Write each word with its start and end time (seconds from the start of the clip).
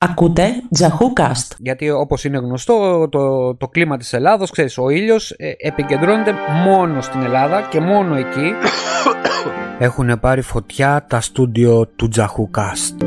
Ακούτε 0.00 0.62
Τζαχούκαστ. 0.70 1.52
Γιατί 1.58 1.90
όπως 1.90 2.24
είναι 2.24 2.38
γνωστό 2.38 3.08
το, 3.08 3.54
το 3.56 3.68
κλίμα 3.68 3.96
της 3.96 4.12
Ελλάδος, 4.12 4.50
ξέρεις, 4.50 4.78
ο 4.78 4.88
ήλιος 4.88 5.30
ε, 5.30 5.52
επικεντρώνεται 5.58 6.34
μόνο 6.64 7.00
στην 7.00 7.22
Ελλάδα 7.22 7.62
και 7.62 7.80
μόνο 7.80 8.14
εκεί. 8.14 8.52
Έχουν 9.78 10.20
πάρει 10.20 10.40
φωτιά 10.40 11.06
τα 11.08 11.20
στούντιο 11.20 11.86
του 11.86 12.08
Τζαχούκαστ. 12.08 13.02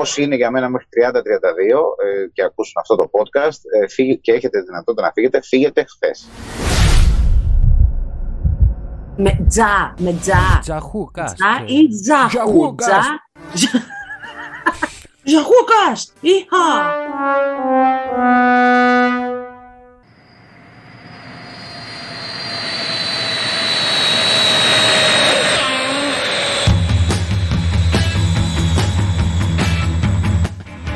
όσοι 0.00 0.22
είναι 0.22 0.36
για 0.36 0.50
μένα 0.50 0.68
μέχρι 0.68 0.86
30-32 1.12 1.18
ε, 1.18 2.28
και 2.32 2.42
ακούσουν 2.42 2.80
αυτό 2.80 2.96
το 2.96 3.10
podcast 3.12 3.58
ε, 3.82 4.14
και 4.14 4.32
έχετε 4.32 4.60
δυνατότητα 4.60 5.02
να 5.02 5.12
φύγετε, 5.12 5.40
φύγετε 5.42 5.84
χθες. 5.88 6.28
Με 9.18 9.44
τζα, 9.48 9.94
με 9.98 10.12
τζα. 10.12 10.58
Τζαχούκαστ. 10.60 11.34
Τζα 11.34 11.64
ή 11.66 11.88
τζαχού. 11.88 12.28
Τζαχούκαστ. 12.28 13.08
Τζα. 13.54 13.68
Τζαχούκαστ. 15.24 16.12
Ιχα. 16.20 16.94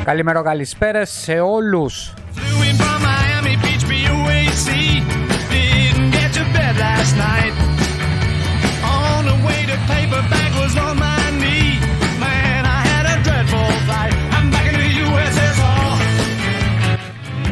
Καλημέρα, 0.03 0.41
καλησπέρα 0.41 1.05
σε 1.05 1.39
όλους. 1.39 2.13
Flew 2.35 2.39
in 2.39 2.75
from 2.81 3.01
Miami 3.01 3.55
Beach, 3.63 3.81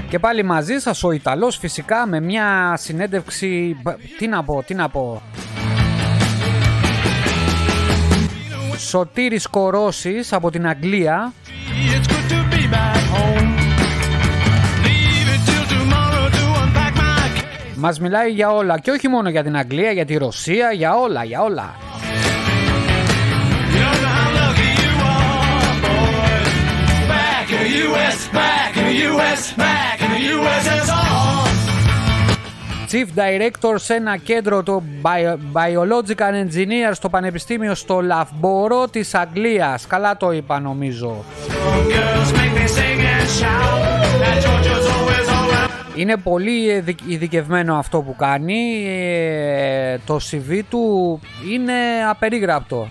Και 0.09 0.19
πάλι 0.19 0.43
μαζί 0.43 0.77
σας 0.79 1.03
ο 1.03 1.11
Ιταλός 1.11 1.57
φυσικά 1.57 2.07
με 2.07 2.19
μια 2.19 2.73
συνέντευξη... 2.77 3.77
μπ- 3.81 3.95
Τι 4.17 4.27
να 4.27 4.43
πω, 4.43 4.63
τι 4.65 4.73
να 4.73 4.89
πω. 4.89 5.21
Σωτήρης 8.77 9.47
Κορώσης 9.47 10.33
από 10.33 10.49
την 10.49 10.67
Αγγλία 10.67 11.33
It's 11.93 12.07
good 12.07 12.31
to 12.31 12.53
be 12.53 12.63
back 12.75 13.03
home. 13.15 13.49
Leave 14.85 15.30
it 15.35 15.41
till 15.49 15.65
tomorrow 15.75 16.25
to 16.37 16.43
unpack 16.63 16.93
my 16.95 17.39
case. 17.39 17.75
Μας 17.75 17.99
μιλάει 17.99 18.31
για 18.31 18.52
όλα 18.52 18.80
και 18.80 18.91
όχι 18.91 19.07
μόνο 19.07 19.30
για 19.30 19.43
την 19.43 19.57
Αγγλία, 19.57 19.91
για 19.91 20.05
τη 20.05 20.17
Ρωσία, 20.17 20.71
για 20.71 20.95
όλα, 20.95 21.23
για 21.23 21.41
όλα. 21.41 21.75
You 23.73 23.83
don't 24.02 24.33
know 24.35 24.49
Chief 32.91 33.07
Director 33.15 33.75
σε 33.75 33.93
ένα 33.93 34.17
κέντρο 34.17 34.63
του 34.63 34.83
Biological 35.53 36.45
Engineer 36.45 36.91
στο 36.91 37.09
Πανεπιστήμιο 37.09 37.75
στο 37.75 38.01
Λαφμπόρο 38.01 38.87
της 38.87 39.15
Αγγλίας. 39.15 39.87
Καλά 39.87 40.17
το 40.17 40.31
είπα 40.31 40.59
νομίζω. 40.59 41.23
Είναι 45.95 46.17
πολύ 46.17 46.83
ειδικευμένο 47.07 47.77
αυτό 47.77 48.01
που 48.01 48.15
κάνει. 48.15 48.85
Ε, 48.87 49.97
το 50.05 50.19
CV 50.31 50.61
του 50.69 51.19
είναι 51.51 51.73
απερίγραπτο. 52.09 52.87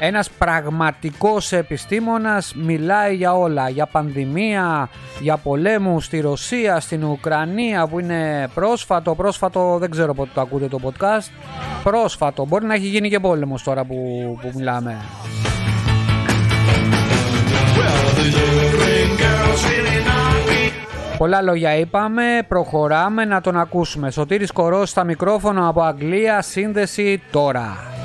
Ένας 0.00 0.30
πραγματικός 0.30 1.52
επιστήμονας 1.52 2.54
μιλάει 2.54 3.14
για 3.14 3.34
όλα. 3.34 3.68
Για 3.68 3.86
πανδημία, 3.86 4.88
για 5.20 5.36
πολέμου 5.36 6.00
στη 6.00 6.20
Ρωσία, 6.20 6.80
στην 6.80 7.04
Ουκρανία 7.04 7.86
που 7.86 8.00
είναι 8.00 8.48
πρόσφατο. 8.54 9.14
Πρόσφατο 9.14 9.76
δεν 9.78 9.90
ξέρω 9.90 10.14
πότε 10.14 10.30
το 10.34 10.40
ακούτε 10.40 10.68
το 10.68 10.78
podcast. 10.82 11.30
Πρόσφατο. 11.82 12.44
Μπορεί 12.46 12.64
να 12.64 12.74
έχει 12.74 12.86
γίνει 12.86 13.08
και 13.08 13.20
πόλεμος 13.20 13.62
τώρα 13.62 13.84
που, 13.84 13.94
που 14.40 14.50
μιλάμε. 14.54 14.96
Πολλά 21.18 21.42
λόγια 21.42 21.76
είπαμε, 21.76 22.22
προχωράμε 22.48 23.24
να 23.24 23.40
τον 23.40 23.56
ακούσουμε. 23.56 24.10
Σωτήρης 24.10 24.52
Κορός 24.52 24.90
στα 24.90 25.04
μικρόφωνα 25.04 25.66
από 25.66 25.82
Αγγλία, 25.82 26.42
σύνδεση 26.42 27.22
τώρα. 27.30 27.95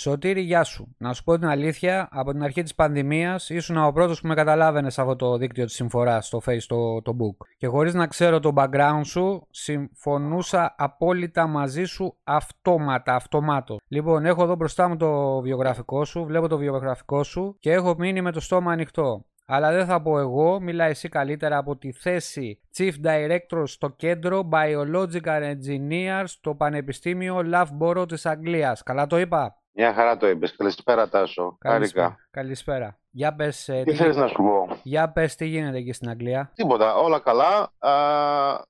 Σωτήρη, 0.00 0.40
γεια 0.40 0.64
σου. 0.64 0.94
Να 0.98 1.12
σου 1.12 1.24
πω 1.24 1.38
την 1.38 1.48
αλήθεια, 1.48 2.08
από 2.10 2.32
την 2.32 2.42
αρχή 2.42 2.62
της 2.62 2.74
πανδημίας 2.74 3.48
ήσουν 3.50 3.76
ο 3.76 3.92
πρώτος 3.92 4.20
που 4.20 4.26
με 4.26 4.34
καταλάβαινες 4.34 4.94
σε 4.94 5.00
αυτό 5.00 5.16
το 5.16 5.36
δίκτυο 5.36 5.64
της 5.64 5.74
συμφοράς, 5.74 6.26
στο 6.26 6.40
Face, 6.46 6.62
το, 6.66 7.02
το 7.02 7.16
Book. 7.20 7.46
Και 7.56 7.66
χωρίς 7.66 7.94
να 7.94 8.06
ξέρω 8.06 8.40
το 8.40 8.52
background 8.56 9.00
σου, 9.04 9.46
συμφωνούσα 9.50 10.74
απόλυτα 10.78 11.46
μαζί 11.46 11.84
σου 11.84 12.16
αυτόματα, 12.24 13.14
αυτομάτως. 13.14 13.78
Λοιπόν, 13.88 14.26
έχω 14.26 14.42
εδώ 14.42 14.54
μπροστά 14.54 14.88
μου 14.88 14.96
το 14.96 15.40
βιογραφικό 15.40 16.04
σου, 16.04 16.24
βλέπω 16.24 16.48
το 16.48 16.56
βιογραφικό 16.56 17.22
σου 17.22 17.56
και 17.60 17.72
έχω 17.72 17.94
μείνει 17.98 18.20
με 18.20 18.32
το 18.32 18.40
στόμα 18.40 18.72
ανοιχτό. 18.72 19.24
Αλλά 19.46 19.72
δεν 19.72 19.86
θα 19.86 20.02
πω 20.02 20.18
εγώ, 20.18 20.60
μιλάει 20.60 20.90
εσύ 20.90 21.08
καλύτερα 21.08 21.56
από 21.56 21.76
τη 21.76 21.92
θέση 21.92 22.60
Chief 22.76 22.92
Director 23.04 23.62
στο 23.64 23.88
κέντρο 23.88 24.48
Biological 24.52 25.54
Engineer 25.54 26.22
στο 26.24 26.54
Πανεπιστήμιο 26.54 27.40
Loughborough 27.52 28.08
της 28.08 28.26
Αγγλίας. 28.26 28.82
Καλά 28.82 29.06
το 29.06 29.18
είπα; 29.18 29.59
Μια 29.72 29.94
χαρά 29.94 30.16
το 30.16 30.28
είπες. 30.28 30.56
Καλησπέρα 30.56 31.08
Τάσο. 31.08 31.58
Χάρηκα. 31.60 32.16
Καλησπέρα. 32.30 32.98
Για 33.10 33.34
πες, 33.34 33.68
ε, 33.68 33.82
Τι 33.84 33.90
τι, 33.90 33.96
θέλεις 33.96 34.16
να 34.16 34.26
σου 34.26 34.42
πω; 34.42 34.68
για 34.82 35.12
πες 35.12 35.34
τι 35.34 35.46
γίνεται 35.46 35.76
εκεί 35.76 35.92
στην 35.92 36.08
Αγγλία; 36.08 36.50
Τίποτα. 36.54 36.94
Όλα 36.94 37.18
καλά. 37.18 37.72
Α, 37.78 37.90
α, 37.90 38.64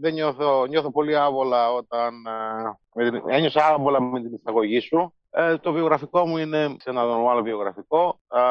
δεν 0.00 0.12
νιώθω, 0.12 0.66
νιώθω 0.66 0.90
πολύ 0.90 1.16
άβολα 1.16 1.72
όταν... 1.72 2.26
α, 2.26 2.78
με 2.94 3.10
την, 3.10 3.22
ένιωσα 3.26 3.66
άβολα 3.66 4.00
με 4.00 4.20
την 4.20 4.34
εισαγωγή 4.34 4.80
σου. 4.80 5.14
Ε, 5.30 5.56
το 5.56 5.72
βιογραφικό 5.72 6.26
μου 6.26 6.36
είναι 6.36 6.76
σε 6.78 6.90
ένα 6.90 7.02
normal 7.04 7.42
βιογραφικό. 7.42 8.20
Α, 8.28 8.42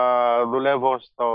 δουλεύω 0.47 0.99
στο, 0.99 1.27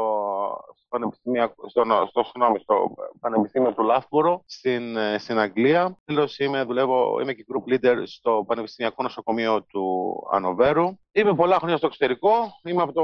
στο, 0.74 0.85
πανεπιστημιακό- 0.98 1.68
στο, 1.70 1.82
στο, 2.08 2.22
συγγνώμη, 2.22 2.58
στο 2.58 2.94
Πανεπιστήμιο 3.20 3.72
του 3.72 3.82
Λάφπουρο 3.82 4.42
στην, 4.46 4.96
ε, 4.96 5.18
στην 5.18 5.38
Αγγλία. 5.38 5.98
Τέλος, 6.04 6.38
είμαι, 6.38 6.62
δουλεύω, 6.64 7.20
είμαι 7.20 7.32
και 7.32 7.44
group 7.48 7.72
leader 7.72 8.02
στο 8.04 8.44
Πανεπιστημιακό 8.46 9.02
Νοσοκομείο 9.02 9.62
του 9.62 10.14
Ανοβέρου. 10.32 10.98
Είμαι 11.12 11.34
πολλά 11.34 11.56
χρόνια 11.56 11.76
στο 11.76 11.86
εξωτερικό. 11.86 12.30
Είμαι 12.64 12.82
από 12.82 12.92
το 12.92 13.02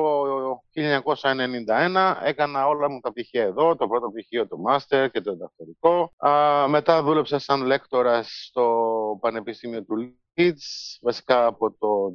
1991. 0.71 2.19
Έκανα 2.23 2.67
όλα 2.67 2.91
μου 2.91 3.01
τα 3.01 3.11
πτυχία 3.11 3.43
εδώ, 3.43 3.77
το 3.77 3.89
πρώτο 3.89 4.09
πτυχίο, 4.09 4.49
το 4.49 4.57
master 4.69 5.07
και 5.13 5.21
το 5.21 5.33
διδακτορικό. 5.33 6.13
Α, 6.17 6.69
μετά 6.69 7.03
δούλεψα 7.03 7.39
σαν 7.39 7.63
λέκτορας 7.63 8.47
στο 8.49 9.19
Πανεπιστήμιο 9.21 9.85
του 9.85 9.95
Leeds, 10.37 10.99
βασικά 11.01 11.47
από 11.47 11.73
το 11.73 12.13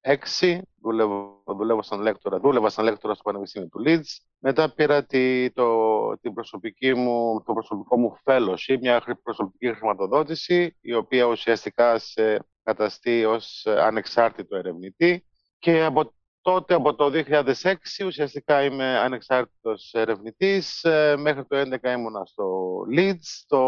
2006. 0.00 0.60
Δουλεύω, 0.82 1.42
δουλεύω 1.46 1.82
σαν 1.82 2.00
λέκτορα, 2.00 2.38
δούλευα 2.40 2.68
σαν 2.68 2.84
λέκτορα 2.84 3.14
στο 3.14 3.22
Πανεπιστήμιο 3.22 3.68
του 3.68 3.82
Leeds. 3.86 4.24
Μετά 4.38 4.74
πήρα 4.74 5.04
τη, 5.04 5.50
το, 5.50 6.18
την 6.18 6.34
προσωπική 6.34 6.94
μου, 6.94 7.42
το 7.42 7.52
προσωπικό 7.52 7.98
μου 7.98 8.16
fellowship, 8.24 8.78
μια 8.80 9.00
χρη- 9.00 9.22
προσωπική 9.22 9.74
χρηματοδότηση, 9.74 10.76
η 10.80 10.94
οποία 10.94 11.24
ουσιαστικά 11.24 11.98
σε 11.98 12.46
καταστεί 12.62 13.24
ως 13.24 13.64
ε, 13.64 13.80
ανεξάρτητο 13.82 14.56
ερευνητή. 14.56 15.24
Και 15.58 15.84
από 15.84 16.14
τότε, 16.46 16.74
από 16.74 16.94
το 16.94 17.10
2006, 17.12 17.74
ουσιαστικά 18.06 18.64
είμαι 18.64 18.98
ανεξάρτητος 18.98 19.90
ερευνητής. 19.92 20.84
Ε, 20.84 21.16
Μέχρι 21.16 21.44
το 21.46 21.56
2011 21.56 21.92
ήμουνα 21.92 22.24
στο 22.24 22.76
Leeds, 22.96 23.44
το, 23.46 23.60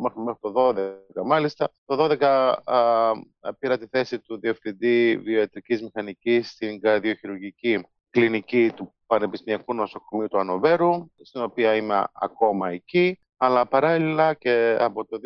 μέχρι, 0.00 0.20
μέχρι 0.20 0.40
το 0.40 0.52
2012 0.54 1.24
μάλιστα. 1.24 1.72
Το 1.84 2.16
2012 2.20 2.54
α, 2.64 3.12
πήρα 3.58 3.78
τη 3.78 3.86
θέση 3.86 4.20
του 4.20 4.40
Διευθυντή 4.40 5.16
Βιοετρικής 5.16 5.82
Μηχανικής 5.82 6.50
στην 6.50 6.80
καρδιοχειρουργική 6.80 7.86
κλινική 8.10 8.72
του 8.76 8.94
Πανεπιστημιακού 9.06 9.74
Νοσοκομείου 9.74 10.28
του 10.28 10.38
Ανοβέρου, 10.38 11.10
στην 11.22 11.42
οποία 11.42 11.76
είμαι 11.76 12.04
ακόμα 12.12 12.70
εκεί. 12.70 13.20
Αλλά 13.36 13.66
παράλληλα 13.66 14.34
και 14.34 14.76
από 14.80 15.06
το 15.06 15.18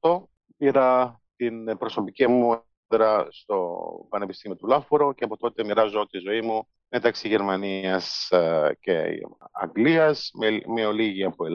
2018 0.00 0.22
πήρα 0.56 1.20
την 1.36 1.78
προσωπική 1.78 2.26
μου 2.26 2.62
ειδικότερα 2.90 3.26
στο 3.30 3.78
Πανεπιστήμιο 4.08 4.56
του 4.56 4.66
Λάφμπορο 4.66 5.12
και 5.12 5.24
από 5.24 5.36
τότε 5.36 5.64
μοιράζω 5.64 6.06
τη 6.10 6.18
ζωή 6.18 6.40
μου 6.40 6.66
μεταξύ 6.88 7.28
Γερμανίας 7.28 8.30
ε, 8.30 8.76
και 8.80 9.02
Αγγλίας, 9.52 10.30
με, 10.34 10.60
με 10.66 10.86
ολίγη 10.86 11.24
από 11.24 11.46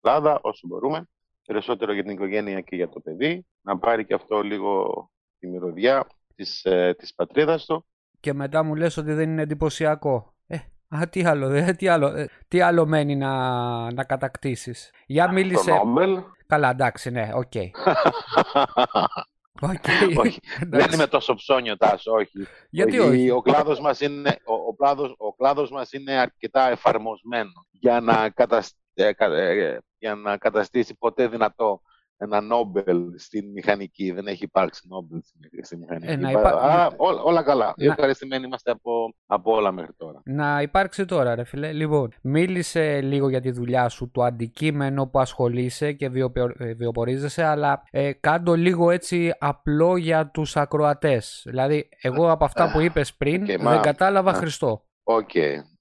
Ελλάδα 0.00 0.38
όσο 0.42 0.66
μπορούμε, 0.66 1.08
περισσότερο 1.46 1.92
για 1.92 2.02
την 2.02 2.12
οικογένεια 2.12 2.60
και 2.60 2.76
για 2.76 2.88
το 2.88 3.00
παιδί, 3.00 3.46
να 3.60 3.78
πάρει 3.78 4.04
και 4.04 4.14
αυτό 4.14 4.40
λίγο 4.40 5.10
τη 5.38 5.46
μυρωδιά 5.46 6.06
της, 6.34 6.64
ε, 6.64 6.94
της 6.98 7.14
πατρίδας 7.14 7.64
του. 7.64 7.86
Και 8.20 8.32
μετά 8.32 8.62
μου 8.62 8.74
λες 8.74 8.96
ότι 8.96 9.12
δεν 9.12 9.30
είναι 9.30 9.42
εντυπωσιακό. 9.42 10.34
Ε, 10.46 10.56
α, 10.88 11.08
τι 11.08 11.24
άλλο, 11.24 11.48
δε, 11.48 11.72
τι 11.72 11.88
άλλο, 11.88 12.06
ε, 12.06 12.28
τι 12.48 12.60
άλλο 12.60 12.86
μένει 12.86 13.16
να, 13.16 13.92
να 13.92 14.04
κατακτήσεις. 14.04 14.90
Για 15.06 15.26
Το 15.26 15.32
μίλησε... 15.32 15.70
Νόμπελ. 15.70 16.22
Καλά, 16.46 16.70
εντάξει, 16.70 17.10
ναι, 17.10 17.30
οκ. 17.34 17.52
Οκ. 19.60 19.70
όχι, 20.18 20.40
δεν 20.58 20.72
Εντάξει. 20.72 20.94
είμαι 20.94 21.06
τόσο 21.06 21.34
ψώνιο, 21.34 21.76
Τάσο, 21.76 22.12
όχι. 22.12 22.46
Γιατί 22.70 22.98
όχι; 22.98 23.30
Ο 23.30 23.42
κλάδος 23.42 23.80
μας 23.80 24.00
είναι, 24.00 24.36
ο, 24.44 24.54
ο, 24.54 24.74
κλάδος, 24.74 25.14
ο 25.18 25.34
κλάδος 25.34 25.70
μας 25.70 25.92
είναι 25.92 26.12
αρκετά 26.12 26.68
εφαρμοσμένο 26.70 27.66
για 27.70 28.00
να, 28.00 28.30
κατασ- 28.30 28.76
ε, 28.94 29.12
κα- 29.12 29.34
ε, 29.36 29.78
για 29.98 30.14
να 30.14 30.36
καταστήσει 30.36 30.94
ποτέ 30.98 31.28
δυνατό 31.28 31.82
ένα 32.22 32.40
Νόμπελ 32.40 32.98
στην 33.16 33.50
μηχανική. 33.50 34.10
Δεν 34.10 34.26
έχει 34.26 34.44
υπάρξει 34.44 34.82
Νόμπελ 34.88 35.20
στη, 35.22 35.64
στη 35.64 35.76
μηχανική. 35.76 36.12
Ε, 36.12 36.16
να 36.16 36.30
Πα- 36.30 36.38
υπά- 36.40 36.52
Α, 36.62 36.90
όλα, 36.96 37.22
όλα 37.22 37.42
καλά. 37.42 37.74
Να- 37.76 37.84
Ευχαριστημένοι 37.84 38.44
είμαστε 38.46 38.70
από, 38.70 39.14
από 39.26 39.52
όλα 39.52 39.72
μέχρι 39.72 39.92
τώρα. 39.96 40.20
Να 40.24 40.62
υπάρξει 40.62 41.04
τώρα, 41.04 41.34
ρε 41.34 41.44
φίλε. 41.44 41.72
Λοιπόν, 41.72 42.12
μίλησε 42.22 43.00
λίγο 43.00 43.28
για 43.28 43.40
τη 43.40 43.50
δουλειά 43.50 43.88
σου, 43.88 44.10
το 44.10 44.22
αντικείμενο 44.22 45.06
που 45.06 45.18
ασχολείσαι 45.18 45.92
και 45.92 46.08
βιοπιο- 46.08 46.54
ε, 46.60 46.72
βιοπορίζεσαι, 46.74 47.44
αλλά 47.44 47.82
ε, 47.90 48.12
κάντο 48.12 48.54
λίγο 48.54 48.90
έτσι 48.90 49.34
απλό 49.38 49.96
για 49.96 50.26
τους 50.26 50.56
ακροατές. 50.56 51.42
Δηλαδή, 51.44 51.88
εγώ 52.00 52.30
από 52.30 52.44
αυτά 52.44 52.70
που 52.72 52.80
είπες 52.80 53.14
πριν 53.14 53.40
Οκ, 53.42 53.46
δεν 53.48 53.60
μα- 53.62 53.76
κατάλαβα 53.78 54.32
μα- 54.32 54.38
Χριστό. 54.38 54.84
Οκ, 55.04 55.30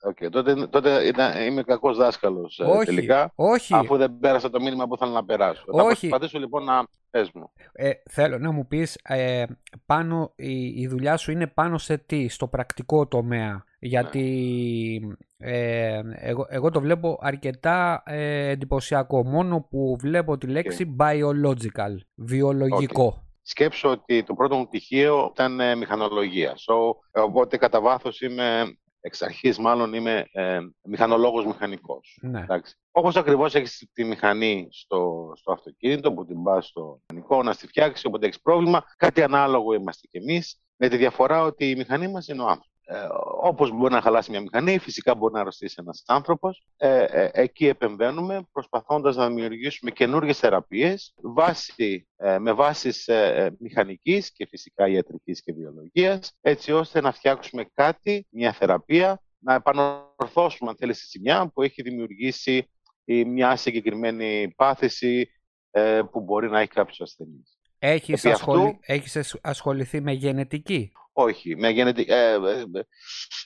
οκ. 0.02 0.30
Τότε, 0.30 0.68
τότε 0.68 1.08
ήταν, 1.08 1.42
είμαι 1.42 1.64
κακός 1.64 1.98
δάσκαλος 1.98 2.60
ε, 2.60 2.64
όχι, 2.64 2.86
τελικά, 2.86 3.32
όχι. 3.36 3.74
αφού 3.74 3.98
δεν 3.98 4.20
πέρασα 4.20 4.50
το 4.50 4.62
μήνυμα 4.62 4.88
που 4.88 4.94
ήθελα 4.94 5.12
να 5.12 5.26
περάσω. 5.26 5.64
Θα 5.76 5.84
Όχι. 5.84 6.08
προσπαθήσω 6.08 6.40
λοιπόν 6.40 6.64
να 6.64 6.84
πες 7.10 7.32
μου. 7.34 7.52
Ε, 7.72 7.92
θέλω 8.10 8.38
να 8.38 8.52
μου 8.52 8.68
πεις, 8.68 9.00
ε, 9.04 9.44
πάνω, 9.86 10.34
η, 10.36 10.66
η 10.66 10.88
δουλειά 10.88 11.18
σου 11.18 11.32
είναι 11.32 11.48
πάνω 11.48 11.78
σε 11.78 11.98
τι, 11.98 12.28
στο 12.28 12.48
πρακτικό 12.48 13.08
τομέα; 13.08 13.64
Γιατί 13.80 15.18
ε, 15.38 16.02
εγώ, 16.16 16.46
εγώ 16.50 16.70
το 16.70 16.80
βλέπω 16.80 17.18
αρκετά 17.22 18.04
ε, 18.06 18.50
εντυπωσιακό. 18.50 19.24
Μόνο 19.24 19.68
που 19.70 19.98
βλέπω 20.00 20.38
τη 20.38 20.48
λέξη 20.48 20.96
biological, 21.00 21.96
βιολογικό. 22.16 23.26
Σκέψου 23.44 23.90
ότι 23.90 24.24
το 24.24 24.34
πρώτο 24.34 24.56
μου 24.56 24.68
πτυχίο 24.68 25.30
ήταν 25.32 25.60
ε, 25.60 25.76
μηχανολογία. 25.76 26.52
So, 26.52 26.74
ε, 27.12 27.20
οπότε 27.20 27.58
κατά 27.58 27.82
βάθος 27.82 28.22
είμαι, 28.22 28.78
εξ 29.02 29.22
αρχής 29.22 29.58
μάλλον 29.58 29.94
είμαι 29.94 30.26
ε, 30.32 30.60
μηχανολόγος 30.82 31.46
μηχανικός. 31.46 32.18
Ναι. 32.22 32.40
Εντάξει. 32.42 32.76
Όπως 32.92 33.16
ακριβώς 33.16 33.56
έχεις 33.56 33.90
τη 33.94 34.04
μηχανή 34.04 34.68
στο, 34.72 35.32
στο 35.36 35.52
αυτοκίνητο 35.52 36.14
που 36.14 36.26
την 36.26 36.44
πας 36.44 36.68
στο 36.68 37.02
μηχανικό 37.08 37.44
να 37.44 37.54
στη 37.54 37.68
φτιάξεις 37.68 38.06
όποτε 38.06 38.26
έχεις 38.26 38.42
πρόβλημα, 38.42 38.84
κάτι 38.98 39.22
ανάλογο 39.22 39.74
είμαστε 39.74 40.08
κι 40.12 40.18
εμείς, 40.18 40.62
με 40.76 40.90
τη 40.90 40.98
διαφορά 40.98 41.42
ότι 41.44 41.70
η 41.70 41.76
μηχανή 41.76 42.08
μας 42.08 42.28
είναι 42.28 42.42
ο 42.42 42.48
άνθρωπος. 42.48 42.71
Ε, 42.94 43.08
όπως 43.42 43.72
μπορεί 43.72 43.94
να 43.94 44.02
χαλάσει 44.02 44.32
μια 44.32 44.42
μηχανή, 44.42 44.78
φυσικά 44.78 45.16
μπορεί 45.16 45.34
να 45.34 45.40
αρρωστήσει 45.40 45.76
ένας 45.80 46.04
άνθρωπος. 46.08 46.66
Ε, 46.78 47.04
ε, 47.04 47.30
εκεί 47.34 47.68
επεμβαίνουμε 47.68 48.48
προσπαθώντας 48.52 49.16
να 49.16 49.28
δημιουργήσουμε 49.28 49.92
καινούργιες 49.92 50.40
θεραπείες 50.40 51.14
βάση, 51.22 52.08
ε, 52.16 52.38
με 52.40 52.52
βάσεις 52.54 53.08
ε, 53.08 53.34
ε, 53.36 53.50
μηχανικής 53.60 54.32
και 54.32 54.46
φυσικά 54.48 54.88
ιατρικής 54.88 55.42
και 55.42 55.54
βιολογίας, 55.54 56.38
έτσι 56.42 56.72
ώστε 56.72 57.02
να 57.02 57.12
φτιάξουμε 57.12 57.66
κάτι, 57.74 58.28
μια 58.30 58.52
θεραπεία, 58.54 59.22
να 59.40 59.54
επανορθώσουμε 59.54 60.70
αν 60.70 60.76
θέλεις 60.76 60.98
στη 60.98 61.06
ζημιά 61.18 61.52
που 61.54 61.62
έχει 61.62 61.82
δημιουργήσει 61.82 62.70
η 63.06 63.26
μια 63.26 63.56
συγκεκριμένη 63.56 64.54
πάθηση 64.56 65.32
ε, 65.72 66.02
που 66.12 66.22
μπορεί 66.22 66.50
να 66.50 66.60
έχει 66.60 66.70
κάποιος 66.70 67.02
ασθενής. 67.02 67.60
Έχεις, 67.80 68.24
Επί 68.24 68.34
ασχολη... 68.34 68.62
αυτού- 68.66 68.80
έχεις 68.82 69.16
ασ- 69.16 69.40
ασχοληθεί 69.42 70.02
με 70.02 70.12
γενετική; 70.12 70.92
Όχι, 71.14 71.56
με 71.56 71.70
γενετι... 71.70 72.06
ε, 72.08 72.32
ε, 72.34 72.38
ε, 72.74 72.82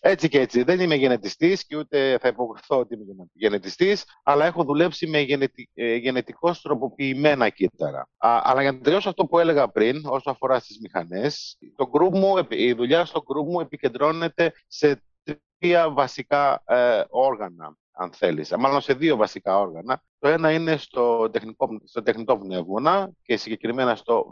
έτσι 0.02 0.30
και 0.30 0.40
έτσι. 0.40 0.64
Δεν 0.64 0.80
είμαι 0.80 0.96
γενετιστής 0.96 1.66
και 1.66 1.78
ούτε 1.78 2.18
θα 2.22 2.28
υποκριθώ 2.28 2.78
ότι 2.80 2.94
είμαι 2.94 3.04
γενε- 3.08 3.30
γενετιστής, 3.34 4.04
αλλά 4.24 4.46
έχω 4.46 4.64
δουλέψει 4.64 5.08
με 5.08 5.20
γενετι... 5.20 5.70
ε, 5.74 5.96
γενετικώς 5.96 6.62
τροποποιημένα 6.62 7.50
κύτταρα. 7.50 8.10
Α, 8.18 8.42
αλλά 8.44 8.62
για 8.62 8.72
να 8.72 8.80
τελειώσω 8.80 9.10
αυτό 9.10 9.26
που 9.26 9.40
έλεγα 9.40 9.68
πριν, 9.68 10.02
όσο 10.06 10.30
αφορά 10.30 10.60
στις 10.60 10.80
μηχανές, 10.82 11.58
το 11.76 11.90
group 11.94 12.12
μου, 12.18 12.38
επι- 12.38 12.60
η 12.60 12.74
δουλειά 12.74 13.06
στο 13.06 13.24
group 13.28 13.46
μου 13.52 13.60
επικεντρώνεται 13.60 14.54
σε 14.68 15.04
τρία 15.58 15.90
βασικά 15.92 16.64
ε, 16.66 17.04
όργανα, 17.10 17.78
αν 17.92 18.12
θέλεις. 18.14 18.52
Ε, 18.52 18.58
Μάλλον 18.58 18.82
σε 18.82 18.94
δύο 18.94 19.16
βασικά 19.16 19.60
όργανα. 19.60 20.04
Το 20.20 20.28
ένα 20.28 20.52
είναι 20.52 20.78
στο 20.78 21.30
τεχνικό, 21.30 21.82
στο 21.86 22.02
τεχνητό 22.04 22.38
πνεύμονα 22.38 23.12
και 23.22 23.38
συγκεκριμένα 23.38 23.96
στο 23.96 24.26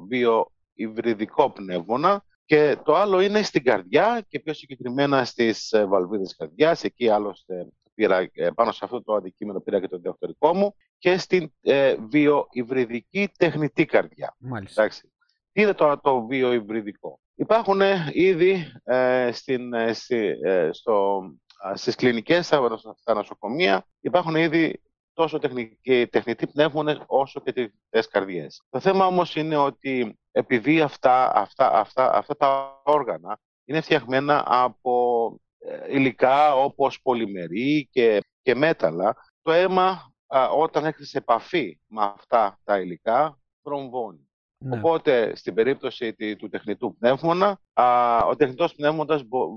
βιοϊβριδικό 0.75 1.49
πνεύμονα 1.49 2.23
και 2.45 2.77
το 2.83 2.95
άλλο 2.95 3.19
είναι 3.19 3.41
στην 3.41 3.63
καρδιά 3.63 4.25
και 4.27 4.39
πιο 4.39 4.53
συγκεκριμένα 4.53 5.25
στις 5.25 5.71
ε, 5.71 5.85
βαλβίδες 5.85 6.35
καρδιάς. 6.35 6.83
Εκεί 6.83 7.09
άλλωστε 7.09 7.67
πήρα, 7.93 8.29
ε, 8.33 8.49
πάνω 8.55 8.71
σε 8.71 8.85
αυτό 8.85 9.03
το 9.03 9.13
αντικείμενο 9.13 9.59
πήρα 9.59 9.79
και 9.79 9.87
το 9.87 9.97
διδακτορικό 9.97 10.55
μου 10.55 10.75
και 10.97 11.17
στην 11.17 11.53
ε, 11.61 11.95
βιοϊβριδική 12.09 13.29
τεχνητή 13.37 13.85
καρδιά. 13.85 14.35
Μάλιστα. 14.39 14.81
Εντάξει. 14.81 15.11
Τι 15.51 15.61
είναι 15.61 15.73
το, 15.73 15.99
το 16.03 16.25
βιοϊβριδικό; 16.25 17.19
Υπάρχουν 17.35 17.81
ε, 17.81 18.09
ήδη 18.11 18.71
ε, 18.83 19.29
στην, 19.31 19.73
ε, 19.73 19.93
στη, 19.93 20.37
ε, 20.43 20.69
στο, 20.71 21.21
α, 21.67 21.75
στις 21.75 21.95
κλινικές, 21.95 22.45
στα, 22.45 22.77
στα 22.97 23.13
νοσοκομεία, 23.13 23.85
υπάρχουν 23.99 24.35
ήδη 24.35 24.81
τόσο 25.13 25.39
τεχνικοί, 25.39 26.07
τεχνητοί 26.07 26.47
πνεύμονες 26.47 27.01
όσο 27.05 27.39
και 27.39 27.53
τεχνητές 27.53 28.07
καρδιές. 28.07 28.63
Το 28.69 28.79
θέμα 28.79 29.05
όμως 29.05 29.35
είναι 29.35 29.55
ότι 29.55 30.19
επειδή 30.31 30.81
αυτά, 30.81 31.35
αυτά, 31.35 31.71
αυτά, 31.71 32.13
αυτά 32.13 32.35
τα 32.35 32.81
όργανα 32.83 33.39
είναι 33.65 33.81
φτιαγμένα 33.81 34.43
από 34.45 35.25
ε, 35.57 35.95
υλικά 35.95 36.55
όπως 36.55 37.01
πολυμερή 37.01 37.87
και, 37.91 38.21
και 38.41 38.55
μέταλλα, 38.55 39.15
το 39.41 39.51
αίμα 39.51 40.13
α, 40.27 40.49
όταν 40.49 40.85
έρχεται 40.85 41.05
σε 41.05 41.17
επαφή 41.17 41.79
με 41.87 42.03
αυτά 42.03 42.59
τα 42.63 42.79
υλικά 42.79 43.39
θρομβώνει. 43.63 44.27
Ναι. 44.63 44.77
Οπότε, 44.77 45.35
στην 45.35 45.53
περίπτωση 45.53 46.13
τη- 46.13 46.35
του 46.35 46.49
τεχνητού 46.49 46.95
πνεύμονα, 46.99 47.59
α, 47.73 48.17
ο 48.25 48.35
τεχνητός 48.35 48.75
πνεύμονας, 48.75 49.23
μπο- 49.23 49.47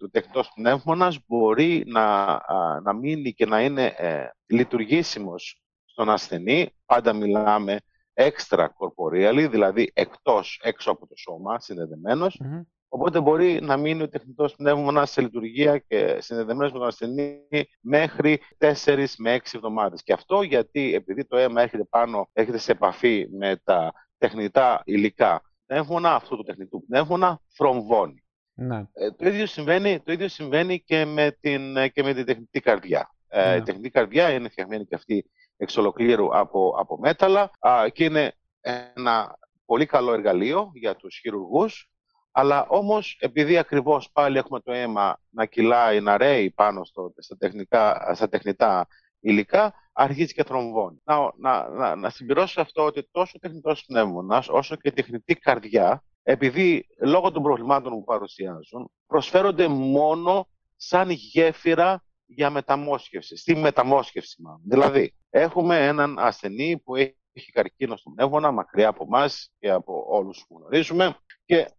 ο 0.00 0.08
τεχνητός 0.10 0.50
πνεύμονας 0.54 1.18
μπορεί 1.26 1.84
να, 1.86 2.02
α, 2.24 2.80
να 2.82 2.92
μείνει 2.92 3.32
και 3.32 3.46
να 3.46 3.60
είναι 3.62 3.84
ε, 3.96 4.24
λειτουργήσιμος 4.46 5.60
στον 5.84 6.10
ασθενή. 6.10 6.70
Πάντα 6.86 7.12
μιλάμε 7.12 7.76
extra 8.14 8.64
corporeally, 8.66 9.48
δηλαδή 9.50 9.90
εκτός, 9.94 10.60
έξω 10.62 10.90
από 10.90 11.06
το 11.06 11.14
σώμα, 11.16 11.60
συνδεδεμένος. 11.60 12.40
Μμμ. 12.44 12.60
Οπότε 12.92 13.20
μπορεί 13.20 13.60
να 13.62 13.76
μείνει 13.76 14.02
ο 14.02 14.08
τεχνητός 14.08 14.54
πνεύμονας 14.54 15.10
σε 15.10 15.20
λειτουργία 15.20 15.78
και 15.78 16.16
συνδεδεμένος 16.20 16.72
με 16.72 16.78
τον 16.78 16.86
ασθενή 16.88 17.38
μέχρι 17.80 18.40
4 18.58 19.14
με 19.18 19.32
6 19.34 19.56
εβδομάδες. 19.56 20.02
Και 20.02 20.12
αυτό 20.12 20.42
γιατί 20.42 20.94
επειδή 20.94 21.24
το 21.26 21.36
αίμα 21.36 21.62
έρχεται 21.62 21.84
πάνω, 21.84 22.28
έρχεται 22.32 22.58
σε 22.58 22.72
επαφή 22.72 23.26
με 23.38 23.60
τα 23.64 23.92
τεχνητά 24.20 24.82
υλικά 24.84 25.42
πνεύμονα, 25.66 26.14
αυτού 26.14 26.36
του 26.36 26.42
τεχνητού 26.42 26.84
πνεύμονα 26.86 27.40
θρομβώνει. 27.48 28.24
Ναι. 28.54 28.84
Ε, 28.92 29.10
το, 29.10 29.28
ίδιο 29.28 29.46
συμβαίνει, 29.46 30.00
το 30.00 30.12
ίδιο 30.12 30.28
συμβαίνει 30.28 30.80
και 30.80 31.04
με 31.04 31.36
την, 31.40 31.76
ε, 31.76 31.88
και 31.88 32.02
με 32.02 32.14
την 32.14 32.24
τεχνητή 32.24 32.60
καρδιά. 32.60 33.14
Ε, 33.28 33.50
Ναι. 33.50 33.56
Η 33.56 33.62
τεχνητή 33.62 33.90
καρδιά 33.90 34.30
είναι 34.30 34.48
φτιαγμένη 34.48 34.86
και 34.86 34.94
αυτή 34.94 35.30
εξ 35.56 35.76
ολοκλήρου 35.76 36.36
από, 36.38 36.74
από 36.78 36.98
μέταλλα 36.98 37.50
α, 37.58 37.88
και 37.92 38.04
είναι 38.04 38.34
ένα 38.60 39.38
πολύ 39.64 39.86
καλό 39.86 40.12
εργαλείο 40.12 40.70
για 40.74 40.96
τους 40.96 41.18
χειρουργούς 41.18 41.90
αλλά 42.32 42.66
όμως 42.68 43.16
επειδή 43.20 43.58
ακριβώς 43.58 44.10
πάλι 44.12 44.38
έχουμε 44.38 44.60
το 44.60 44.72
αίμα 44.72 45.20
να 45.30 45.46
κυλάει, 45.46 46.00
να 46.00 46.16
ρέει 46.16 46.50
πάνω 46.50 46.84
στο, 46.84 47.14
στα, 47.16 47.36
τεχνικά, 47.36 48.12
στα 48.14 48.28
τεχνητά 48.28 48.86
υλικά, 49.20 49.74
αρχίζει 49.92 50.34
και 50.34 50.44
θρομβώνει. 50.44 51.00
Να, 51.04 51.32
να, 51.36 51.68
να, 51.68 51.96
να 51.96 52.10
συμπληρώσω 52.10 52.60
αυτό 52.60 52.84
ότι 52.84 53.08
τόσο 53.10 53.32
ο 53.36 53.38
τεχνητός 53.38 53.84
πνεύμονας 53.84 54.48
όσο 54.48 54.76
και 54.76 54.88
η 54.88 54.92
τεχνητή 54.92 55.34
καρδιά, 55.34 56.04
επειδή 56.22 56.86
λόγω 56.98 57.30
των 57.30 57.42
προβλημάτων 57.42 57.92
που 57.92 58.04
παρουσιάζουν, 58.04 58.90
προσφέρονται 59.06 59.68
μόνο 59.68 60.48
σαν 60.76 61.10
γέφυρα 61.10 62.04
για 62.26 62.50
μεταμόσχευση, 62.50 63.36
στη 63.36 63.56
μεταμόσχευση 63.56 64.42
μάλλον. 64.42 64.60
Δηλαδή, 64.64 65.14
έχουμε 65.30 65.86
έναν 65.86 66.18
ασθενή 66.18 66.78
που 66.78 66.96
έχει 67.32 67.52
καρκίνο 67.52 67.96
στον 67.96 68.14
πνεύμονα, 68.14 68.50
μακριά 68.50 68.88
από 68.88 69.04
εμάς 69.04 69.52
και 69.58 69.70
από 69.70 70.04
όλους 70.08 70.44
που 70.48 70.58
γνωρίζουμε 70.58 71.16
και 71.44 71.70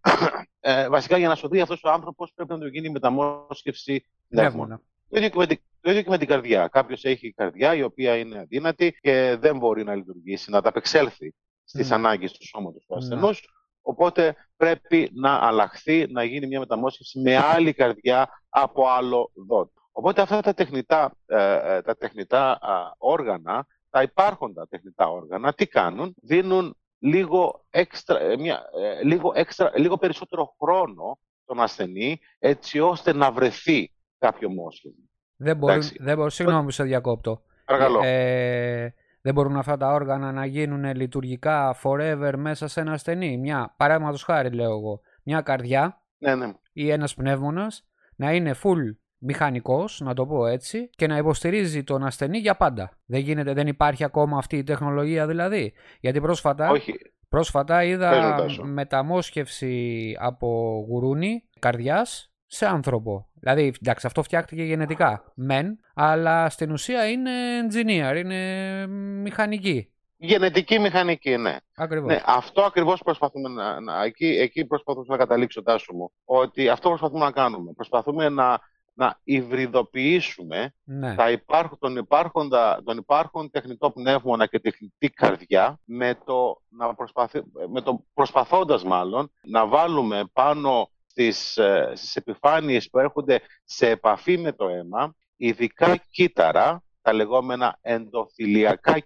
ε, 0.60 0.90
βασικά 0.90 1.18
για 1.18 1.28
να 1.28 1.36
σωθεί 1.36 1.62
αυτός 1.62 1.84
ο 1.84 1.90
άνθρωπος 1.90 2.34
πρέπει 2.36 2.52
να 2.52 2.60
του 2.60 2.68
γίνει 2.68 2.90
μεταμόσχευση 2.90 4.06
πνεύμονα. 4.28 4.50
Πνεύμονα. 4.52 4.82
Το 5.10 5.18
ίδιο, 5.18 5.30
και 5.30 5.38
με 5.38 5.48
την, 5.48 5.60
το 5.82 5.90
ίδιο 5.90 6.02
και 6.02 6.10
με 6.10 6.18
την 6.18 6.28
καρδιά. 6.28 6.68
Κάποιος 6.68 7.04
έχει 7.04 7.32
καρδιά 7.34 7.76
η 7.76 7.84
οποία 7.84 8.18
είναι 8.18 8.40
αδύνατη 8.40 8.98
και 9.02 9.38
δεν 9.40 9.58
μπορεί 9.58 9.84
να 9.84 9.96
λειτουργήσει, 9.96 10.52
να 10.52 10.58
ανταπεξέλθει 10.58 11.34
στις 11.64 11.90
Ναι. 11.90 11.96
ανάγκες 11.96 12.32
του 12.32 12.48
σώματος 12.48 12.86
του 12.86 12.94
Ναι. 12.94 13.00
ασθενούς. 13.00 13.48
Οπότε 13.82 14.36
πρέπει 14.58 15.10
να 15.14 15.34
αλλάχθεί, 15.34 16.08
να 16.12 16.24
γίνει 16.24 16.48
μια 16.48 16.60
μεταμόσχευση 16.60 17.20
με 17.20 17.38
άλλη 17.38 17.74
καρδιά 17.74 18.30
από 18.50 18.88
άλλο 18.88 19.32
δότη. 19.48 19.72
Οπότε 19.92 20.22
αυτά 20.22 20.42
τα 20.42 20.54
τεχνητά, 20.54 21.16
ε, 21.26 21.76
ε, 21.76 21.82
τα 21.82 21.96
τεχνητά 21.98 22.60
όργανα, 22.98 23.66
τα 23.90 24.02
υπάρχοντα 24.02 24.68
τεχνητά 24.68 25.08
όργανα, 25.10 25.54
τι 25.54 25.68
κάνουν, 25.68 26.16
δίνουν 26.22 26.76
λίγο, 27.00 27.66
έξτρα, 27.70 28.20
ε, 28.20 28.38
μια, 28.38 28.64
λίγο, 29.04 29.32
έξτρα, 29.36 29.72
λίγο 29.76 29.98
περισσότερο 29.98 30.56
χρόνο 30.62 31.20
στον 31.44 31.60
ασθενή, 31.62 32.20
έτσι 32.40 32.80
ώστε 32.80 33.14
να 33.14 33.32
βρεθεί 33.32 33.92
κάποιο 34.18 34.50
μόσχευμα. 34.50 35.04
Δεν 35.44 35.58
μπορούν, 35.58 35.82
δεν 36.00 36.16
μπορούν, 36.16 36.30
συγγνώμη 36.30 36.64
που 36.64 36.72
σε 36.72 36.84
διακόπτω. 36.84 37.42
Παρακαλώ. 37.66 38.00
Ε, 38.04 38.94
δεν 39.22 39.34
μπορούν 39.34 39.58
αυτά 39.58 39.78
τα 39.78 39.94
όργανα 39.94 40.32
να 40.32 40.46
γίνουν 40.46 40.96
λειτουργικά 40.96 41.76
forever 41.84 42.34
μέσα 42.38 42.68
σε 42.68 42.80
ένα 42.80 42.92
ασθενή. 42.92 43.38
Μια, 43.38 43.74
παράδειγματος 43.78 44.24
χάρη 44.24 44.50
λέω 44.50 44.72
εγώ, 44.72 45.02
μια 45.24 45.42
καρδιά 45.42 46.02
ναι, 46.18 46.36
ναι. 46.36 46.54
ή 46.74 46.90
ένας 46.90 47.14
πνεύμονας 47.14 47.88
να 48.16 48.34
είναι 48.34 48.56
full 48.64 48.96
μηχανικός, 49.18 50.02
να 50.04 50.14
το 50.14 50.26
πω 50.26 50.46
έτσι, 50.46 50.90
και 50.90 51.08
να 51.08 51.18
υποστηρίζει 51.18 51.84
τον 51.84 52.04
ασθενή 52.04 52.38
για 52.38 52.56
πάντα. 52.56 52.98
Δεν, 53.06 53.20
γίνεται, 53.20 53.54
δεν 53.54 53.68
υπάρχει 53.68 54.04
ακόμα 54.04 54.38
αυτή 54.38 54.58
η 54.58 54.64
τεχνολογία 54.64 55.28
δηλαδή. 55.28 55.74
Γιατί 56.00 56.22
πρόσφατα, 56.22 56.70
Όχι. 56.70 56.94
πρόσφατα 57.30 57.84
είδα 57.84 58.46
μεταμόσχευση 58.64 60.16
από 60.20 60.48
γουρούνι 60.88 61.44
καρδιάς 61.60 62.31
σε 62.54 62.66
άνθρωπο. 62.66 63.28
Δηλαδή, 63.34 63.74
εντάξει, 63.82 64.08
αυτό 64.08 64.24
φτιάχτηκε 64.24 64.64
γενετικά, 64.64 65.32
μεν, 65.36 65.80
αλλά 65.94 66.50
στην 66.50 66.72
ουσία 66.72 67.10
είναι 67.10 67.32
engineer, 67.62 68.18
είναι 68.18 68.88
μηχανική. 69.22 69.92
Γενετική 70.18 70.80
μηχανική, 70.80 71.38
ναι. 71.38 71.58
Ακριβώς. 71.76 72.08
ναι 72.08 72.22
αυτό 72.26 72.62
ακριβώς 72.62 73.02
προσπαθούμε 73.04 73.50
να, 73.50 73.80
να 73.80 74.04
εκεί, 74.04 74.26
εκεί 74.26 74.66
προσπαθούμε 74.66 75.06
να 75.08 75.18
καταλήξω, 75.18 75.64
Τάσο 75.64 75.94
μου, 75.94 76.12
ότι 76.26 76.70
αυτό 76.70 76.90
προσπαθούμε 76.90 77.26
να 77.26 77.32
κάνουμε. 77.32 77.72
Προσπαθούμε 77.74 78.30
να, 78.30 78.60
να 78.94 79.20
υβριδοποιήσουμε 79.24 80.74
ναι. 80.84 81.16
τα 81.16 81.32
υπάρχον, 81.32 81.78
τον, 81.80 81.96
υπάρχοντα, 81.98 82.82
τον 82.84 82.98
υπάρχον 82.98 83.50
τεχνητό 83.52 83.92
πνεύμονα 83.92 84.46
και 84.46 84.60
τεχνητή 84.60 85.10
καρδιά 85.10 85.80
με 85.86 86.18
το, 86.26 86.62
να 86.70 86.94
προσπαθ, 86.94 87.34
με 87.70 87.82
το 87.82 88.06
προσπαθώντας 88.14 88.84
μάλλον 88.84 89.32
να 89.42 89.68
βάλουμε 89.68 90.24
πάνω 90.34 90.90
στις, 91.12 91.58
ε, 91.58 91.92
στις 91.96 92.16
επιφάνειες 92.16 92.90
που 92.90 93.00
έρχονται 93.00 93.42
σε 93.64 93.90
επαφή 93.90 94.38
με 94.38 94.52
το 94.52 94.68
αίμα, 94.68 95.16
ειδικά 95.36 95.96
κύτταρα, 95.96 96.84
τα 97.02 97.14
λεγόμενα 97.14 97.78
ενδοθυλιακά 97.82 99.00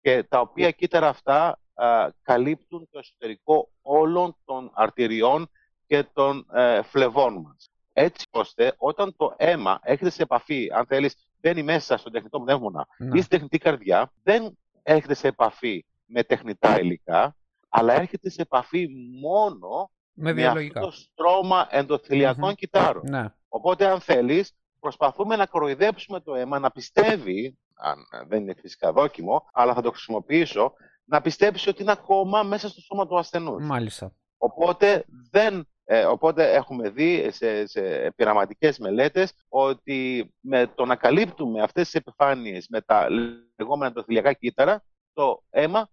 και 0.00 0.22
τα 0.28 0.40
οποία 0.40 0.70
κύτταρα 0.70 1.08
αυτά 1.08 1.58
καλύπτουν 2.22 2.88
το 2.90 2.98
εσωτερικό 2.98 3.70
όλων 3.82 4.36
των 4.44 4.70
αρτηριών 4.74 5.50
και 5.86 6.04
των 6.12 6.46
ε, 6.52 6.82
φλεβών 6.82 7.40
μας. 7.40 7.70
Έτσι 7.92 8.26
ώστε 8.30 8.74
όταν 8.76 9.16
το 9.16 9.34
αίμα 9.36 9.80
έρχεται 9.82 10.10
σε 10.10 10.22
επαφή, 10.22 10.68
αν 10.72 10.86
θέλεις, 10.86 11.14
μπαίνει 11.40 11.62
μέσα 11.62 11.96
στον 11.96 12.12
τεχνητό 12.12 12.40
πνεύμονα 12.40 12.86
ναι. 12.98 13.18
ή 13.18 13.20
στη 13.20 13.28
τεχνητή 13.28 13.58
καρδιά, 13.58 14.12
δεν 14.22 14.58
έρχεται 14.82 15.14
σε 15.14 15.28
επαφή 15.28 15.84
με 16.04 16.22
τεχνητά 16.22 16.80
υλικά, 16.80 17.36
αλλά 17.68 17.94
έρχεται 17.94 18.30
σε 18.30 18.42
επαφή 18.42 18.88
μόνο 19.20 19.90
με, 20.20 20.32
με 20.32 20.46
αυτός 20.46 20.72
το 20.72 20.90
στρώμα 20.90 21.66
ενδοθυλιακών 21.70 22.54
κυτάρων. 22.54 23.02
Ναι. 23.08 23.24
Οπότε, 23.48 23.86
αν 23.86 24.00
θέλεις, 24.00 24.54
προσπαθούμε 24.80 25.36
να 25.36 25.46
κοροϊδέψουμε 25.46 26.20
το 26.20 26.34
αίμα 26.34 26.58
να 26.58 26.70
πιστεύει, 26.70 27.58
αν 27.74 27.96
δεν 28.28 28.42
είναι 28.42 28.54
φυσικά 28.54 28.92
δόκιμο, 28.92 29.48
αλλά 29.52 29.74
θα 29.74 29.82
το 29.82 29.90
χρησιμοποιήσω, 29.90 30.72
να 31.04 31.20
πιστέψει 31.20 31.68
ότι 31.68 31.82
είναι 31.82 31.92
ακόμα 31.92 32.42
μέσα 32.42 32.68
στο 32.68 32.80
σώμα 32.80 33.06
του 33.06 33.18
ασθενούς. 33.18 33.66
Μάλιστα. 33.66 34.12
Οπότε, 34.36 35.04
δεν, 35.30 35.68
ε, 35.84 36.04
οπότε 36.04 36.52
έχουμε 36.52 36.90
δει 36.90 37.30
σε, 37.30 37.66
σε 37.66 38.12
πειραματικές 38.16 38.78
μελέτες 38.78 39.32
ότι 39.48 40.32
με 40.40 40.66
το 40.74 40.84
να 40.84 40.96
καλύπτουμε 40.96 41.62
αυτές 41.62 41.84
τις 41.84 41.94
επιφάνειες 41.94 42.66
με 42.68 42.80
τα 42.80 43.06
λεγόμενα 43.58 43.86
ενδοθυλιακά 43.86 44.32
κύτταρα, 44.32 44.84
το 45.12 45.42
αίμα 45.50 45.88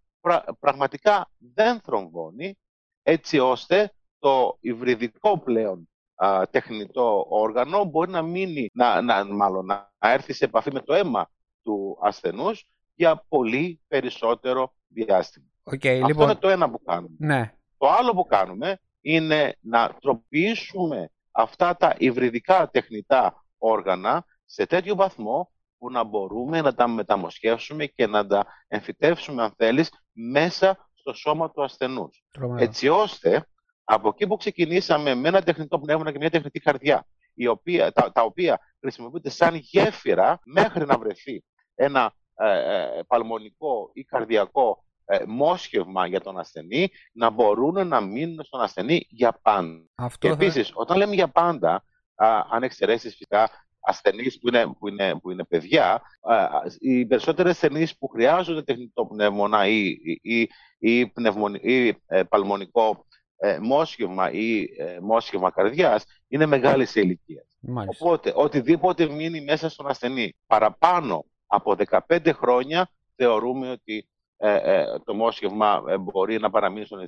πραγματικά 0.60 1.30
δεν 1.38 1.80
θρομβώνει, 1.80 2.58
έτσι 3.04 3.40
ώστε 3.40 3.92
το 4.28 4.58
υβριδικό 4.60 5.40
πλέον 5.40 5.90
α, 6.16 6.44
τεχνητό 6.52 7.26
όργανο 7.30 7.84
μπορεί 7.84 8.12
να 8.12 8.22
μείνει, 8.22 8.70
να, 8.74 9.02
να, 9.02 9.26
μάλλον, 9.26 9.66
να 9.66 9.92
έρθει 10.00 10.34
σε 10.34 10.46
επαφή 10.46 10.72
με 10.72 10.82
το 10.82 10.94
αίμα 10.94 11.30
του 11.64 11.98
ασθενούς 12.02 12.68
για 12.96 13.26
πολύ 13.28 13.82
περισσότερο 13.88 14.74
διάστημα. 14.88 15.46
Okay, 15.64 15.88
Αυτό 15.88 16.08
λοιπόν... 16.08 16.24
είναι 16.24 16.36
το 16.36 16.50
ένα 16.50 16.70
που 16.70 16.82
κάνουμε. 16.84 17.16
Ναι. 17.18 17.54
Το 17.78 17.88
άλλο 17.90 18.14
που 18.14 18.26
κάνουμε 18.26 18.80
είναι 19.02 19.56
να 19.60 19.96
τροποποιήσουμε 20.02 21.10
αυτά 21.32 21.76
τα 21.76 21.96
υβριδικά 21.98 22.70
τεχνητά 22.70 23.46
όργανα 23.58 24.26
σε 24.46 24.66
τέτοιο 24.66 24.96
βαθμό 24.96 25.52
που 25.78 25.92
να 25.92 26.04
μπορούμε 26.04 26.62
να 26.62 26.74
τα 26.74 26.88
μεταμοσχεύσουμε 26.88 27.86
και 27.86 28.08
να 28.08 28.28
τα 28.28 28.46
εμφυτεύσουμε, 28.68 29.44
αν 29.44 29.54
θέλεις, 29.58 29.90
μέσα 30.12 30.90
στο 30.94 31.14
σώμα 31.14 31.52
του 31.52 31.64
ασθενούς. 31.64 32.24
Έτσι 32.58 32.88
ώστε 32.88 33.48
από 33.89 34.08
εκεί 34.08 34.27
που 34.27 34.38
ξεκινήσαμε 34.38 35.15
με 35.15 35.27
ένα 35.27 35.41
τεχνητό 35.41 35.79
πνεύμα 35.79 36.12
και 36.12 36.17
μια 36.17 36.29
τεχνητή 36.29 36.60
καρδιά, 36.60 37.08
η 37.34 37.48
οποία, 37.48 37.91
τα, 37.91 38.12
τα 38.12 38.22
οποία 38.22 38.60
χρησιμοποιούνται 38.79 39.29
σαν 39.29 39.56
γέφυρα 39.56 40.39
μέχρι 40.46 40.86
να 40.86 40.98
βρεθεί 40.98 41.44
ένα 41.75 42.13
ε, 42.36 42.50
ε 42.50 43.03
παλμονικό 43.08 43.89
ή 43.94 44.03
καρδιακό 44.03 44.84
ε, 45.06 45.24
μόσχευμα 45.27 46.08
για 46.08 46.22
τον 46.22 46.39
ασθενή, 46.39 46.89
να 47.12 47.29
μπορούν 47.29 47.88
να 47.88 48.01
μείνουν 48.01 48.44
στον 48.44 48.62
ασθενή 48.62 49.06
για 49.10 49.39
πάντα. 49.41 49.86
Αυτό 49.96 50.27
και 50.27 50.34
επίσης, 50.34 50.72
όταν 50.74 50.98
λέμε 50.98 51.15
για 51.15 51.27
πάντα, 51.27 51.84
α, 52.15 52.46
αν 52.51 52.63
εξαιρέσεις 52.63 53.12
φυσικά 53.12 53.50
ασθενείς 53.79 54.39
που 54.39 54.48
είναι, 54.48 54.67
που 54.79 54.88
είναι, 54.88 55.20
που 55.20 55.32
είναι 55.32 55.44
παιδιά, 55.44 56.01
α, 56.22 56.48
οι 56.79 57.06
περισσότερες 57.06 57.51
ασθενείς 57.51 57.98
που 57.98 58.08
χρειάζονται 58.08 58.63
τεχνητό 58.63 59.06
πνεύμονα 59.06 59.67
ή, 59.67 59.96
ή, 60.22 60.50
ή, 60.77 61.12
ή 61.62 61.96
ε, 62.08 62.24
παλμονικό 62.24 63.07
ε, 63.38 63.58
μόσχευμα 63.62 64.32
ή 64.32 64.62
ε, 64.77 65.00
μόσχευμα 65.01 65.51
καρδιάς 65.51 66.03
είναι 66.27 66.46
μεγάλη 66.46 66.86
σε 66.86 67.00
ηλικίας. 67.00 67.46
Οπότε, 67.88 68.34
οτιδήποτε 68.36 69.10
μείνει 69.10 69.41
μέσα 69.41 69.70
στον 69.70 69.88
ασθενή 69.88 70.36
παραπάνω 70.48 71.25
από 71.48 71.75
15 72.08 72.34
χρόνια, 72.34 72.89
θεωρούμε 73.15 73.72
ότι 73.72 74.08
ε, 74.38 74.53
ε, 74.53 74.86
το 75.03 75.13
μόσχευμα 75.13 75.84
ε, 75.88 75.98
μπορεί 75.98 76.39
να 76.39 76.50
παραμείνει 76.50 76.86
στον, 76.86 77.03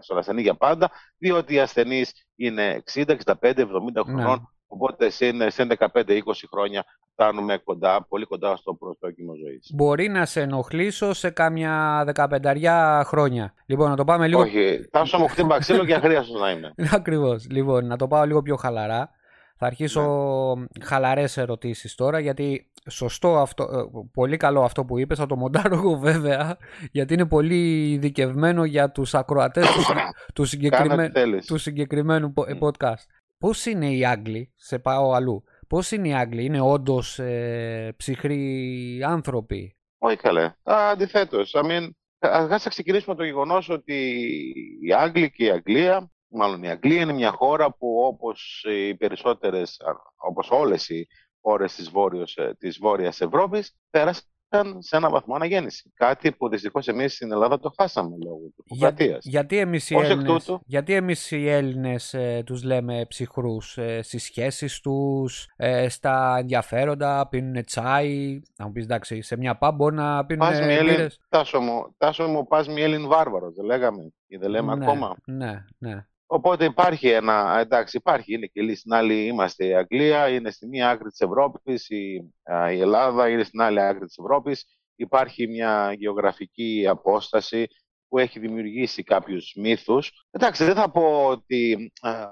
στον, 0.00 0.18
ασθενή 0.18 0.42
για 0.42 0.54
πάντα, 0.54 0.90
διότι 1.18 1.54
οι 1.54 1.60
ασθενείς 1.60 2.26
είναι 2.36 2.82
60, 2.92 3.16
65, 3.24 3.34
70 3.40 3.64
χρονών, 4.04 4.52
οπότε 4.66 5.10
σε, 5.10 5.50
σε 5.50 5.66
15-20 5.78 6.20
χρόνια 6.50 6.84
φτάνουμε 7.16 7.58
κοντά, 7.64 8.06
πολύ 8.08 8.24
κοντά 8.24 8.56
στο 8.56 8.74
προσδόκιμο 8.74 9.34
ζωής. 9.34 9.70
Μπορεί 9.74 10.08
να 10.08 10.24
σε 10.24 10.40
ενοχλήσω 10.40 11.12
σε 11.12 11.30
κάμια 11.30 12.02
δεκαπενταριά 12.04 13.02
χρόνια. 13.06 13.54
Λοιπόν, 13.66 13.90
να 13.90 13.96
το 13.96 14.04
πάμε 14.04 14.28
λίγο. 14.28 14.40
Όχι, 14.40 14.88
τάσο 14.90 15.18
μου 15.18 15.26
χτύπα 15.26 15.58
ξύλο 15.58 15.84
και 15.84 15.94
αχρίαστο 15.94 16.38
να 16.38 16.50
είμαι. 16.50 16.74
Ακριβώς. 16.98 17.46
Λοιπόν, 17.50 17.86
να 17.86 17.96
το 17.96 18.08
πάω 18.08 18.24
λίγο 18.24 18.42
πιο 18.42 18.56
χαλαρά. 18.56 19.10
Θα 19.58 19.66
αρχίσω 19.66 20.02
ναι. 20.58 20.84
χαλαρές 20.84 21.36
ερωτήσεις 21.36 21.94
τώρα 21.94 22.18
γιατί 22.18 22.70
σωστό 22.90 23.38
αυτό, 23.38 23.62
ε, 23.62 24.06
πολύ 24.12 24.36
καλό 24.36 24.62
αυτό 24.62 24.84
που 24.84 24.98
είπες, 24.98 25.18
θα 25.18 25.26
το 25.26 25.36
μοντάρω 25.36 25.74
εγώ 25.74 25.96
βέβαια 25.98 26.56
γιατί 26.90 27.14
είναι 27.14 27.26
πολύ 27.26 27.90
ειδικευμένο 27.92 28.64
για 28.64 28.90
τους 28.90 29.14
ακροατές 29.14 29.66
του, 29.66 29.82
του, 30.34 30.44
συγκεκριμένου, 30.44 31.10
του 31.46 31.58
συγκεκριμένου 31.58 32.32
podcast. 32.60 33.06
Πώς 33.38 33.66
είναι 33.66 33.90
οι 33.90 34.04
Άγγλοι, 34.04 34.52
σε 34.56 34.78
πάω 34.78 35.12
αλλού, 35.12 35.44
Πώς 35.68 35.90
είναι 35.90 36.08
οι 36.08 36.14
Άγγλοι, 36.14 36.44
είναι 36.44 36.60
όντως 36.60 37.18
ε, 37.18 37.94
ψυχροί 37.96 39.00
άνθρωποι; 39.04 39.76
Όχι 39.98 40.16
καλέ, 40.16 40.52
Αντιθέτως. 40.62 41.54
I 41.56 41.64
mean, 41.64 41.88
ας 42.18 42.68
ξεκινήσουμε 42.68 43.16
το 43.16 43.24
γεγονός 43.24 43.68
ότι 43.68 43.94
οι 44.82 44.92
Άγγλοι 44.92 45.30
και 45.30 45.44
η 45.44 45.50
Αγγλία, 45.50 46.10
μάλλον 46.28 46.62
η 46.62 46.70
Αγγλία 46.70 47.00
είναι 47.00 47.12
μια 47.12 47.30
χώρα 47.30 47.72
που 47.72 48.00
όπως 48.04 48.64
οι 48.68 48.94
περισσότερες, 48.94 49.80
όπως 50.16 50.50
όλες 50.50 50.88
οι 50.88 51.06
χώρες 51.40 51.74
της, 51.74 51.90
Βόρειος, 51.90 52.36
ε, 52.36 52.54
της 52.58 52.78
Βόρειας 52.78 53.20
Ευρώπης, 53.20 53.74
πέρασαν 54.48 54.82
σε 54.82 54.96
ένα 54.96 55.10
βαθμό 55.10 55.34
αναγέννηση. 55.34 55.92
Κάτι 55.94 56.32
που 56.32 56.48
δυστυχώς 56.48 56.88
εμείς 56.88 57.14
στην 57.14 57.32
Ελλάδα 57.32 57.58
το 57.58 57.72
χάσαμε 57.78 58.16
λόγω 58.24 58.40
του 58.56 58.64
Για, 58.66 58.94
γιατί 59.20 59.58
εμείς 59.58 59.90
οι 59.90 59.94
Έλληνε 59.96 60.36
γιατί 60.64 60.94
εμείς 60.94 61.30
οι 61.30 61.48
Έλληνες 61.48 62.14
ε, 62.14 62.42
τους 62.46 62.62
λέμε 62.62 63.06
ψυχρούς 63.08 63.78
ε, 63.78 64.02
στις 64.02 64.22
σχέσεις 64.24 64.80
τους, 64.80 65.48
ε, 65.56 65.88
στα 65.88 66.36
ενδιαφέροντα, 66.38 67.28
πίνουν 67.28 67.64
τσάι. 67.64 68.40
Να 68.56 68.66
μου 68.66 68.72
πεις 68.72 68.84
εντάξει, 68.84 69.22
σε 69.22 69.36
μια 69.36 69.56
πά 69.56 69.72
μπορεί 69.72 69.94
να 69.94 70.26
πίνουν 70.26 70.52
Έλλην, 70.52 71.08
Τάσο 71.28 71.60
μου, 71.60 71.94
τάσο 71.98 72.26
μου 72.28 72.46
πας 72.46 72.68
μη 72.68 72.82
Έλλην 72.82 73.06
βάρβαρος, 73.06 73.54
δεν 73.54 73.64
λέγαμε 73.64 74.12
ή 74.26 74.36
δεν 74.36 74.50
λέμε 74.50 74.74
ναι, 74.74 74.84
ακόμα; 74.84 75.16
Ναι, 75.24 75.64
ναι. 75.78 76.06
Οπότε 76.26 76.64
υπάρχει 76.64 77.08
ένα, 77.08 77.58
εντάξει, 77.58 77.96
υπάρχει, 77.96 78.34
είναι 78.34 78.46
και 78.46 78.74
στην 78.74 78.92
άλλη 78.94 79.26
είμαστε 79.26 79.66
η 79.66 79.74
Αγγλία, 79.74 80.28
είναι 80.28 80.50
στη 80.50 80.66
μία 80.66 80.90
άκρη 80.90 81.08
της 81.08 81.20
Ευρώπης, 81.20 81.88
η, 81.88 82.14
η 82.72 82.80
Ελλάδα 82.80 83.28
είναι 83.28 83.42
στην 83.44 83.60
άλλη 83.60 83.80
άκρη 83.80 84.06
της 84.06 84.18
Ευρώπης. 84.18 84.64
Υπάρχει 84.96 85.46
μια 85.48 85.92
γεωγραφική 85.98 86.86
απόσταση 86.88 87.66
που 88.08 88.18
έχει 88.18 88.38
δημιουργήσει 88.38 89.02
κάποιους 89.02 89.52
μύθους. 89.56 90.26
Εντάξει, 90.30 90.64
δεν 90.64 90.74
θα 90.74 90.90
πω 90.90 91.26
ότι... 91.26 91.92
ε, 92.02 92.24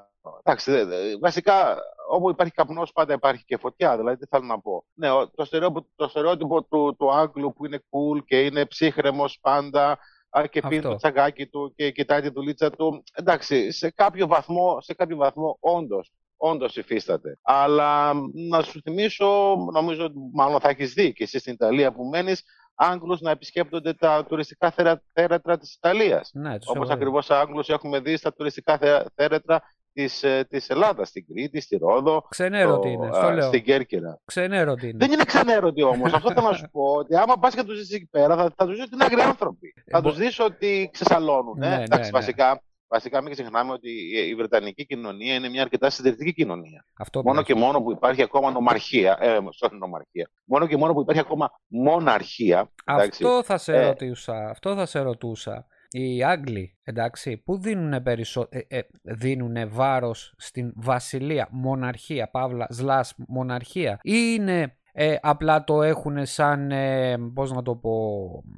Εντάξει, 0.43 0.71
δε- 0.71 0.85
δε- 0.85 1.19
βασικά 1.19 1.77
όπου 2.11 2.31
υπάρχει 2.31 2.53
καπνός 2.53 2.93
πάντα 2.93 3.13
υπάρχει 3.15 3.45
και 3.45 3.57
φωτιά, 3.57 3.97
δηλαδή 3.97 4.17
τι 4.17 4.27
θέλω 4.27 4.45
να 4.47 4.61
πω. 4.61 4.85
Ναι, 4.95 5.11
ο- 5.11 5.31
το 5.31 5.45
στερεότυπο, 5.45 5.87
το 5.97 6.09
στερεότυπο 6.09 6.63
του, 6.65 6.97
του 6.99 7.13
Άγγλου 7.15 7.53
που 7.53 7.67
είναι 7.67 7.79
cool 7.91 8.25
και 8.25 8.41
είναι 8.41 8.67
ψύχρεμος 8.67 9.39
πάντα 9.41 9.91
α, 9.91 9.99
και 10.43 10.61
πίνει 10.61 10.77
Αυτό. 10.77 10.89
το 10.91 10.97
τσαγκάκι 10.97 11.47
του 11.47 11.73
και 11.77 11.91
κοιτάει 11.91 12.21
τη 12.21 12.29
δουλίτσα 12.29 12.71
του. 12.71 13.03
Εντάξει, 13.15 13.71
σε 13.73 13.91
κάποιο 13.91 14.27
βαθμό, 14.27 14.81
σε 14.81 14.95
κάποιο 14.95 15.17
βαθμό 15.17 15.57
όντως, 15.61 16.13
όντως 16.37 16.77
υφίσταται. 16.77 17.39
Αλλά 17.43 18.15
μ, 18.15 18.21
να 18.49 18.63
σου 18.63 18.81
θυμίσω, 18.83 19.57
νομίζω 19.73 20.05
ότι 20.05 20.15
μάλλον 20.33 20.61
θα 20.61 20.69
έχεις 20.69 20.93
δει 20.93 21.13
και 21.13 21.23
εσύ 21.25 21.39
στην 21.39 21.53
Ιταλία 21.53 21.93
που 21.93 22.05
μένεις, 22.05 22.43
Άγγλους 22.77 23.21
να 23.21 23.31
επισκέπτονται 23.31 23.93
τα 23.95 24.25
τουριστικά 24.29 24.71
θέρα- 24.71 25.03
θέρετρα 25.13 25.59
της 25.59 25.75
Ιταλίας. 25.75 26.31
Ναι, 26.35 26.59
τους 26.59 26.67
Όπως 26.69 26.77
έχω 26.77 26.87
δει. 26.87 26.93
ακριβώς 26.93 27.31
Άγγλους 27.31 27.69
έχουμε 27.69 28.01
δει 28.01 28.17
στα 28.17 28.33
τουριστικά 28.35 28.79
θε- 28.79 29.07
θέρετρα 29.15 29.63
της, 29.95 30.23
ε, 30.23 30.45
της 30.51 30.69
Ελλάδας, 30.71 31.09
στην 31.09 31.27
Κρήτη, 31.27 31.61
στη 31.61 31.77
Ρόδο, 31.77 32.27
Ξενέρωτη 32.29 32.89
στο, 32.89 33.03
είναι, 33.05 33.09
α, 33.09 33.13
στο 33.15 33.31
λέω. 33.31 33.47
στην 33.47 33.63
Κέρκυρα. 33.65 34.21
Ξενέρωτη 34.25 34.89
είναι. 34.89 34.97
Δεν 34.99 35.13
είναι 35.13 35.25
ξενέρωτη 35.25 35.83
όμως. 35.83 36.13
Αυτό 36.13 36.33
θέλω 36.33 36.47
να 36.49 36.53
σου 36.57 36.69
πω. 36.73 36.83
Ότι 36.83 37.17
άμα 37.17 37.35
πας 37.39 37.55
και 37.55 37.63
τους 37.63 37.79
δεις 37.79 37.93
εκεί 37.93 38.07
πέρα, 38.11 38.37
θα, 38.37 38.53
θα 38.57 38.67
τους 38.67 38.75
δεις 38.75 38.85
ότι 38.85 38.95
είναι 38.95 39.05
άγριοι 39.05 39.23
άνθρωποι. 39.23 39.75
θα 39.91 40.01
μπο- 40.01 40.09
τους 40.09 40.19
δεις 40.19 40.39
ότι 40.41 40.89
ξεσαλώνουν. 40.93 41.59
Ναι, 41.59 41.67
Ε. 41.67 41.77
ναι, 41.77 41.83
Εντάξει, 41.83 42.05
ναι. 42.05 42.19
βασικά, 42.19 42.63
βασικά 42.89 43.23
μην 43.23 43.33
ξεχνάμε 43.33 43.73
ότι 43.73 43.91
η, 43.91 44.29
η 44.29 44.35
Βρετανική 44.35 44.87
κοινωνία 44.87 45.35
είναι 45.35 45.49
μια 45.49 45.63
αρκετά 45.63 45.91
συντηρητική 45.91 46.33
κοινωνία. 46.33 46.85
Αυτό 46.99 47.23
Μόνο 47.23 47.43
πειράζει. 47.43 47.53
και 47.61 47.67
μόνο 47.67 47.83
που 47.83 47.91
υπάρχει 47.93 48.23
ακόμα 48.23 48.51
νομαρχία. 48.51 49.19
Ε, 49.21 49.39
sorry, 49.61 49.73
νομαρχία. 49.79 50.31
Μόνο 50.45 50.67
και 50.67 50.77
μόνο 50.77 50.93
που 50.93 51.01
υπάρχει 51.01 51.21
ακόμα 51.21 51.51
μοναρχία. 51.67 52.71
εντάξει, 52.85 53.25
Αυτό 53.25 53.43
θα 53.43 53.59
σε 53.59 53.73
Ε. 53.77 53.87
ρωτούσα. 53.87 54.49
Αυτό 54.51 54.75
θα 54.75 54.87
σε 54.87 54.99
ρωτούσα. 55.01 55.67
Οι 55.97 56.23
Άγγλοι, 56.25 56.77
εντάξει, 56.83 57.37
που 57.37 57.59
δίνουν 57.59 58.03
περισσο... 58.03 58.49
ε, 58.51 58.59
ε, 58.69 58.81
δίνουνε 59.03 59.67
βάρος 59.67 60.35
στην 60.37 60.73
βασιλεία, 60.77 61.49
μοναρχία, 61.51 62.31
παύλα, 62.31 62.67
σλάς, 62.71 63.15
μοναρχία 63.29 63.99
ή 64.03 64.13
είναι 64.39 64.77
ε, 64.93 65.17
απλά 65.21 65.65
το 65.65 65.83
έχουν 65.83 66.27
σαν, 66.27 66.71
ε, 66.71 67.17
πώς 67.35 67.53
να 67.53 67.63
το 67.63 67.75
πω, 67.77 68.11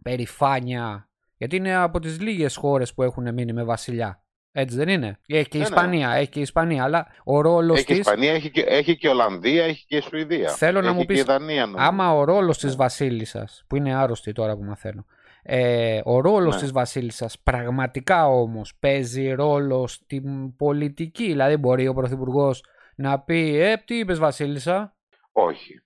περηφάνεια, 0.02 1.08
γιατί 1.36 1.56
είναι 1.56 1.74
από 1.74 1.98
τις 2.00 2.20
λίγες 2.20 2.56
χώρες 2.56 2.94
που 2.94 3.02
έχουν 3.02 3.34
μείνει 3.34 3.52
με 3.52 3.64
βασιλιά. 3.64 4.20
Έτσι 4.52 4.76
δεν 4.76 4.88
είναι; 4.88 5.18
Έχει 5.26 5.48
και 5.48 5.56
η 5.56 5.60
Ναι, 5.60 5.68
ναι. 5.68 5.74
Ισπανία, 5.74 6.10
έχει 6.10 6.28
και 6.28 6.38
η 6.38 6.42
Ισπανία, 6.42 6.84
αλλά 6.84 7.06
ο 7.24 7.40
ρόλος 7.40 7.76
Έχει 7.76 7.86
και 7.86 7.92
της... 7.92 8.00
Ισπανία, 8.00 8.32
έχει 8.32 8.50
και, 8.50 8.60
έχει 8.60 8.96
και 8.96 9.08
Ολλανδία, 9.08 9.64
έχει 9.64 9.84
και 9.86 10.00
Σουηδία. 10.00 10.48
Θέλω 10.48 10.80
να 10.80 10.86
έχει 10.86 10.94
μου 10.94 11.00
και 11.00 11.06
πεις, 11.06 11.20
η 11.20 11.24
Δανία, 11.24 11.66
νομίζω. 11.66 11.84
Άμα 11.84 12.12
ο 12.14 12.24
ρόλος 12.24 12.58
της 12.58 12.70
Ναι. 12.70 12.76
βασίλισσας, 12.76 13.64
που 13.66 13.76
είναι 13.76 13.94
άρρωστη 13.94 14.32
τώρα 14.32 14.56
που 14.56 14.62
μαθαίνω, 14.62 15.04
ε, 15.48 16.00
ο 16.04 16.20
ρόλος 16.20 16.54
Ναι. 16.54 16.60
της 16.60 16.72
βασίλισσας 16.72 17.38
πραγματικά 17.40 18.26
όμως 18.28 18.76
παίζει 18.78 19.30
ρόλο 19.32 19.86
στην 19.86 20.56
πολιτική, 20.56 21.24
δηλαδή 21.26 21.56
μπορεί 21.56 21.88
ο 21.88 21.94
Πρωθυπουργός 21.94 22.64
να 22.96 23.20
πει 23.20 23.56
«Ε, 23.56 23.76
τι 23.76 23.98
είπες 23.98 24.18
βασίλισσα» 24.18 24.96
Όχι. 25.32 25.80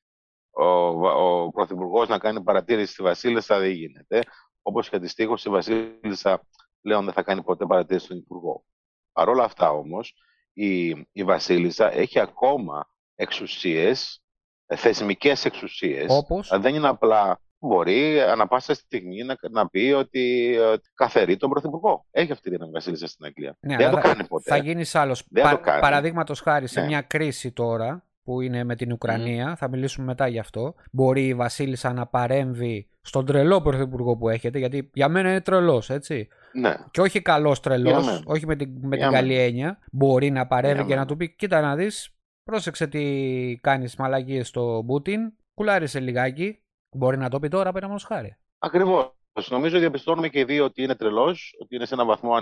Ο, 0.50 0.93
Βα- 0.99 1.14
ο 1.14 1.50
Πρωθυπουργός 1.50 2.09
να 2.09 2.19
κάνει 2.19 2.43
παρατήρηση 2.43 2.93
στη 2.93 3.02
Βασίλισσα 3.02 3.59
δεν 3.59 3.71
γίνεται. 3.71 4.21
Όπως 4.62 4.88
και 4.88 4.97
αντιστοίχως 4.97 5.45
η 5.45 5.50
Βασίλισσα 5.50 6.47
πλέον 6.81 7.05
δεν 7.05 7.12
θα 7.12 7.23
κάνει 7.23 7.43
ποτέ 7.43 7.67
παρατήρηση 7.67 8.05
στον 8.05 8.17
Υπουργό. 8.17 8.64
Παρ' 9.12 9.29
όλα 9.29 9.45
αυτά 9.45 9.71
όμως, 9.71 10.14
η, 10.52 10.88
η 11.12 11.25
Βασίλισσα 11.25 11.93
έχει 11.93 12.21
ακόμα 12.21 12.88
εξουσίες, 13.14 14.23
θεσμικές 14.67 15.45
εξουσίες. 15.45 16.07
όπως; 16.09 16.50
Δεν 16.61 16.75
είναι 16.75 16.88
απλά. 16.88 17.40
Μπορεί 17.62 18.21
ανα 18.21 18.47
πάσα 18.47 18.75
στιγμή 18.75 19.23
να, 19.23 19.37
να 19.50 19.69
πει 19.69 19.93
ότι 19.97 20.55
ε, 20.61 20.75
καθαρεί 20.95 21.37
τον 21.37 21.50
Πρωθυπουργό. 21.50 22.07
Έχει 22.11 22.33
αυτή 22.33 22.50
την 22.50 22.71
Βασίλισσα 22.73 23.07
στην 23.07 23.25
Αγγλία. 23.26 23.57
Ναι, 23.61 23.76
δεν 23.76 23.87
αλλά 23.87 24.00
το 24.00 24.09
κάνει 24.09 24.26
ποτέ. 24.26 24.50
θα 24.50 24.57
γίνεις 24.57 24.95
άλλος. 24.95 25.25
Δεν 25.31 25.43
Πα, 25.43 25.50
το 25.50 25.59
κάνει. 25.59 25.81
Παραδείγματος 25.81 26.40
χάρη 26.40 26.67
σε 26.67 26.81
Ναι. 26.81 26.87
μια 26.87 27.00
κρίση 27.00 27.52
τώρα 27.52 28.05
που 28.23 28.40
είναι 28.40 28.64
με 28.64 28.76
την 28.76 28.93
Ουκρανία, 28.93 29.57
θα 29.57 29.69
μιλήσουμε 29.69 30.07
μετά 30.07 30.26
γι' 30.29 30.38
αυτό, 30.38 30.75
μπορεί 30.91 31.26
η 31.26 31.35
βασίλισσα 31.35 31.93
να 31.93 32.06
παρέμβει 32.06 32.89
στον 33.00 33.26
τρελό 33.26 33.61
πρωθυπουργό 33.63 34.17
που 34.17 34.28
έχετε, 34.28 34.58
γιατί 34.58 34.91
για 34.95 35.08
μένα 35.08 35.28
είναι 35.30 35.41
τρελός, 35.41 35.91
έτσι. 35.91 36.28
Ναι. 36.52 36.75
και 36.91 37.00
όχι 37.00 37.23
καλός 37.23 37.61
τρελός, 37.61 37.91
Για 38.02 38.13
μένα. 38.13 38.23
όχι 38.25 38.47
με 38.47 38.56
την, 38.56 38.71
με 38.82 38.97
Για 38.97 39.06
την 39.06 39.15
καλή 39.15 39.32
μένα. 39.32 39.43
έννοια, 39.43 39.78
μπορεί 39.93 40.30
να 40.30 40.47
παρεύει 40.47 40.75
Για 40.75 40.82
και 40.82 40.89
να 40.89 40.95
μένα. 40.95 41.06
του 41.06 41.17
πει: 41.17 41.35
Κοίτα 41.37 41.61
να 41.61 41.76
δεις, 41.76 42.15
πρόσεξε 42.45 42.87
τι 42.87 43.58
κάνεις 43.61 43.97
μαλαγίε 43.97 44.43
στο 44.45 44.82
Πούτιν, 44.87 45.21
κουλάρισε 45.54 46.00
λιγάκι. 46.00 46.58
Μπορεί 46.93 47.17
να 47.17 47.29
το 47.29 47.39
πει 47.39 47.49
τώρα, 47.49 47.73
πέρα 47.73 47.97
χάρη. 48.07 48.37
Ακριβώς. 48.59 49.13
Νομίζω 49.49 49.79
διαπιστώνουμε 49.79 50.29
και 50.29 50.39
οι 50.39 50.45
δύο 50.45 50.65
ότι 50.65 50.83
είναι 50.83 50.95
τρελός, 50.95 51.57
ότι 51.61 51.75
είναι 51.75 51.87
σε 51.87 51.95
έναν 51.95 52.07
βαθμό, 52.07 52.35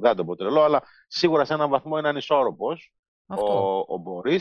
δεν 0.00 0.10
θα 0.10 0.14
το 0.14 0.24
πω 0.24 0.36
τρελό, 0.36 0.62
αλλά 0.62 0.82
σίγουρα 1.06 1.44
σε 1.44 1.54
έναν 1.54 1.68
βαθμό 1.70 1.98
είναι 1.98 2.08
ανισόρροπος. 2.08 2.92
Αυτό. 3.26 3.78
Ο, 3.78 3.94
ο 3.94 3.96
Μπορή. 3.96 4.40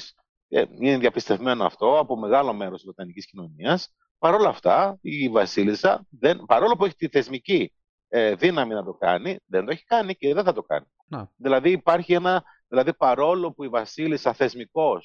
Είναι 0.80 0.98
διαπιστευμένο 0.98 1.66
αυτό 1.66 2.00
από 2.00 2.18
μεγάλο 2.18 2.54
μέρος 2.54 2.76
της 2.76 2.84
Βρετανικής 2.84 3.26
κοινωνίας. 3.26 3.96
Παρ' 4.18 4.34
όλα 4.34 4.50
αυτά, 4.50 4.98
η 5.02 5.30
Βασίλισσα, 5.30 6.06
δεν, 6.10 6.44
παρόλο 6.48 6.76
που 6.76 6.86
έχει 6.86 6.96
τη 6.96 7.08
θεσμική 7.08 7.74
ε, 8.08 8.36
δύναμη 8.36 8.74
να 8.74 8.84
το 8.84 8.94
κάνει, 8.94 9.40
δεν 9.46 9.66
το 9.66 9.72
έχει 9.72 9.84
κάνει 9.84 10.16
και 10.16 10.34
δεν 10.34 10.44
θα 10.44 10.54
το 10.54 10.62
κάνει. 10.64 10.86
Να. 11.08 11.32
Δηλαδή, 11.36 11.72
υπάρχει 11.72 12.14
ένα. 12.14 12.44
Δηλαδή, 12.68 12.94
παρόλο 12.94 13.52
που 13.52 13.64
η 13.64 13.68
Βασίλισσα 13.68 14.34
θεσμικώ 14.34 15.00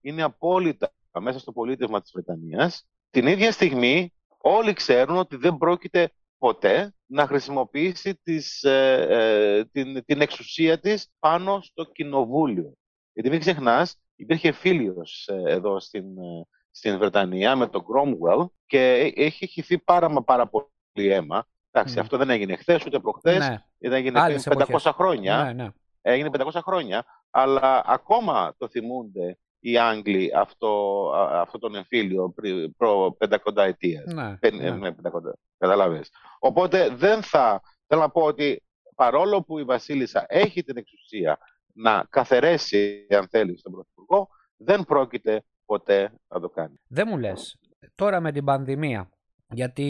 είναι 0.00 0.22
απόλυτα 0.22 0.92
μέσα 1.20 1.38
στο 1.38 1.52
πολίτευμα 1.52 2.00
της 2.00 2.10
Βρετανίας, 2.14 2.88
την 3.14 3.26
ίδια 3.26 3.52
στιγμή 3.52 4.12
όλοι 4.38 4.72
ξέρουν 4.72 5.16
ότι 5.16 5.36
δεν 5.36 5.56
πρόκειται 5.56 6.12
ποτέ 6.38 6.94
να 7.06 7.26
χρησιμοποιήσει 7.26 8.14
τις, 8.22 8.62
ε, 8.62 9.06
ε, 9.08 9.64
την, 9.64 10.04
την 10.04 10.20
εξουσία 10.20 10.78
της 10.78 11.08
πάνω 11.18 11.60
στο 11.60 11.84
κοινοβούλιο. 11.84 12.74
Γιατί 13.12 13.30
μην 13.30 13.40
ξεχνάς, 13.40 13.96
υπήρχε 14.16 14.52
φίλιος 14.52 15.28
ε, 15.28 15.42
εδώ 15.46 15.80
στην, 15.80 16.18
ε, 16.18 16.46
στην 16.70 16.98
Βρετανία 16.98 17.56
με 17.56 17.66
τον 17.66 17.82
Cromwell 17.82 18.46
και 18.66 18.78
ε- 18.92 19.24
έχει 19.24 19.46
χυθεί 19.46 19.78
πάρα 19.78 20.08
μα 20.10 20.22
πάρα 20.22 20.48
πολύ 20.48 21.12
αίμα. 21.12 21.46
Εντάξει, 21.70 21.96
Μμ. 21.96 22.00
αυτό 22.00 22.16
δεν 22.16 22.30
έγινε 22.30 22.56
χθες 22.56 22.86
ούτε 22.86 22.98
προχθές, 22.98 23.48
Ναι, 23.48 23.56
δεν 23.78 23.92
έγινε 23.92 24.20
Άλλες 24.20 24.42
πριν 24.42 24.58
500 24.58 24.68
εποχές. 24.68 24.92
χρόνια 24.92 25.42
ναι, 25.44 25.52
ναι. 25.52 25.68
έγινε 26.00 26.30
500 26.32 26.60
χρόνια, 26.62 27.04
αλλά 27.30 27.82
ακόμα 27.86 28.54
το 28.58 28.68
θυμούνται 28.68 29.38
οι 29.66 29.78
Άγγλοι 29.78 30.30
αυτό, 30.36 30.68
α- 31.14 31.40
αυτό 31.40 31.58
τον 31.58 31.74
εμφύλιο 31.74 32.28
πρι- 32.30 32.70
προ 32.76 33.16
500 33.18 33.62
ετίας. 33.62 34.12
ναι, 34.12 34.36
Πεν- 34.36 34.54
ναι. 34.60 34.66
ε, 34.66 34.70
ναι, 34.70 34.90
500, 34.92 35.32
καταλαβες. 35.58 36.10
Οπότε 36.38 36.88
δεν 36.88 37.22
θα, 37.22 37.60
θέλω 37.86 38.00
να 38.00 38.10
πω 38.10 38.22
ότι 38.22 38.62
παρόλο 38.94 39.42
που 39.42 39.58
η 39.58 39.64
Βασίλισσα 39.64 40.24
έχει 40.28 40.62
την 40.62 40.76
εξουσία 40.76 41.38
να 41.74 42.06
καθαιρέσει, 42.10 43.06
αν 43.10 43.28
θέλεις, 43.30 43.62
τον 43.62 43.72
Πρωθυπουργό, 43.72 44.28
δεν 44.56 44.84
πρόκειται 44.84 45.44
ποτέ 45.64 46.12
να 46.28 46.40
το 46.40 46.48
κάνει. 46.48 46.74
Δεν 46.86 47.06
μου 47.10 47.18
λες, 47.18 47.58
τώρα 47.94 48.20
με 48.20 48.32
την 48.32 48.44
πανδημία, 48.44 49.10
γιατί 49.52 49.82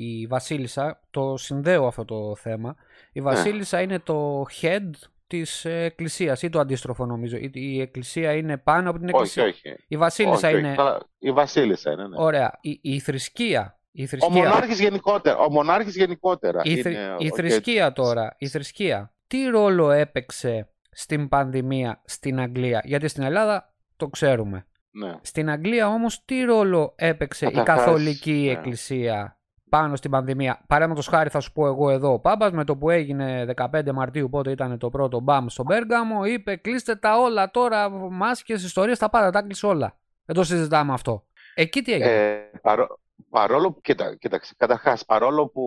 η 0.00 0.26
Βασίλισσα, 0.26 1.00
το 1.10 1.36
συνδέω 1.36 1.86
αυτό 1.86 2.04
το 2.04 2.36
θέμα, 2.36 2.68
Ναι. 2.68 2.74
η 3.12 3.20
Βασίλισσα 3.20 3.80
είναι 3.80 3.98
το 3.98 4.44
head 4.60 4.90
της 5.30 5.64
ε, 5.64 5.82
εκκλησίας 5.84 6.42
ή 6.42 6.48
το 6.48 6.58
αντίστροφο 6.60 7.06
νομίζω. 7.06 7.36
Η, 7.36 7.50
η 7.52 7.80
εκκλησία 7.80 8.32
είναι 8.32 8.56
πάνω 8.58 8.90
από 8.90 8.98
την 8.98 9.08
Όχι, 9.08 9.16
εκκλησία. 9.16 9.44
όχι. 9.44 9.84
Η 9.88 9.96
Βασίλισσα 9.96 10.48
όχι, 10.48 10.58
είναι... 10.58 10.68
όχι. 10.68 10.76
Καλά, 10.76 11.00
Η 11.18 11.32
Βασίλισσα 11.32 11.92
είναι, 11.92 12.08
ναι. 12.08 12.16
Ωραία. 12.18 12.58
Η, 12.60 12.78
η 12.82 12.98
θρησκεία. 12.98 13.80
Η 13.92 14.02
Ο 14.02 14.06
θρησκεία, 14.06 14.36
μονάρχης 14.36 14.80
γενικότερα. 14.80 15.36
Ο 15.38 15.50
μονάρχης 15.50 15.96
γενικότερα 15.96 16.60
η, 16.64 16.82
θρη- 16.82 16.94
είναι 16.94 17.16
η 17.18 17.28
ο 17.32 17.34
θρησκεία 17.34 17.92
τώρα, 17.92 18.34
η 18.38 18.46
θρησκεία, 18.48 19.14
τι 19.26 19.44
ρόλο 19.44 19.90
έπαιξε 19.90 20.68
στην 20.90 21.28
πανδημία 21.28 22.02
στην 22.04 22.40
Αγγλία; 22.40 22.82
Γιατί 22.84 23.08
στην 23.08 23.22
Ελλάδα 23.22 23.74
το 23.96 24.08
ξέρουμε. 24.08 24.66
Ναι. 24.90 25.14
Στην 25.22 25.50
Αγγλία 25.50 25.88
όμως 25.88 26.24
τι 26.24 26.42
ρόλο 26.42 26.94
έπαιξε 26.96 27.46
η 27.46 27.50
Καταρχάς, 27.50 27.84
καθολική 27.84 28.42
ναι. 28.44 28.50
εκκλησία; 28.50 29.39
Πάνω 29.70 29.96
στην 29.96 30.10
πανδημία. 30.10 30.64
Παραδείγματος 30.66 31.06
χάρη 31.06 31.28
θα 31.28 31.40
σου 31.40 31.52
πω 31.52 31.66
εγώ 31.66 31.90
εδώ 31.90 32.12
ο 32.12 32.18
Πάμπας 32.18 32.50
με 32.52 32.64
το 32.64 32.76
που 32.76 32.90
έγινε 32.90 33.44
15 33.56 33.92
Μαρτίου 33.92 34.28
πότε 34.30 34.50
ήταν 34.50 34.78
το 34.78 34.90
πρώτο 34.90 35.20
μπαμ 35.20 35.46
στο 35.48 35.62
Μπέργαμο 35.62 36.24
είπε 36.24 36.56
κλείστε 36.56 36.94
τα 36.96 37.18
όλα 37.18 37.50
τώρα 37.50 37.88
μάσκες, 37.90 38.64
ιστορίες 38.64 38.98
τα 38.98 39.10
πάντα 39.10 39.30
τα 39.30 39.42
κλείσε 39.42 39.66
όλα. 39.66 39.98
Δεν 40.24 40.36
το 40.36 40.44
συζητάμε 40.44 40.92
αυτό. 40.92 41.24
Εκεί 41.54 41.82
τι 41.82 41.92
έγινε; 41.92 42.10
Ε, 42.10 42.50
παρό- 42.62 42.98
παρόλο 43.30 43.72
που, 43.72 43.80
κοίτα, 43.80 44.16
κοίταξε, 44.16 44.54
καταρχάς, 44.56 45.04
παρόλο 45.04 45.46
που, 45.48 45.62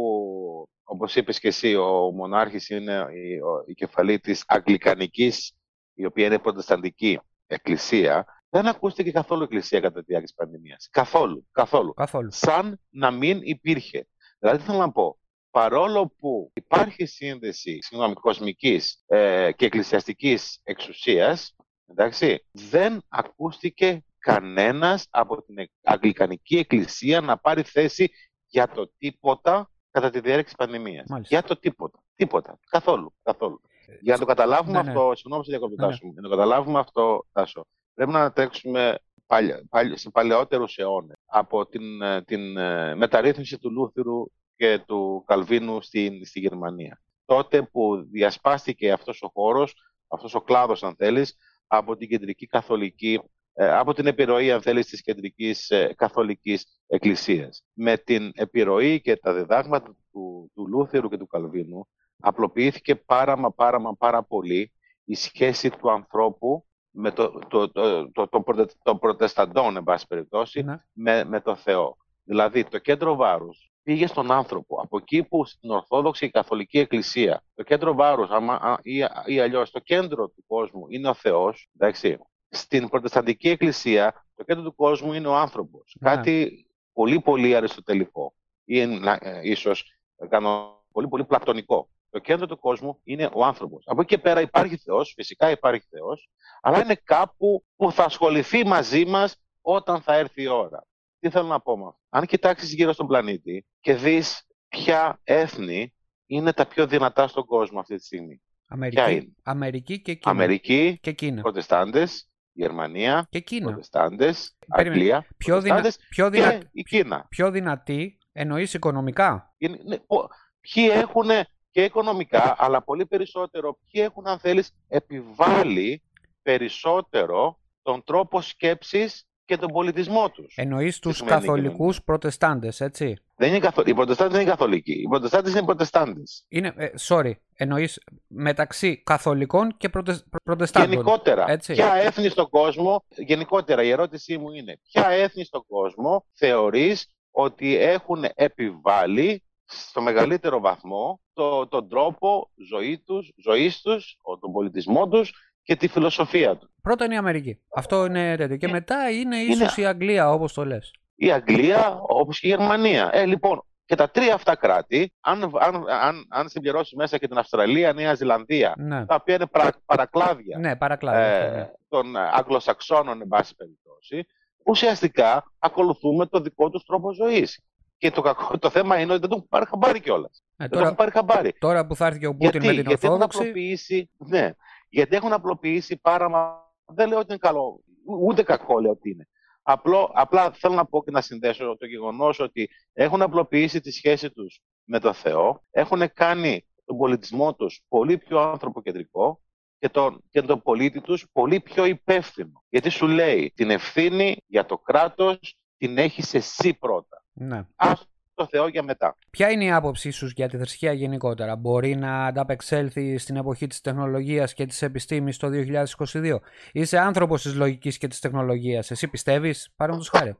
όπως 0.84 1.16
είπες 1.16 1.40
και 1.40 1.48
εσύ, 1.48 1.76
ο 1.76 2.12
μονάρχης 2.12 2.70
είναι 2.70 3.06
η, 3.14 3.40
ο- 3.40 3.64
η 3.66 3.74
κεφαλή 3.74 4.20
της 4.20 4.44
Αγγλικανικής, 4.48 5.54
η 5.94 6.06
οποία 6.06 6.26
είναι 6.26 6.40
προτεσταντική 6.40 7.20
εκκλησία, 7.48 8.26
δεν 8.54 8.68
ακούστηκε 8.68 9.12
καθόλου 9.12 9.44
εκκλησία 9.44 9.80
κατά 9.80 10.00
τη 10.00 10.06
διάρκεια 10.06 10.28
της 10.28 10.36
πανδημίας. 10.36 10.88
Καθόλου, 10.92 11.48
καθόλου. 11.52 11.94
Καθόλου. 11.94 12.32
Σαν 12.32 12.80
να 12.90 13.12
μην 13.12 13.40
υπήρχε. 13.44 14.08
Δηλαδή, 14.40 14.58
τι 14.60 14.66
θέλω 14.66 14.78
να 14.78 14.92
πω, 14.92 15.18
παρόλο 15.52 16.08
που 16.18 16.52
υπάρχει 16.54 17.06
σύνδεση 17.06 17.80
συγγνώμη, 17.82 18.14
κοσμικής 18.14 19.04
ε, 19.08 19.52
και 19.52 19.66
εκκλησιαστικής 19.66 20.60
εξουσίας, 20.64 21.56
εντάξει, 21.88 22.46
δεν 22.52 23.02
ακούστηκε 23.08 24.04
κανένας 24.20 25.08
από 25.10 25.44
την 25.44 25.58
εκ- 25.58 25.72
Αγγλικανική 25.84 26.58
Εκκλησία 26.58 27.22
να 27.22 27.38
πάρει 27.38 27.64
θέση 27.64 28.12
για 28.48 28.68
το 28.68 28.92
τίποτα 28.98 29.72
κατά 29.92 30.10
τη 30.10 30.20
διάρκεια 30.20 30.44
της 30.44 30.56
πανδημίας. 30.56 31.06
Μάλιστα. 31.10 31.36
Για 31.38 31.48
το 31.48 31.60
τίποτα. 31.60 32.04
Τίποτα. 32.16 32.60
Καθόλου. 32.70 33.14
καθόλου. 33.24 33.62
Για 34.02 34.14
να 34.14 34.20
το 34.20 34.26
καταλάβουμε 34.26 34.78
ναι, 34.78 34.84
ναι. 34.84 34.90
αυτό, 34.90 35.12
συγγνώμη 35.16 35.44
σε 35.46 35.50
διακόπτω, 35.52 35.76
Ναι, 35.76 35.86
ναι. 35.86 35.92
Τάσο 35.92 36.06
μου. 36.06 36.12
Για 36.12 36.22
να 36.22 36.30
το 36.30 36.36
καταλάβουμε 36.36 36.80
αυτό, 36.80 37.26
Τάσο, 37.32 37.66
πρέπει 37.94 38.12
να 38.12 38.32
τρέξουμε 38.32 39.00
παλια, 39.26 39.64
παλια, 39.70 39.98
σε 39.98 40.10
παλαιότερους 40.10 40.78
αιώνες 40.78 41.16
από 41.26 41.66
την, 41.68 42.02
ε, 42.02 42.22
την 42.22 42.58
ε, 42.58 42.96
μεταρρύθμιση 42.96 43.60
του 43.60 43.72
Λούθυρου 43.72 44.26
και 44.56 44.80
του 44.88 45.24
Καλβίνου 45.28 45.82
στη, 45.82 46.22
στη 46.26 46.40
Γερμανία. 46.40 47.02
Τότε 47.26 47.62
που 47.62 48.08
διασπάστηκε 48.12 48.92
αυτός 48.92 49.22
ο 49.22 49.30
χώρος, 49.34 49.74
αυτός 50.08 50.36
ο 50.36 50.42
κλάδος 50.42 50.84
αν 50.84 50.96
θέλεις, 50.96 51.36
από 51.68 51.96
την 51.96 52.10
κεντρική 52.10 52.46
καθολική, 52.46 53.20
ε, 53.54 53.72
από 53.72 53.94
την 53.94 54.08
επιρροή 54.08 54.52
αν 54.52 54.62
θέλεις 54.62 54.88
της 54.88 55.02
κεντρικής 55.02 55.70
ε, 55.70 55.94
καθολικής 55.96 56.82
εκκλησίας. 56.88 57.64
Με 57.74 57.98
την 57.98 58.32
επιρροή 58.34 59.02
και 59.02 59.16
τα 59.16 59.34
διδάγματα 59.34 59.96
του, 60.12 60.52
του 60.54 60.68
Λούθυρου 60.68 61.10
και 61.10 61.18
του 61.18 61.28
Καλβίνου 61.28 61.88
απλοποιήθηκε 62.20 62.96
πάρα 62.96 63.38
μα 63.38 63.52
πάρα 63.52 63.80
μα 63.80 63.96
πάρα 63.96 64.24
πολύ 64.24 64.72
η 65.04 65.16
σχέση 65.16 65.70
του 65.70 65.92
ανθρώπου 65.92 66.66
με 66.96 67.12
το, 67.12 67.40
το, 67.48 67.72
το, 67.72 68.12
το, 68.12 68.28
το, 68.28 68.42
προτε- 68.42 68.76
το 68.84 68.96
προτεσταντών, 68.96 69.78
εν 69.78 69.84
πάση 69.84 70.08
περιπτώσει, 70.08 70.62
Ναι. 70.64 70.78
με, 70.94 71.24
με 71.24 71.42
το 71.42 71.56
Θεό. 71.56 71.98
Δηλαδή, 72.24 72.64
το 72.64 72.78
κέντρο 72.78 73.16
βάρους 73.16 73.72
πήγε 73.84 74.08
στον 74.08 74.32
άνθρωπο. 74.32 74.82
Από 74.82 74.98
εκεί 74.98 75.24
που 75.24 75.46
στην 75.46 75.70
Ορθόδοξη 75.70 76.30
Καθολική 76.30 76.80
Εκκλησία, 76.80 77.44
το 77.56 77.64
κέντρο 77.64 77.94
βάρους 77.94 78.30
άμα, 78.30 78.54
α, 78.54 78.78
ή, 78.82 78.98
ή 79.26 79.40
αλλιώς 79.40 79.72
το 79.72 79.80
κέντρο 79.80 80.28
του 80.30 80.44
κόσμου 80.48 80.86
είναι 80.90 81.10
ο 81.10 81.14
Θεός, 81.14 81.70
εντάξει, 81.80 82.18
στην 82.50 82.90
Προτεσταντική 82.90 83.50
Εκκλησία 83.50 84.26
το 84.36 84.44
κέντρο 84.44 84.64
του 84.64 84.76
κόσμου 84.76 85.14
είναι 85.14 85.28
ο 85.28 85.36
άνθρωπος. 85.36 85.96
Ναι. 86.00 86.10
Κάτι 86.16 86.66
πολύ 86.94 87.20
πολύ 87.22 87.56
αριστοτελικό 87.56 88.34
ή 88.66 88.86
να- 88.86 89.20
ε, 89.22 89.40
ίσως 89.44 89.94
ε, 90.18 90.28
κάνω 90.28 90.82
πολύ 90.92 91.08
πολύ 91.08 91.26
πλατωνικό. 91.26 91.90
Το 92.14 92.20
κέντρο 92.20 92.48
του 92.48 92.60
κόσμου 92.60 93.00
είναι 93.04 93.30
ο 93.34 93.46
άνθρωπος. 93.46 93.84
Από 93.88 94.02
εκεί 94.02 94.16
και 94.16 94.22
πέρα 94.22 94.42
υπάρχει 94.42 94.78
Θεός, 94.78 95.14
φυσικά 95.16 95.50
υπάρχει 95.50 95.86
Θεός, 95.90 96.30
αλλά 96.62 96.84
είναι 96.84 96.96
κάπου 97.04 97.66
που 97.76 97.92
θα 97.92 98.04
ασχοληθεί 98.04 98.66
μαζί 98.66 99.06
μας 99.06 99.36
όταν 99.62 100.02
θα 100.02 100.16
έρθει 100.16 100.42
η 100.42 100.48
ώρα. 100.48 100.88
Τι 101.20 101.30
θέλω 101.30 101.48
να 101.48 101.60
πω 101.60 101.78
με 101.78 101.84
αυτό; 101.86 102.00
Αν 102.10 102.26
κοιτάξεις 102.26 102.74
γύρω 102.74 102.94
στον 102.94 103.08
πλανήτη 103.08 103.66
και 103.80 103.96
δεις 103.96 104.48
ποια 104.68 105.20
έθνη 105.24 105.94
είναι 106.26 106.54
τα 106.54 106.66
πιο 106.68 106.88
δυνατά 106.88 107.28
στον 107.28 107.46
κόσμο 107.46 107.80
αυτή 107.80 107.96
τη 107.96 108.04
στιγμή. 108.06 108.42
Αμερική, 108.68 109.12
είναι; 109.12 109.34
Αμερική 109.44 110.02
και 110.02 110.14
Κίνα. 110.14 110.32
Αμερική, 110.32 110.98
Και 111.02 111.12
Κίνα. 111.12 111.42
Προτεστάντες, 111.42 112.30
Γερμανία, 112.52 113.28
Και 113.30 113.40
Κίνα. 113.40 113.66
Προτεστάντες, 113.68 114.56
Περίμενε. 114.76 114.96
Αγγλία, 114.96 115.28
Πιο, 115.38 115.62
δυνα... 115.62 115.74
Προτεστάντες 115.76 116.08
πιο, 116.10 116.30
και 116.30 116.40
δυνα... 116.40 116.70
η 116.72 116.84
Κίνα. 116.84 117.26
πιο 117.30 117.52
δυνατή 117.52 118.18
εννοείς 118.32 118.74
οικονομικά; 118.74 119.54
Είναι- 119.58 119.80
ναι, 119.86 119.98
πο- 120.00 120.30
Ποιοι 120.74 120.90
έχουν 120.92 121.30
και 121.74 121.84
οικονομικά, 121.84 122.56
αλλά 122.58 122.84
πολύ 122.84 123.06
περισσότερο, 123.06 123.78
ποιοι 123.92 124.02
έχουν, 124.06 124.28
αν 124.28 124.40
θέλεις, 124.40 124.72
επιβάλει 124.88 126.02
περισσότερο 126.42 127.60
τον 127.82 128.04
τρόπο 128.04 128.42
σκέψης 128.42 129.28
και 129.46 129.58
τον 129.58 129.72
πολιτισμό 129.72 130.30
τους. 130.30 130.54
Εννοείς 130.58 131.00
τους 131.00 131.18
σημαίνει 131.18 131.40
καθολικούς 131.40 132.04
προτεστάντες, 132.04 132.82
έτσι; 132.82 133.16
Δεν 133.36 133.50
είναι 133.50 133.60
καθο... 133.60 133.84
Οι 133.86 133.94
Προτεστάντες 133.94 134.34
δεν 134.34 134.42
είναι 134.42 134.50
καθολικοί. 134.50 134.92
Οι 134.92 135.08
Προτεστάντες 135.10 135.52
είναι 135.52 135.64
Προτεστάντες. 135.64 136.46
Είναι, 136.48 136.74
ε, 136.78 136.90
sorry, 137.08 137.32
εννοείς 137.54 138.04
μεταξύ 138.28 139.04
καθολικών 139.04 139.78
και 139.78 139.90
προτε... 139.90 140.22
προτεστάντων. 140.44 140.90
Γενικότερα, 140.90 141.46
έτσι; 141.48 141.74
ποια 141.74 141.94
έθνη 141.94 142.30
στον 142.30 142.50
κόσμο, 142.50 143.06
γενικότερα 143.16 143.84
η 143.84 143.90
ερώτησή 143.90 144.38
μου 144.38 144.52
είναι, 144.52 144.80
ποια 144.92 145.08
έθνη 145.08 145.44
στον 145.44 145.66
κόσμο 145.68 146.26
θεωρείς 146.34 147.08
ότι 147.32 147.76
έχουν 147.76 148.26
επιβάλει 148.36 149.44
στο 149.66 150.02
μεγαλύτερο 150.02 150.60
βαθμό 150.60 151.20
το, 151.34 151.68
τον 151.68 151.90
τρόπο 151.90 152.50
ζωή 152.70 153.00
τους, 153.06 153.32
ζωής 153.44 153.82
τους, 153.82 154.18
ο- 154.22 154.38
τον 154.38 154.52
πολιτισμό 154.52 155.08
τους 155.08 155.34
και 155.64 155.76
τη 155.76 155.88
φιλοσοφία 155.88 156.58
τους. 156.58 156.70
Πρώτα 156.82 157.06
είναι 157.06 157.14
η 157.14 157.18
Αμερική. 157.18 157.60
Αυτό 157.76 158.06
είναι 158.06 158.36
τέτοιο. 158.36 158.58
Και 158.58 158.66
Ε, 158.66 158.70
μετά 158.72 159.10
είναι 159.10 159.38
είναι- 159.38 159.54
ίσως 159.54 159.78
η 159.78 159.86
Αγγλία, 159.86 160.32
όπως 160.32 160.54
το 160.54 160.66
λες. 160.66 160.92
Η 161.16 161.32
Αγγλία 161.32 161.98
όπως 162.02 162.40
και 162.40 162.48
η 162.48 162.50
Γερμανία. 162.50 163.10
Ε, 163.14 163.26
λοιπόν, 163.26 163.64
και 163.86 163.96
τα 163.96 164.10
τρία 164.10 164.34
αυτά 164.34 164.56
κράτη, 164.56 165.14
αν, 165.20 165.52
αν, 165.60 165.86
αν, 165.90 166.26
αν 166.30 166.50
συμπληρώσεις 166.50 166.94
μέσα 166.94 167.18
και 167.18 167.28
την 167.28 167.38
Αυστραλία, 167.38 167.94
Νέα 167.94 168.14
Ζηλανδία, 168.14 168.74
Ναι, 168.78 169.06
τα 169.06 169.16
οποία 169.16 169.36
είναι 169.36 169.46
παρα, 169.48 169.72
παρακλάδια 169.86 170.58
ναι 170.58 170.76
παρακλάδια. 170.76 171.38
αυτό, 171.44 171.52
ναι. 171.56 171.62
ε, 171.62 171.72
των 171.90 172.18
Αγγλοσαξώνων, 172.18 173.22
εν 173.22 173.28
πάση 173.28 173.56
περιπτώσει, 173.56 174.26
ουσιαστικά 174.66 175.52
ακολουθούμε 175.60 176.26
το 176.26 176.40
δικό 176.40 176.70
τους 176.70 176.84
τρόπο 176.86 177.14
ζωής. 177.14 177.62
Και 178.04 178.12
το, 178.12 178.22
κακό, 178.22 178.58
το 178.58 178.70
θέμα 178.70 179.00
είναι 179.00 179.12
ότι 179.12 179.22
δεν 179.22 179.30
το 179.30 179.36
έχουν 179.36 179.48
πάρει 179.50 179.66
χαμπάρι 179.68 180.00
κιόλας. 180.00 180.44
Ε, 180.44 180.54
Δεν 180.58 180.68
το 180.68 180.74
τώρα, 180.74 180.86
έχουν 180.86 180.98
πάρει 180.98 181.12
χαμπάρι. 181.12 181.54
τώρα 181.60 181.88
που 181.88 181.96
θα 181.96 182.06
έρθει 182.06 182.20
και 182.20 182.28
ο 182.28 182.32
Πούτιν 182.36 182.50
Γιατί, 182.50 182.68
με 182.68 182.74
την 182.74 182.86
γιατί 182.88 183.06
έχουν 183.06 183.22
Ορθόδοξη, 183.22 183.38
απλοποιήσει, 183.40 184.10
ναι, 184.18 184.52
γιατί 184.90 185.16
έχουν 185.16 185.34
απλοποιήσει 185.34 185.98
πάρα 185.98 186.30
μα... 186.30 186.72
Δεν 186.86 187.08
λέω 187.08 187.18
ότι 187.18 187.28
είναι 187.30 187.38
καλό, 187.38 187.82
ου- 188.06 188.28
ούτε 188.28 188.44
κακό 188.44 188.80
λέω 188.80 188.92
ότι 188.92 189.10
είναι. 189.10 189.28
Απλό, 189.62 190.12
απλά 190.14 190.52
θέλω 190.52 190.74
να 190.74 190.86
πω 190.86 191.04
και 191.04 191.12
να 191.12 191.22
συνδέσω 191.22 191.78
το 191.80 191.86
γεγονός 191.86 192.40
ότι 192.40 192.70
έχουν 192.94 193.22
απλοποιήσει 193.22 193.80
τη 193.82 193.92
σχέση 193.92 194.32
τους 194.32 194.62
με 194.84 195.00
το 195.00 195.14
Θεό, 195.14 195.64
έχουν 195.72 196.14
κάνει 196.14 196.68
τον 196.86 196.98
πολιτισμό 196.98 197.56
τους 197.56 197.82
πολύ 197.88 198.18
πιο 198.18 198.40
ανθρωποκεντρικό 198.40 199.42
και 199.80 199.90
τον, 199.90 200.24
και 200.30 200.42
τον 200.42 200.62
πολίτη 200.62 201.02
τους 201.02 201.26
πολύ 201.32 201.60
πιο 201.60 201.86
υπεύθυνο. 201.86 202.64
Γιατί 202.70 202.90
σου 202.90 203.08
λέει 203.08 203.52
την 203.56 203.70
ευθύνη 203.70 204.38
για 204.46 204.66
το 204.66 204.78
κράτος 204.78 205.58
την 205.78 205.98
έχεις 205.98 206.34
εσύ 206.34 206.74
πρώτα. 206.74 207.23
Ναι. 207.34 207.64
Ας 207.76 208.08
το 208.36 208.46
Θεό 208.46 208.68
για 208.68 208.84
μετά. 208.84 209.18
Ποια 209.30 209.50
είναι 209.52 209.64
η 209.64 209.72
άποψή 209.72 210.12
σου 210.12 210.26
για 210.36 210.48
τη 210.50 210.58
θρησκεία 210.58 210.94
γενικότερα; 210.94 211.56
Μπορεί 211.56 211.96
να 211.96 212.26
ανταπεξέλθει 212.26 213.18
στην 213.18 213.36
εποχή 213.36 213.68
της 213.68 213.82
τεχνολογίας 213.82 214.54
και 214.54 214.66
της 214.66 214.82
επιστήμης 214.82 215.38
το 215.38 215.50
2022. 215.52 216.40
Είσαι 216.72 216.98
άνθρωπος 216.98 217.42
της 217.42 217.56
λογικής 217.56 217.98
και 217.98 218.08
της 218.08 218.20
τεχνολογίας. 218.20 218.92
Εσύ 218.92 219.08
πιστεύεις, 219.08 219.70
παραδείγματος 219.76 220.20
χάρη. 220.20 220.38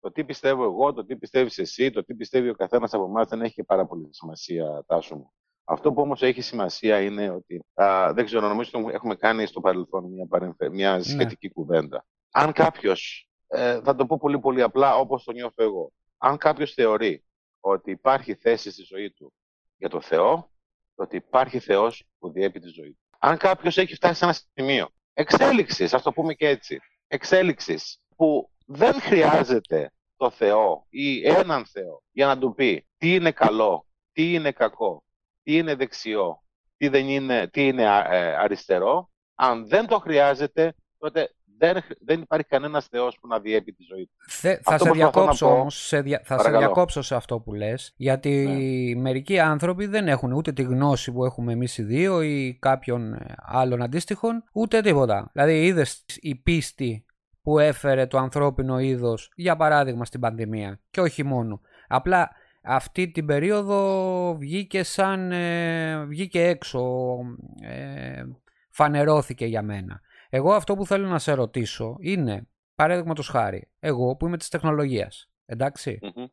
Το 0.00 0.12
τι 0.12 0.24
πιστεύω 0.24 0.64
εγώ, 0.64 0.92
το 0.92 1.04
τι 1.04 1.16
πιστεύεις 1.16 1.58
εσύ, 1.58 1.90
το 1.90 2.04
τι 2.04 2.14
πιστεύει 2.14 2.48
ο 2.48 2.54
καθένας 2.54 2.94
από 2.94 3.04
εμάς 3.04 3.28
δεν 3.28 3.42
έχει 3.42 3.54
και 3.54 3.64
πάρα 3.64 3.86
πολύ 3.86 4.08
σημασία, 4.10 4.84
Τάσο 4.86 5.16
μου. 5.16 5.32
Αυτό 5.64 5.92
που 5.92 6.00
όμως 6.00 6.22
έχει 6.22 6.40
σημασία 6.40 7.00
είναι 7.00 7.30
ότι, 7.30 7.64
α, 7.74 8.12
δεν 8.14 8.24
ξέρω, 8.24 8.48
νομίζω 8.48 8.70
ότι 8.74 8.94
έχουμε 8.94 9.14
κάνει 9.14 9.46
στο 9.46 9.60
παρελθόν 9.60 10.04
μια, 10.04 10.26
παρεμφε- 10.26 10.70
μια 10.70 11.02
σχετική 11.02 11.50
κουβέντα. 11.50 12.06
Αν 12.30 12.52
κάποιος, 12.52 13.28
ε, 13.46 13.80
θα 13.84 13.94
το 13.94 14.06
πω 14.06 14.18
πολύ 14.18 14.38
πολύ 14.38 14.62
απλά 14.62 14.96
όπως 14.96 15.24
το 15.24 15.32
νιώθω 15.32 15.62
εγώ, 15.62 15.92
αν 16.18 16.36
κάποιος 16.36 16.72
θεωρεί 16.72 17.24
ότι 17.60 17.90
υπάρχει 17.90 18.34
θέση 18.34 18.70
στη 18.70 18.82
ζωή 18.82 19.10
του 19.10 19.32
για 19.76 19.88
το 19.88 20.00
Θεό, 20.00 20.50
ότι 20.94 21.16
υπάρχει 21.16 21.58
Θεός 21.58 22.04
που 22.18 22.30
διέπει 22.30 22.60
τη 22.60 22.68
ζωή 22.68 22.92
του. 22.92 23.00
Αν 23.18 23.36
κάποιος 23.36 23.78
έχει 23.78 23.94
φτάσει 23.94 24.14
σε 24.14 24.24
ένα 24.24 24.36
σημείο 24.54 24.88
εξέλιξης, 25.12 25.94
ας 25.94 26.02
το 26.02 26.12
πούμε 26.12 26.34
και 26.34 26.48
έτσι, 26.48 26.78
εξέλιξης 27.06 28.00
που 28.16 28.50
δεν 28.66 29.00
χρειάζεται 29.00 29.92
το 30.16 30.30
Θεό 30.30 30.86
ή 30.88 31.28
έναν 31.28 31.66
Θεό 31.66 32.02
για 32.12 32.26
να 32.26 32.38
του 32.38 32.54
πει 32.54 32.86
τι 32.96 33.14
είναι 33.14 33.32
καλό, 33.32 33.86
τι 34.12 34.32
είναι 34.32 34.52
κακό, 34.52 35.04
τι 35.42 35.56
είναι 35.56 35.74
δεξιό, 35.74 36.42
τι, 36.76 36.88
δεν 36.88 37.08
είναι, 37.08 37.48
τι 37.48 37.66
είναι 37.66 37.88
α- 37.88 38.14
ε, 38.14 38.36
αριστερό. 38.36 39.10
Αν 39.34 39.68
δεν 39.68 39.86
το 39.86 39.98
χρειάζεται, 39.98 40.74
τότε 40.98 41.35
δεν, 41.58 41.82
χρ- 41.82 41.98
δεν 42.04 42.20
υπάρχει 42.20 42.46
κανένας 42.46 42.86
Θεός 42.86 43.18
που 43.20 43.26
να 43.28 43.40
διέπει 43.40 43.72
τη 43.72 43.82
ζωή 43.88 44.04
του. 44.06 44.12
Θε, 44.28 44.48
θα 44.62 44.74
Αυτό 44.74 44.84
σε 44.84 44.90
προσπαθώ 44.90 44.94
να 44.94 44.94
διακόψω 44.94 45.46
πω. 45.46 45.52
όμως, 45.52 45.86
σε 45.86 46.00
δια- 46.00 46.18
θα 46.18 46.24
σε 46.24 46.36
Παρακαλώ. 46.36 46.58
Ναι. 46.58 46.64
διακόψω 46.66 47.02
σε 47.02 47.14
αυτό 47.14 47.40
που 47.40 47.54
λες, 47.54 47.92
γιατί 47.96 48.94
μερικοί 49.00 49.38
άνθρωποι 49.38 49.86
δεν 49.86 50.08
έχουν 50.08 50.32
ούτε 50.32 50.52
τη 50.52 50.62
γνώση 50.62 51.12
που 51.12 51.24
έχουμε 51.24 51.52
εμείς 51.52 51.78
οι 51.78 51.82
δύο 51.82 52.22
ή 52.22 52.58
κάποιον 52.60 53.12
ε, 53.14 53.34
άλλον 53.38 53.82
αντίστοιχον, 53.82 54.44
ούτε 54.52 54.80
τίποτα. 54.80 55.30
Δηλαδή 55.32 55.64
είδες 55.66 56.04
η 56.16 56.34
πίστη 56.34 57.04
που 57.42 57.58
έφερε 57.58 58.06
το 58.06 58.18
ανθρώπινο 58.18 58.78
είδος, 58.78 59.32
για 59.36 59.56
παράδειγμα 59.56 60.04
στην 60.04 60.20
πανδημία, 60.20 60.80
και 60.90 61.00
όχι 61.00 61.22
μόνο. 61.22 61.60
Απλά 61.88 62.30
αυτή 62.62 63.10
την 63.10 63.26
περίοδο 63.26 64.36
βγήκε 64.38 64.82
σαν, 64.82 65.32
ε, 65.32 66.04
βγήκε 66.06 66.42
έξω, 66.46 67.16
ε, 67.62 68.22
φανερώθηκε 68.70 69.46
για 69.46 69.62
μένα. 69.62 70.00
Εγώ 70.30 70.52
αυτό 70.52 70.74
που 70.74 70.86
θέλω 70.86 71.08
να 71.08 71.18
σε 71.18 71.32
ρωτήσω 71.32 71.96
είναι, 72.00 72.48
παράδειγματο 72.74 73.22
χάρη, 73.22 73.70
εγώ 73.78 74.16
που 74.16 74.26
είμαι 74.26 74.36
της 74.36 74.48
τεχνολογίας, 74.48 75.30
εντάξει, 75.46 75.98
Μμμ. 76.02 76.24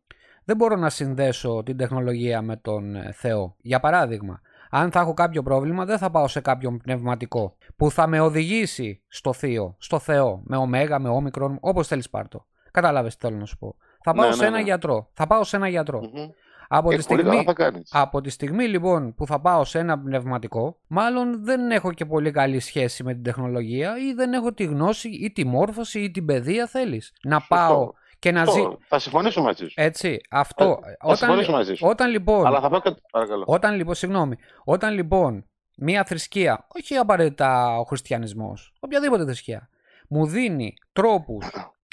δεν 0.43 0.55
μπορώ 0.55 0.75
να 0.75 0.89
συνδέσω 0.89 1.63
την 1.65 1.77
τεχνολογία 1.77 2.41
με 2.41 2.55
τον 2.57 2.95
ε, 2.95 3.11
Θεό. 3.11 3.55
Για 3.61 3.79
παράδειγμα, 3.79 4.41
αν 4.69 4.91
θα 4.91 4.99
έχω 4.99 5.13
κάποιο 5.13 5.43
πρόβλημα, 5.43 5.85
δεν 5.85 5.97
θα 5.97 6.11
πάω 6.11 6.27
σε 6.27 6.41
κάποιον 6.41 6.77
πνευματικό 6.77 7.57
που 7.75 7.91
θα 7.91 8.07
με 8.07 8.19
οδηγήσει 8.19 9.03
στο 9.07 9.33
Θείο, 9.33 9.75
στο 9.79 9.99
Θεό, 9.99 10.41
με 10.45 10.57
ωμέγα, 10.57 10.99
με 10.99 11.09
όμικρον, 11.09 11.57
όπως 11.61 11.87
θέλεις 11.87 12.09
πάρτο. 12.09 12.45
Κατάλαβες 12.71 13.15
τι 13.15 13.25
θέλω 13.27 13.37
να 13.37 13.45
σου 13.45 13.57
πω. 13.57 13.75
Θα 14.03 14.13
πάω 14.13 14.27
Ναι, 14.27 14.33
σε 14.33 14.41
ναι, 14.41 14.47
ένα 14.47 14.57
ναι. 14.57 14.63
γιατρό. 14.63 15.09
Θα 15.13 15.27
πάω 15.27 15.43
σε 15.43 15.55
ένα 15.55 15.67
γιατρό. 15.67 15.99
Μμμ. 16.01 16.29
Από 16.75 16.89
Και 16.89 16.97
τη, 16.97 17.03
πολύ 17.07 17.21
καλά 17.23 17.31
στιγμή, 17.33 17.45
θα 17.55 17.63
κάνεις. 17.63 17.89
από 17.93 18.21
τη 18.21 18.29
στιγμή 18.29 18.65
λοιπόν 18.67 19.15
που 19.15 19.25
θα 19.25 19.41
πάω 19.41 19.63
σε 19.63 19.79
ένα 19.79 19.99
πνευματικό, 19.99 20.79
μάλλον 20.87 21.43
δεν 21.43 21.71
έχω 21.71 21.93
και 21.93 22.05
πολύ 22.05 22.31
καλή 22.31 22.59
σχέση 22.59 23.03
με 23.03 23.13
την 23.13 23.23
τεχνολογία 23.23 23.93
ή 23.97 24.13
δεν 24.13 24.33
έχω 24.33 24.53
τη 24.53 24.63
γνώση 24.63 25.09
ή 25.09 25.31
τη 25.31 25.45
μόρφωση 25.45 25.99
ή 25.99 26.11
την 26.11 26.25
παιδεία 26.25 26.67
θέλεις. 26.67 27.13
Να 27.23 27.39
Σωστό. 27.39 27.55
πάω 27.55 27.91
και 28.19 28.31
να 28.31 28.45
ζει. 28.45 28.59
Αυτό, 28.59 28.77
Θα 28.87 28.99
συμφωνήσω 28.99 29.41
μαζί 29.41 29.67
σου. 29.67 29.73
Έτσι, 29.75 30.21
αυτό. 30.29 30.63
Θα, 30.65 30.87
θα 30.89 30.97
όταν, 31.01 31.17
συμφωνήσω 31.17 31.51
μαζί 31.51 31.73
σου. 31.75 31.87
όταν 31.89 32.09
λοιπόν. 32.09 32.45
Αλλά 32.45 32.59
θα 32.61 32.69
πω 32.69 32.79
και. 32.79 32.95
Παρακαλώ. 33.11 33.43
Όταν 33.47 33.75
λοιπόν, 33.75 33.95
συγγνώμη, 33.95 34.35
όταν 34.63 34.93
λοιπόν 34.93 35.45
μία 35.77 36.03
θρησκεία, 36.03 36.67
όχι 36.75 36.95
απαραίτητα 36.95 37.77
ο 37.79 37.83
χριστιανισμός, 37.83 38.73
οποιαδήποτε 38.79 39.25
θρησκεία, 39.25 39.69
μου 40.09 40.25
δίνει 40.25 40.73
τρόπους 40.93 41.45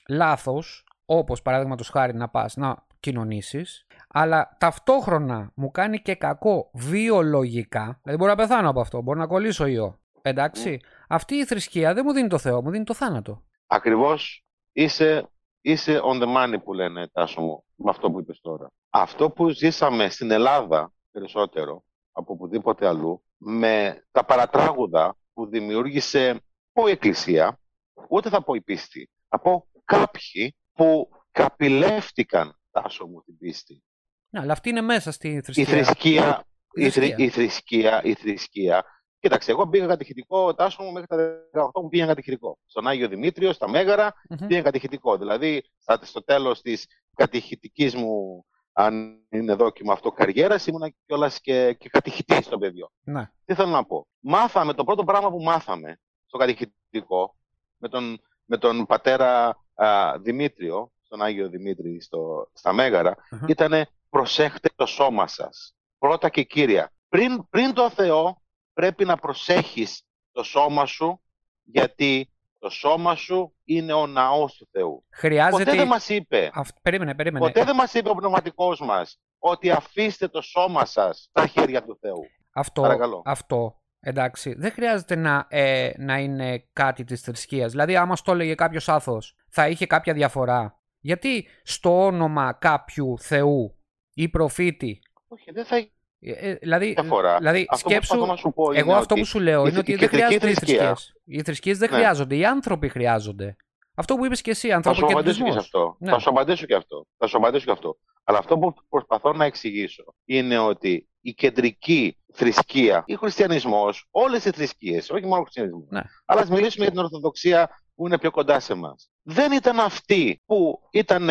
λάθος, 0.08 0.84
όπως 1.06 1.42
παραδείγματος 1.42 1.88
χάρη 1.88 2.14
να 2.14 2.28
πας 2.28 2.56
να 2.56 2.76
κοινωνήσεις, 3.00 3.86
αλλά 4.12 4.56
ταυτόχρονα 4.58 5.52
μου 5.54 5.70
κάνει 5.70 5.98
και 5.98 6.14
κακό 6.14 6.70
βιολογικά, 6.74 8.00
δηλαδή 8.02 8.18
μπορώ 8.22 8.30
να 8.30 8.36
πεθάνω 8.36 8.68
από 8.70 8.80
αυτό, 8.80 9.02
μπορώ 9.02 9.18
να 9.18 9.26
κολλήσω 9.26 9.66
ιό, 9.66 10.00
εντάξει, 10.22 10.80
αυτή 11.08 11.34
η 11.34 11.44
θρησκεία 11.44 11.94
δεν 11.94 12.04
μου 12.06 12.12
δίνει 12.12 12.28
το 12.28 12.38
Θεό, 12.38 12.62
μου 12.62 12.70
δίνει 12.70 12.84
το 12.84 12.94
θάνατο. 12.94 13.42
Ακριβώς. 13.66 14.44
Είσαι, 14.72 15.30
είσαι 15.60 16.00
on 16.04 16.22
the 16.22 16.36
money 16.36 16.62
που 16.64 16.72
λένε, 16.72 17.08
Τάσο 17.08 17.40
μου, 17.40 17.64
με 17.74 17.90
αυτό 17.90 18.10
που 18.10 18.20
είπες 18.20 18.40
τώρα. 18.40 18.70
Αυτό 18.90 19.30
που 19.30 19.48
ζήσαμε 19.48 20.08
στην 20.08 20.30
Ελλάδα 20.30 20.92
περισσότερο 21.10 21.84
από 22.12 22.32
οπουδήποτε 22.32 22.86
αλλού, 22.86 23.22
με 23.36 24.04
τα 24.10 24.24
παρατράγουδα 24.24 25.16
που 25.32 25.46
δημιούργησε 25.46 26.40
ο 26.72 26.88
η 26.88 26.90
Εκκλησία, 26.90 27.60
ούτε 28.08 28.28
θα 28.28 28.42
πω 28.42 28.54
η 28.54 28.60
πίστη, 28.60 29.10
θα 29.28 29.40
πω 29.40 29.66
κάποιοι 29.84 30.56
που 30.72 31.08
καπηλεύτηκαν, 31.30 32.58
Τάσο 32.70 33.06
μου, 33.06 33.22
την 33.22 33.38
πίστη. 33.38 33.82
Ναι, 34.30 34.40
αλλά 34.40 34.52
αυτή 34.52 34.68
είναι 34.68 34.80
μέσα 34.80 35.12
στη 35.12 35.28
Η 35.28 35.40
θρησκεία. 35.40 35.64
θρησκεία, 35.66 36.44
Η 36.72 36.84
η, 36.84 36.90
θρη- 36.90 37.14
θρησκεία. 37.14 37.24
η 37.24 37.28
θρησκεία, 37.30 38.02
η 38.04 38.14
θρησκεία. 38.14 38.84
Κοίταξε, 39.18 39.50
εγώ 39.50 39.68
πήγα 39.68 39.86
κατηχητικό, 39.86 40.54
Τάσο 40.54 40.82
μου, 40.82 40.92
μέχρι 40.92 41.06
τα 41.06 41.16
18 41.52 41.82
μου 41.82 41.88
πήγα 41.88 42.06
κατηχητικό. 42.06 42.58
Στον 42.66 42.86
Άγιο 42.86 43.08
Δημήτριο, 43.08 43.52
στα 43.52 43.68
Μέγαρα, 43.68 44.12
Μμμ. 44.28 44.46
πήγα 44.46 44.62
κατηχητικό. 44.62 45.16
Δηλαδή, 45.16 45.62
στα- 45.78 46.00
στο 46.02 46.24
τέλος 46.24 46.60
της 46.60 46.86
κατηχητικής 47.14 47.94
μου, 47.94 48.44
αν 48.72 49.18
είναι 49.30 49.54
δόκιμο 49.54 49.92
αυτό, 49.92 50.12
καριέρας, 50.12 50.66
ήμουνα 50.66 50.92
κιόλας 51.06 51.40
και, 51.40 51.72
και 51.78 51.88
κατηχητής 51.88 52.48
των 52.48 52.58
παιδιών. 52.58 52.88
Ναι. 53.00 53.30
Τι 53.44 53.54
θέλω 53.54 53.68
να 53.70 53.84
πω; 53.84 54.06
Μάθαμε, 54.20 54.74
το 54.74 54.84
πρώτο 54.84 55.04
πράγμα 55.04 55.30
που 55.30 55.42
μάθαμε 55.42 55.98
στο 56.26 56.38
κατηχητικό, 56.38 57.36
με 57.76 57.88
τον, 57.88 58.20
με 58.44 58.56
τον 58.58 58.86
πατέρα 58.86 59.56
α, 59.74 60.18
Δημήτριο, 60.18 60.92
στον 61.02 61.22
Άγιο 61.22 61.48
Δημήτρη 61.48 62.00
στο, 62.00 62.50
στα 62.52 62.72
Μέγαρα, 62.72 63.16
Αχα. 63.30 63.44
ήταν 63.48 63.86
προσέχτε 64.10 64.68
το 64.74 64.86
σώμα 64.86 65.26
σας. 65.26 65.74
Πρώτα 65.98 66.28
και 66.28 66.42
κύρια. 66.42 66.92
Πριν, 67.08 67.48
πριν 67.48 67.74
το 67.74 67.90
Θεό 67.90 68.42
πρέπει 68.72 69.04
να 69.04 69.16
προσέχεις 69.16 70.02
το 70.32 70.42
σώμα 70.42 70.86
σου, 70.86 71.22
γιατί 71.62 72.32
το 72.58 72.68
σώμα 72.70 73.14
σου 73.14 73.54
είναι 73.64 73.92
ο 73.92 74.06
ναός 74.06 74.54
του 74.56 74.68
Θεού. 74.72 75.04
Χρειάζεται. 75.10 75.64
Ποτέ 75.64 75.76
δεν 75.76 75.86
μας 75.86 76.08
είπε, 76.08 76.50
Αυ- 76.54 76.80
Περίμενε, 76.82 77.14
περίμενε. 77.14 77.44
ποτέ 77.46 77.64
δεν 77.64 77.74
μας 77.74 77.94
είπε 77.94 78.08
ο 78.10 78.14
πνευματικός 78.14 78.80
μας, 78.80 79.20
ότι 79.38 79.70
αφήστε 79.70 80.28
το 80.28 80.40
σώμα 80.40 80.84
σας 80.84 81.26
στα 81.30 81.46
χέρια 81.46 81.84
του 81.84 81.98
Θεού. 82.00 82.20
Αυτό, 82.52 82.82
Παρακαλώ. 82.82 83.22
αυτό, 83.24 83.80
εντάξει, 84.00 84.54
δεν 84.58 84.72
χρειάζεται 84.72 85.14
να, 85.16 85.46
ε, 85.48 85.90
να 85.96 86.18
είναι 86.18 86.68
κάτι 86.72 87.04
της 87.04 87.20
θρησκείας. 87.20 87.70
Δηλαδή, 87.70 87.96
άμα 87.96 88.16
στο 88.16 88.32
έλεγε 88.32 88.54
κάποιος 88.54 88.88
άθος, 88.88 89.36
θα 89.50 89.68
είχε 89.68 89.86
κάποια 89.86 90.12
διαφορά. 90.14 90.78
Γιατί 91.00 91.48
στο 91.62 92.04
όνομα 92.04 92.52
κάποιου 92.52 93.18
θεού 93.18 93.79
ή 94.22 94.28
προφήτη, 94.28 95.00
Όχι, 95.28 95.50
δεν 95.52 95.64
θα 95.64 95.76
έχει 95.76 95.92
ε, 96.22 96.30
ε, 96.32 96.54
δηλαδή, 96.54 96.92
διαφορά. 96.92 97.36
δηλαδή 97.38 97.66
Αυτό 97.68 97.84
που 97.84 97.90
σκέψου, 97.90 98.08
προσπαθώ 98.08 98.32
να 98.32 98.38
σου 98.38 98.52
πω 98.52 98.62
εγώ 98.72 98.90
είναι 98.90 98.98
αυτό 98.98 99.14
ότι 99.14 99.22
που 99.22 99.26
σου 99.26 99.40
λέω 99.40 99.58
η 99.60 99.62
είναι 99.68 99.70
θ- 99.72 99.78
ότι 99.78 99.92
η 99.92 99.94
δεν 99.94 100.08
κεντρική 100.08 100.24
χρειάζονται 100.26 100.50
οι 100.50 100.54
θρησκεία- 100.54 100.86
θρησκείες. 100.86 101.14
Οι 101.24 101.42
θρησκείες 101.42 101.78
δεν 101.78 101.90
Ναι. 101.90 101.96
χρειάζονται, 101.96 102.36
οι 102.36 102.44
άνθρωποι 102.44 102.88
χρειάζονται. 102.88 103.56
Αυτό 103.94 104.14
που 104.16 104.24
είπες 104.24 104.40
και 104.40 104.50
εσύ, 104.50 104.68
Θα 104.68 104.94
σου 104.94 105.04
απαντήσω 105.06 105.06
και 105.06 105.12
σε 105.12 105.18
ανθρωποκεντρισμός. 105.18 105.56
αυτό. 105.64 105.96
Ναι. 106.00 106.10
Θα 106.10 106.18
σου 106.18 106.30
απαντήσω 106.30 106.66
και 106.66 106.74
αυτό. 106.74 107.06
Θα 107.18 107.26
σου 107.26 107.36
απαντήσω 107.36 107.64
και 107.64 107.70
αυτό. 107.70 107.98
Αλλά 108.24 108.38
αυτό 108.38 108.58
που 108.58 108.74
προσπαθώ 108.88 109.32
να 109.32 109.44
εξηγήσω 109.44 110.04
είναι 110.24 110.58
ότι 110.58 111.08
η 111.20 111.32
κεντρική 111.34 112.18
θρησκεία, 112.32 113.04
ο 113.08 113.14
χριστιανισμός, 113.14 114.06
όλες 114.10 114.44
οι 114.44 114.50
θρησκείες, 114.50 115.10
όχι 115.10 115.22
μόνο 115.26 115.36
ο 115.36 115.42
χριστιανισμός, 115.42 115.86
Ναι. 115.90 116.00
αλλά 116.24 116.40
ας 116.40 116.48
μιλήσουμε 116.48 116.84
για 116.84 116.92
την 116.92 117.02
Ορθοδοξία 117.02 117.70
που 117.94 118.06
είναι 118.06 118.18
πιο 118.18 118.30
κοντά 118.30 118.60
σε 118.60 118.72
εμάς. 118.72 119.10
Δεν 119.22 119.52
ήταν 119.52 119.80
αυτοί 119.80 120.42
που 120.46 120.78
ήταν 120.90 121.30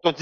το 0.00 0.12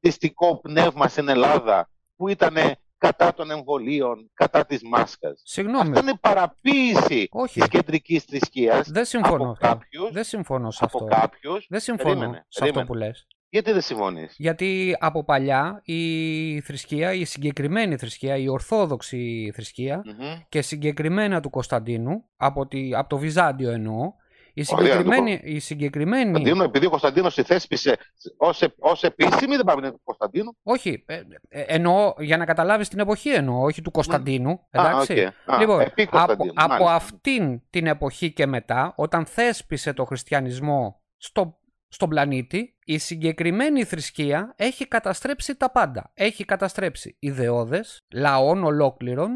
τζιχαντιστικό 0.00 0.60
πνεύμα 0.60 1.08
στην 1.08 1.28
Ελλάδα, 1.28 1.90
που 2.16 2.28
ήταν 2.28 2.54
κατά 2.98 3.34
των 3.34 3.50
εμβολίων, 3.50 4.30
κατά 4.34 4.64
της 4.66 4.82
μάσκας. 4.82 5.40
Συγγνώμη, 5.44 5.88
Αυτό 5.88 6.00
είναι 6.00 6.18
παραποίηση 6.20 7.28
όχι, 7.30 7.60
της 7.60 7.68
κεντρικής 7.68 8.22
θρησκείας 8.24 8.90
δεν 8.90 9.04
συμφωνώ 9.04 9.34
από 9.42 9.50
αυτό. 9.50 9.66
κάποιους, 9.66 10.10
Δεν 10.12 10.24
συμφωνώ 10.24 10.70
σε 10.70 10.84
από 10.84 11.04
αυτό. 11.04 11.20
κάποιους. 11.20 11.66
Δεν 11.68 11.80
συμφωνώ 11.80 12.08
Περίμενε, 12.14 12.36
σε 12.48 12.64
αυτό 12.64 12.64
περίμενε. 12.64 12.86
που 12.86 12.94
λες. 12.94 13.26
Γιατί 13.50 13.72
δεν 13.72 13.80
συμφωνείς; 13.80 14.34
Γιατί 14.38 14.96
από 15.00 15.24
παλιά 15.24 15.80
η 15.84 16.60
θρησκεία, 16.60 17.12
η 17.12 17.24
συγκεκριμένη 17.24 17.96
θρησκεία, 17.96 18.36
η 18.36 18.48
ορθόδοξη 18.48 19.50
θρησκεία 19.54 20.02
Μμμ. 20.04 20.38
και 20.48 20.62
συγκεκριμένα 20.62 21.40
του 21.40 21.50
Κωνσταντίνου, 21.50 22.24
από, 22.36 22.66
τη, 22.66 22.94
από 22.94 23.08
το 23.08 23.16
Βυζάντιο 23.18 23.70
εννοώ, 23.70 24.12
η 24.60 24.64
Ωραία, 24.72 24.86
συγκεκριμένη, 24.92 25.40
η 25.44 25.58
συγκεκριμένη 25.58 26.30
Κωνσταντίνο, 26.32 26.64
επειδή 26.64 26.86
ο 26.86 26.90
Κωνσταντίνος 26.90 27.34
τη 27.34 27.42
θέσπισε 27.42 27.96
ως, 28.36 28.62
ε- 28.62 28.74
ως 28.78 29.02
επίσημη, 29.02 29.56
δεν 29.56 29.64
πάμε 29.64 29.80
να 29.80 29.86
είναι 29.86 29.96
του 29.96 30.02
Κωνσταντίνου. 30.04 30.56
όχι, 30.62 31.04
ε, 31.06 31.20
ε, 31.48 31.60
εννοώ 31.66 32.14
για 32.18 32.36
να 32.36 32.44
καταλάβεις 32.44 32.88
την 32.88 32.98
εποχή 32.98 33.28
εννοώ, 33.30 33.62
όχι 33.62 33.82
του 33.82 33.90
Κωνσταντίνου, 33.90 34.60
εντάξει. 34.70 35.24
Α, 35.24 35.32
οκ. 35.46 35.54
Α, 35.54 35.58
Λοιπόν, 35.58 35.80
επί 35.80 36.02
από, 36.02 36.10
Κωνσταντίνου, 36.10 36.52
από 36.54 36.68
μάλιστα. 36.68 36.94
αυτήν 36.94 37.60
την 37.70 37.86
εποχή 37.86 38.32
και 38.32 38.46
μετά, 38.46 38.92
όταν 38.96 39.26
θέσπισε 39.26 39.92
το 39.92 40.04
χριστιανισμό 40.04 41.02
στο, 41.16 41.58
στον 41.88 42.08
πλανήτη, 42.08 42.76
η 42.84 42.98
συγκεκριμένη 42.98 43.84
θρησκεία 43.84 44.54
έχει 44.56 44.86
καταστρέψει 44.88 45.56
τα 45.56 45.70
πάντα. 45.70 46.10
Έχει 46.14 46.44
καταστρέψει 46.44 47.16
ιδεώδες, 47.18 48.06
λαών 48.12 48.64
ολόκληρων, 48.64 49.30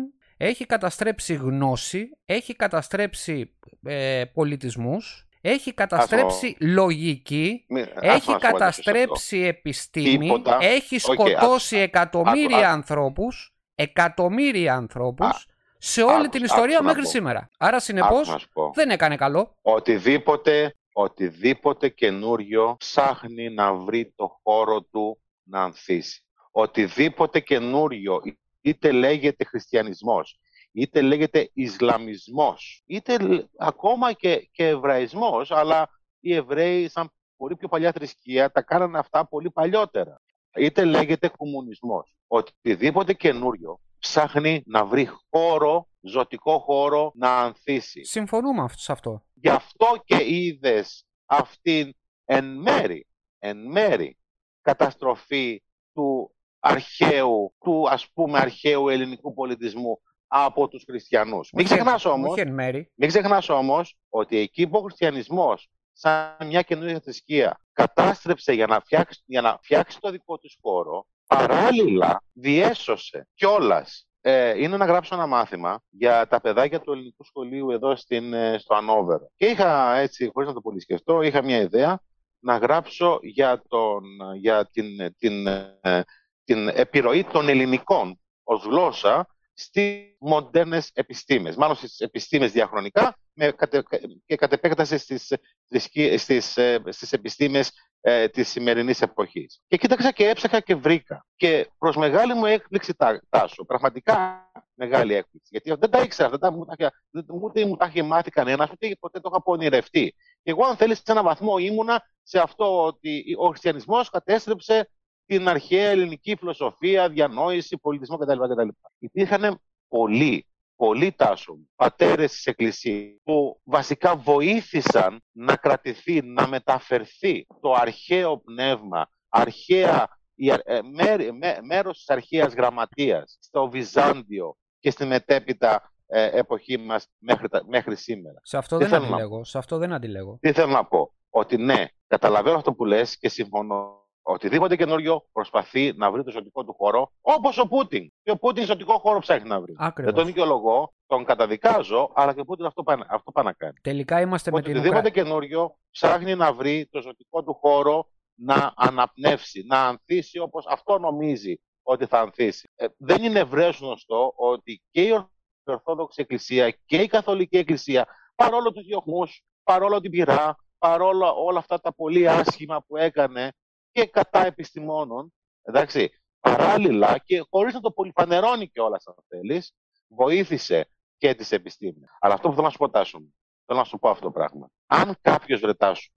έχει 0.47 0.67
καταστρέψει 0.67 1.35
γνώση, 1.35 2.09
έχει 2.25 2.55
καταστρέψει 2.57 3.57
ε, 3.83 4.25
πολιτισμούς, 4.35 5.27
έχει 5.41 5.75
καταστρέψει 5.75 6.57
λογική, 6.61 7.65
Μη- 7.69 7.83
άκου 7.83 8.07
να 8.07 8.13
έχει 8.13 8.23
σου 8.23 8.31
απαντήσω 8.31 8.31
σε 8.31 8.47
αυτό. 8.47 8.53
καταστρέψει 8.59 9.39
επιστήμη, 9.39 10.19
Τίποτα. 10.19 10.59
έχει 10.61 10.95
Οκ, 10.95 11.01
σκοτώσει 11.01 11.77
άκου- 11.77 11.89
εκατομμύρια 11.89 12.57
άκου- 12.57 12.67
ανθρώπους, 12.69 13.55
εκατομμύρια 13.75 14.75
ανθρώπους 14.75 15.27
Α, 15.27 15.41
σε 15.79 16.03
όλη 16.03 16.13
άκουσα- 16.13 16.29
την 16.31 16.45
ιστορία 16.45 16.65
άκουσα 16.65 16.81
να 16.83 16.87
μέχρι 16.87 17.03
πω. 17.03 17.09
σήμερα. 17.09 17.51
Άρα 17.59 17.71
Άκου 17.77 17.85
συνεπώς 17.85 18.29
να 18.29 18.39
σου 18.39 18.49
πω. 18.53 18.71
δεν 18.75 18.91
έκανε 18.91 19.17
καλό. 19.17 19.57
Οτιδήποτε, 19.63 20.75
οτιδήποτε 20.93 21.89
καινούριο 21.89 22.77
ψάχνει 22.79 23.51
να 23.51 23.75
βρει 23.75 24.13
το 24.17 24.41
χώρο 24.43 24.83
του 24.83 25.21
να 25.43 25.63
ανθίσει. 25.63 26.23
Οτιδήποτε 26.51 27.41
καινούριο, 27.41 28.21
είτε 28.63 28.93
λέγεται 28.93 29.45
χριστιανισμός, 29.45 30.39
είτε 30.73 31.01
λέγεται 31.01 31.51
Ισλαμισμός, 31.55 32.83
είτε 32.87 33.19
λ- 33.19 33.45
ακόμα 33.59 34.13
και, 34.13 34.49
και 34.53 34.67
Εβραϊσμός, 34.67 35.51
αλλά 35.51 35.91
οι 36.21 36.35
Εβραίοι 36.35 36.89
σαν 36.89 37.13
πολύ 37.37 37.57
πιο 37.57 37.69
παλιά 37.69 37.93
θρησκεία 37.93 38.51
τα 38.51 38.63
κάνανε 38.63 38.99
αυτά 38.99 39.27
πολύ 39.27 39.51
παλιότερα. 39.51 40.21
Είτε 40.57 40.85
λέγεται 40.85 41.29
κομμουνισμός. 41.29 42.15
Οτιδήποτε 42.27 43.13
καινούριο 43.13 43.81
ψάχνει 43.99 44.63
να 44.67 44.85
βρει 44.85 45.09
χώρο, 45.31 45.89
ζωτικό 46.01 46.59
χώρο 46.59 47.13
να 47.15 47.37
ανθίσει. 47.39 48.05
Συμφωνούμε 48.05 48.63
αυ- 48.63 48.79
σε 48.79 48.93
αυτό. 48.93 49.23
Γι' 49.35 49.49
αυτό 49.49 49.87
και 50.05 50.35
είδες 50.35 51.07
αυτήν 51.27 51.93
εν 52.25 52.45
μέρη, 52.45 53.07
εν 53.39 53.71
μέρη 53.71 54.17
καταστροφή 54.61 55.63
του 55.93 56.35
αρχαίου, 56.65 57.55
του 57.65 57.89
ας 57.91 58.09
πούμε 58.15 58.39
αρχαίου 58.39 58.89
ελληνικού 58.89 59.35
πολιτισμού 59.35 60.01
από 60.27 60.69
τους 60.69 60.85
χριστιανούς. 60.87 61.51
Μην 61.53 61.65
Όχι 61.65 61.75
εν- 61.75 61.81
ξεχνάς 61.81 62.05
όμως, 62.05 62.31
Όχι 62.31 62.41
εν 62.41 62.53
μέρη. 62.53 62.91
μην 62.95 63.09
ξεχνάς 63.09 63.49
όμως 63.49 63.97
ότι 64.09 64.37
εκεί 64.39 64.67
που 64.69 64.79
ο 64.79 64.81
χριστιανισμός 64.83 65.69
σαν 65.93 66.37
μια 66.47 66.63
καινούργια 66.63 67.01
θρησκεία 67.01 67.61
κατάστρεψε 67.73 68.53
για 68.53 68.67
να, 68.67 68.81
φτιάξει, 68.81 69.23
για 69.27 69.41
να 69.41 69.59
φτιάξει 69.63 70.01
το 70.01 70.11
δικό 70.11 70.39
της 70.39 70.57
χώρο, 70.63 71.07
παράλληλα 71.27 72.23
διέσωσε 72.33 73.29
κιόλας. 73.35 74.07
Ε, 74.25 74.63
είναι 74.63 74.77
να 74.77 74.85
γράψω 74.85 75.15
ένα 75.15 75.27
μάθημα 75.27 75.83
για 75.91 76.27
τα 76.27 76.41
παιδάκια 76.41 76.81
του 76.81 76.93
ελληνικού 76.93 77.25
σχολείου 77.25 77.71
εδώ 77.71 77.97
στην, 77.97 78.33
ε, 78.33 78.59
στο 78.59 78.75
Ανόβερο. 78.75 79.31
Και 79.37 79.47
είχα 79.47 79.97
έτσι, 79.97 80.31
χωρίς 80.33 80.49
να 80.49 80.55
το 80.55 80.61
πολύ 80.61 80.81
σκεφτώ, 80.81 81.23
είχα 81.23 81.43
μια 81.43 81.61
ιδέα 81.61 82.01
να 82.39 82.57
γράψω 82.57 83.19
για, 83.23 83.63
τον, 83.69 84.03
για 84.37 84.67
την, 84.73 85.15
την, 85.19 85.47
ε, 85.47 86.03
την 86.45 86.69
επιρροή 86.69 87.25
των 87.25 87.49
ελληνικών 87.49 88.21
ως 88.43 88.65
γλώσσα 88.65 89.27
στις 89.55 90.17
μοντέρνες 90.19 90.91
επιστήμες. 90.95 91.57
Μάλλον 91.57 91.77
στις 91.77 91.99
επιστήμες 91.99 92.53
διαχρονικά 92.53 93.17
με, 93.33 93.51
κατε, 93.51 93.83
και 94.27 94.37
κατ' 94.37 94.53
επέκταση 94.53 94.99
στις, 94.99 95.33
θρησκεί- 95.69 96.19
στις, 96.19 96.57
ε, 96.57 96.83
στις 96.89 97.13
επιστήμες 97.13 97.73
ε, 98.01 98.29
της 98.29 98.49
σημερινής 98.49 99.03
εποχής. 99.03 99.61
Και 99.67 99.77
κοίταξα 99.77 100.13
και 100.13 100.29
έψαχα 100.29 100.61
και 100.61 100.75
βρήκα. 100.75 101.27
Και 101.37 101.71
προς 101.79 101.97
μεγάλη 101.97 102.35
μου 102.35 102.47
έκπληξη 102.47 102.95
τα, 102.95 103.23
τάσο, 103.29 103.65
πραγματικά 103.65 104.47
μεγάλη 104.75 105.15
έκπληξη. 105.15 105.49
Γιατί 105.51 105.81
δεν 105.81 105.91
τα 105.91 106.01
ήξερα, 106.03 106.29
δεν 106.29 106.39
τα, 106.39 106.53
μου 106.53 106.65
τα 106.65 106.75
είχε- 106.79 106.91
δεν- 107.11 107.27
ούτε 107.43 107.67
μου 107.67 107.77
τα 107.77 107.87
είχε 107.87 108.03
μάθει 108.03 108.31
κανένας, 108.31 108.71
ούτε 108.71 108.97
ποτέ 109.01 109.21
το 109.21 109.29
είχα 109.33 109.43
πονηρευτεί. 109.43 110.15
Και 110.43 110.51
εγώ 110.51 110.65
αν 110.65 110.77
θέλεις 110.77 110.97
σε 110.97 111.05
έναν 111.07 111.25
βαθμό 111.25 111.59
ήμουνα 111.59 112.03
σε 112.23 112.39
αυτό 112.41 112.85
ότι 112.85 113.25
ο 113.39 113.47
χριστιανισμός 113.49 114.11
κατέστρεψε 114.11 114.91
την 115.27 115.49
αρχαία 115.49 115.89
ελληνική 115.91 116.37
φιλοσοφία, 116.39 117.09
διανόηση, 117.09 117.79
πολιτισμό 117.79 118.17
κτλ. 118.17 118.39
κτλ. 118.39 118.69
Υπήρχαν 118.99 119.61
πολλοί, 119.89 120.47
πολλοί 120.77 121.13
τάσο, 121.13 121.59
πατέρες 121.77 122.33
της 122.33 122.47
Εκκλησίας 122.47 123.15
που 123.23 123.61
βασικά 123.65 124.17
βοήθησαν 124.17 125.23
να 125.33 125.57
κρατηθεί, 125.57 126.23
να 126.23 126.47
μεταφερθεί 126.49 127.47
το 127.61 127.73
αρχαίο 127.73 128.39
πνεύμα, 128.39 129.11
αρχαία, 129.29 130.09
η, 130.35 130.49
ε, 130.51 130.59
μέρ- 130.93 131.33
μέ- 131.33 131.61
μέρος 131.63 131.97
της 131.99 132.09
αρχαίας 132.11 132.55
γραμματείας 132.55 133.37
στο 133.41 133.69
Βυζάντιο 133.71 134.57
και 134.79 134.91
στη 134.91 135.05
μετέπειτα 135.05 135.93
ε, 136.07 136.39
εποχή 136.39 136.77
μας 136.79 137.07
μέχρι, 137.19 137.49
τα- 137.49 137.63
μέχρι 137.67 137.97
σήμερα. 137.97 138.41
Σε 138.43 138.57
αυτό 138.57 138.77
Τι 138.77 138.83
δεν 138.85 138.93
θέλω 138.93 139.05
να 139.09 139.15
αντιλέγω. 139.17 139.45
Σε 139.45 139.59
αυτό 139.59 139.79
δεν 139.79 139.93
αντιλέγω. 139.93 140.39
Τι 140.41 140.53
θέλω 140.53 140.73
να 140.73 140.85
πω. 140.85 141.15
Ότι 141.31 141.57
ναι, 141.57 141.85
καταλαβαίνω 142.07 142.57
αυτό 142.57 142.73
που 142.73 142.85
λες 142.85 143.19
και 143.19 143.29
συμφωνώ. 143.29 144.02
Οτιδήποτε 144.23 144.77
καινούριο 144.77 145.27
προσπαθεί 145.33 145.93
να 145.97 146.11
βρει 146.11 146.25
το 146.25 146.31
ζωτικό 146.31 146.65
του 146.65 146.73
χώρο, 146.73 147.13
όπως 147.21 147.59
ο 147.59 147.69
Πούτιν. 147.69 148.13
Και 148.23 148.31
ο 148.31 148.37
Πούτιν 148.37 148.65
ζωτικό 148.65 148.99
χώρο 148.99 149.19
ψάχνει 149.19 149.49
να 149.49 149.61
βρει. 149.61 149.75
Ακριβώς. 149.79 150.13
Δεν 150.13 150.23
τον 150.23 150.33
δικαιολογώ, 150.33 150.93
τον 151.07 151.25
καταδικάζω, 151.25 152.11
αλλά 152.15 152.35
και 152.35 152.41
ο 152.41 152.45
Πούτιν 152.45 152.65
αυτό 152.67 152.83
πάει, 152.83 152.97
αυτό 153.09 153.33
πάει 153.33 153.45
να 153.45 153.53
κάνει. 153.53 153.73
Τελικά 153.83 154.21
είμαστε 154.21 154.51
με 154.51 154.57
Ότι 154.57 154.67
την 154.67 154.77
οτιδήποτε 154.77 155.09
Ουκρανία. 155.09 155.23
καινούριο 155.23 155.77
ψάχνει 155.91 156.35
να 156.35 156.53
βρει 156.53 156.89
το 156.91 157.01
ζωτικό 157.01 157.43
του 157.45 157.55
χώρο 157.55 158.07
να 158.35 158.73
αναπνεύσει, 158.77 159.65
να 159.67 159.87
ανθίσει 159.87 160.39
όπως 160.39 160.67
αυτό 160.69 160.99
νομίζει 160.99 161.61
ότι 161.83 162.07
θα 162.07 162.21
ανθίσει. 162.21 162.71
Ε, 162.75 162.87
δεν 162.97 163.23
είναι 163.23 163.39
ευρέως 163.39 163.79
γνωστό 163.81 164.33
ότι 164.37 164.83
και 164.91 165.03
η 165.03 165.25
Ορθόδοξη 165.65 166.21
Εκκλησία 166.21 166.71
και 166.87 166.97
η 166.97 167.07
Καθολική 167.07 167.57
Εκκλησία, 167.57 168.07
παρόλο 168.35 168.73
τους 168.73 168.85
διωγμούς, 168.85 169.43
παρόλο 169.63 170.01
την 170.01 170.11
πειρά, 170.11 170.57
παρόλο 170.79 171.45
όλα 171.45 171.59
αυτά 171.59 171.81
τα 171.81 171.95
πολύ 171.95 172.29
άσχημα 172.29 172.83
που 172.87 172.97
έκανε 172.97 173.53
και 173.93 174.07
κατά 174.07 174.47
επιστημόνων, 174.47 175.33
εντάξει, 175.63 176.11
παράλληλα 176.41 177.19
και 177.19 177.45
χωρίς 177.51 177.75
να 177.75 177.81
το 177.81 177.91
πολυφανερώνει 177.91 178.69
κιόλας 178.69 179.07
αν 179.07 179.15
θέλεις, 179.29 179.75
βοήθησε 180.09 180.89
και 181.19 181.35
τις 181.35 181.53
επιστήμες. 181.53 182.09
Αλλά 182.21 182.35
αυτό 182.35 182.49
που 182.49 182.55
θέλω 182.55 182.67
να 182.67 182.73
σου 182.73 182.79
πω, 182.79 182.91
Τάσο 182.91 183.19
μου, 183.21 183.35
θέλω 183.67 183.79
να 183.79 183.85
σου 183.85 183.99
πω 183.99 184.09
αυτό 184.09 184.25
το 184.25 184.31
πράγμα. 184.31 184.71
Αν 184.87 185.17
κάποιος 185.21 185.61
βρετάσου 185.61 186.13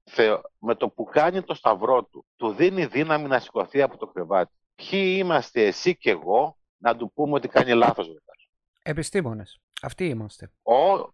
με 0.58 0.74
το 0.74 0.88
που 0.88 1.04
κάνει 1.04 1.42
το 1.42 1.54
σταυρό 1.54 2.04
του, 2.04 2.26
του 2.36 2.52
δίνει 2.52 2.86
δύναμη 2.86 3.28
να 3.28 3.38
σηκωθεί 3.40 3.82
από 3.82 3.96
το 3.96 4.06
κρεβάτι, 4.06 4.54
ποιοι 4.74 5.14
είμαστε 5.18 5.66
εσύ 5.66 5.96
και 5.96 6.10
εγώ 6.10 6.58
να 6.76 6.96
του 6.96 7.12
πούμε 7.12 7.34
ότι 7.34 7.48
κάνει 7.48 7.72
λάθος 7.72 8.06
βρετάσου. 8.06 8.48
Επιστήμονες. 8.82 9.58
Αυτοί 9.82 10.08
είμαστε. 10.08 10.50
Ο, 10.62 10.74
ο- 10.92 11.12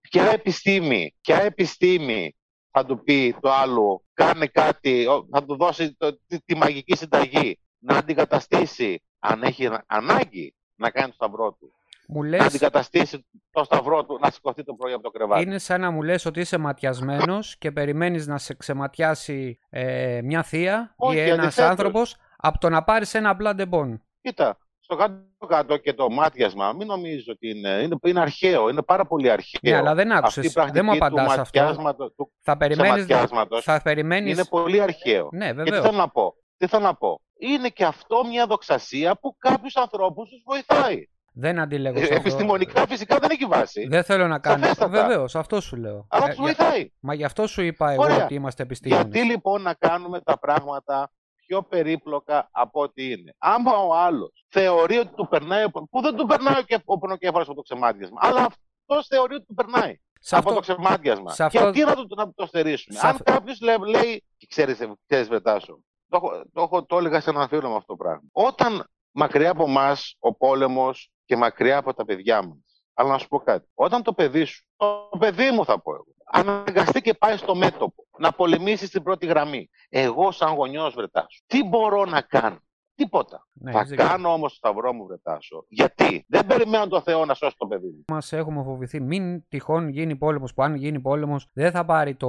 ποια 0.00 0.30
επιστήμη, 0.30 1.14
ποια 1.20 1.40
επιστήμη 1.42 2.36
θα 2.70 2.84
του 2.84 3.02
πει 3.02 3.36
το 3.40 3.52
άλλο, 3.52 4.04
κάνε 4.14 4.46
κάτι, 4.46 5.06
ο- 5.06 5.28
θα 5.30 5.44
του 5.44 5.56
δώσει 5.56 5.94
το- 5.94 6.18
τη, 6.26 6.40
τη 6.44 6.56
μαγική 6.56 6.96
συνταγή, 6.96 7.58
να 7.78 7.96
αντικαταστήσει, 7.96 9.02
αν 9.18 9.42
έχει 9.42 9.68
ανάγκη, 9.86 10.54
να 10.74 10.90
κάνει 10.90 11.08
το 11.08 11.14
σταυρό 11.14 11.52
του. 11.52 11.72
Μου 12.10 12.22
Να 12.22 12.28
λες, 12.28 12.40
αντικαταστήσει 12.44 13.26
το 13.50 13.64
σταυρό 13.64 14.04
του, 14.04 14.18
να 14.22 14.30
σηκωθεί 14.30 14.64
το 14.64 14.74
πρωί 14.74 14.92
από 14.92 15.02
το 15.02 15.10
κρεβάτι. 15.10 15.42
είναι 15.42 15.58
σαν 15.58 15.80
να 15.80 15.90
μου 15.90 16.02
λες 16.02 16.24
ότι 16.24 16.40
είσαι 16.40 16.58
ματιασμένος 16.58 17.56
και 17.58 17.72
περιμένεις 17.72 18.26
να 18.26 18.38
σε 18.38 18.54
ξεματιάσει 18.54 19.58
ε, 19.70 20.20
μια 20.24 20.42
θεία 20.42 20.94
Όχι, 20.96 21.16
ή 21.16 21.20
ένας 21.20 21.38
αντιθέτως. 21.44 21.70
άνθρωπος 21.70 22.16
από 22.36 22.58
το 22.58 22.68
να 22.68 22.84
πάρεις 22.84 23.14
ένα 23.14 23.36
blood 23.40 23.60
and 23.60 23.68
bone. 23.70 23.98
Κοίτα, 24.20 24.58
στο 24.80 24.96
κάτω-κάτω 25.38 25.76
και 25.76 25.92
το 25.94 26.10
μάτιασμα, 26.10 26.72
μην 26.72 26.86
νομίζεις 26.86 27.28
ότι 27.28 27.48
είναι, 27.50 27.68
είναι, 27.68 27.96
είναι 28.02 28.20
αρχαίο, 28.20 28.68
είναι 28.68 28.82
πάρα 28.82 29.06
πολύ 29.06 29.30
αρχαίο. 29.30 29.60
Ναι, 29.72 29.76
αλλά 29.76 29.94
δεν 29.94 30.12
Αυτή 30.12 30.18
άκουσες. 30.22 30.44
η 30.44 30.52
πρακτική 30.52 30.76
Δεν 30.78 30.86
μου 30.86 30.92
απαντάς 31.04 31.34
του 31.34 31.40
αυτό. 31.40 31.60
ματιάσματος, 31.60 32.12
του 32.16 32.32
Θα 32.42 32.56
περιμένεις, 32.56 32.92
ξεματιάσματος 33.04 33.64
θα 33.64 33.80
περιμένεις... 33.82 34.32
είναι 34.32 34.44
πολύ 34.44 34.80
αρχαίο. 34.80 35.28
Ναι, 35.32 35.46
Και 35.46 35.50
τι 35.54 35.62
βεβαίως. 35.62 35.84
θέλω 35.84 35.96
να 35.96 36.08
πω. 36.08 36.34
Τι 36.56 36.66
θέλω 36.66 36.82
να 36.84 36.94
πω. 36.94 37.20
Είναι 37.38 37.68
και 37.68 37.84
αυτό 37.84 38.24
μια 38.26 38.46
δοξασία 38.46 39.16
που 39.20 39.36
κάποιους 39.38 39.76
ανθρώπους 39.76 40.28
τους 40.30 40.42
βοηθάει. 40.46 41.02
Δεν 41.32 41.58
αντιλέγω 41.58 41.96
Ε, 41.96 41.98
σε 41.98 42.04
αυτό. 42.04 42.14
Επιστημονικά 42.14 42.86
φυσικά 42.86 43.18
δεν 43.18 43.30
έχει 43.30 43.44
βάση. 43.44 43.86
Δεν 43.88 44.02
θέλω 44.04 44.26
να 44.28 44.38
κάνω. 44.38 44.62
Σαφέστατα. 44.62 44.90
Βεβαίως, 45.06 45.34
αυτό 45.36 45.60
σου 45.60 45.76
λέω. 45.76 46.06
Αλλά 46.10 46.24
Ε, 46.24 46.28
τους 46.28 46.34
για- 46.36 46.44
βοηθάει. 46.44 46.90
Μα 47.00 47.14
γι' 47.14 47.24
αυτό 47.24 47.46
σου 47.46 47.62
είπα 47.62 47.90
εγώ 47.90 48.02
Ωραία. 48.02 48.24
ότι 48.24 48.34
είμαστε 48.34 48.62
επιστήμονες. 48.62 49.04
Γιατί 49.12 49.28
λοιπόν 49.28 49.62
να 49.62 49.74
κάνουμε 49.74 50.20
τα 50.20 50.38
πράγματα 50.38 51.10
πιο 51.48 51.62
περίπλοκα 51.62 52.48
από 52.52 52.80
ό,τι 52.80 53.10
είναι. 53.10 53.34
Άμα 53.38 53.72
ο 53.76 53.94
άλλος 53.94 54.44
θεωρεί 54.48 54.98
ότι 54.98 55.14
του 55.14 55.28
περνάει, 55.28 55.64
ο- 55.64 55.70
που 55.90 56.00
δεν 56.00 56.16
του 56.16 56.26
περνάει 56.26 56.64
και 56.64 56.78
ο 56.84 56.98
πονοκέφαλος 56.98 57.46
από 57.46 57.56
το 57.56 57.62
ξεμάτιασμα, 57.62 58.18
αλλά 58.22 58.40
αυτός 58.40 59.06
θεωρεί 59.06 59.34
ότι 59.34 59.44
του 59.46 59.54
περνάει 59.54 59.96
Σε 60.20 60.36
από 60.36 60.48
αυτό, 60.50 60.54
το 60.54 60.72
ξεμάτιασμα. 60.74 61.32
σε 61.32 61.44
αυτό- 61.44 61.58
Γιατί 61.62 61.84
να 61.84 61.94
το, 61.94 62.14
να 62.14 62.32
το 62.34 62.46
στερήσουμε. 62.46 62.98
Σε 62.98 63.06
Αν 63.06 63.12
αυτό- 63.12 63.32
κάποιος 63.32 63.60
λέει, 63.60 64.24
και 64.36 64.46
ξέρεις, 64.48 64.78
ξέρεις 65.06 65.28
Βρετάσο, 65.28 65.78
το, 66.08 66.16
έχω- 66.16 66.42
το, 66.52 66.62
έχω- 66.62 66.84
το 66.86 66.98
έλεγα 66.98 67.20
σε 67.20 67.30
έναν 67.30 67.48
φίλο 67.48 67.68
με 67.68 67.74
αυτό 67.76 67.86
το 67.86 67.96
πράγμα. 67.96 68.28
Όταν 68.32 68.88
μακριά 69.10 69.50
από 69.50 69.64
εμά 69.64 69.96
ο 70.18 70.34
πόλεμος 70.34 71.10
και 71.24 71.36
μακριά 71.36 71.76
από 71.78 71.94
τα 71.94 72.04
παιδιά 72.04 72.42
μας. 72.46 72.58
Αλλά 73.00 73.10
να 73.10 73.18
σου 73.18 73.28
πω 73.28 73.38
κάτι. 73.38 73.68
Όταν 73.74 74.02
το 74.02 74.12
παιδί 74.12 74.44
σου, 74.44 74.64
το 74.76 75.18
παιδί 75.18 75.50
μου 75.50 75.64
θα 75.64 75.80
πω 75.80 75.92
εγώ, 75.94 76.06
αναγκαστεί 76.24 77.00
και 77.00 77.14
πάει 77.14 77.36
στο 77.36 77.54
μέτωπο 77.54 78.04
να 78.18 78.32
πολεμήσει 78.32 78.86
στην 78.86 79.02
πρώτη 79.02 79.26
γραμμή. 79.26 79.68
Εγώ, 79.88 80.30
σαν 80.30 80.54
γονιός 80.54 80.94
Βρετάσου, 80.94 81.42
τι 81.46 81.64
μπορώ 81.64 82.04
να 82.04 82.20
κάνω; 82.20 82.58
Τίποτα. 82.94 83.46
ναι, 83.52 83.72
θα 83.72 83.78
έχεις 83.78 83.90
δίκιο. 83.90 84.06
κάνω 84.06 84.32
όμως 84.32 84.50
το 84.50 84.56
σταυρό 84.56 84.92
μου 84.92 85.06
Βρετάσο. 85.06 85.64
Γιατί; 85.68 86.24
Δεν 86.28 86.46
περιμένω 86.46 86.86
το 86.86 87.00
Θεό 87.00 87.24
να 87.24 87.34
σώσει 87.34 87.54
το 87.58 87.66
παιδί 87.66 87.86
μου. 87.86 88.04
Μας 88.08 88.32
έχουμε 88.32 88.62
φοβηθεί. 88.62 89.00
Μην 89.00 89.48
τυχόν 89.48 89.88
γίνει 89.88 90.16
πόλεμος 90.16 90.54
που 90.54 90.62
αν 90.62 90.74
γίνει 90.74 91.00
πόλεμος 91.00 91.50
δεν 91.52 91.70
θα 91.70 91.84
πάρει 91.84 92.14
το 92.14 92.28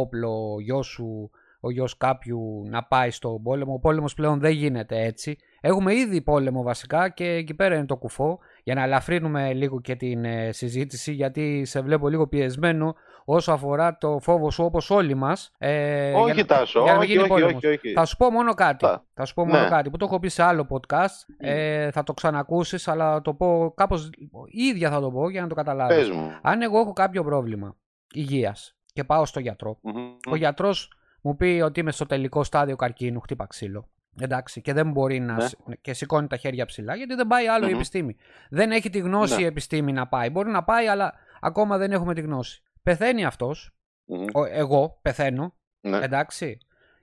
όπλο 0.00 0.52
ο 0.54 0.60
γιος 0.60 0.86
σου, 0.86 1.30
ο 1.60 1.70
γιος 1.70 1.96
κάποιου 1.96 2.62
να 2.68 2.84
πάει 2.84 3.10
στον 3.10 3.42
πόλεμο. 3.42 3.72
Ο 3.74 3.78
πόλεμος 3.78 4.14
πλέον 4.14 4.38
δεν 4.40 4.50
γίνεται 4.52 5.00
έτσι. 5.04 5.36
Έχουμε 5.66 5.94
ήδη 5.94 6.20
πόλεμο 6.22 6.62
βασικά 6.62 7.08
και 7.08 7.24
εκεί 7.24 7.54
πέρα 7.54 7.74
είναι 7.74 7.86
το 7.86 7.96
κουφό 7.96 8.38
για 8.62 8.74
να 8.74 8.82
ελαφρύνουμε 8.82 9.52
λίγο 9.52 9.80
και 9.80 9.96
την 9.96 10.24
ε, 10.24 10.52
συζήτηση 10.52 11.12
γιατί 11.12 11.64
σε 11.64 11.80
βλέπω 11.80 12.08
λίγο 12.08 12.26
πιεσμένο 12.26 12.94
όσο 13.24 13.52
αφορά 13.52 13.96
το 13.98 14.18
φόβο 14.20 14.50
σου 14.50 14.64
όπως 14.64 14.90
όλοι 14.90 15.14
μας. 15.14 15.52
Ε, 15.58 16.08
για 16.10 16.18
όχι, 16.18 16.36
να- 16.40 16.44
Τάσο. 16.44 16.82
για 16.82 16.92
να 16.92 16.98
μην 16.98 17.02
όχι, 17.02 17.10
γίνει 17.10 17.20
όχι, 17.22 17.30
πόλεμος. 17.30 17.54
όχι, 17.54 17.66
όχι. 17.66 17.92
Θα 17.92 18.04
σου 18.04 18.16
πω 18.16 18.30
μόνο 18.30 18.54
κάτι. 18.54 18.84
Θα- 18.86 19.04
Θα 19.14 19.24
σου 19.24 19.34
πω 19.34 19.46
μόνο 19.46 19.62
Ναι. 19.62 19.68
κάτι 19.68 19.90
που 19.90 19.96
το 19.96 20.04
έχω 20.04 20.18
πει 20.20 20.28
σε 20.28 20.42
άλλο 20.42 20.66
podcast. 20.70 21.34
Ε, 21.38 21.90
θα 21.90 22.02
το 22.02 22.12
ξανακούσεις, 22.14 22.88
αλλά 22.88 23.12
θα 23.12 23.22
το 23.22 23.34
πω 23.34 23.72
κάπως 23.76 24.10
ίδια 24.46 24.90
θα 24.90 25.00
το 25.00 25.10
πω 25.10 25.30
για 25.30 25.40
να 25.42 25.46
το 25.48 25.54
καταλάβεις. 25.54 25.96
Πες 25.96 26.10
μου. 26.10 26.30
Αν 26.42 26.62
εγώ 26.62 26.78
έχω 26.78 26.92
κάποιο 26.92 27.24
πρόβλημα 27.24 27.76
υγείας 28.12 28.76
και 28.92 29.04
πάω 29.04 29.24
στο 29.26 29.40
γιατρό, 29.40 29.78
Μμμ. 29.82 29.94
ο 30.30 30.36
γιατρός 30.36 30.92
μου 31.20 31.36
πει 31.36 31.60
ότι 31.64 31.80
είμαι 31.80 31.92
στο 31.92 32.06
τελικό 32.06 32.44
στάδιο 32.44 32.76
καρκίνου, 32.76 33.20
χτύπα 33.20 33.46
ξύλο. 33.46 33.88
Εντάξει, 34.20 34.60
και 34.60 34.72
δεν 34.72 34.90
μπορεί 34.90 35.20
να. 35.20 35.34
Ναι. 35.34 35.46
σ- 35.48 35.58
και 35.80 35.92
σηκώνει 35.92 36.26
τα 36.26 36.36
χέρια 36.36 36.64
ψηλά, 36.66 36.94
γιατί 36.96 37.14
δεν 37.14 37.26
πάει 37.26 37.46
άλλο 37.48 37.64
η 37.66 37.68
Μμμ. 37.70 37.74
επιστήμη. 37.76 38.16
Δεν 38.50 38.70
έχει 38.72 38.90
τη 38.90 38.98
γνώση 38.98 39.34
Ναι. 39.34 39.42
η 39.42 39.44
επιστήμη 39.44 39.92
να 39.92 40.08
πάει. 40.08 40.30
Μπορεί 40.30 40.50
να 40.50 40.64
πάει, 40.64 40.86
αλλά 40.86 41.14
ακόμα 41.40 41.78
δεν 41.78 41.92
έχουμε 41.92 42.14
τη 42.14 42.20
γνώση. 42.20 42.62
Πεθαίνει 42.82 43.24
αυτός, 43.24 43.76
Μμμ. 44.04 44.26
εγώ 44.50 44.98
πεθαίνω, 45.02 45.56
Ναι. 45.80 45.96
εντάξει, 45.98 46.58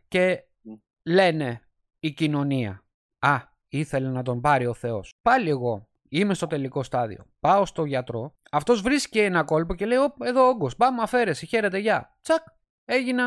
και 0.07 0.43
Μμ. 0.61 0.73
λένε 1.03 1.61
η 1.99 2.11
κοινωνία. 2.11 2.83
Α, 3.19 3.37
ήθελε 3.67 4.09
να 4.09 4.23
τον 4.23 4.41
πάρει 4.41 4.65
ο 4.65 4.73
Θεός. 4.73 5.13
Πάλι 5.21 5.49
εγώ 5.49 5.87
είμαι 6.09 6.33
στο 6.33 6.47
τελικό 6.47 6.83
στάδιο. 6.83 7.25
Πάω 7.39 7.65
στο 7.65 7.85
γιατρό. 7.85 8.35
Αυτός 8.51 8.81
βρίσκει 8.81 9.19
ένα 9.19 9.43
κόλπο 9.43 9.73
και 9.75 9.85
λέει: 9.85 9.97
«Οπ, 9.97 10.21
εδώ 10.21 10.47
όγκος. 10.47 10.75
Πάμε, 10.75 11.01
αφαίρεση. 11.01 11.45
Χαίρετε, 11.45 11.77
γεια. 11.77 12.17
Τσακ. 12.21 12.43
Έγινα 12.85 13.23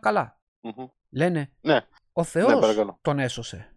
καλά. 0.00 0.40
Μμμ. 0.60 0.86
Λένε. 1.10 1.52
Ναι. 1.60 1.80
Ο 2.16 2.22
Θεός 2.22 2.58
παρακαλώ. 2.60 2.98
τον 3.02 3.18
έσωσε. 3.18 3.68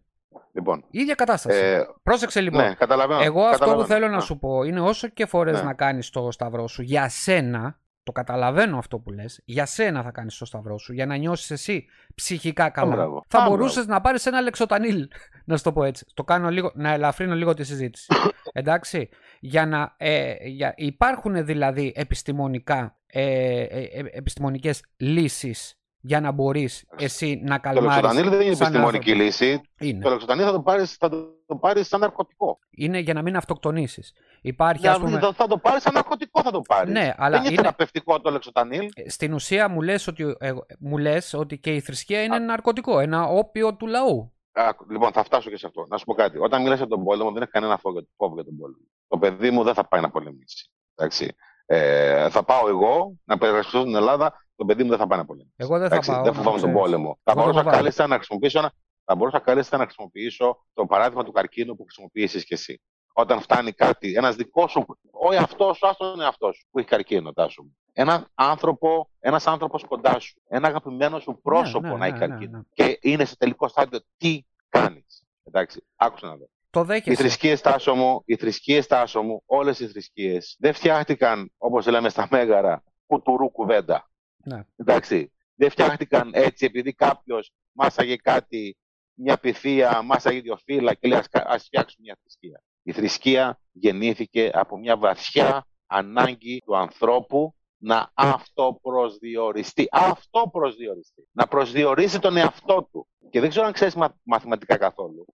Λοιπόν. 0.53 0.85
Η 0.91 0.99
ίδια 0.99 1.15
κατάσταση. 1.15 1.59
Ε, 1.59 1.81
Πρόσεξε 2.03 2.41
λοιπόν. 2.41 2.63
ναι, 2.63 2.73
καταλαβαίνω. 2.73 3.21
Εγώ 3.21 3.41
αυτό 3.41 3.53
που 3.57 3.59
καταλαβαίνω. 3.63 3.99
θέλω 3.99 4.07
να 4.11 4.17
Α, 4.17 4.21
σου 4.21 4.37
πω 4.39 4.63
είναι 4.63 4.79
όσο 4.81 5.07
και 5.07 5.25
φορές 5.25 5.57
Ναι. 5.57 5.61
να 5.63 5.73
κάνεις 5.73 6.09
το 6.09 6.31
σταυρό 6.31 6.67
σου 6.67 6.81
για 6.81 7.09
σένα, 7.09 7.79
το 8.03 8.11
καταλαβαίνω 8.11 8.77
αυτό 8.77 8.99
που 8.99 9.11
λες, 9.11 9.41
για 9.45 9.65
σένα 9.65 10.03
θα 10.03 10.11
κάνεις 10.11 10.37
το 10.37 10.45
σταυρό 10.45 10.77
σου, 10.77 10.93
για 10.93 11.05
να 11.05 11.15
νιώσεις 11.15 11.51
εσύ 11.51 11.85
ψυχικά 12.15 12.69
καλά. 12.69 12.95
μπράβο. 12.95 13.23
Θα 13.27 13.43
Α, 13.43 13.49
μπορούσες 13.49 13.85
να 13.87 14.01
πάρεις 14.01 14.25
ένα 14.25 14.41
λεξοτανίλ, 14.41 15.07
να 15.45 15.57
σου 15.57 15.63
το 15.63 15.71
πω 15.73 15.83
έτσι. 15.83 16.05
Το 16.13 16.23
κάνω 16.23 16.49
λίγο, 16.49 16.71
να 16.75 16.91
ελαφρύνω 16.93 17.35
λίγο 17.35 17.53
τη 17.53 17.63
συζήτηση. 17.63 18.07
Εντάξει, 18.53 19.09
για 19.39 19.65
να, 19.65 19.93
ε, 19.97 20.33
για, 20.47 20.73
υπάρχουν 20.77 21.45
δηλαδή 21.45 21.93
επιστημονικά, 21.95 22.97
ε, 23.07 23.23
ε, 23.61 23.81
ε, 23.81 24.03
επιστημονικές 24.11 24.83
λύσεις 24.97 25.76
για 25.99 26.19
να 26.21 26.31
μπορείς 26.31 26.85
εσύ 26.97 27.41
να 27.43 27.55
Το 27.55 27.61
καλμάρεις 27.61 28.01
λεξοτανίλ 28.01 28.29
δεν 28.29 28.41
είναι 28.47 28.55
σαν 28.55 28.67
επιστημονική 28.67 29.11
άνθρωπος. 29.11 29.39
λύση. 29.39 29.61
Είναι. 29.79 30.03
Το 30.03 30.09
λεξοτανίλ 30.09 30.45
θα 30.45 30.51
το 30.51 30.61
πάρεις, 30.61 30.93
θα 30.93 31.09
το, 31.09 31.17
το 31.45 31.55
πάρεις 31.55 31.87
σαν 31.87 31.99
ναρκωτικό. 31.99 32.59
είναι 32.69 32.99
για 32.99 33.13
να 33.13 33.21
μην 33.21 33.35
αυτοκτονήσεις. 33.35 34.13
Υπάρχει 34.41 34.81
Για, 34.81 34.91
ας 34.91 34.97
πούμε... 34.99 35.19
θα, 35.19 35.33
θα 35.33 35.47
το 35.47 35.57
πάρεις 35.57 35.81
σαν 35.81 35.93
ναρκωτικό 35.93 36.41
θα 36.41 36.51
το 36.51 36.61
πάρεις. 36.61 36.91
Ναι, 36.93 37.13
αλλά 37.17 37.29
δεν 37.29 37.39
είναι, 37.39 37.47
είναι- 37.47 37.55
θεραπευτικό 37.61 38.21
το 38.21 38.29
λεξοτανίλ. 38.31 38.89
Ε, 38.93 39.09
Στην 39.09 39.33
ουσία 39.33 39.67
μου 39.69 39.81
λες, 39.81 40.07
ότι, 40.07 40.35
ε, 40.39 40.51
μου 40.79 40.97
λες 40.97 41.33
ότι 41.33 41.57
και 41.57 41.73
η 41.75 41.79
θρησκεία 41.79 42.23
είναι 42.23 42.39
ναρκωτικό, 42.39 42.99
ένα 42.99 43.23
όπιο 43.25 43.75
του 43.75 43.87
λαού. 43.87 44.31
Α, 44.51 44.69
λοιπόν, 44.89 45.11
θα 45.11 45.23
φτάσω 45.23 45.49
και 45.49 45.57
σε 45.57 45.65
αυτό. 45.67 45.85
Να 45.89 45.97
σου 45.97 46.05
πω 46.05 46.13
κάτι. 46.13 46.37
Όταν 46.37 46.61
μιλάς 46.61 46.77
για 46.77 46.87
τον 46.87 47.03
πόλεμο, 47.03 47.31
δεν 47.31 47.41
έχει 47.41 47.51
κανένα 47.51 47.77
φόβο, 47.77 47.99
για- 47.99 48.07
φόβο 48.17 48.33
για 48.33 48.43
τον 48.43 48.57
πόλεμο. 48.57 48.81
Το 49.07 49.17
παιδί 49.17 49.51
μου 49.51 49.63
δεν 49.63 49.73
θα 49.73 49.87
πάει 49.87 50.01
να 50.01 50.09
πολεμήσει. 50.09 50.71
Εντάξει. 50.95 51.35
Ε, 51.65 52.29
θα 52.29 52.43
πάω 52.43 52.67
εγώ 52.67 53.15
να 53.23 53.37
περασπιστώ 53.37 53.79
στην 53.79 53.95
Ελλάδα 53.95 54.46
το 54.57 54.65
παιδί 54.65 54.83
μου 54.83 54.89
δεν 54.89 54.97
θα 54.97 55.07
πάνε 55.07 55.25
πολύ. 55.25 55.53
Εγώ 55.55 55.77
δεν 55.77 55.87
θα 55.89 55.93
Εντάξει, 55.95 56.11
πάω. 56.11 56.23
δεν 56.23 56.31
να 56.33 56.37
φοβάμαι 56.37 56.59
τον 56.59 56.69
ξέρεις. 56.71 56.87
πόλεμο. 56.89 57.19
Θα 57.23 57.31
Εγώ 57.31 57.39
το 57.39 57.45
μπορούσα 57.45 57.59
φοβάμαι. 57.59 57.77
κάλλιστα 57.77 58.07
να 58.07 58.15
χρησιμοποιήσω, 58.15 58.59
ένα- 58.59 58.71
θα 59.05 59.15
μπορούσα 59.15 59.39
κάλλιστα 59.39 59.77
να 59.77 59.83
χρησιμοποιήσω 59.83 60.65
το 60.73 60.85
παράδειγμα 60.85 61.23
του 61.23 61.31
καρκίνου 61.31 61.75
που 61.75 61.83
χρησιμοποιήσεις 61.83 62.45
και 62.45 62.53
εσύ. 62.53 62.81
Όταν 63.13 63.41
φτάνει 63.41 63.71
κάτι, 63.71 64.13
ένας 64.13 64.35
δικός 64.35 64.71
σου, 64.71 64.85
ο 65.11 65.33
εαυτός 65.33 65.77
σου, 65.77 65.87
άστον 65.87 66.09
τον 66.11 66.21
εαυτός 66.21 66.55
σου 66.57 66.67
που 66.71 66.79
έχει 66.79 66.87
καρκίνο, 66.87 67.33
τάσο 67.33 67.63
μου. 67.63 67.77
Ένα 67.93 68.27
άνθρωπο, 68.33 69.09
ένας 69.19 69.47
άνθρωπος 69.47 69.83
κοντά 69.83 70.19
σου, 70.19 70.41
ένα 70.47 70.67
αγαπημένο 70.67 71.19
σου 71.19 71.39
πρόσωπο 71.41 71.87
Ναι, 71.87 71.93
ναι, 71.93 71.97
να 71.99 72.05
έχει 72.05 72.17
ναι, 72.17 72.19
ναι, 72.19 72.27
καρκίνο 72.27 72.57
ναι. 72.57 72.63
και 72.73 72.97
είναι 73.01 73.25
σε 73.25 73.37
τελικό 73.37 73.67
στάδιο, 73.67 73.99
τι 74.17 74.41
κάνεις. 74.69 75.23
Εντάξει, 75.43 75.83
άκουσα 75.95 76.27
να 76.27 76.35
δω. 76.35 76.49
Το 76.69 76.79
Οι 76.79 76.83
δέχεσαι. 76.83 77.15
θρησκείες 77.21 77.61
τάσο 77.61 77.95
μου, 77.95 78.21
οι 78.25 78.35
θρησκείες 78.35 78.87
τάσο 78.87 79.21
μου, 79.21 79.43
όλες 79.45 79.79
οι 79.79 79.87
θρησκείες 79.87 80.55
δεν 80.59 80.73
φτιάχτηκαν, 80.73 81.51
όπως 81.57 81.87
λέμε 81.87 82.09
στα 82.09 82.27
μέγαρα, 82.31 82.83
κουτουρού 83.07 83.51
κουβέντα. 83.51 84.09
Ναι. 84.47 84.63
Εντάξει, 84.75 85.31
δεν 85.55 85.69
φτιάχτηκαν 85.69 86.31
έτσι 86.33 86.65
επειδή 86.65 86.93
κάποιος 86.93 87.51
μάσαγε 87.71 88.15
κάτι, 88.15 88.77
μια 89.13 89.37
πυθία, 89.37 90.01
μάσαγε 90.01 90.41
δύο 90.41 90.57
φύλλα 90.57 90.93
και 90.93 91.07
λέει 91.07 91.17
ας, 91.19 91.27
κα- 91.27 91.45
ας 91.47 91.63
φτιάξουμε 91.65 92.05
μια 92.05 92.17
θρησκεία. 92.21 92.61
Η 92.83 92.91
θρησκεία 92.91 93.59
γεννήθηκε 93.71 94.51
από 94.53 94.77
μια 94.77 94.97
βαθιά 94.97 95.67
ανάγκη 95.85 96.61
του 96.65 96.77
ανθρώπου 96.77 97.51
να 97.77 98.11
αυτοπροσδιοριστεί. 98.13 99.87
Αυτοπροσδιοριστεί. 99.91 101.27
Να 101.31 101.47
προσδιορίσει 101.47 102.19
τον 102.19 102.37
εαυτό 102.37 102.87
του. 102.91 103.07
Και 103.29 103.39
δεν 103.39 103.49
ξέρω 103.49 103.65
αν 103.65 103.71
ξέρεις 103.73 103.95
μα- 103.95 104.17
μαθηματικά 104.23 104.77
καθόλου. 104.77 105.25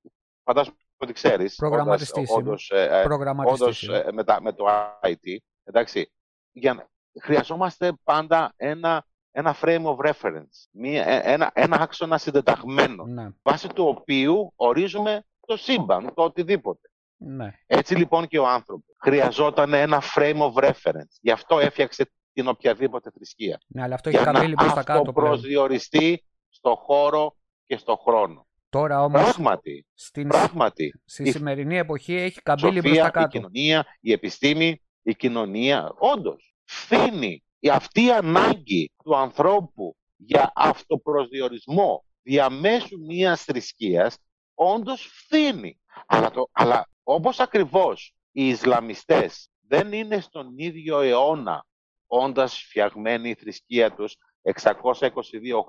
Φαντάζομαι 0.43 0.75
ότι 0.97 1.13
ξέρεις. 1.13 1.55
Προγραμματιστής 1.55 2.29
όντας- 2.29 2.29
είμαι. 2.39 2.49
όντως, 2.49 2.71
ε, 2.71 2.99
ε, 2.99 3.03
Προγραμματιστής 3.03 3.61
όντως 3.61 3.83
είμαι. 3.83 3.97
ε, 3.97 4.11
με, 4.11 4.23
τα- 4.23 4.41
με 4.41 4.53
το 4.53 4.65
IT, 5.01 5.37
εντάξει, 5.63 6.11
για, 6.51 6.73
να- 6.73 6.87
χρειαζόμαστε 7.21 7.93
πάντα 8.03 8.53
ένα, 8.55 9.05
ένα 9.31 9.55
frame 9.61 9.83
of 9.83 9.95
reference, 9.95 10.67
μία, 10.71 11.05
ε, 11.07 11.21
ένα, 11.33 11.51
ένα 11.53 11.79
άξονα 11.81 12.17
συντεταγμένο, 12.17 13.05
Ναι, 13.05 13.29
βάσει 13.43 13.67
του 13.67 13.85
οποίου 13.87 14.53
ορίζουμε 14.55 15.23
το 15.45 15.57
σύμπαν, 15.57 16.13
το 16.13 16.23
οτιδήποτε. 16.23 16.89
ναι. 17.17 17.53
Έτσι 17.65 17.95
λοιπόν 17.95 18.27
και 18.27 18.39
ο 18.39 18.47
άνθρωπος 18.47 18.95
χρειαζόταν 19.01 19.73
ένα 19.73 20.01
frame 20.15 20.37
of 20.37 20.53
reference. 20.53 21.17
Γι' 21.21 21.31
αυτό 21.31 21.59
έφτιαξε 21.59 22.11
την 22.33 22.47
οποιαδήποτε 22.47 23.09
θρησκεία. 23.11 23.59
Ναι, 23.67 23.81
αλλά 23.81 23.95
αυτό 23.95 24.09
έχει 24.09 24.17
Για 24.17 24.31
καμπύλη 24.31 24.55
προς 24.55 24.67
τα 24.69 24.75
να 24.75 24.83
κάτω 24.83 25.01
πλέον. 25.01 25.07
αυτοπροσδιοριστεί 25.27 26.23
στο 26.49 26.75
χώρο 26.75 27.35
και 27.65 27.77
στο 27.77 27.95
χρόνο. 27.95 28.47
Τώρα 28.69 29.03
όμως 29.03 29.21
Πράγματι, 29.21 29.85
στην, 29.93 30.27
πράγματι. 30.27 31.01
στη 31.05 31.23
η- 31.23 31.31
σημερινή 31.31 31.77
εποχή 31.77 32.15
έχει 32.15 32.41
καμπύλη 32.41 32.71
προς 32.81 32.85
σοφία, 32.85 33.01
τα 33.01 33.07
η 33.07 33.11
κάτω. 33.11 33.27
κοινωνία, 33.27 33.85
η 33.99 34.11
επιστήμη, 34.11 34.81
η 35.01 35.15
κοινωνία, 35.15 35.91
όντως 35.97 36.52
φθήνει 36.63 37.43
η 37.59 37.69
αυτή 37.69 38.03
η 38.03 38.11
ανάγκη 38.11 38.91
του 39.03 39.15
ανθρώπου 39.15 39.95
για 40.15 40.51
αυτοπροσδιορισμό 40.55 42.05
διαμέσου 42.23 42.99
μιας 42.99 43.43
θρησκείας, 43.43 44.17
όντως 44.53 45.01
φθήνει. 45.01 45.79
Αλλά, 46.05 46.31
το, 46.31 46.49
αλλά 46.51 46.87
όπως 47.03 47.39
ακριβώς 47.39 48.15
οι 48.31 48.47
Ισλαμιστές 48.47 49.49
δεν 49.67 49.93
είναι 49.93 50.19
στον 50.19 50.57
ίδιο 50.57 50.99
αιώνα 50.99 51.65
όντας 52.07 52.57
φτιαγμένη 52.57 53.29
η 53.29 53.35
θρησκεία 53.35 53.93
τους 53.93 54.15
622 54.41 55.11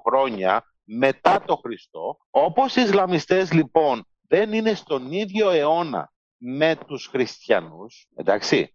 χρόνια 0.07 0.65
μετά 0.85 1.43
το 1.47 1.57
Χριστό, 1.57 2.19
όπως 2.31 2.77
οι 2.77 2.81
Ισλαμιστές 2.81 3.53
λοιπόν 3.53 4.07
δεν 4.29 4.53
είναι 4.53 4.75
στον 4.75 5.13
ίδιο 5.13 5.51
αιώνα 5.51 6.13
με 6.37 6.77
τους 6.87 7.07
χριστιανούς, 7.07 8.09
εντάξει, 8.15 8.75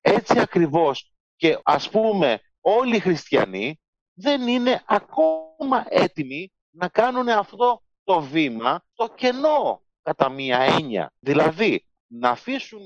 έτσι 0.00 0.38
ακριβώς 0.40 1.12
και 1.38 1.58
ας 1.62 1.90
πούμε 1.90 2.40
όλοι 2.60 2.96
οι 2.96 3.00
χριστιανοί 3.00 3.80
δεν 4.12 4.48
είναι 4.48 4.82
ακόμα 4.86 5.86
έτοιμοι 5.88 6.52
να 6.70 6.88
κάνουν 6.88 7.28
αυτό 7.28 7.82
το 8.04 8.20
βήμα 8.20 8.84
το 8.94 9.08
κενό 9.14 9.82
κατά 10.02 10.28
μία 10.28 10.58
έννοια. 10.58 11.12
Δηλαδή 11.18 11.86
να 12.06 12.30
αφήσουν 12.30 12.84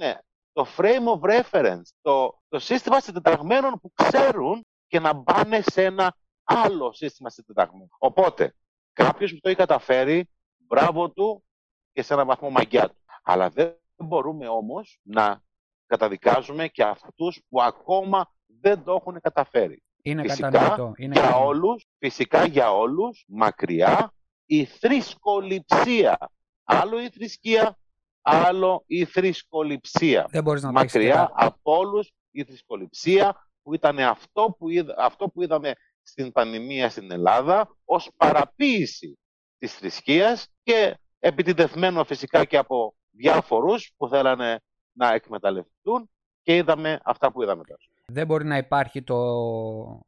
το 0.53 0.67
frame 0.77 1.05
of 1.05 1.21
reference, 1.21 1.83
το, 2.01 2.43
το 2.49 2.59
σύστημα 2.59 3.01
συντεταγμένων 3.01 3.81
που 3.81 3.93
ξέρουν 3.95 4.67
και 4.87 5.01
να 5.01 5.23
πάνε 5.23 5.61
σε 5.61 5.85
ένα 5.85 6.17
άλλο 6.45 6.93
σύστημα 6.93 7.31
συντεταγμένων. 7.31 7.89
Οπότε, 7.99 8.55
κάποιος 8.93 9.33
που 9.33 9.39
το 9.41 9.49
έχει 9.49 9.59
καταφέρει, 9.59 10.31
μπράβο 10.57 11.11
του 11.11 11.45
και 11.93 12.03
σε 12.03 12.15
έναν 12.15 12.27
βαθμό 12.27 12.51
μαγιά 12.51 12.89
του. 12.89 12.97
Αλλά 13.23 13.49
δεν 13.49 13.77
μπορούμε 13.97 14.49
όμως 14.49 14.99
να 15.03 15.43
καταδικάζουμε 15.87 16.69
και 16.69 16.83
αυτούς 16.85 17.43
που 17.49 17.63
ακόμα 17.63 18.33
δεν 18.63 18.85
το 18.85 18.93
έχουν 18.93 19.21
καταφέρει. 19.21 19.83
Είναι 20.03 20.23
Φυσικά, 20.23 20.51
κατανοητό. 20.51 20.93
Είναι 20.97 21.13
για 21.13 21.23
κατανοητό. 21.23 21.49
όλους, 21.49 21.87
φυσικά 21.99 22.47
για 22.47 22.73
όλους, 22.73 23.25
μακριά, 23.29 24.13
η 24.47 24.65
θρησκοληψία. 24.65 26.31
Άλλο 26.65 27.01
η 27.01 27.11
θρησκεία, 27.11 27.79
άλλο 28.21 28.85
η 28.87 29.05
θρησκοληψία. 29.05 30.27
Δεν 30.31 30.43
μπορείς 30.43 30.63
να 30.63 30.73
το 30.73 30.79
έχεις 30.81 30.95
Μακριά 30.95 31.27
και 31.27 31.45
από 31.45 31.77
όλους 31.77 32.13
η 32.31 32.45
θρησκοληψία 32.45 33.49
που 33.63 33.75
ήταν 33.75 33.99
αυτό 33.99 34.57
που, 34.59 34.69
είδα, 34.69 34.95
αυτό 34.99 35.29
που 35.29 35.43
είδαμε 35.43 35.73
στην 36.03 36.33
πανδημία 36.33 36.91
στην 36.91 37.11
Ελλάδα 37.11 37.77
ως 37.85 38.11
παραποίηση 38.17 39.19
της 39.59 39.75
θρησκείας 39.75 40.49
και 40.63 40.99
επιτιδευμένο 41.19 42.05
φυσικά 42.05 42.45
και 42.45 42.57
από 42.57 42.95
διάφορους 43.11 43.93
που 43.97 44.09
θέλανε 44.09 44.61
να 44.93 45.13
εκμεταλλευτούν 45.13 46.11
και 46.43 46.57
είδαμε 46.57 47.01
αυτά 47.05 47.33
που 47.33 47.43
είδαμε 47.43 47.63
τώρα. 47.65 47.81
Δεν 48.13 48.27
μπορεί 48.27 48.45
να 48.45 48.57
υπάρχει 48.57 49.03
το 49.03 49.17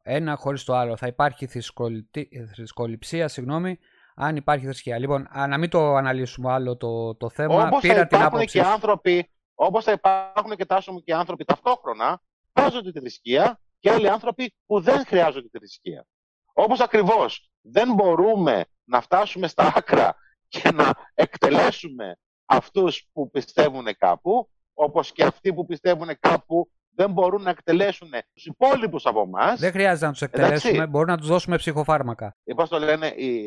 ένα 0.01 0.35
χωρίς 0.35 0.63
το 0.63 0.75
άλλο. 0.75 0.97
Θα 0.97 1.07
υπάρχει 1.07 1.47
θρησκοληπτή- 1.47 2.47
θρησκοληψία, 2.53 3.27
συγγνώμη, 3.27 3.77
αν 4.15 4.35
υπάρχει 4.35 4.65
θρησκεία. 4.65 4.99
Λοιπόν, 4.99 5.27
α, 5.37 5.47
να 5.47 5.57
μην 5.57 5.69
το 5.69 5.95
αναλύσουμε 5.95 6.51
άλλο 6.51 6.77
το, 6.77 7.15
το 7.15 7.29
θέμα. 7.29 7.55
Όπως 7.55 7.69
θα 7.69 7.79
Πήρα 7.79 8.07
την 8.07 8.17
υπάρχουν 8.17 8.37
άποψή 8.37 8.57
και 8.57 8.63
σου. 8.63 8.69
άνθρωποι, 8.69 9.29
όπως 9.55 9.83
θα 9.83 9.91
υπάρχουν 9.91 10.55
και 10.55 10.65
τάσο 10.65 10.91
μου 10.91 11.03
και 11.03 11.13
άνθρωποι 11.13 11.45
ταυτόχρονα, 11.45 12.21
χρειάζονται 12.53 12.91
τη 12.91 12.99
θρησκεία 12.99 13.59
και 13.79 13.91
άλλοι 13.91 14.09
άνθρωποι 14.09 14.53
που 14.65 14.79
δεν 14.81 15.05
χρειάζονται 15.05 15.47
τη 15.47 15.57
θρησκεία. 15.57 16.05
Όπως 16.53 16.79
ακριβώς 16.79 17.49
δεν 17.61 17.93
μπορούμε 17.93 18.65
να 18.83 19.01
φτάσουμε 19.01 19.47
στα 19.47 19.73
άκρα 19.75 20.15
και 20.47 20.71
να 20.71 20.91
εκτελέσουμε 21.13 22.17
αυτούς 22.45 23.07
που 23.13 23.29
πιστεύουν 23.29 23.85
κάπου, 23.97 24.49
όπως 24.73 25.11
και 25.11 25.23
αυτοί 25.23 25.53
που 25.53 25.65
πιστεύουν 25.65 26.09
κάπου 26.19 26.69
δεν 26.95 27.11
μπορούν 27.11 27.41
να 27.41 27.49
εκτελέσουν 27.49 28.09
τους 28.33 28.45
υπόλοιπους 28.45 29.05
από 29.05 29.21
εμάς. 29.21 29.59
Δεν 29.59 29.71
χρειάζεται 29.71 30.05
να 30.05 30.11
τους 30.11 30.21
Εντάξει. 30.21 30.51
εκτελέσουμε. 30.53 30.87
Μπορούμε 30.87 31.11
να 31.11 31.17
τους 31.17 31.27
δώσουμε 31.27 31.55
ψυχοφάρμακα. 31.57 32.35
Πώς 32.55 32.69
το 32.69 32.79
λένε, 32.79 33.07
οι- 33.07 33.45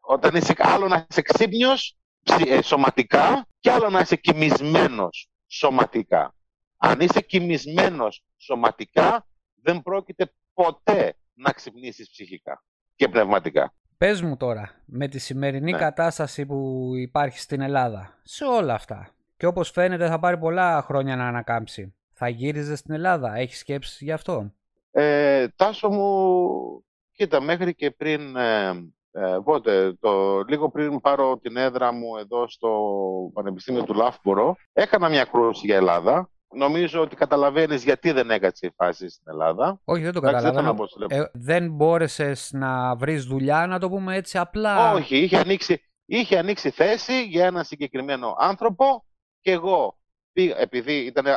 όταν 0.00 0.34
είσαι 0.34 0.54
άλλο 0.58 0.88
να 0.88 1.06
είσαι 1.10 1.22
ξύπνιος 1.22 1.96
ψη- 2.22 2.48
ε, 2.50 2.62
σωματικά 2.62 3.46
και 3.60 3.70
άλλο 3.70 3.90
να 3.90 4.00
είσαι 4.00 4.16
κοιμισμένος 4.16 5.28
σωματικά. 5.46 6.34
Αν 6.76 7.00
είσαι 7.00 7.20
κοιμισμένος 7.20 8.24
σωματικά, 8.36 9.26
δεν 9.62 9.82
πρόκειται 9.82 10.32
ποτέ 10.54 11.14
να 11.34 11.50
ξυπνήσεις 11.50 12.10
ψυχικά 12.10 12.64
και 12.96 13.08
πνευματικά. 13.08 13.74
Πες 13.98 14.22
μου 14.22 14.36
τώρα, 14.36 14.70
με 14.84 15.08
τη 15.08 15.18
σημερινή 15.18 15.70
Ναι. 15.72 15.78
κατάσταση 15.78 16.46
που 16.46 16.90
υπάρχει 16.96 17.38
στην 17.38 17.60
Ελλάδα, 17.60 18.18
σε 18.22 18.44
όλα 18.44 18.74
αυτά, 18.74 19.08
και 19.36 19.46
όπως 19.46 19.70
φαίνεται 19.70 20.08
θα 20.08 20.18
πάρει 20.18 20.38
πολλά 20.38 20.82
χρόνια 20.82 21.16
να 21.16 21.26
ανακάμψει, 21.28 21.94
θα 22.14 22.28
γύριζες 22.28 22.78
στην 22.78 22.94
Ελλάδα, 22.94 23.34
έχεις 23.36 23.58
σκέψεις 23.58 24.00
γι' 24.00 24.12
αυτό; 24.12 24.52
Ε, 24.90 25.48
τάσο 25.56 25.88
μου, 25.88 26.84
κοίτα, 27.12 27.40
μέχρι 27.40 27.74
και 27.74 27.90
πριν, 27.90 28.36
ε, 28.36 28.68
ε, 29.12 29.38
πότε, 29.44 29.92
το, 30.00 30.40
λίγο 30.40 30.70
πριν 30.70 31.00
πάρω 31.00 31.38
την 31.42 31.56
έδρα 31.56 31.92
μου 31.92 32.16
εδώ 32.16 32.48
στο 32.48 32.70
Πανεπιστήμιο 33.32 33.82
του 33.84 33.94
Λάφμπορο, 33.94 34.56
έκανα 34.72 35.08
μια 35.08 35.24
κρούση 35.24 35.66
για 35.66 35.76
Ελλάδα. 35.76 36.28
Νομίζω 36.56 37.00
ότι 37.00 37.16
καταλαβαίνεις 37.16 37.84
γιατί 37.84 38.10
δεν 38.12 38.30
έκατσε 38.30 38.66
η 38.66 38.70
φάση 38.76 39.08
στην 39.08 39.24
Ελλάδα. 39.26 39.80
Όχι, 39.84 40.02
δεν 40.02 40.12
το 40.12 40.18
Εντάξει, 40.18 40.44
δεν 40.44 40.52
θέλω 40.54 40.66
να 40.66 40.72
καταλαβαίνω. 40.72 41.06
πω 41.08 41.16
στο 41.16 41.22
Ε, 41.22 41.30
δεν 41.32 41.70
μπόρεσες 41.70 42.50
να 42.52 42.96
βρεις 42.96 43.24
δουλειά, 43.24 43.66
να 43.66 43.78
το 43.78 43.88
πούμε 43.88 44.16
έτσι 44.16 44.38
απλά; 44.38 44.92
Όχι, 44.92 45.16
είχε 45.16 45.36
ανοίξει, 45.36 45.82
είχε 46.04 46.38
ανοίξει 46.38 46.70
θέση 46.70 47.22
για 47.24 47.46
ένα 47.46 47.62
συγκεκριμένο 47.62 48.34
άνθρωπο 48.38 49.04
και 49.40 49.50
εγώ, 49.50 49.70
πήγα- 49.70 50.03
επειδή 50.42 50.94
ήταν, 50.96 51.26
ε, 51.26 51.36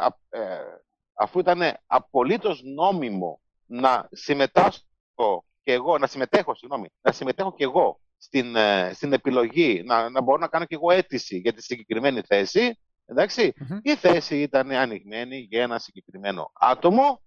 αφού 1.14 1.40
ήταν 1.40 1.62
απολύτως 1.86 2.62
νόμιμο 2.64 3.42
να 3.66 4.08
συμμετάσχω 4.12 5.46
και 5.64 5.74
εγώ, 5.74 5.98
να 5.98 6.08
συμμετέχω, 6.08 6.56
συγγνώμη, 6.56 6.88
να 7.02 7.12
συμμετέχω 7.12 7.54
και 7.54 7.64
εγώ 7.64 8.00
στην, 8.18 8.56
ε, 8.56 8.92
στην 8.94 9.14
επιλογή, 9.14 9.84
να, 9.86 10.10
να 10.10 10.22
μπορώ 10.22 10.38
να 10.38 10.48
κάνω 10.48 10.66
και 10.66 10.76
εγώ 10.76 10.92
αίτηση 10.92 11.38
για 11.38 11.54
τη 11.54 11.62
συγκεκριμένη 11.64 12.22
θέση, 12.22 12.80
εντάξει, 13.06 13.54
Μμμ. 13.58 13.80
η 13.82 13.96
θέση 13.96 14.42
ήταν 14.42 14.72
ανοιγμένη 14.72 15.38
για 15.38 15.62
ένα 15.62 15.80
συγκεκριμένο 15.80 16.52
άτομο 16.54 17.22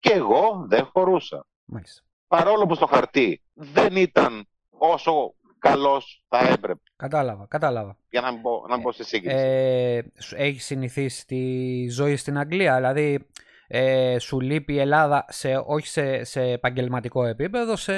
και 0.00 0.12
εγώ 0.12 0.64
δεν 0.68 0.84
χωρούσα 0.84 1.46
Μάλιστα. 1.64 2.02
παρόλο 2.26 2.66
που 2.66 2.74
στο 2.74 2.86
χαρτί 2.86 3.42
δεν 3.52 3.96
ήταν 3.96 4.48
όσο 4.68 5.34
καλός 5.58 6.24
θα 6.28 6.38
έπρεπε. 6.38 6.80
Κατάλαβα, 6.96 7.46
κατάλαβα. 7.48 7.96
Για 8.10 8.20
να 8.20 8.32
μην 8.32 8.40
μπω, 8.40 8.66
να 8.68 8.74
μην 8.74 8.82
μπω 8.82 8.92
σε 8.92 9.04
σύγκριση. 9.04 9.36
Ε, 9.36 10.00
σου- 10.20 10.36
έχεις 10.38 10.64
συνηθίσει 10.64 11.26
τη 11.26 11.88
ζωή 11.90 12.16
στην 12.16 12.38
Αγγλία, 12.38 12.76
δηλαδή 12.76 13.26
ε, 13.70 14.16
σου 14.18 14.40
λείπει 14.40 14.72
η 14.72 14.78
Ελλάδα, 14.80 15.24
σε, 15.28 15.62
όχι 15.66 15.86
σε, 15.86 16.24
σε 16.24 16.40
επαγγελματικό 16.42 17.24
επίπεδο, 17.24 17.76
σε, 17.76 17.92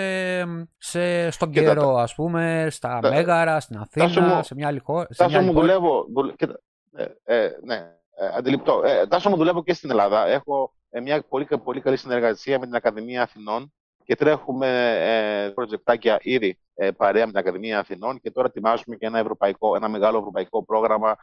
σε, 0.79 1.31
στον 1.31 1.51
Κοίτα, 1.51 1.65
καιρό, 1.75 1.97
ας 1.97 2.15
πούμε, 2.15 2.67
στα 2.71 2.99
τα- 3.03 3.09
Μέγαρα, 3.11 3.61
στην 3.61 3.77
Αθήνα, 3.77 4.05
Τάσο 4.07 4.21
μου- 4.21 4.45
σε 4.45 4.55
μια 4.55 4.67
άλλη 4.67 4.79
χώρα. 4.79 5.07
σε 5.11 5.15
Τάσο 5.17 5.31
μια 5.31 5.39
άλλη 5.39 5.47
μου 5.49 5.53
πόλη. 5.55 5.67
δουλεύω. 5.67 6.07
δουλε- 6.15 6.37
κοίτα, 6.37 6.61
ε, 6.97 7.05
ε, 7.45 7.51
ναι, 7.65 7.75
ε, 7.75 8.27
αντιληπτό. 8.37 8.83
Ε, 8.85 9.07
Τάσο 9.07 9.31
μου 9.31 9.37
δουλεύω 9.37 9.63
και 9.65 9.73
στην 9.75 9.91
Ελλάδα. 9.91 10.27
Έχω 10.27 10.73
ε, 10.91 11.01
μια 11.01 11.23
πολύ, 11.29 11.45
κα- 11.45 11.59
πολύ 11.59 11.81
καλή 11.81 11.97
συνεργασία 11.97 12.59
με 12.59 12.67
την 12.67 12.75
Ακαδημία 12.75 13.23
Αθηνών 13.23 13.73
και 14.11 14.17
τρέχουμε 14.17 14.69
ε, 15.47 15.49
προτζεκτάκια 15.51 16.19
ήδη 16.23 16.59
ε, 16.75 16.91
παρέα 16.91 17.25
με 17.27 17.31
την 17.31 17.41
Ακαδημία 17.41 17.79
Αθηνών 17.79 18.21
και 18.21 18.31
τώρα 18.31 18.47
ετοιμάζουμε 18.47 18.97
και 18.97 19.07
ένα, 19.07 19.19
ευρωπαϊκό, 19.19 19.77
ένα 19.77 19.89
μεγάλο 19.89 20.19
ευρωπαϊκό 20.19 20.65
πρόγραμμα 20.65 21.17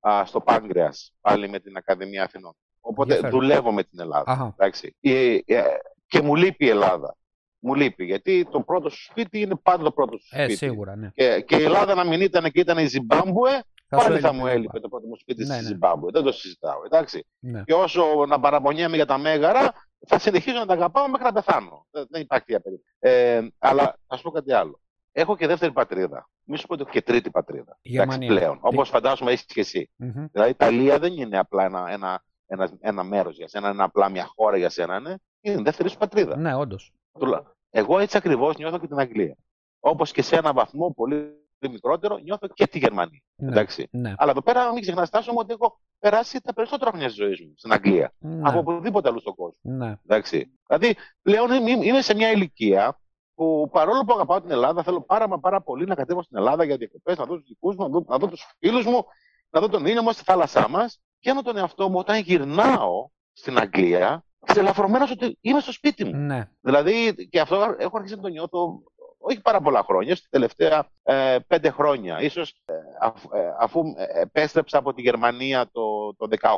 α, 0.00 0.22
στο 0.26 0.40
Πάγκρεας, 0.40 1.12
πάλι 1.20 1.48
με 1.48 1.58
την 1.60 1.76
Ακαδημία 1.76 2.22
Αθηνών. 2.22 2.56
Οπότε 2.80 3.14
Ενδιαφέρον. 3.14 3.40
δουλεύω 3.40 3.72
με 3.72 3.82
την 3.84 4.00
Ελλάδα. 4.00 4.32
Αχα. 4.32 4.54
Εντάξει. 4.58 4.96
Ε, 5.00 5.38
ε, 5.44 5.62
και 6.06 6.20
μου 6.22 6.34
λείπει 6.34 6.64
η 6.64 6.68
Ελλάδα. 6.68 7.16
Μου 7.58 7.74
λείπει, 7.74 8.04
γιατί 8.04 8.48
το 8.50 8.60
πρώτο 8.60 8.88
σου 8.90 9.02
σπίτι 9.02 9.40
είναι 9.40 9.56
πάντα 9.62 9.82
το 9.84 9.92
πρώτο 9.92 10.16
σου 10.18 10.28
Ε, 10.30 10.42
σπίτι. 10.44 10.56
σίγουρα, 10.56 10.96
ναι. 10.96 11.10
Και, 11.14 11.40
και 11.40 11.56
η 11.56 11.62
Ελλάδα 11.62 11.94
να 11.94 12.04
μην 12.04 12.20
ήταν 12.20 12.50
και 12.50 12.60
ήταν 12.60 12.78
η 12.78 12.86
Ζιμπάμπουε, 12.86 13.62
Θα 13.96 14.00
σου 14.02 14.08
πάλι 14.08 14.20
θα 14.20 14.28
έλειπε, 14.28 14.42
μου 14.42 14.46
έλειπε 14.46 14.80
το 14.80 14.88
πρώτο 14.88 15.06
μου 15.06 15.16
σπίτι 15.16 15.44
Ναι, 15.44 15.52
στη 15.54 15.62
ναι. 15.62 15.68
Ζιμπάμπουε. 15.68 16.10
Δεν 16.10 16.22
το 16.22 16.32
συζητάω, 16.32 16.84
εντάξει. 16.84 17.26
Ναι. 17.38 17.62
Και 17.64 17.74
όσο 17.74 18.24
να 18.28 18.40
παραπονιέμαι 18.40 18.96
για 18.96 19.06
τα 19.06 19.18
μέγαρα, 19.18 19.72
θα 20.06 20.18
συνεχίζω 20.18 20.58
να 20.58 20.66
τα 20.66 20.72
αγαπάω 20.72 21.08
μέχρι 21.08 21.24
να 21.26 21.32
πεθάνω. 21.32 21.86
Δεν, 21.90 22.06
δεν 22.10 22.20
υπάρχει 22.20 22.44
τέτοια 22.46 22.60
περίπτωση. 22.60 22.94
Ε, 22.98 23.46
αλλά 23.58 23.98
θα 24.06 24.16
σου 24.16 24.22
πω 24.22 24.30
κάτι 24.30 24.52
άλλο. 24.52 24.80
Έχω 25.12 25.36
και 25.36 25.46
δεύτερη 25.46 25.72
πατρίδα. 25.72 26.28
Μη 26.44 26.56
σου 26.58 26.66
πω 26.66 26.72
ότι 26.74 26.82
έχω 26.82 26.90
και 26.92 27.02
τρίτη 27.02 27.30
πατρίδα. 27.30 27.78
Γερμανία. 27.82 28.28
πλέον. 28.28 28.54
Τι- 28.54 28.60
Όπως 28.62 28.88
φαντάζομαι 28.88 29.30
έχεις 29.32 29.44
και 29.44 29.60
εσύ. 29.60 29.90
Μμμ. 29.96 30.26
Δηλαδή 30.32 30.50
η 30.50 30.54
Ιταλία 30.54 30.98
δεν 30.98 31.12
είναι 31.16 31.38
απλά 31.38 31.64
ένα, 31.64 31.90
ένα, 31.90 32.22
ένα, 32.46 32.70
ένα 32.80 33.02
μέρος 33.02 33.36
για 33.36 33.48
σένα, 33.48 33.70
είναι 33.70 33.82
απλά 33.82 34.08
μια 34.10 34.24
χώρα 34.36 34.56
για 34.56 34.68
σένα. 34.70 34.96
Είναι, 34.96 35.18
είναι 35.40 35.60
η 35.60 35.62
δεύτερη 35.62 35.88
σου 35.88 35.96
πατρίδα. 35.96 36.36
Ναι, 36.36 36.54
όντως. 36.54 36.92
Τουλά- 37.18 37.56
Εγώ 37.70 37.98
έτσι 37.98 38.16
ακριβώς 38.16 38.56
νιώθω 38.56 38.78
και 38.78 38.86
την 38.86 38.98
Αγγλία. 38.98 39.36
Όπως 39.80 40.12
και 40.12 40.22
σε 40.22 40.36
ένα 40.36 40.52
βαθμό 40.52 40.90
πολύ 40.92 41.41
μικρότερο 41.68 42.18
νιώθω 42.18 42.46
και 42.54 42.66
τη 42.66 42.78
Γερμανία. 42.78 43.22
Ναι. 43.34 43.50
Εντάξει. 43.50 43.88
Ναι. 43.90 44.14
Αλλά 44.16 44.30
εδώ 44.30 44.42
πέρα 44.42 44.72
μην 44.72 44.82
ξεχνά, 44.82 45.06
Τάσο 45.06 45.32
μου, 45.32 45.38
ότι 45.40 45.52
έχω 45.52 45.80
περάσει 45.98 46.40
τα 46.40 46.52
περισσότερα 46.52 46.90
χρόνια 46.90 47.08
τη 47.08 47.14
ζωής 47.14 47.40
μου 47.40 47.52
στην 47.56 47.72
Αγγλία. 47.72 48.12
Ναι. 48.18 48.48
Από 48.48 48.58
οπουδήποτε 48.58 49.08
αλλού 49.08 49.20
στον 49.20 49.34
κόσμο. 49.34 49.76
Ναι. 49.76 49.94
Εντάξει. 50.06 50.58
Δηλαδή, 50.66 50.96
πλέον 51.22 51.52
είμαι 51.52 51.86
είμαι 51.86 52.00
σε 52.00 52.14
μια 52.14 52.30
ηλικία 52.30 53.00
που 53.34 53.68
παρόλο 53.72 54.04
που 54.04 54.12
αγαπάω 54.12 54.40
την 54.40 54.50
Ελλάδα, 54.50 54.82
θέλω 54.82 55.00
πάρα 55.00 55.28
μα 55.28 55.38
πάρα 55.38 55.62
πολύ 55.62 55.86
να 55.86 55.94
κατέβω 55.94 56.22
στην 56.22 56.36
Ελλάδα 56.36 56.64
για 56.64 56.76
διακοπές, 56.76 57.18
να 57.18 57.24
δω 57.24 57.36
τους 57.36 57.48
δικούς 57.48 57.76
μου, 57.76 57.82
να 57.82 57.88
δω, 57.88 58.04
να 58.08 58.18
δω 58.18 58.26
τους 58.26 58.54
φίλους 58.58 58.84
μου, 58.84 59.04
να 59.50 59.60
δω 59.60 59.68
τον 59.68 59.86
ήλιο 59.86 60.02
μας 60.02 60.14
στη 60.14 60.24
θάλασσά 60.24 60.68
μας. 60.68 61.00
Και 61.18 61.32
με 61.32 61.42
τον 61.42 61.56
εαυτό 61.56 61.88
μου, 61.88 61.98
όταν 61.98 62.20
γυρνάω 62.20 63.08
στην 63.32 63.58
Αγγλία, 63.58 64.24
ξελαφρωμένος 64.46 65.10
ότι 65.10 65.38
είμαι 65.40 65.60
στο 65.60 65.72
σπίτι 65.72 66.04
μου. 66.04 66.16
Ναι. 66.16 66.50
Δηλαδή, 66.60 67.14
και 67.30 67.40
αυτό 67.40 67.74
έχω 67.78 67.96
αρχίσει 67.96 68.16
να 68.16 68.22
το 68.22 68.28
νιώθω 68.28 68.82
όχι 69.24 69.40
πάρα 69.40 69.60
πολλά 69.60 69.82
χρόνια, 69.82 70.16
στα 70.16 70.26
τελευταία 70.30 70.88
ε, 71.02 71.38
πέντε 71.46 71.70
χρόνια. 71.70 72.20
Ίσως 72.20 72.50
ε, 72.64 72.72
αφ- 73.00 73.32
ε, 73.34 73.52
αφού 73.58 73.82
ε, 73.96 74.20
επέστρεψα 74.20 74.78
από 74.78 74.94
τη 74.94 75.02
Γερμανία 75.02 75.70
το, 75.72 76.14
το 76.14 76.28
18 76.40 76.56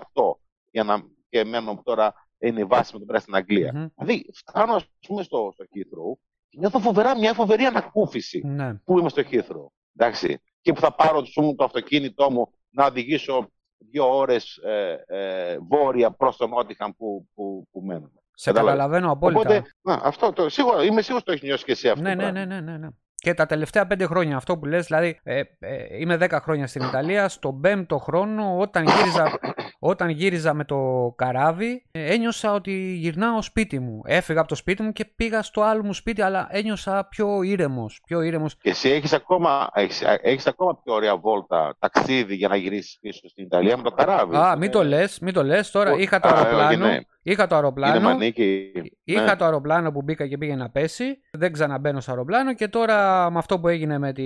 για 0.70 0.84
να, 0.84 1.02
και 1.28 1.44
μένω 1.44 1.80
τώρα 1.84 2.14
είναι 2.38 2.60
η 2.60 2.64
βάση 2.64 2.90
μου 2.92 2.96
εδώ 2.96 3.06
πέρα 3.06 3.18
στην 3.20 3.34
Αγγλία. 3.34 3.72
Μμμ. 3.74 3.86
Δηλαδή, 3.96 4.30
φτάνω 4.34 4.74
ας 4.74 4.84
πούμε 5.06 5.22
στο, 5.22 5.50
στο 5.54 5.64
Heathrow 5.74 6.18
και 6.48 6.58
νιώθω 6.58 6.78
φοβερά, 6.78 7.18
μια 7.18 7.34
φοβερή 7.34 7.64
ανακούφιση 7.64 8.40
Ναι. 8.46 8.74
που 8.74 8.98
είμαι 8.98 9.08
στο 9.08 9.22
Heathrow. 9.30 9.66
Εντάξει. 9.96 10.38
Και 10.60 10.72
που 10.72 10.80
θα 10.80 10.94
πάρω 10.94 11.22
το, 11.34 11.42
μου, 11.42 11.54
το 11.54 11.64
αυτοκίνητό 11.64 12.30
μου 12.30 12.52
να 12.70 12.86
οδηγήσω 12.86 13.48
δύο 13.78 14.16
ώρες 14.16 14.56
ε, 14.56 15.04
ε, 15.06 15.58
βόρεια 15.58 16.10
προς 16.10 16.36
τον 16.36 16.50
Νότιχαμ 16.50 16.90
που, 16.96 17.28
που, 17.34 17.68
που 17.70 17.80
μένω. 17.80 18.10
Σε 18.34 18.50
Κατάλαβες. 18.52 18.78
καταλαβαίνω 18.78 19.12
απόλυτα. 19.12 19.40
Οπότε, 19.40 19.62
να, 19.82 20.00
αυτό 20.02 20.32
το, 20.32 20.48
σίγουρα, 20.48 20.84
είμαι 20.84 21.02
σίγουρος 21.02 21.10
ότι 21.12 21.24
το 21.24 21.32
έχεις 21.32 21.42
νιώσει 21.42 21.64
και 21.64 21.72
εσύ 21.72 21.88
αυτό. 21.88 22.02
Ναι, 22.02 22.10
το 22.16 22.16
ναι, 22.16 22.22
πράγμα. 22.32 22.44
ναι, 22.46 22.54
ναι, 22.60 22.70
ναι, 22.70 22.78
ναι. 22.78 22.88
Και 23.16 23.34
τα 23.34 23.46
τελευταία 23.46 23.86
πέντε 23.86 24.06
χρόνια, 24.06 24.36
αυτό 24.36 24.58
που 24.58 24.64
λες, 24.66 24.86
δηλαδή 24.86 25.20
ε, 25.22 25.40
ε, 25.58 25.98
είμαι 26.00 26.16
10 26.20 26.28
χρόνια 26.42 26.66
στην 26.66 26.82
Ιταλία, 26.82 27.28
στον 27.28 27.60
πέμπτο 27.60 27.98
χρόνο 27.98 28.58
όταν 28.58 28.84
γύριζα, 28.84 29.38
όταν 29.78 30.08
γύριζα 30.08 30.54
με 30.54 30.64
το 30.64 31.12
καράβι 31.16 31.86
ε, 31.90 32.12
ένιωσα 32.14 32.52
ότι 32.52 32.72
γυρνάω 32.94 33.42
σπίτι 33.42 33.78
μου. 33.78 34.00
Έφυγα 34.04 34.40
από 34.40 34.48
το 34.48 34.54
σπίτι 34.54 34.82
μου 34.82 34.92
και 34.92 35.04
πήγα 35.16 35.42
στο 35.42 35.62
άλλο 35.62 35.84
μου 35.84 35.92
σπίτι, 35.92 36.22
αλλά 36.22 36.46
ένιωσα 36.50 37.06
πιο 37.10 37.42
ήρεμος, 37.42 38.00
πιο 38.06 38.20
ήρεμος. 38.20 38.56
Και 38.56 38.70
εσύ 38.70 38.88
έχεις 38.90 39.12
ακόμα, 39.12 39.70
έχεις, 39.74 40.02
έχεις 40.22 40.46
ακόμα 40.46 40.80
πιο 40.84 40.94
ωραία 40.94 41.16
βόλτα, 41.16 41.76
ταξίδι 41.78 42.34
για 42.34 42.48
να 42.48 42.56
γυρίσεις 42.56 42.98
πίσω 43.00 43.28
στην 43.28 43.44
Ιταλία 43.44 43.76
με 43.76 43.82
το 43.82 43.90
καράβι. 43.90 44.36
Α, 44.36 44.52
Ε, 44.52 44.56
μην 44.56 44.70
το 44.70 44.84
λες, 44.84 45.18
μην 45.18 45.32
το 45.34 45.44
λες, 45.44 45.70
τώρα 45.70 45.92
ο- 45.92 45.96
είχα 45.96 46.20
το 46.20 46.28
α, 46.28 46.32
αεροπλάνο, 46.36 46.86
ναι. 46.86 46.98
Είχα 47.24 47.46
το 47.46 47.54
Είναι 47.54 47.64
αεροπλάνο, 47.64 48.00
μανίκι. 48.00 48.72
Είχα 49.04 49.22
ναι. 49.22 49.36
το 49.36 49.44
αεροπλάνο 49.44 49.92
που 49.92 50.02
μπήκα 50.02 50.26
και 50.26 50.38
πήγε 50.38 50.54
να 50.54 50.70
πέσει. 50.70 51.18
Δεν 51.30 51.52
ξαναμπαίνω 51.52 52.00
στο 52.00 52.10
αεροπλάνο 52.10 52.54
και 52.54 52.68
τώρα 52.68 53.30
με 53.30 53.38
αυτό 53.38 53.60
που 53.60 53.68
έγινε 53.68 53.98
με 53.98 54.12
τη. 54.12 54.24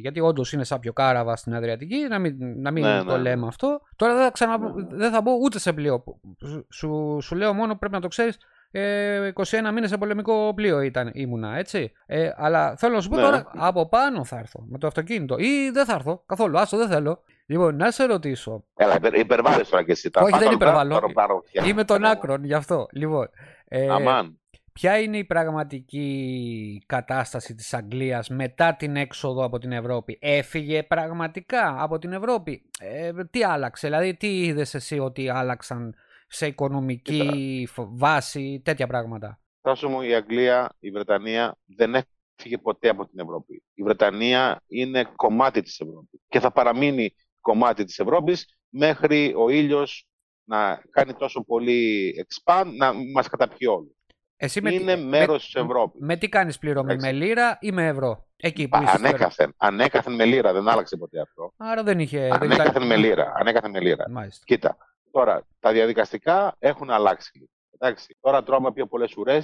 Γιατί 0.00 0.20
όντως 0.20 0.52
είναι 0.52 0.64
σαν 0.64 0.80
πιο 0.80 0.92
κάραβα 0.92 1.36
στην 1.36 1.54
Αδριατική, 1.54 2.06
να 2.08 2.18
μην, 2.18 2.36
να 2.60 2.70
μην 2.70 2.84
Ναι, 2.84 3.02
το 3.04 3.16
ναι, 3.16 3.22
λέμε 3.22 3.40
ναι. 3.42 3.46
αυτό. 3.46 3.80
Τώρα 3.96 4.14
δεν 4.14 4.24
θα, 4.24 4.30
ξανα... 4.30 4.58
Ναι, 4.58 4.66
ναι. 4.66 4.96
δεν 4.96 5.10
θα 5.10 5.20
μπω 5.22 5.32
ούτε 5.42 5.58
σε 5.58 5.72
πλοίο. 5.72 6.04
Σου, 6.46 6.66
σου, 6.70 7.18
σου 7.22 7.34
λέω 7.34 7.52
μόνο 7.52 7.76
πρέπει 7.76 7.94
να 7.94 8.00
το 8.00 8.08
ξέρεις. 8.08 8.38
Ε, 8.76 9.32
21 9.34 9.42
μήνες 9.74 9.88
σε 9.88 9.96
πολεμικό 9.96 10.52
πλοίο 10.54 10.80
ήταν, 10.80 11.10
ήμουνα, 11.14 11.56
έτσι. 11.56 11.92
Ε, 12.06 12.30
αλλά 12.36 12.76
θέλω 12.76 12.94
να 12.94 13.00
σου 13.00 13.08
πω 13.08 13.16
Ναι. 13.16 13.22
τώρα, 13.22 13.50
από 13.56 13.88
πάνω 13.88 14.24
θα 14.24 14.38
έρθω 14.38 14.64
με 14.68 14.78
το 14.78 14.86
αυτοκίνητο. 14.86 15.36
Ή 15.38 15.70
δεν 15.72 15.84
θα 15.84 15.94
έρθω 15.94 16.22
καθόλου, 16.26 16.58
άσο 16.58 16.76
δεν 16.76 16.88
θέλω. 16.88 17.22
Λοιπόν, 17.46 17.76
να 17.76 17.90
σε 17.90 18.04
ρωτήσω. 18.04 18.64
Έλα, 18.76 18.94
υπερ, 18.96 19.14
υπερβάλλεις 19.14 19.68
τώρα 19.68 19.84
και 19.84 19.92
εσύ. 19.92 20.10
Τα 20.10 20.20
Όχι, 20.20 20.30
πάντα 20.30 20.44
δεν 20.44 20.54
όλα 20.54 20.62
υπερβάλλω. 20.62 20.98
τα 20.98 21.12
πάρω 21.12 21.42
πια. 21.52 21.64
Είμαι 21.66 21.84
των 21.84 22.04
άκρων 22.04 22.44
γι' 22.44 22.54
αυτό. 22.54 22.86
Λοιπόν, 22.92 23.28
ε, 23.68 23.88
Αμάν. 23.90 24.38
Ποια 24.72 24.98
είναι 25.00 25.16
η 25.16 25.24
πραγματική 25.24 26.82
κατάσταση 26.86 27.54
της 27.54 27.74
Αγγλίας 27.74 28.28
μετά 28.28 28.74
την 28.74 28.96
έξοδο 28.96 29.44
από 29.44 29.58
την 29.58 29.72
Ευρώπη; 29.72 30.18
Έφυγε 30.20 30.82
πραγματικά 30.82 31.76
από 31.78 31.98
την 31.98 32.12
Ευρώπη; 32.12 32.62
Ε, 32.80 33.10
τι 33.30 33.44
άλλαξε, 33.44 33.86
δηλαδή 33.86 34.14
τι 34.14 34.44
είδες 34.44 34.74
εσύ 34.74 34.98
ότι 34.98 35.28
άλλαξαν 35.28 35.94
σε 36.34 36.46
οικονομική 36.46 37.66
φ- 37.70 37.86
βάση, 37.90 38.60
τέτοια 38.64 38.86
πράγματα. 38.86 39.40
Τάσο 39.60 39.88
μου, 39.88 40.00
η 40.02 40.14
Αγγλία, 40.14 40.74
η 40.78 40.90
Βρετανία 40.90 41.56
δεν 41.76 41.94
έφυγε 41.94 42.58
ποτέ 42.58 42.88
από 42.88 43.06
την 43.08 43.18
Ευρώπη. 43.20 43.62
Η 43.74 43.82
Βρετανία 43.82 44.62
είναι 44.66 45.04
κομμάτι 45.16 45.62
της 45.62 45.80
Ευρώπης 45.80 46.20
και 46.28 46.40
θα 46.40 46.52
παραμείνει 46.52 47.14
κομμάτι 47.40 47.84
της 47.84 47.98
Ευρώπης 47.98 48.56
μέχρι 48.68 49.34
ο 49.36 49.48
ήλιος 49.48 50.06
να 50.48 50.82
κάνει 50.90 51.14
τόσο 51.14 51.44
πολύ 51.44 52.12
expand, 52.26 52.66
να 52.76 52.92
μας 53.14 53.28
καταπιεί 53.28 53.68
όλους. 53.70 53.92
Εσύ 54.36 54.60
με, 54.60 54.72
Είναι 54.74 54.94
τι, 54.96 55.02
μέρος 55.02 55.44
της 55.44 55.54
Ευρώπης. 55.54 56.00
με, 56.00 56.06
με 56.06 56.16
τι 56.16 56.28
κάνεις 56.28 56.58
πληρωμή, 56.58 56.92
Εντάξει. 56.92 57.06
με 57.12 57.24
λίρα 57.26 57.58
ή 57.60 57.72
με 57.72 57.86
ευρώ; 57.86 58.28
Εκεί 58.36 58.68
που 58.68 58.76
Α, 58.76 58.82
είσαι 58.82 58.96
τώρα. 58.96 59.08
Ανέκαθεν, 59.08 59.54
ανέκαθεν 59.56 60.14
με 60.14 60.24
λίρα, 60.24 60.52
δεν 60.52 60.68
άλλαξε 60.68 60.96
ποτέ 60.96 61.20
αυτό. 61.20 61.52
Άρα 61.56 61.82
δεν 61.82 61.98
είχε... 61.98 62.18
δεν 62.18 62.28
ήταν- 62.28 62.50
Ανέκαθεν 62.50 62.86
με 62.86 62.96
λίρα, 62.96 63.32
ανέκαθεν 63.36 63.70
με 63.70 63.80
λίρα. 63.80 64.10
Μάλιστα. 64.10 64.42
Κοίτα, 64.46 64.76
τώρα 65.14 65.46
τα 65.60 65.72
διαδικαστικά 65.72 66.56
έχουν 66.58 66.90
αλλάξει. 66.90 67.30
λίγο. 67.34 67.50
Εντάξει, 67.78 68.16
τώρα 68.20 68.42
τρώμε 68.42 68.72
πιο 68.72 68.86
πολλές 68.86 69.16
ουρέ 69.16 69.40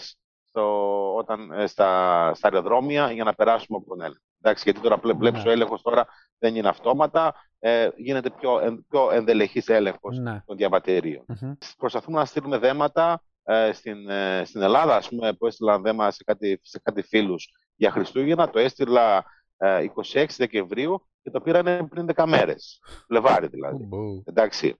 όταν, 1.16 1.52
ε, 1.52 1.66
στα, 1.66 2.32
στα 2.34 2.48
αεροδρόμια 2.48 3.10
για 3.12 3.24
να 3.24 3.34
περάσουμε 3.34 3.78
από 3.78 3.88
τον 3.88 4.00
έλεγχο. 4.00 4.22
Εντάξει, 4.42 4.62
γιατί 4.64 4.80
τώρα 4.80 4.96
βλέ- 4.96 5.16
βλέπεις 5.16 5.42
Ναι. 5.44 5.48
ο 5.48 5.52
έλεγχος 5.52 5.82
τώρα 5.82 6.06
δεν 6.38 6.54
είναι 6.56 6.68
αυτόματα, 6.68 7.34
ε, 7.58 7.88
γίνεται 7.96 8.30
πιο, 8.30 8.58
εν, 8.60 8.86
πιο 8.88 9.10
ενδελεχής 9.10 9.68
έλεγχος 9.68 10.18
Ναι. 10.18 10.42
των 10.46 10.56
διαβατηρίων. 10.56 11.24
Μμμ. 11.26 11.52
Προσπαθούμε 11.78 12.18
να 12.18 12.24
στείλουμε 12.24 12.58
δέματα 12.58 13.22
ε, 13.44 13.72
στην, 13.72 14.08
ε, 14.10 14.42
στην 14.44 14.62
Ελλάδα, 14.62 14.96
ας 14.96 15.08
πούμε, 15.08 15.32
που 15.32 15.46
έστειλα 15.46 15.78
δέμα 15.80 16.10
σε 16.10 16.24
κάτι, 16.24 16.60
σε 16.62 16.78
κάτι 16.82 17.02
φίλους 17.02 17.48
για 17.76 17.90
Χριστούγεννα. 17.90 18.50
Το 18.50 18.58
έστειλα 18.58 19.24
ε, 19.56 19.84
26 20.12 20.36
Δεκεμβρίου 20.36 21.06
και 21.22 21.30
το 21.30 21.40
πήρανε 21.40 21.86
πριν 21.90 22.06
10 22.14 22.24
μέρες. 22.26 22.80
Φλεβάρι 23.06 23.46
δηλαδή. 23.46 23.82
Ουμπου. 23.82 24.22
Εντάξει. 24.26 24.76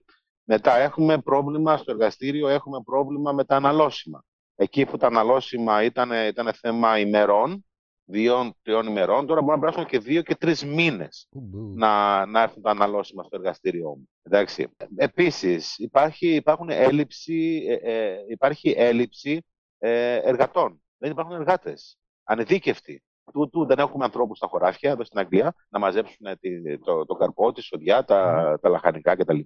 Μετά 0.53 0.77
έχουμε 0.77 1.17
πρόβλημα 1.17 1.77
στο 1.77 1.91
εργαστήριο, 1.91 2.47
έχουμε 2.47 2.81
πρόβλημα 2.85 3.31
με 3.31 3.45
τα 3.45 3.55
αναλώσιμα. 3.55 4.23
Εκεί 4.55 4.85
που 4.85 4.97
τα 4.97 5.07
αναλώσιμα 5.07 5.83
ήταν, 5.83 6.11
ήταν 6.27 6.53
θέμα 6.53 6.99
ημερών, 6.99 7.65
δύο, 8.05 8.53
τριών 8.61 8.87
ημερών, 8.87 9.25
τώρα 9.25 9.41
μπορεί 9.41 9.53
να 9.53 9.59
περάσουν 9.59 9.85
και 9.85 9.99
δύο 9.99 10.21
και 10.21 10.35
τρεις 10.35 10.65
μήνες 10.65 11.27
Ουμπου. 11.31 11.73
να, 11.75 12.25
να 12.25 12.41
έρθουν 12.41 12.61
τα 12.61 12.69
αναλώσιμα 12.69 13.23
στο 13.23 13.35
εργαστήριό 13.35 13.89
μου. 13.89 14.09
Εντάξει. 14.23 14.67
Επίσης, 14.95 15.77
υπάρχει, 15.77 16.35
υπάρχουν 16.35 16.69
έλλειψη, 16.69 17.65
ε, 17.67 17.93
ε, 17.93 18.17
υπάρχει 18.29 18.73
έλλειψη 18.77 19.45
ε, 19.77 20.15
εργατών. 20.15 20.81
Δεν 20.97 21.11
υπάρχουν 21.11 21.35
εργάτες. 21.35 21.97
Ανεδίκευτοι. 22.23 23.03
Τούτου 23.33 23.65
δεν 23.65 23.79
έχουμε 23.79 24.03
ανθρώπους 24.03 24.37
στα 24.37 24.47
χωράφια 24.47 24.91
εδώ 24.91 25.03
στην 25.03 25.19
Αγγλία 25.19 25.53
να 25.69 25.79
μαζέψουν 25.79 26.27
τη, 26.39 26.79
το, 26.79 27.05
το 27.05 27.13
καρπό, 27.13 27.51
τη 27.51 27.61
σοδιά, 27.61 28.03
τα, 28.03 28.59
τα 28.61 28.69
λαχανικά 28.69 29.15
κτλ. 29.15 29.39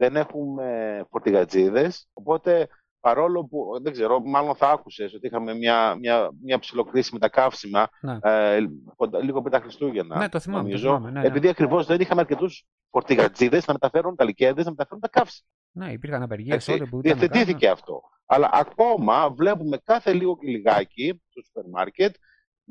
Ναι. 0.00 0.06
Δεν 0.08 0.16
έχουμε 0.16 1.04
φορτηγατζίδες, 1.10 2.08
οπότε 2.12 2.68
παρόλο 3.00 3.44
που 3.44 3.78
δεν 3.82 3.92
ξέρω, 3.92 4.20
μάλλον 4.20 4.54
θα 4.54 4.70
άκουσες 4.70 5.14
ότι 5.14 5.26
είχαμε 5.26 5.54
μια, 5.54 5.94
μια, 5.98 6.30
μια 6.42 6.58
ψηλοκρίση 6.58 7.12
με 7.12 7.18
τα 7.18 7.28
καύσιμα 7.28 7.88
Ναι. 8.00 8.18
ε, 8.22 8.60
κοντα- 8.96 9.22
λίγο 9.22 9.40
πριν 9.40 9.52
τα 9.52 9.60
Χριστούγεννα. 9.60 10.18
Ναι, 10.18 10.28
το 10.28 10.40
θυμάμαι, 10.40 10.62
το 10.62 10.68
νομίζω, 10.68 10.86
θυμάμαι, 10.88 11.10
ναι, 11.10 11.20
ναι. 11.20 11.26
Επειδή 11.26 11.48
ακριβώς 11.48 11.86
δεν 11.86 12.00
είχαμε 12.00 12.20
αρκετούς 12.20 12.64
φορτηγατζίδες 12.90 13.66
να 13.66 13.72
μεταφέρουν 13.72 14.16
τα 14.16 14.24
λικέδε, 14.24 14.62
να 14.62 14.70
μεταφέρουν 14.70 15.00
τα 15.00 15.08
καύσιμα. 15.08 15.48
Ναι, 15.72 15.92
υπήρχαν 15.92 16.22
απεργίες 16.22 16.54
Έτσι, 16.54 16.72
τότε 16.72 16.84
που 16.84 17.00
ήταν. 17.00 17.10
να 17.12 17.18
Διευθετήθηκε 17.18 17.68
αυτό. 17.68 18.00
Αλλά 18.26 18.50
ακόμα 18.52 19.30
βλέπουμε 19.30 19.76
κάθε 19.84 20.12
λίγο 20.12 20.36
και 20.38 20.46
λιγάκι 20.48 21.22
στο 21.30 21.42
σούπερ 21.42 21.68
μάρκετ, 21.68 22.14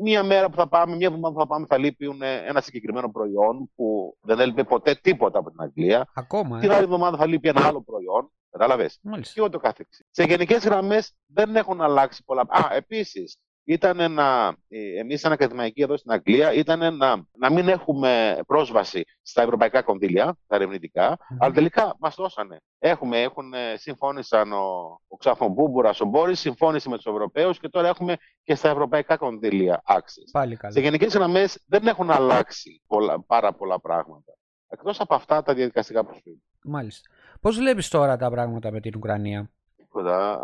μία 0.02 0.24
μέρα 0.24 0.50
που 0.50 0.56
θα 0.56 0.68
πάμε, 0.68 0.96
μία 0.96 1.08
εβδομάδα 1.08 1.34
που 1.34 1.40
θα 1.40 1.48
πάμε, 1.48 1.66
θα 1.70 1.78
λείπουν 1.78 2.22
ε, 2.22 2.36
ένα 2.46 2.62
συγκεκριμένο 2.62 3.12
προϊόν 3.12 3.72
που 3.76 4.18
δεν 4.22 4.40
έλειπε 4.40 4.64
ποτέ 4.64 4.96
τίποτα 5.02 5.40
από 5.40 5.50
την 5.50 5.62
Αγγλία. 5.62 5.90
κάνουν. 5.96 6.08
Ακόμα, 6.14 6.60
Την 6.60 6.70
ε. 6.70 6.74
άλλη 6.74 6.84
εβδομάδα 6.84 7.18
θα 7.18 7.26
λείπει 7.26 7.48
ένα 7.48 7.66
άλλο 7.68 7.82
προϊόν. 7.84 8.32
Κατάλαβες; 8.52 9.00
Μάλιστα. 9.02 9.34
Και 9.34 9.42
ούτω 9.42 9.58
καθεξής. 9.60 10.06
Σε 10.12 10.24
γενικές 10.24 10.64
γραμμές 10.66 11.14
δεν 11.26 11.56
έχουν 11.56 11.82
αλλάξει 11.82 12.24
πολλά. 12.24 12.42
Α, 12.42 12.68
επίσης, 12.76 13.38
ήταν 13.64 14.12
να, 14.12 14.56
εμείς 15.00 15.20
σαν 15.20 15.32
ακαδημαϊκοί 15.32 15.82
εδώ 15.82 15.98
στην 15.98 16.12
Αγγλία, 16.12 16.54
ήταν 16.54 16.96
να, 16.98 17.26
να 17.38 17.52
μην 17.52 17.68
έχουμε 17.68 18.40
πρόσβαση 18.48 19.04
στα 19.22 19.42
ευρωπαϊκά 19.42 19.82
κονδύλια, 19.82 20.38
τα 20.48 20.56
ερευνητικά, 20.56 21.18
Μμμ. 21.30 21.38
αλλά 21.42 21.54
τελικά 21.54 21.96
μας 22.00 22.16
δώσανε. 22.16 22.58
Έχουμε, 22.80 23.22
έχουν, 23.22 23.54
ε, 23.54 23.76
συμφώνησαν 23.78 24.52
ο, 24.54 25.00
ο 25.08 25.18
Ξάφων 25.18 25.52
Μπούμπουρας, 25.52 26.00
ο 26.02 26.06
Μπόρις, 26.06 26.40
συμφώνησε 26.40 26.90
με 26.90 26.96
τους 26.96 27.06
Ευρωπαίους 27.06 27.60
και 27.60 27.70
τώρα 27.70 27.88
έχουμε 27.88 28.18
και 28.44 28.56
στα 28.56 28.70
ευρωπαϊκά 28.70 29.18
κονδύλια 29.18 29.82
access. 29.88 30.30
Πάλι 30.32 30.54
Σε 30.56 30.60
καλά. 30.62 30.80
γενικές 30.80 31.14
γραμμές 31.14 31.64
δεν 31.68 31.88
έχουν 31.88 32.12
αλλάξει 32.12 32.82
πολλά, 32.88 33.22
πάρα 33.24 33.54
πολλά 33.54 33.80
πράγματα. 33.80 34.34
Εκτός 34.70 35.00
από 35.00 35.16
αυτά 35.16 35.44
τα 35.44 35.54
διαδικαστικά 35.54 36.06
που 36.06 36.14
σου 36.14 36.22
είπα. 36.26 36.42
Μάλιστα. 36.64 37.10
Πώς 37.42 37.58
βλέπεις 37.58 37.88
τώρα 37.90 38.18
τα 38.18 38.30
πράγματα 38.30 38.72
με 38.72 38.80
την 38.80 38.94
Ουκρανία; 38.96 39.50
Τίποτα. 39.76 40.40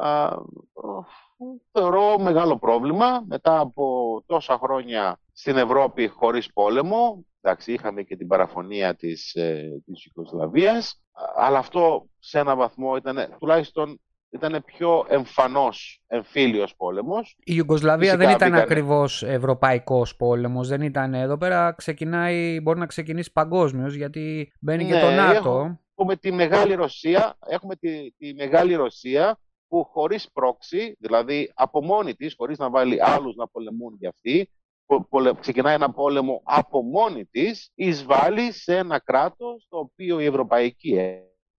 Α, 1.06 1.46
ο, 1.46 1.46
θεωρώ 1.72 2.18
μεγάλο 2.20 2.58
πρόβλημα 2.60 3.24
μετά 3.28 3.60
από 3.60 4.24
τόσα 4.26 4.58
χρόνια 4.64 5.20
στην 5.34 5.58
Ευρώπη 5.58 6.08
χωρίς 6.08 6.54
πόλεμο. 6.54 7.26
Εντάξει, 7.42 7.74
είχαμε 7.74 8.02
και 8.04 8.16
την 8.16 8.28
παραφωνία 8.28 8.96
της, 8.96 9.34
ε, 9.36 9.82
της 9.86 10.06
Ιουγκοσλαβίας, 10.06 11.02
α, 11.12 11.24
αλλά 11.46 11.58
αυτό 11.58 12.06
σε 12.20 12.40
ένα 12.40 12.56
βαθμό 12.56 12.96
ήταν 12.96 13.36
τουλάχιστον 13.40 14.00
ήταν 14.30 14.64
πιο 14.66 15.06
εμφανός 15.08 16.02
εμφύλιος 16.08 16.76
πόλεμος. 16.76 17.36
Η 17.40 17.54
Ιουγκοσλαβία 17.56 18.12
Φυσικά 18.12 18.26
δεν 18.28 18.36
ήταν 18.36 18.48
μπήκανε. 18.50 18.64
ακριβώς 18.64 19.24
ευρωπαϊκός 19.24 20.16
πόλεμος, 20.16 20.68
δεν 20.68 20.82
ήταν 20.82 21.14
εδώ 21.14 21.38
πέρα 21.38 21.72
ξεκινάει, 21.72 22.60
μπορεί 22.62 22.80
να 22.80 22.86
ξεκινήσει 22.86 23.32
παγκόσμιος 23.32 23.94
γιατί 23.94 24.54
μπαίνει 24.60 24.86
και 24.86 24.94
Ναι, 24.94 25.02
το 25.02 25.10
ΝΑΤΟ. 25.10 25.34
έχω- 25.38 25.80
Έχουμε 25.98 26.16
τη 26.16 26.32
Μεγάλη 26.32 26.74
Ρωσία, 26.74 27.38
έχουμε 27.48 27.76
τη, 27.76 28.12
τη 28.12 28.34
Μεγάλη 28.34 28.74
Ρωσία 28.76 29.40
που 29.76 29.84
χωρίς 29.84 30.30
πρόξη, 30.34 30.96
δηλαδή 31.00 31.52
από 31.56 31.84
μόνη 31.84 32.16
της, 32.16 32.34
χωρίς 32.38 32.58
να 32.58 32.70
βάλει 32.70 33.04
άλλους 33.04 33.36
να 33.36 33.48
πολεμούν 33.48 33.96
για 34.00 34.10
αυτή, 34.10 34.50
πο- 34.86 35.08
πολε- 35.10 35.40
ξεκινάει 35.40 35.74
ένα 35.74 35.92
πόλεμο 35.92 36.42
από 36.46 36.82
μόνη 36.84 37.26
της, 37.26 37.72
εισβάλλει 37.76 38.52
σε 38.52 38.78
ένα 38.78 39.00
κράτος 39.00 39.66
το 39.70 39.78
οποίο 39.78 40.20
η 40.20 40.26
Ευρωπαϊκή 40.26 41.00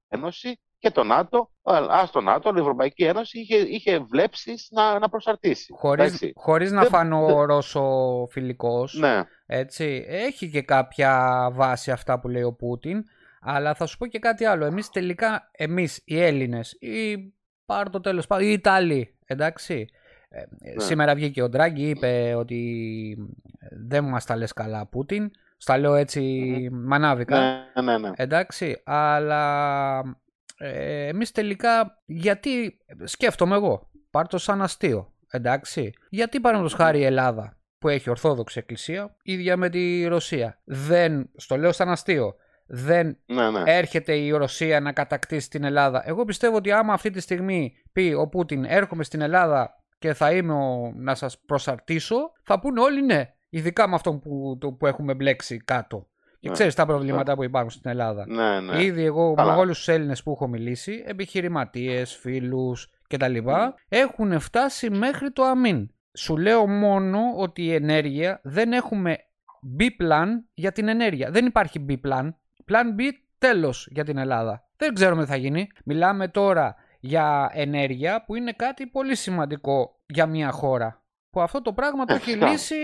Ένωση 0.08 0.60
και 0.78 0.90
το 0.90 1.04
ΝΑΤΟ, 1.04 1.50
α 1.62 2.08
το 2.12 2.20
ΝΑΤΟ, 2.20 2.52
η 2.56 2.60
Ευρωπαϊκή 2.60 3.04
Ένωση 3.04 3.38
είχε, 3.38 3.56
είχε 3.56 3.98
βλέψεις 3.98 4.68
να, 4.70 4.98
να 4.98 5.08
προσαρτήσει. 5.08 5.72
Χωρίς, 5.76 6.04
Εντάξει. 6.06 6.32
χωρίς 6.36 6.72
να 6.72 6.80
Δεν- 6.80 6.90
φανώ 6.90 7.26
δεν- 7.26 7.40
ρωσοφιλικός, 7.44 8.94
Ναι, 8.94 9.22
έτσι, 9.46 10.04
έχει 10.08 10.50
και 10.50 10.62
κάποια 10.62 11.48
βάση 11.52 11.90
αυτά 11.90 12.20
που 12.20 12.28
λέει 12.28 12.42
ο 12.42 12.52
Πούτιν, 12.52 13.02
αλλά 13.40 13.74
θα 13.74 13.86
σου 13.86 13.96
πω 13.96 14.06
και 14.06 14.18
κάτι 14.18 14.44
άλλο. 14.44 14.64
Εμείς 14.64 14.88
τελικά, 14.90 15.50
εμείς 15.52 16.02
οι 16.04 16.20
Έλληνες, 16.22 16.72
ή 16.80 17.16
πάρ' 17.66 17.90
το 17.90 18.00
τέλος 18.00 18.26
πάντων, 18.26 18.46
οι 18.46 18.52
Ιταλοί, 18.52 19.14
εντάξει, 19.26 19.86
ε, 20.28 20.42
Ναι. 20.74 20.82
Σήμερα 20.82 21.14
βγήκε 21.14 21.42
ο 21.42 21.48
Ντράγκη, 21.48 21.88
είπε 21.88 22.34
ότι 22.34 23.16
δεν 23.70 24.04
μας 24.04 24.24
τα 24.24 24.36
λες 24.36 24.52
καλά 24.52 24.86
Πούτιν. 24.86 25.30
Στα 25.56 25.78
λέω 25.78 25.94
έτσι 25.94 26.22
μανάβικα. 26.72 27.40
ναι, 27.74 27.82
ναι, 27.82 27.98
ναι. 27.98 28.10
Εντάξει, 28.16 28.82
αλλά 28.84 29.98
ε, 30.58 31.06
εμείς 31.06 31.32
τελικά 31.32 32.02
γιατί, 32.06 32.78
σκέφτομαι 33.04 33.54
εγώ, 33.54 33.90
πάρ' 34.10 34.28
το 34.28 34.38
σαν 34.38 34.62
αστείο, 34.62 35.12
εντάξει, 35.30 35.92
γιατί 36.08 36.40
παραδείγματος 36.40 36.78
χάρη 36.78 36.98
η 36.98 37.04
Ελλάδα 37.04 37.56
που 37.78 37.88
έχει 37.88 38.10
Ορθόδοξη 38.10 38.58
Εκκλησία, 38.58 39.16
ίδια 39.22 39.56
με 39.56 39.68
τη 39.68 40.06
Ρωσία, 40.06 40.60
δεν, 40.64 41.30
στο 41.36 41.56
λέω 41.56 41.72
σαν 41.72 41.88
αστείο, 41.88 42.34
δεν 42.66 43.18
ναι, 43.26 43.50
ναι. 43.50 43.62
έρχεται 43.64 44.14
η 44.16 44.30
Ρωσία 44.30 44.80
να 44.80 44.92
κατακτήσει 44.92 45.50
την 45.50 45.64
Ελλάδα. 45.64 46.02
Εγώ 46.06 46.24
πιστεύω 46.24 46.56
ότι 46.56 46.72
άμα 46.72 46.92
αυτή 46.92 47.10
τη 47.10 47.20
στιγμή 47.20 47.72
πει 47.92 48.14
ο 48.18 48.28
Πούτιν 48.28 48.64
έρχομαι 48.64 49.04
στην 49.04 49.20
Ελλάδα 49.20 49.82
και 49.98 50.12
θα 50.14 50.32
είμαι 50.32 50.52
ο, 50.52 50.92
να 50.96 51.14
σας 51.14 51.38
προσαρτήσω, 51.46 52.16
θα 52.42 52.60
πούνε 52.60 52.80
όλοι 52.80 53.02
ναι, 53.04 53.30
ειδικά 53.48 53.88
με 53.88 53.94
αυτόν 53.94 54.20
που, 54.20 54.56
το, 54.60 54.72
που 54.72 54.86
έχουμε 54.86 55.14
μπλέξει 55.14 55.56
κάτω. 55.56 56.06
Και 56.40 56.48
Ναι. 56.48 56.52
ξέρεις 56.54 56.74
τα 56.74 56.86
προβλήματα 56.86 57.34
που 57.34 57.44
υπάρχουν 57.44 57.70
στην 57.70 57.90
Ελλάδα. 57.90 58.24
ναι, 58.28 58.60
ναι. 58.60 58.82
Ήδη 58.82 59.04
εγώ 59.04 59.34
Καλά. 59.34 59.52
με 59.54 59.58
όλους 59.58 59.76
τους 59.78 59.88
Έλληνες 59.88 60.22
που 60.22 60.30
έχω 60.30 60.48
μιλήσει, 60.48 61.04
επιχειρηματίες, 61.06 62.14
φίλους 62.16 62.90
κτλ. 63.08 63.32
Ναι. 63.32 63.72
έχουν 63.88 64.40
φτάσει 64.40 64.90
μέχρι 64.90 65.30
το 65.32 65.42
αμήν. 65.44 65.90
Σου 66.18 66.36
λέω 66.36 66.66
μόνο 66.66 67.18
ότι 67.36 67.62
η 67.62 67.74
ενέργεια 67.74 68.40
δεν 68.42 68.72
έχουμε 68.72 69.16
B-plan 69.78 70.26
για 70.54 70.72
την 70.72 70.88
ενέργεια. 70.88 71.30
Δεν 71.30 71.46
υπάρχει 71.46 71.86
B-plan. 71.88 72.28
Plan 72.70 73.00
B 73.00 73.02
τέλος 73.38 73.88
για 73.90 74.04
την 74.04 74.16
Ελλάδα. 74.18 74.64
Δεν 74.76 74.94
ξέρουμε 74.94 75.22
τι 75.24 75.28
θα 75.30 75.36
γίνει. 75.36 75.66
Μιλάμε 75.84 76.28
τώρα 76.28 76.74
για 77.00 77.50
ενέργεια 77.52 78.24
που 78.24 78.34
είναι 78.34 78.52
κάτι 78.52 78.86
πολύ 78.86 79.14
σημαντικό 79.16 80.00
για 80.06 80.26
μια 80.26 80.50
χώρα. 80.50 81.02
Που 81.30 81.40
αυτό 81.40 81.62
το 81.62 81.72
πράγμα 81.72 82.04
το 82.04 82.12
Ε, 82.12 82.16
έχει 82.16 82.24
φυσικά. 82.24 82.50
λύσει 82.50 82.76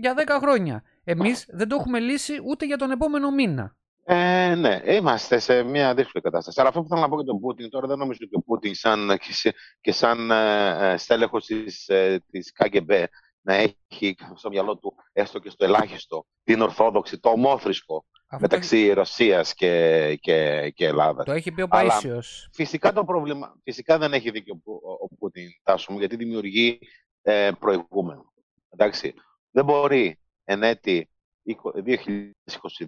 για 0.00 0.14
10 0.14 0.38
χρόνια. 0.40 0.82
Εμείς 1.04 1.46
δεν 1.48 1.68
το 1.68 1.76
έχουμε 1.76 1.98
λύσει 1.98 2.32
ούτε 2.46 2.66
για 2.66 2.76
τον 2.76 2.90
επόμενο 2.90 3.30
μήνα. 3.30 3.76
Ε, 4.08 4.54
ναι, 4.54 4.80
είμαστε 4.84 5.38
σε 5.38 5.62
μια 5.62 5.94
δύσκολη 5.94 6.24
κατάσταση. 6.24 6.60
Αλλά 6.60 6.68
αυτό 6.68 6.82
που 6.82 6.88
θέλω 6.88 7.00
να 7.00 7.08
πω 7.08 7.14
για 7.16 7.24
τον 7.24 7.40
Πούτιν, 7.40 7.70
τώρα 7.70 7.86
δεν 7.86 7.98
νομίζω 7.98 8.18
ότι 8.22 8.36
ο 8.36 8.40
Πούτιν 8.40 8.74
σαν, 8.74 9.18
και, 9.20 9.32
σε- 9.32 9.54
και 9.80 9.92
σαν 9.92 10.30
ε, 10.30 10.92
ε, 10.92 10.96
στέλεχος 10.96 11.44
της, 11.46 11.88
ε, 11.88 12.24
της 12.30 12.52
KGB 12.58 13.04
να 13.40 13.54
έχει 13.54 14.16
στο 14.34 14.48
μυαλό 14.48 14.76
του 14.78 14.94
έστω 15.12 15.38
και 15.38 15.50
στο 15.50 15.64
ελάχιστο 15.64 16.26
την 16.44 16.60
Ορθόδοξη, 16.60 17.18
το 17.18 17.28
ομόθρησκο 17.28 18.06
Αυτό 18.28 18.38
μεταξύ 18.48 18.92
Ρωσίας 18.92 19.54
και, 19.54 20.14
και, 20.20 20.70
και 20.74 20.86
Ελλάδας. 20.86 21.24
Το 21.24 21.32
έχει 21.32 21.52
πει 21.52 21.62
ο 21.62 21.66
Αλλά- 21.70 22.00
Παΐσιος. 22.02 22.48
Φυσικά 22.52 22.92
το 22.92 23.04
πρόβλημα, 23.04 23.56
φυσικά 23.62 23.98
δεν 23.98 24.12
έχει 24.12 24.30
δίκιο 24.30 24.54
ο, 24.54 24.58
Που- 24.58 24.80
ο, 24.84 24.92
ο 24.92 25.08
Πούτιν, 25.18 25.48
Τάσο 25.62 25.92
μου, 25.92 25.98
γιατί 25.98 26.16
δημιουργεί 26.16 26.78
ε, 27.22 27.50
προηγούμενο. 27.58 28.32
Εντάξει, 28.70 29.14
δεν 29.50 29.64
μπορεί 29.64 30.18
εν 30.44 30.62
έτει 30.62 31.10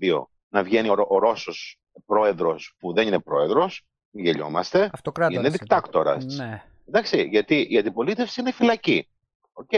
2022 0.00 0.22
να 0.48 0.62
βγαίνει 0.62 0.88
ο, 0.88 0.94
Ρο- 0.94 1.06
ο 1.10 1.18
Ρώσος 1.18 1.78
πρόεδρος 2.06 2.74
που 2.78 2.92
δεν 2.92 3.06
είναι 3.06 3.20
πρόεδρος, 3.20 3.86
μην 4.10 4.24
γελιόμαστε, 4.24 4.90
Αυτοκράτορας. 4.92 5.40
είναι 5.40 5.50
δικτάτορας. 5.58 6.24
Ναι. 6.24 6.62
Εντάξει, 6.88 7.22
γιατί 7.22 7.66
η 7.70 7.78
αντιπολίτευση 7.78 8.40
είναι 8.40 8.52
φυλακή. 8.52 9.08
Οκ. 9.52 9.70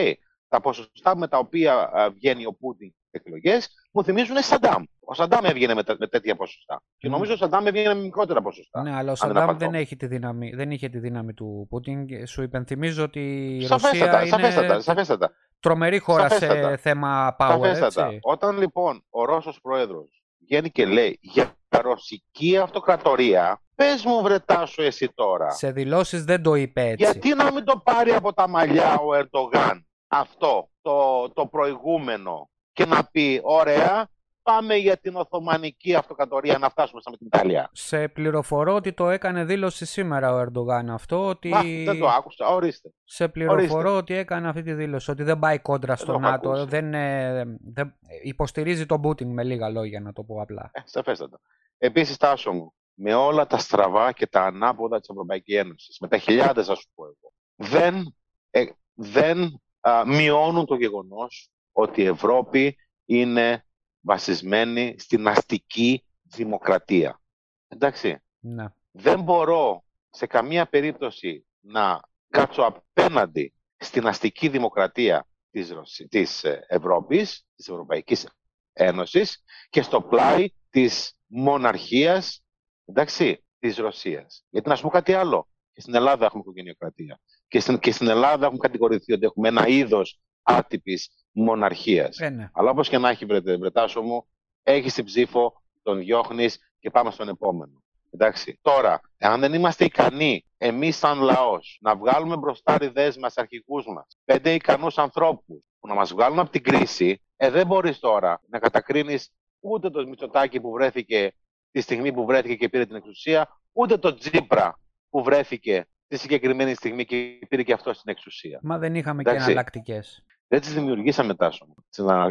Τα 0.48 0.60
ποσοστά 0.60 1.16
με 1.16 1.28
τα 1.28 1.38
οποία 1.38 1.74
α, 1.92 2.10
βγαίνει 2.10 2.46
ο 2.46 2.52
Πούτιν 2.52 2.94
εκλογές 3.10 3.58
μου 3.92 4.04
θυμίζουν 4.04 4.36
Σαντάμ. 4.40 4.82
Ο 5.04 5.14
Σαντάμ 5.14 5.44
έβγαινε 5.44 5.74
με, 5.74 5.82
τε- 5.82 5.98
με 5.98 6.06
τέτοια 6.06 6.36
ποσοστά. 6.36 6.82
Και 6.98 7.08
Μμ. 7.08 7.12
νομίζω 7.12 7.32
ο 7.32 7.36
Σαντάμ 7.36 7.66
έβγαινε 7.66 7.94
με 7.94 8.00
μικρότερα 8.00 8.42
ποσοστά. 8.42 8.82
Ναι, 8.82 8.90
αλλά 8.90 8.98
ο 8.98 9.00
αν 9.00 9.04
δεν 9.06 9.16
Σαντάμ 9.16 9.42
απατώ. 9.42 9.58
δεν, 9.58 9.74
έχει 9.74 9.96
τη 9.96 10.06
δύναμη, 10.06 10.50
δεν 10.54 10.70
είχε 10.70 10.88
τη 10.88 10.98
δύναμη 10.98 11.34
του 11.34 11.66
Πούτιν. 11.70 12.06
και 12.06 12.26
Σου 12.26 12.42
υπενθυμίζω 12.42 13.02
ότι 13.04 13.20
η 13.60 13.66
Σαφέστατα, 13.66 14.18
Ρωσία 14.20 14.26
σαφέστατα, 14.38 14.72
είναι 14.72 14.82
σαφέστατα. 14.82 15.30
τρομερή 15.60 15.98
χώρα 15.98 16.28
σε 16.28 16.38
Σαφέστατα. 16.38 16.76
θέμα 16.76 17.36
power, 17.38 17.48
Σαφέστατα. 17.50 18.04
έτσι. 18.06 18.18
Όταν 18.22 18.58
λοιπόν 18.58 19.04
ο 19.10 19.24
Ρώσος 19.24 19.60
πρόεδρος 19.60 20.22
βγαίνει 20.46 20.70
και 20.70 20.84
λέει 20.86 21.18
για 21.20 21.54
ρωσική 21.68 22.56
αυτοκρατορία, 22.58 23.62
πες 23.74 24.04
μου 24.04 24.22
βρε 24.22 24.38
Τάσο 24.38 24.82
εσύ 24.82 25.12
τώρα. 25.14 25.50
Σε 25.50 25.70
δηλώσεις 25.72 26.24
δεν 26.24 26.42
το 26.42 26.54
είπε 26.54 26.80
έτσι. 26.88 27.04
Γιατί 27.04 27.34
να 27.34 27.52
μην 27.52 27.64
το 27.64 27.80
πάρει 27.84 28.10
από 28.10 28.32
τα 28.32 28.48
μαλλιά 28.48 28.94
ο 28.98 29.14
Ερντογάν 29.14 29.86
αυτό 30.08 30.70
το, 30.82 31.28
το 31.32 31.46
προηγούμενο 31.46 32.49
και 32.80 32.86
να 32.86 33.04
πει 33.04 33.40
ωραία 33.42 34.08
πάμε 34.42 34.74
για 34.74 34.96
την 34.96 35.16
Οθωμανική 35.16 35.94
αυτοκρατορία 35.94 36.58
να 36.58 36.68
φτάσουμε 36.68 37.00
σαν 37.00 37.12
με 37.12 37.18
την 37.18 37.26
Ιταλία. 37.26 37.70
Σε 37.72 38.08
πληροφορώ 38.08 38.74
ότι 38.74 38.92
το 38.92 39.10
έκανε 39.10 39.44
δήλωση 39.44 39.86
σήμερα 39.86 40.34
ο 40.34 40.38
Ερντογάν 40.38 40.90
αυτό, 40.90 41.26
ότι... 41.26 41.54
Α, 41.54 41.62
δεν 41.84 41.98
το 41.98 42.08
άκουσα, 42.08 42.46
ορίστε. 42.46 42.92
Σε 43.04 43.28
πληροφορώ 43.28 43.96
ότι 43.96 44.14
έκανε 44.14 44.48
αυτή 44.48 44.62
τη 44.62 44.72
δήλωση, 44.72 45.10
ότι 45.10 45.22
δεν 45.22 45.38
πάει 45.38 45.58
κόντρα 45.58 45.94
το 45.94 46.02
στο 46.02 46.12
έχω 46.12 46.20
ΝΑΤΟ, 46.20 46.50
ακούσει. 46.50 46.64
δεν, 46.64 46.94
ε, 46.94 47.44
δεν, 47.60 47.98
υποστηρίζει 48.22 48.86
τον 48.86 49.00
Πούτιν 49.00 49.32
με 49.32 49.44
λίγα 49.44 49.68
λόγια 49.68 50.00
να 50.00 50.12
το 50.12 50.22
πω 50.22 50.40
απλά. 50.40 50.70
Ε, 50.72 50.80
σαφέστατα. 50.84 51.40
Επίσης, 51.78 52.16
Τάσο 52.16 52.52
μου, 52.52 52.74
με 52.94 53.14
όλα 53.14 53.46
τα 53.46 53.58
στραβά 53.58 54.12
και 54.12 54.26
τα 54.26 54.42
ανάποδα 54.42 55.00
της 55.00 55.08
Ευρωπαϊκής 55.08 55.56
Ένωσης, 55.56 55.98
με 56.00 56.08
τα 56.08 56.18
χιλιάδες, 56.18 56.68
ας 56.68 56.78
σου 56.78 56.88
πω 56.94 57.04
εγώ, 57.04 57.32
δεν, 57.54 58.16
ε, 58.50 58.64
δεν 58.94 59.62
α, 59.80 60.02
μειώνουν 60.06 60.66
το 60.66 60.74
γεγονός 60.74 61.50
ότι 61.80 62.02
η 62.02 62.06
Ευρώπη 62.06 62.76
είναι 63.04 63.64
βασισμένη 64.00 64.94
στην 64.98 65.28
αστική 65.28 66.04
δημοκρατία. 66.22 67.20
Εντάξει, 67.68 68.22
Ναι. 68.40 68.64
δεν 68.90 69.22
μπορώ 69.22 69.84
σε 70.10 70.26
καμία 70.26 70.66
περίπτωση 70.68 71.46
να 71.60 72.00
κάτσω 72.28 72.62
απέναντι 72.62 73.54
στην 73.76 74.06
αστική 74.06 74.48
δημοκρατία 74.48 75.26
της, 75.50 75.70
Ρωσ... 75.70 76.00
της 76.08 76.44
ε, 76.44 76.64
Ευρώπης, 76.68 77.46
της 77.56 77.68
Ευρωπαϊκής 77.68 78.28
Ένωσης 78.72 79.42
και 79.70 79.82
στο 79.82 80.02
πλάι 80.02 80.48
της 80.70 81.14
μοναρχίας, 81.26 82.42
εντάξει, 82.84 83.44
της 83.58 83.76
Ρωσίας. 83.76 84.44
Γιατί 84.50 84.68
να 84.68 84.74
σου 84.74 84.82
πω 84.82 84.88
κάτι 84.88 85.12
άλλο. 85.12 85.48
Και 85.72 85.80
στην 85.80 85.94
Ελλάδα 85.94 86.24
έχουμε 86.24 86.40
οικογενειοκρατία. 86.40 87.20
Και 87.48 87.60
στην, 87.60 87.78
και 87.78 87.92
στην 87.92 88.08
Ελλάδα 88.08 88.44
έχουμε 88.44 88.58
κατηγορηθεί 88.58 89.12
ότι 89.12 89.24
έχουμε 89.26 89.48
ένα 89.48 89.66
είδος 89.66 90.20
άτυπης 90.42 91.10
μοναρχίας. 91.32 92.18
Ε, 92.18 92.28
ναι. 92.28 92.50
Αλλά 92.52 92.70
όπως 92.70 92.88
και 92.88 92.98
να 92.98 93.08
έχει, 93.08 93.24
βρε, 93.24 93.40
βρετάσο 93.40 94.02
μου, 94.02 94.26
έχεις 94.62 94.94
την 94.94 95.04
ψήφο, 95.04 95.62
τον 95.82 95.98
διώχνεις 95.98 96.58
και 96.78 96.90
πάμε 96.90 97.10
στον 97.10 97.28
επόμενο. 97.28 97.82
Εντάξει. 98.10 98.58
Τώρα, 98.62 99.00
εάν 99.16 99.40
δεν 99.40 99.52
είμαστε 99.52 99.84
ικανοί 99.84 100.44
εμείς 100.58 100.96
σαν 100.96 101.20
λαός 101.20 101.78
να 101.80 101.96
βγάλουμε 101.96 102.36
μπροστά 102.36 102.78
ιδέες 102.80 103.16
μας, 103.16 103.36
αρχικούς 103.36 103.86
μας, 103.86 104.16
πέντε 104.24 104.54
ικανούς 104.54 104.98
ανθρώπους 104.98 105.64
που 105.80 105.86
να 105.86 105.94
μας 105.94 106.12
βγάλουν 106.12 106.38
από 106.38 106.50
την 106.50 106.62
κρίση, 106.62 107.22
ε, 107.36 107.50
δεν 107.50 107.66
μπορείς 107.66 107.98
τώρα 107.98 108.40
να 108.48 108.58
κατακρίνεις 108.58 109.32
ούτε 109.60 109.90
το 109.90 110.06
Μητσοτάκη 110.06 110.60
που 110.60 110.70
βρέθηκε 110.70 111.34
τη 111.70 111.80
στιγμή 111.80 112.12
που 112.12 112.24
βρέθηκε 112.24 112.54
και 112.54 112.68
πήρε 112.68 112.86
την 112.86 112.96
εξουσία, 112.96 113.60
ούτε 113.72 113.96
το 113.96 114.14
Τζίπρα 114.14 114.80
που 115.10 115.22
βρέθηκε 115.22 115.86
τη 116.10 116.16
συγκεκριμένη 116.16 116.74
στιγμή 116.74 117.04
και 117.04 117.38
πήρε 117.48 117.62
και 117.62 117.72
αυτό 117.72 117.92
στην 117.92 118.10
εξουσία. 118.12 118.58
Μα 118.62 118.78
δεν 118.78 118.94
είχαμε 118.94 119.22
και 119.22 119.28
Εντάξει. 119.30 119.46
εναλλακτικές. 119.50 120.24
Δεν 120.48 120.60
τις 120.60 120.74
δημιουργήσαμε, 120.74 121.34
Τάσο 121.34 121.66
μου, 121.68 121.74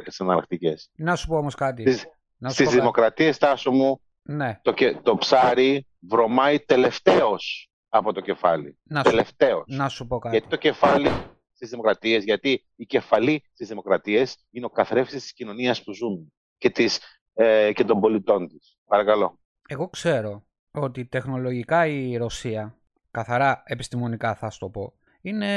τις 0.03 0.19
εναλλακτικές. 0.19 0.89
Να 0.95 1.15
σου 1.15 1.27
πω 1.27 1.37
όμως 1.37 1.55
κάτι. 1.55 1.81
Στις, 1.81 2.05
Να 2.37 2.47
σου 2.49 2.53
στις 2.53 2.65
πω 2.65 2.71
κάτι. 2.71 2.81
δημοκρατίες, 2.81 3.37
Τάσο 3.37 3.71
μου, 3.71 4.01
Ναι, 4.21 4.59
το, 4.61 4.71
και- 4.71 4.95
το 5.03 5.17
ψάρι 5.17 5.87
βρωμάει 5.99 6.59
τελευταίος 6.59 7.69
από 7.89 8.13
το 8.13 8.19
κεφάλι. 8.21 8.77
να 8.83 9.03
σου, 9.03 9.09
Τελευταίος. 9.09 9.63
να 9.67 9.87
σου 9.89 10.07
πω 10.07 10.19
κάτι. 10.19 10.35
Γιατί 10.35 10.49
το 10.51 10.55
κεφάλι 10.55 11.09
στις 11.53 11.69
δημοκρατίες, 11.69 12.23
γιατί 12.23 12.65
η 12.75 12.85
κεφαλή 12.85 13.43
στις 13.53 13.67
δημοκρατίες 13.67 14.45
είναι 14.51 14.65
ο 14.65 14.69
καθρέφτης 14.69 15.21
της 15.21 15.33
κοινωνίας 15.33 15.83
που 15.83 15.93
ζούμε 15.93 16.27
και, 16.57 16.69
της, 16.69 16.99
ε, 17.33 17.71
και 17.73 17.83
των 17.83 17.99
πολιτών 17.99 18.47
της. 18.47 18.77
Παρακαλώ. 18.85 19.39
Εγώ 19.67 19.89
ξέρω 19.89 20.43
ότι 20.71 21.05
τεχνολογικά 21.05 21.85
η 21.87 22.17
Ρωσία, 22.17 22.78
καθαρά 23.11 23.63
επιστημονικά 23.65 24.35
θα 24.35 24.49
σου 24.49 24.59
το 24.59 24.69
πω, 24.69 24.93
είναι 25.21 25.47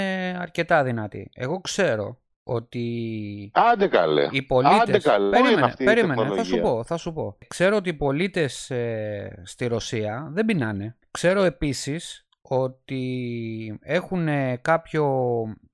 αρκετά 0.41 0.83
δυνατή. 0.83 1.31
Εγώ 1.35 1.61
ξέρω 1.61 2.17
ότι 2.45 3.51
Άντε 3.55 3.89
καλέ. 3.89 4.29
οι 4.31 4.43
πολίτες... 4.43 4.81
Άντε 4.81 4.99
καλέ. 4.99 5.29
Πού 5.29 5.37
είναι 5.37 5.47
Περίμενε, 5.47 5.67
αυτή 5.67 5.83
η 5.83 5.87
περίμενε, 5.87 6.15
θα 6.15 6.29
σου 6.29 6.35
τεχνολογία; 6.35 6.63
πω, 6.63 6.85
θα 6.85 6.97
σου 6.97 7.13
πω. 7.13 7.37
Ξέρω 7.49 7.77
ότι 7.77 7.89
οι 7.89 7.95
πολίτες 7.95 8.71
ε, 8.71 9.43
στη 9.45 9.67
Ρωσία 9.67 10.29
δεν 10.33 10.45
πεινάνε. 10.45 10.97
Ξέρω 11.11 11.43
επίσης 11.43 12.27
ότι 12.43 13.79
έχουν 13.83 14.29
ε, 14.29 14.57
κάποιο 14.57 15.07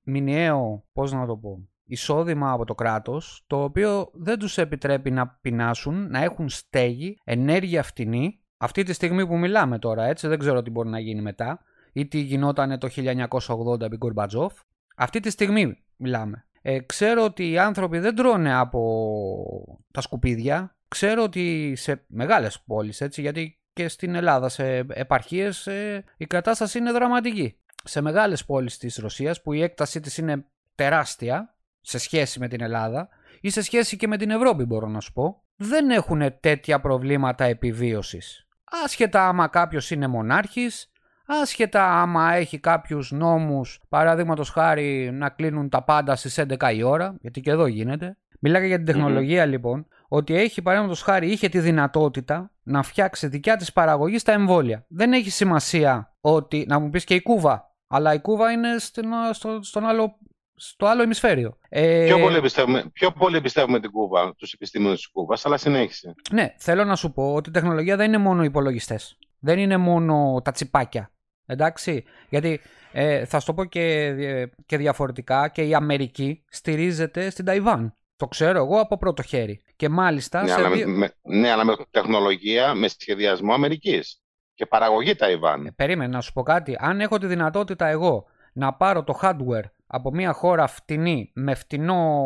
μηνιαίο, 0.03 0.83
πώς 0.93 1.11
να 1.11 1.25
το 1.25 1.35
πω, 1.35 1.67
εισόδημα 1.85 2.51
από 2.51 2.65
το 2.65 2.75
κράτος, 2.75 3.43
το 3.47 3.63
οποίο 3.63 4.09
δεν 4.13 4.39
τους 4.39 4.57
επιτρέπει 4.57 5.11
να 5.11 5.27
πεινάσουν, 5.27 6.09
να 6.09 6.23
έχουν 6.23 6.49
στέγη, 6.49 7.17
ενέργεια 7.23 7.83
φτηνή. 7.83 8.39
Αυτή 8.61 8.83
τη 8.83 8.93
στιγμή 8.93 9.27
που 9.27 9.37
μιλάμε 9.37 9.79
τώρα, 9.79 10.05
έτσι, 10.05 10.27
δεν 10.27 10.39
ξέρω 10.39 10.61
τι 10.61 10.69
μπορεί 10.69 10.89
να 10.89 10.99
γίνει 10.99 11.21
μετά, 11.21 11.63
ή 11.93 12.07
τι 12.07 12.19
γινόταν 12.19 12.79
το 12.79 12.87
1980 12.95 13.81
επί 13.81 13.97
Γκορμπατζόφ. 13.97 14.53
Αυτή 14.95 15.19
τη 15.19 15.29
στιγμή 15.29 15.83
μιλάμε. 15.95 16.45
Ε, 16.61 16.79
ξέρω 16.79 17.23
ότι 17.23 17.49
οι 17.49 17.57
άνθρωποι 17.57 17.99
δεν 17.99 18.15
τρώνε 18.15 18.53
από 18.53 19.79
τα 19.91 20.01
σκουπίδια. 20.01 20.75
Ξέρω 20.87 21.23
ότι 21.23 21.73
σε 21.75 22.03
μεγάλες 22.07 22.61
πόλεις, 22.61 23.01
έτσι, 23.01 23.21
γιατί 23.21 23.59
και 23.73 23.87
στην 23.87 24.15
Ελλάδα 24.15 24.49
σε 24.49 24.77
επαρχίες 24.77 25.67
ε, 25.67 26.03
η 26.17 26.25
κατάσταση 26.25 26.77
είναι 26.77 26.91
δραματική. 26.91 27.57
Σε 27.83 28.01
μεγάλες 28.01 28.45
πόλεις 28.45 28.77
της 28.77 28.95
Ρωσίας 28.95 29.41
που 29.41 29.53
η 29.53 29.61
έκτασή 29.61 29.99
της 29.99 30.17
είναι 30.17 30.45
τεράστια 30.75 31.55
σε 31.81 31.97
σχέση 31.97 32.39
με 32.39 32.47
την 32.47 32.61
Ελλάδα 32.61 33.09
ή 33.41 33.49
σε 33.49 33.61
σχέση 33.61 33.97
και 33.97 34.07
με 34.07 34.17
την 34.17 34.29
Ευρώπη 34.29 34.65
μπορώ 34.65 34.87
να 34.87 34.99
σου 34.99 35.13
πω, 35.13 35.43
δεν 35.55 35.89
έχουν 35.89 36.39
τέτοια 36.39 36.79
προβλήματα 36.79 37.43
επιβίωσης. 37.43 38.47
Άσχετα 38.83 39.27
άμα 39.27 39.47
κάποιος 39.47 39.91
είναι 39.91 40.07
μονάρχης, 40.07 40.91
άσχετα 41.25 42.01
άμα 42.01 42.33
έχει 42.33 42.59
κάποιους 42.59 43.11
νόμους, 43.11 43.79
παραδείγματος 43.89 44.49
χάρη 44.49 45.11
να 45.11 45.29
κλείνουν 45.29 45.69
τα 45.69 45.83
πάντα 45.83 46.15
στις 46.15 46.37
11 46.37 46.73
η 46.73 46.83
ώρα, 46.83 47.15
γιατί 47.21 47.41
και 47.41 47.49
εδώ 47.49 47.67
γίνεται. 47.67 48.17
Μιλάγα 48.39 48.65
για 48.65 48.75
την 48.75 48.85
τεχνολογία 48.85 49.45
λοιπόν, 49.45 49.87
ότι 50.07 50.35
έχει 50.35 50.61
παραδείγματος 50.61 51.01
χάρη 51.01 51.31
είχε 51.31 51.49
τη 51.49 51.59
δυνατότητα 51.59 52.51
να 52.63 52.83
φτιάξει 52.83 53.27
δικιά 53.27 53.55
της 53.55 53.73
παραγωγή 53.73 54.17
στα 54.17 54.31
εμβόλια. 54.31 54.85
Δεν 54.87 55.13
έχει 55.13 55.29
σημασία 55.29 56.13
ότι, 56.21 56.65
να 56.67 56.79
μου 56.79 56.89
πεις 56.89 57.03
και 57.03 57.13
η 57.13 57.21
Κούβα, 57.21 57.75
αλλά 57.87 58.13
η 58.13 58.19
Κούβα 58.19 58.51
είναι 58.51 58.77
στην, 58.77 59.09
στο, 59.31 59.59
στον 59.61 59.85
άλλο, 59.85 60.17
στο 60.59 60.85
άλλο 60.85 61.03
ημισφαίριο. 61.03 61.57
Ε, 61.69 62.05
Πιο, 62.05 62.19
πολύ 62.19 62.41
πιστεύουμε, 62.41 62.89
πιο 62.93 63.11
πολύ 63.11 63.41
πιστεύουμε 63.41 63.79
την 63.79 63.91
Κούβα, 63.91 64.35
τους 64.35 64.53
επιστήμονες 64.53 64.97
της 64.97 65.07
Κούβας, 65.07 65.45
αλλά 65.45 65.57
συνέχισε. 65.57 66.15
Ναι, 66.31 66.53
θέλω 66.57 66.83
να 66.83 66.95
σου 66.95 67.11
πω 67.11 67.33
ότι 67.33 67.49
η 67.49 67.51
τεχνολογία 67.51 67.95
δεν 67.95 68.07
είναι 68.07 68.17
μόνο 68.17 68.41
οι 68.41 68.45
υπολογιστές. 68.45 69.17
Δεν 69.39 69.59
είναι 69.59 69.77
μόνο 69.77 70.41
τα 70.43 70.51
τσιπάκια. 70.51 71.11
Εντάξει; 71.45 72.03
Γιατί 72.29 72.59
ε, 72.91 73.25
θα 73.25 73.39
σου 73.39 73.45
το 73.45 73.53
πω 73.53 73.65
και, 73.65 73.81
ε, 74.05 74.45
και 74.65 74.77
διαφορετικά 74.77 75.47
και 75.47 75.61
η 75.61 75.73
Αμερική 75.73 76.43
στηρίζεται 76.49 77.29
στην 77.29 77.45
Ταϊβάν. 77.45 77.93
Το 78.15 78.27
ξέρω 78.27 78.57
εγώ 78.63 78.79
από 78.79 78.97
πρώτο 78.97 79.21
χέρι. 79.21 79.61
Και 79.75 79.89
μάλιστα. 79.89 80.41
Ναι 80.41 80.47
σε 80.47 80.53
αλλά, 80.53 80.69
με, 80.69 80.75
δύο- 80.75 80.87
με- 80.87 81.13
ναι, 81.21 81.51
αλλά 81.51 81.63
με 81.65 81.75
τεχνολογία, 81.91 82.73
με 82.73 82.87
σχεδιασμό 82.87 83.53
Αμερικής 83.53 84.21
και 84.53 84.65
παραγωγή 84.65 85.15
Ταϊβάν. 85.15 85.65
Ε, 85.65 85.71
περίμενε 85.75 86.13
να 86.15 86.21
σου 86.21 86.33
πω 86.33 86.43
κάτι. 86.43 86.75
Αν 86.79 87.01
έχω 87.01 87.17
τη 87.17 87.25
δυνατότητα 87.27 87.87
εγώ 87.87 88.25
να 88.53 88.73
πάρω 88.73 89.03
το 89.03 89.19
hardware 89.21 89.69
από 89.91 90.11
μια 90.11 90.33
χώρα 90.33 90.67
φτηνή 90.67 91.31
με, 91.33 91.55
φτηνό, 91.55 92.23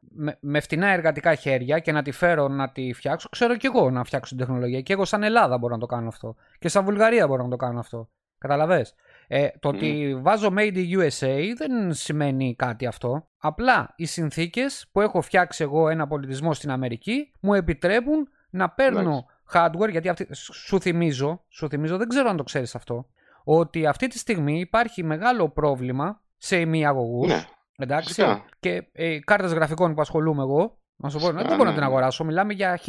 με, 0.00 0.36
με 0.40 0.60
φτηνά 0.60 0.86
εργατικά 0.86 1.34
χέρια 1.34 1.78
και 1.78 1.92
να 1.92 2.02
τη 2.02 2.10
φέρω 2.10 2.48
να 2.48 2.70
τη 2.70 2.92
φτιάξω, 2.92 3.28
ξέρω 3.28 3.56
κι 3.56 3.66
εγώ 3.66 3.90
να 3.90 4.04
φτιάξω 4.04 4.36
την 4.36 4.46
τεχνολογία. 4.46 4.80
Και 4.80 4.92
εγώ 4.92 5.04
σαν 5.04 5.22
Ελλάδα 5.22 5.58
μπορώ 5.58 5.74
να 5.74 5.80
το 5.80 5.86
κάνω 5.86 6.08
αυτό. 6.08 6.34
Και 6.58 6.68
σαν 6.68 6.84
Βουλγαρία 6.84 7.26
μπορώ 7.26 7.42
να 7.42 7.48
το 7.48 7.56
κάνω 7.56 7.78
αυτό. 7.78 8.08
Καταλαβες; 8.38 8.94
Ε, 9.26 9.48
το 9.60 9.68
ότι 9.68 10.18
βάζω 10.20 10.48
Made 10.56 10.74
in 10.74 10.98
USA 10.98 11.52
δεν 11.56 11.94
σημαίνει 11.94 12.54
κάτι 12.58 12.86
αυτό. 12.86 13.28
Απλά 13.38 13.92
οι 13.96 14.06
συνθήκες 14.06 14.88
που 14.92 15.00
έχω 15.00 15.20
φτιάξει 15.20 15.62
εγώ 15.62 15.88
ένα 15.88 16.06
πολιτισμό 16.06 16.52
στην 16.52 16.70
Αμερική 16.70 17.32
μου 17.40 17.54
επιτρέπουν 17.54 18.28
να 18.50 18.70
παίρνω 18.70 19.00
Εντάξει. 19.00 19.26
hardware, 19.52 19.90
γιατί 19.90 20.08
αυτή, 20.08 20.28
σου 20.32 20.80
θυμίζω, 20.80 21.44
σου 21.48 21.68
θυμίζω, 21.68 21.96
δεν 21.96 22.08
ξέρω 22.08 22.28
αν 22.28 22.36
το 22.36 22.42
ξέρεις 22.42 22.74
αυτό, 22.74 23.06
ότι 23.44 23.86
αυτή 23.86 24.06
τη 24.06 24.18
στιγμή 24.18 24.60
υπάρχει 24.60 25.04
μεγάλο 25.04 25.48
πρόβλημα 25.48 26.20
σε 26.44 26.56
ημιαγωγούς, 26.60 27.28
Ναι, 27.28 27.44
εντάξει, 27.76 28.06
φυσικά. 28.08 28.44
και 28.60 28.82
ε, 28.92 29.18
κάρτες 29.18 29.52
γραφικών 29.52 29.94
που 29.94 30.00
ασχολούμαι 30.00 30.42
εγώ, 30.42 30.78
να 30.96 31.08
σου 31.08 31.18
πω, 31.18 31.24
Φυσικά, 31.26 31.42
δεν 31.42 31.56
μπορώ 31.56 31.62
να 31.62 31.64
ναι, 31.64 31.72
την 31.72 31.80
ναι. 31.80 31.86
αγοράσω, 31.86 32.24
μιλάμε 32.24 32.52
για 32.52 32.80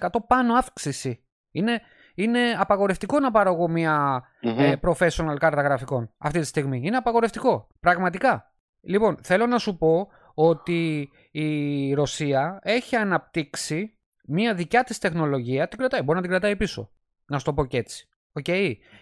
1200% 0.00 0.08
πάνω 0.26 0.54
αύξηση. 0.54 1.24
Είναι, 1.50 1.80
είναι 2.14 2.40
απαγορευτικό 2.58 3.20
να 3.20 3.30
πάρω 3.30 3.52
εγώ 3.52 3.68
μια 3.68 4.22
Μμμ. 4.42 4.58
ε, 4.58 4.80
professional 4.82 5.36
κάρτα 5.38 5.62
γραφικών 5.62 6.14
αυτή 6.18 6.40
τη 6.40 6.46
στιγμή. 6.46 6.80
Είναι 6.84 6.96
απαγορευτικό. 6.96 7.68
Πραγματικά. 7.80 8.52
Λοιπόν, 8.80 9.16
θέλω 9.22 9.46
να 9.46 9.58
σου 9.58 9.76
πω 9.76 10.08
ότι 10.34 11.10
η 11.30 11.94
Ρωσία 11.94 12.58
έχει 12.62 12.96
αναπτύξει 12.96 13.98
μια 14.24 14.54
δικιά 14.54 14.84
της 14.84 14.98
τεχνολογία, 14.98 15.68
την 15.68 15.78
κρατάει, 15.78 16.02
μπορεί 16.02 16.14
να 16.16 16.20
την 16.22 16.30
κρατάει 16.30 16.56
πίσω. 16.56 16.90
Να 17.26 17.38
σου 17.38 17.44
το 17.44 17.54
πω 17.54 17.64
και 17.66 17.76
έτσι. 17.76 18.08
Οκ. 18.36 18.44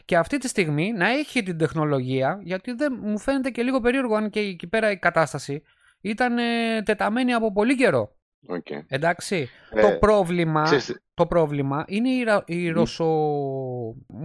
Και 0.04 0.16
αυτή 0.16 0.38
τη 0.38 0.48
στιγμή 0.48 0.92
να 0.92 1.08
έχει 1.08 1.42
την 1.42 1.58
τεχνολογία, 1.58 2.40
γιατί 2.42 2.72
δεν 2.72 2.98
μου 3.02 3.18
φαίνεται 3.18 3.50
και 3.50 3.62
λίγο 3.62 3.80
περίεργο 3.80 4.14
αν 4.14 4.30
και 4.30 4.40
εκεί 4.40 4.66
πέρα 4.66 4.90
η 4.90 4.98
κατάσταση 4.98 5.62
ήταν 6.00 6.38
ε, 6.38 6.82
τεταμένη 6.82 7.32
από 7.32 7.52
πολύ 7.52 7.76
καιρό. 7.76 8.16
Οκ. 8.46 8.66
Εντάξει. 8.86 9.48
Ε, 9.70 9.80
το, 9.80 9.98
πρόβλημα, 9.98 10.62
ξέρεις, 10.62 11.02
το 11.14 11.26
πρόβλημα 11.26 11.84
είναι 11.88 12.08
η, 12.08 12.22
ρα- 12.22 12.44
η 12.46 12.68
Ρωσο... 12.70 13.06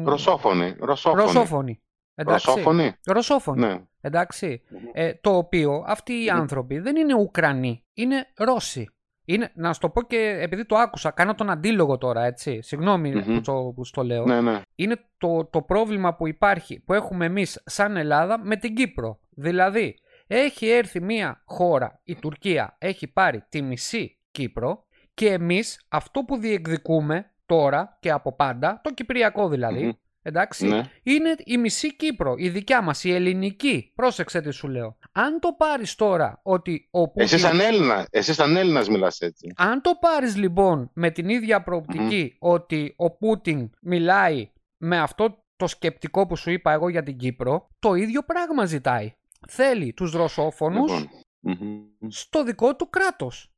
Ρωσόφωνη. 0.04 0.76
Ρωσόφωνη. 0.80 1.22
Ρωσόφωνη. 1.22 1.82
Εντάξει. 2.16 2.48
Ρωσόφωνη. 2.50 2.94
Ρωσόφωνη. 3.06 3.60
Ναι. 3.60 3.82
Εντάξει. 4.02 4.62
Ε, 4.94 5.14
το 5.14 5.38
οποίο 5.38 5.84
αυτοί 5.88 6.14
οι 6.14 6.30
Μμμ. 6.32 6.40
άνθρωποι 6.40 6.80
δεν 6.80 6.96
είναι 6.96 7.16
Ουκρανοί, 7.16 7.86
είναι 7.94 8.28
Ρώσοι. 8.38 8.90
Είναι, 9.30 9.52
να 9.56 9.74
σου 9.74 9.80
το 9.80 9.90
πω 9.90 10.02
και 10.02 10.38
επειδή 10.42 10.66
το 10.66 10.76
άκουσα, 10.76 11.12
κάνω 11.12 11.36
τον 11.36 11.50
αντίλογο 11.50 11.98
τώρα, 11.98 12.26
έτσι. 12.26 12.62
Συγγνώμη 12.62 13.12
Μμμ. 13.12 13.24
που, 13.24 13.42
το, 13.42 13.54
που 13.76 13.86
στο 13.86 14.04
λέω. 14.04 14.26
ναι, 14.26 14.42
ναι. 14.42 14.62
Είναι 14.76 15.00
το, 15.18 15.46
το 15.46 15.62
πρόβλημα 15.62 16.16
που 16.16 16.28
υπάρχει, 16.28 16.80
που 16.80 16.94
έχουμε 16.94 17.26
εμείς 17.26 17.62
σαν 17.66 17.98
Ελλάδα 17.98 18.40
με 18.40 18.56
την 18.56 18.76
Κύπρο. 18.76 19.20
Δηλαδή, 19.30 20.00
έχει 20.28 20.68
έρθει 20.70 21.02
μια 21.02 21.42
χώρα, 21.46 22.00
η 22.04 22.16
Τουρκία, 22.16 22.76
έχει 22.78 23.08
πάρει 23.08 23.46
τη 23.50 23.62
μισή 23.62 24.18
Κύπρο 24.32 24.86
και 25.14 25.30
εμείς 25.32 25.86
αυτό 25.88 26.24
που 26.24 26.38
διεκδικούμε 26.38 27.32
τώρα 27.46 27.98
και 28.00 28.12
από 28.12 28.36
πάντα, 28.36 28.82
το 28.84 28.94
Κυπριακό 28.94 29.50
δηλαδή, 29.50 29.84
Μμμ. 29.84 29.92
Εντάξει, 30.28 30.68
Ναι. 30.68 30.82
είναι 31.04 31.36
η 31.46 31.58
μισή 31.58 31.96
Κύπρο, 31.96 32.34
η 32.38 32.50
δικιά 32.50 32.82
μας, 32.82 33.04
η 33.04 33.12
ελληνική. 33.14 33.92
Πρόσεξε 33.96 34.42
τι 34.42 34.52
σου 34.52 34.68
λέω. 34.68 34.98
Αν 35.12 35.40
το 35.40 35.54
πάρεις 35.54 35.96
τώρα 35.96 36.40
ότι 36.44 36.88
ο 36.92 37.08
Πούτιν... 37.08 37.24
Εσύ 37.24 37.38
σαν 37.38 37.60
Έλληνα, 37.60 38.08
εσύ 38.10 38.34
σαν 38.34 38.56
Έλληνας 38.56 38.90
μιλάς 38.90 39.20
έτσι. 39.20 39.54
Αν 39.56 39.82
το 39.82 39.92
πάρεις 40.00 40.36
λοιπόν 40.36 40.90
με 40.94 41.10
την 41.12 41.30
ίδια 41.30 41.64
προοπτική 41.64 42.36
ότι 42.40 42.94
ο 42.98 43.12
Πούτιν 43.18 43.70
μιλάει 43.82 44.52
με 44.78 45.00
αυτό 45.00 45.44
το 45.56 45.68
σκεπτικό 45.68 46.28
που 46.28 46.36
σου 46.36 46.52
είπα 46.52 46.72
εγώ 46.72 46.90
για 46.90 47.04
την 47.04 47.18
Κύπρο, 47.18 47.68
το 47.80 47.94
ίδιο 47.94 48.24
πράγμα 48.24 48.66
ζητάει. 48.66 49.14
Θέλει 49.48 49.94
τους 49.94 50.12
ρωσόφωνους 50.12 50.92
Λοιπόν, 50.92 51.10
μμμ. 51.40 52.10
στο 52.10 52.44
δικό 52.44 52.76
του 52.76 52.90
κράτος. 52.90 53.52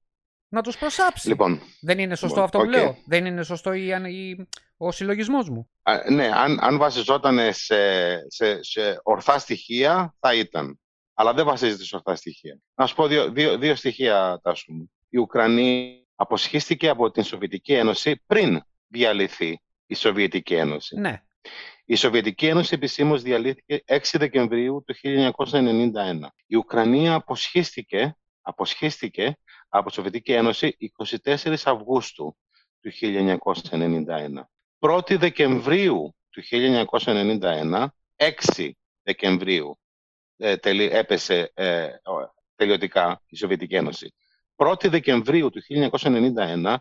Να 0.51 0.61
τους 0.61 0.77
προσάψει. 0.77 1.27
λοιπόν 1.27 1.59
Δεν 1.81 1.99
είναι 1.99 2.15
σωστό 2.15 2.41
λοιπόν, 2.41 2.43
αυτό 2.43 2.57
που 2.57 2.63
οκ. 2.63 2.69
λέω. 2.71 2.95
Δεν 3.07 3.25
είναι 3.25 3.43
σωστό 3.43 3.73
η, 3.73 3.87
η- 3.87 4.47
ο 4.81 4.91
συλλογισμός 4.91 5.49
μου. 5.49 5.69
Α, 5.83 6.11
ναι, 6.11 6.29
αν, 6.33 6.57
αν 6.61 6.77
βασιζόταν 6.77 7.53
σε, 7.53 7.75
σε, 8.29 8.63
σε 8.63 8.99
ορθά 9.03 9.39
στοιχεία 9.39 10.15
θα 10.19 10.33
ήταν. 10.33 10.79
Αλλά 11.13 11.33
δεν 11.33 11.45
βασίζεται 11.45 11.83
σε 11.83 11.95
ορθά 11.95 12.15
στοιχεία. 12.15 12.59
Να 12.75 12.85
σου 12.85 12.95
πω 12.95 13.07
δύο, 13.07 13.31
δύο, 13.31 13.57
δύο 13.57 13.75
στοιχεία, 13.75 14.39
Τάσου 14.43 14.73
μου. 14.73 14.91
Η 15.09 15.17
Ουκρανία 15.17 16.03
αποσχίστηκε 16.15 16.89
από 16.89 17.11
την 17.11 17.23
Σοβιετική 17.23 17.73
Ένωση 17.73 18.23
πριν 18.25 18.61
διαλυθεί 18.87 19.61
η 19.85 19.95
Σοβιετική 19.95 20.53
Ένωση. 20.53 20.99
Ναι. 20.99 21.23
Η 21.85 21.95
Σοβιετική 21.95 22.47
Ένωση 22.47 22.73
επισήμως 22.73 23.21
διαλύθηκε 23.21 23.83
6 23.87 23.97
Δεκεμβρίου 24.13 24.83
του 24.85 24.95
1991. 25.03 26.27
Η 26.45 26.55
Ουκρανία 26.55 27.13
αποσχίστηκε, 27.13 28.17
αποσχίστηκε 28.41 29.37
από 29.69 29.87
τη 29.87 29.93
Σοβιετική 29.93 30.33
Ένωση 30.33 30.77
24 31.23 31.55
Αυγούστου 31.65 32.37
του 32.81 32.91
1991. 33.01 34.43
1η 34.79 35.17
Δεκεμβρίου 35.17 36.15
του 36.29 36.41
1991, 36.51 37.85
6 38.15 38.69
Δεκεμβρίου 39.03 39.79
ε, 40.37 40.57
τελει- 40.57 40.91
έπεσε 40.93 41.51
ε, 41.53 41.83
ο- 41.85 42.33
τελειωτικά 42.55 43.21
η 43.27 43.35
Σοβιετική 43.37 43.75
Ένωση. 43.75 44.13
1η 44.55 44.87
Δεκεμβρίου 44.89 45.49
του 45.49 45.61
1991 45.69 46.75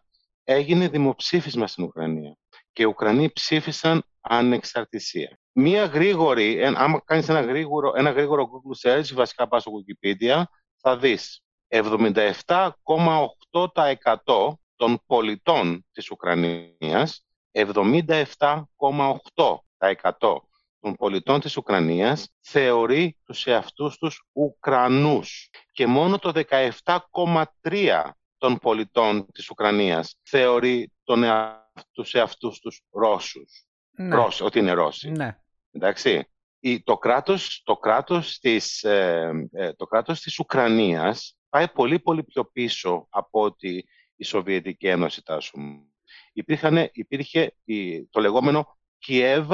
έγινε 0.44 0.88
δημοψήφισμα 0.88 1.66
στην 1.66 1.84
Ουκρανία 1.84 2.36
και 2.72 2.82
οι 2.82 2.86
Ουκρανοί 2.86 3.30
ψήφισαν 3.32 4.03
ανεξαρτησία. 4.20 5.38
Μία 5.53 5.84
γρήγορη, 5.84 6.59
εν- 6.61 6.76
άμα 6.76 7.03
κάνεις 7.05 7.28
ένα 7.28 7.40
γρήγορο, 7.40 7.92
ένα 7.96 8.11
γρήγορο 8.11 8.49
Google 8.51 8.88
search, 8.90 9.12
βασικά 9.14 9.49
πας 9.49 9.62
στο 9.62 9.72
Wikipedia, 9.72 10.42
θα 10.80 10.96
δεις 10.99 11.42
77,8% 11.68 14.59
των 14.76 15.03
πολιτών 15.07 15.86
της 15.92 16.11
Ουκρανίας, 16.11 17.26
77,8% 17.53 20.36
των 20.80 20.94
πολιτών 20.94 21.40
της 21.40 21.57
Ουκρανίας 21.57 22.28
θεωρεί 22.40 23.16
τους 23.24 23.46
εαυτούς 23.46 23.99
τους 23.99 24.24
Ουκρανούς 24.32 25.51
και 25.72 25.86
μόνο 25.86 26.18
το 26.18 26.32
17,3% 26.34 28.11
των 28.38 28.59
πολιτών 28.59 29.26
της 29.32 29.51
Ουκρανίας 29.51 30.18
θεωρεί 30.22 30.92
τον 31.05 31.22
εα... 31.22 31.70
τους 31.92 32.14
εαυτούς 32.14 32.59
τους 32.59 32.82
Ρώσους. 32.90 33.66
Ναι. 33.90 34.14
Ρώσοι, 34.14 34.44
ότι 34.44 34.59
είναι 34.59 34.72
Ρώσοι. 34.72 35.11
ναι. 35.11 35.38
Εντάξει. 35.72 36.28
Η, 36.61 36.82
το, 36.82 36.99
κράτος, 36.99 37.62
το, 37.64 37.76
κράτος 37.76 38.38
της, 38.38 38.82
ε, 38.82 39.49
ε, 39.53 39.72
το 39.72 39.86
κράτος 39.86 40.20
της 40.20 40.38
Ουκρανίας 40.38 41.36
πάει 41.49 41.68
πολύ 41.68 41.99
πολύ 41.99 42.24
πιο 42.24 42.44
πίσω 42.44 43.07
από 43.11 43.40
ότι 43.40 43.88
η 44.16 44.24
Σοβιετική 44.24 44.86
Ένωση 44.86 45.22
τάσου 45.22 45.61
μου. 45.61 45.92
Υπήρχαν, 46.39 46.89
υπήρχε 46.93 47.55
η- 47.64 48.05
το 48.07 48.20
λεγόμενο 48.20 48.78
Κιέβ, 48.99 49.51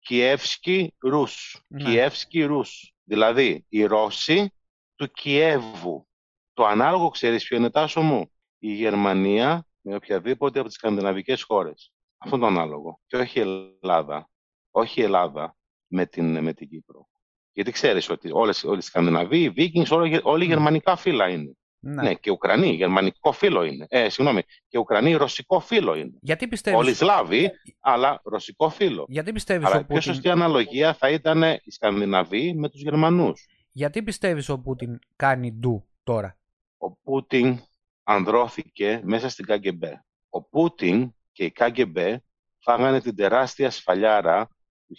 Κιεύσκι 0.00 0.94
Ρους. 0.98 1.62
Ναι. 1.68 1.82
Κιεύσκι 1.84 2.42
Ρους. 2.42 2.92
Δηλαδή 3.04 3.64
οι 3.68 3.84
Ρώσοι 3.84 4.52
του 4.94 5.10
Κιέβου. 5.10 6.06
Το 6.52 6.64
ανάλογο 6.66 7.08
ξέρεις 7.08 7.44
ποιο 7.44 7.56
είναι 7.56 7.70
τάσο 7.70 8.00
μου; 8.00 8.32
Η 8.58 8.72
Γερμανία 8.72 9.66
με 9.80 9.94
οποιαδήποτε 9.94 10.58
από 10.58 10.68
τις 10.68 10.76
σκανδιναβικές 10.76 11.42
χώρες. 11.42 11.92
Αυτό 12.18 12.36
είναι 12.36 12.44
το 12.44 12.50
ανάλογο. 12.50 13.00
Και 13.06 13.16
όχι 13.16 13.38
η 13.38 13.42
Ελλάδα. 13.82 14.30
Όχι 14.70 15.00
η 15.00 15.02
Ελλάδα 15.04 15.56
με 15.86 16.06
την, 16.06 16.42
με 16.42 16.52
την 16.52 16.68
Κύπρο. 16.68 17.08
Γιατί 17.52 17.70
ξέρεις 17.70 18.08
ότι 18.08 18.30
όλες, 18.32 18.64
όλοι 18.64 18.78
οι 18.78 18.82
Σκανδιναβοί, 18.82 19.42
οι 19.42 19.50
Βίκινγκς, 19.50 19.90
όλοι, 19.90 20.20
όλοι 20.22 20.44
γερμανικά 20.44 20.96
φύλλα 20.96 21.28
είναι. 21.28 21.52
Ναι. 21.80 22.02
Ναι. 22.02 22.14
και 22.14 22.30
Ουκρανοί, 22.30 22.68
γερμανικό 22.74 23.32
φύλλο 23.32 23.64
είναι. 23.64 23.86
Ε, 23.88 24.08
συγγνώμη, 24.08 24.42
και 24.68 24.78
Ουκρανοί, 24.78 25.14
ρωσικό 25.14 25.60
φύλλο 25.60 25.94
είναι. 25.96 26.12
Γιατί 26.20 26.48
πιστεύεις, 26.48 26.78
Όλοι 26.80 26.94
Σλάβοι, 26.94 27.50
αλλά 27.80 28.20
ρωσικό 28.24 28.68
φύλλο. 28.68 29.04
γιατί 29.08 29.32
πιστεύεις 29.32 29.66
Αλλά 29.66 29.76
ο 29.76 29.78
η 29.80 29.84
πιο 29.84 29.94
Πούτιν... 29.94 30.12
σωστή 30.12 30.28
αναλογία 30.28 30.94
θα 30.94 31.10
ήταν 31.10 31.42
οι 31.42 31.70
Σκανδιναβοί 31.70 32.54
με 32.54 32.68
τους 32.68 32.80
Γερμανούς. 32.80 33.46
Γιατί 33.72 34.02
πιστεύεις 34.02 34.48
ο 34.48 34.58
Πούτιν 34.60 34.98
κάνει 35.16 35.52
ντου 35.52 35.88
τώρα; 36.02 36.38
Ο 36.78 36.90
Πούτιν 36.92 37.58
ανδρώθηκε 38.02 39.00
μέσα 39.04 39.28
στην 39.28 39.44
KGB. 39.48 39.84
Ο 40.28 40.42
Πούτιν 40.42 41.12
και 41.32 41.44
η 41.44 41.52
KGB 41.58 42.16
φάγανε 42.58 43.00
την 43.00 43.16
τεράστια 43.16 43.70
σφαλιάρα 43.70 44.48
του 44.86 44.96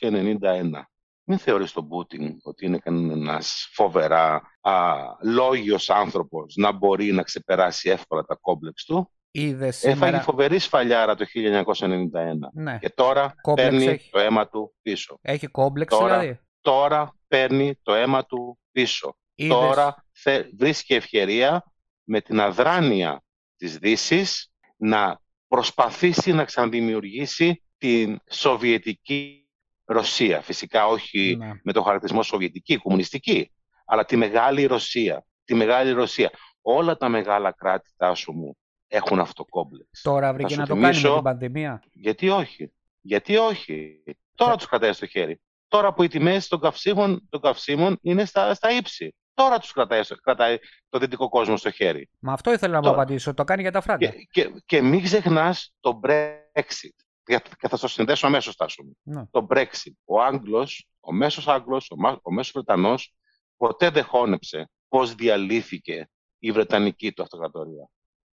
1991. 0.00 0.86
Μην 1.28 1.38
θεωρείς 1.38 1.72
τον 1.72 1.88
Πούτιν 1.88 2.36
ότι 2.42 2.66
είναι 2.66 2.78
ένας 2.84 3.68
φοβερά 3.72 4.42
α, 4.60 4.94
λόγιος 5.22 5.90
άνθρωπος 5.90 6.54
να 6.56 6.72
μπορεί 6.72 7.12
να 7.12 7.22
ξεπεράσει 7.22 7.90
εύκολα 7.90 8.24
τα 8.24 8.34
κόμπλεξ 8.40 8.84
του. 8.84 9.10
Είδες 9.30 9.76
Έφαγε 9.84 9.94
σήμερα... 9.94 10.20
φοβερή 10.20 10.58
σφαλιάρα 10.58 11.14
το 11.14 11.24
1991 11.34 12.08
Ναι. 12.52 12.78
και 12.78 12.90
τώρα 12.90 13.34
Κόμπλεξ 13.40 13.68
παίρνει 13.70 13.86
έχει. 13.86 14.10
το 14.10 14.18
αίμα 14.18 14.48
του 14.48 14.74
πίσω. 14.82 15.18
Έχει 15.22 15.46
κόμπλεξ 15.46 15.96
Τώρα- 15.96 16.18
δηλαδή. 16.20 16.40
Τώρα 16.60 17.16
παίρνει 17.28 17.78
το 17.82 17.94
αίμα 17.94 18.24
του 18.26 18.58
πίσω. 18.72 19.16
Είδες... 19.34 19.56
Τώρα 19.56 20.04
θε, 20.12 20.42
βρίσκει 20.58 20.94
ευκαιρία 20.94 21.64
με 22.02 22.20
την 22.20 22.40
αδράνεια 22.40 23.22
της 23.56 23.78
δύσης 23.78 24.52
να 24.76 25.20
προσπαθήσει 25.48 26.32
να 26.32 26.44
ξαναδημιουργήσει 26.44 27.62
την 27.78 28.18
Σοβιετική 28.30 29.45
Ρωσία. 29.86 30.40
Φυσικά 30.40 30.86
όχι 30.86 31.36
Ναι. 31.38 31.52
με 31.62 31.72
το 31.72 31.82
χαρακτηρισμό 31.82 32.22
Σοβιετική, 32.22 32.76
κομμουνιστική, 32.76 33.52
αλλά 33.86 34.04
τη 34.04 34.16
Μεγάλη 34.16 34.64
Ρωσία. 34.66 35.24
Τη 35.44 35.54
Μεγάλη 35.54 35.92
Ρωσία. 35.92 36.30
Όλα 36.60 36.96
τα 36.96 37.08
μεγάλα 37.08 37.52
κράτη, 37.52 37.90
τάσου 37.96 38.32
μου, 38.32 38.56
έχουν 38.88 39.20
αυτό 39.20 39.32
το 39.42 39.44
κόμπλεξ. 39.50 40.00
Τώρα 40.02 40.32
βρήκε 40.32 40.52
σου 40.52 40.58
να 40.60 40.66
το 40.66 40.72
κάνει 40.72 40.86
με 40.86 40.92
θυμίσω- 40.92 41.14
την 41.14 41.22
πανδημία. 41.22 41.82
Γιατί 41.92 42.28
όχι; 42.28 42.72
Γιατί 43.00 43.36
όχι; 43.36 44.02
Τώρα 44.34 44.50
Θα- 44.50 44.56
τους 44.56 44.66
κρατάει 44.66 44.92
στο 44.92 45.06
χέρι. 45.06 45.40
Τώρα 45.68 45.92
που 45.94 46.02
οι 46.02 46.08
τιμές 46.08 46.48
των 46.48 46.60
καυσίμων, 46.60 47.26
των 47.28 47.40
καυσίμων 47.40 47.98
είναι 48.02 48.24
στα, 48.24 48.54
στα 48.54 48.70
ύψη. 48.70 49.14
Τώρα 49.34 49.58
τους 49.58 49.72
κρατάει, 49.72 50.02
στο- 50.02 50.16
κρατάει 50.16 50.58
το 50.88 50.98
δυτικό 50.98 51.28
κόσμο 51.28 51.56
στο 51.56 51.70
χέρι. 51.70 52.08
Μα 52.18 52.32
αυτό 52.32 52.52
ήθελα 52.52 52.72
να 52.72 52.78
μου 52.78 52.84
Τώρα. 52.84 52.96
απαντήσω. 52.96 53.34
Το 53.34 53.44
κάνει 53.44 53.62
για 53.62 53.70
τα 53.72 53.80
φράγκα. 53.80 54.08
Και, 54.08 54.26
και, 54.30 54.52
και 54.66 54.82
μην 54.82 55.02
ξεχνάς 55.02 55.74
το 55.80 56.00
Brexit. 56.04 56.96
Και 57.26 57.42
και 57.58 57.68
θα 57.68 57.78
το 57.78 57.88
συνδέσω 57.88 58.26
αμέσως, 58.26 58.56
Τάσο 58.56 58.82
μου. 58.84 58.96
Ναι. 59.02 59.26
Το 59.30 59.46
Brexit. 59.50 59.92
Ο 60.04 60.22
Άγγλος, 60.22 60.88
ο 61.00 61.12
μέσος 61.12 61.48
Άγγλος, 61.48 61.90
ο, 61.90 61.96
μα- 61.96 62.18
ο 62.22 62.32
μέσος 62.32 62.52
Βρετανός, 62.52 63.14
ποτέ 63.56 63.90
δεν 63.90 64.04
χώνεψε 64.04 64.70
πώς 64.88 65.14
διαλύθηκε 65.14 66.10
η 66.38 66.52
Βρετανική 66.52 67.12
του 67.12 67.22
αυτοκρατορία. 67.22 67.88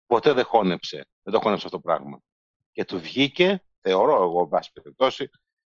Ποτέ 0.07 0.32
δεν 0.32 0.45
χώνεψε. 0.45 1.07
Δεν 1.22 1.32
το 1.34 1.41
χώνεψε 1.41 1.66
αυτό 1.66 1.76
το 1.76 1.82
πράγμα. 1.82 2.20
Και 2.72 2.84
του 2.84 3.01
βγήκε, 3.01 3.62
θεωρώ 3.80 4.22
εγώ, 4.22 4.41
εν 4.41 4.49
πάση 4.49 4.70
περιπτώσει, 4.72 5.30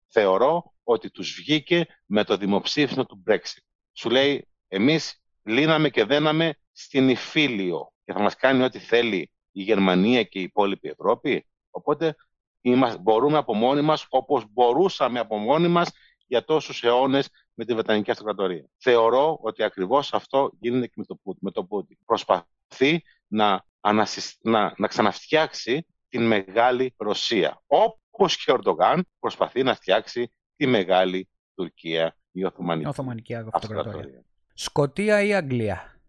θεωρώ 0.08 0.74
ότι 0.84 1.10
τους 1.12 1.34
βγήκε 1.36 1.86
με 2.06 2.24
το 2.24 2.38
δημοψήφισμα 2.38 3.06
του 3.06 3.24
Brexit. 3.28 3.62
Σου 3.94 4.10
λέει, 4.10 4.48
εμείς 4.68 5.22
λύναμε 5.44 5.90
και 5.90 6.04
δέναμε 6.06 6.58
στην 6.72 7.10
Ιφίλιο 7.10 7.92
και 8.04 8.14
θα 8.14 8.20
μας 8.22 8.36
κάνει 8.36 8.64
ό,τι 8.64 8.80
θέλει 8.80 9.32
η 9.52 9.62
Γερμανία 9.62 10.24
και 10.24 10.40
η 10.40 10.42
υπόλοιπη 10.42 10.88
Ευρώπη. 10.90 11.48
Οπότε 11.70 12.16
είμαστε, 12.62 12.98
μπορούμε 13.02 13.38
από 13.38 13.54
μόνοι 13.54 13.82
μας, 13.82 14.06
όπως 14.10 14.46
μπορούσαμε 14.52 15.20
από 15.20 15.38
μόνοι 15.38 15.68
μας 15.68 15.90
για 16.28 16.44
τόσους 16.44 16.84
αιώνες 16.84 17.30
με 17.54 17.66
τη 17.66 17.74
Βρετανική 17.74 18.12
Αυτοκρατορία. 18.12 18.66
Θεωρώ 18.78 19.38
ότι 19.42 19.64
ακριβώς 19.64 20.14
αυτό 20.14 20.52
γίνεται 20.60 20.88
και 20.88 20.94
με 20.96 21.04
το, 21.06 21.16
Πούτιν- 21.16 21.42
με 21.44 21.52
το 21.52 21.64
Πούτιν. 21.64 21.98
Προσπαθεί 22.06 23.04
να, 23.28 23.64
ανασυσ- 23.82 24.40
να, 24.42 24.74
να 24.78 24.88
ξαναφτιάξει 24.88 25.86
την 26.10 26.28
Μεγάλη 26.28 26.94
Ρωσία. 26.98 27.62
Όπως 27.68 28.44
και 28.44 28.52
ο 28.52 28.54
Ερντογάν 28.56 29.02
προσπαθεί 29.20 29.64
να 29.64 29.74
φτιάξει 29.76 30.32
τη 30.56 30.68
Μεγάλη 30.68 31.30
Τουρκία, 31.56 32.16
η 32.32 32.44
Οθωμανική 32.46 32.88
Οθωμανική 32.88 33.34
αυτοκρατορία. 33.36 33.80
Αυτοκρατορία. 33.82 34.24
Σκοτία 34.54 35.22
ή 35.22 35.34
Αγγλία; 35.34 36.00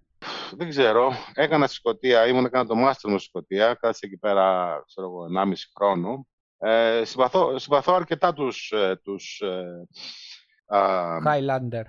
Δεν 0.56 0.68
ξέρω. 0.68 1.12
Έκανα 1.34 1.66
στη 1.66 1.74
Σκωτία, 1.76 2.26
ήμουν 2.26 2.44
έκανα 2.44 2.66
το 2.66 2.74
μάστερ 2.74 3.10
μου 3.10 3.18
στη 3.18 3.26
Σκωτία, 3.28 3.74
κάτσε 3.74 4.06
εκεί 4.06 4.16
πέρα, 4.16 4.78
ξέρω 4.86 5.06
εγώ, 5.06 5.26
1,5 5.26 5.52
χρόνο. 5.76 6.26
Ε, 6.58 7.04
συμπαθώ, 7.04 7.58
συμπαθώ 7.58 7.94
αρκετά 7.94 8.32
τους, 8.32 8.70
ε, 8.70 9.00
τους, 9.04 9.40
ε, 9.40 9.86
α, 10.66 11.18
Highlander. 11.26 11.82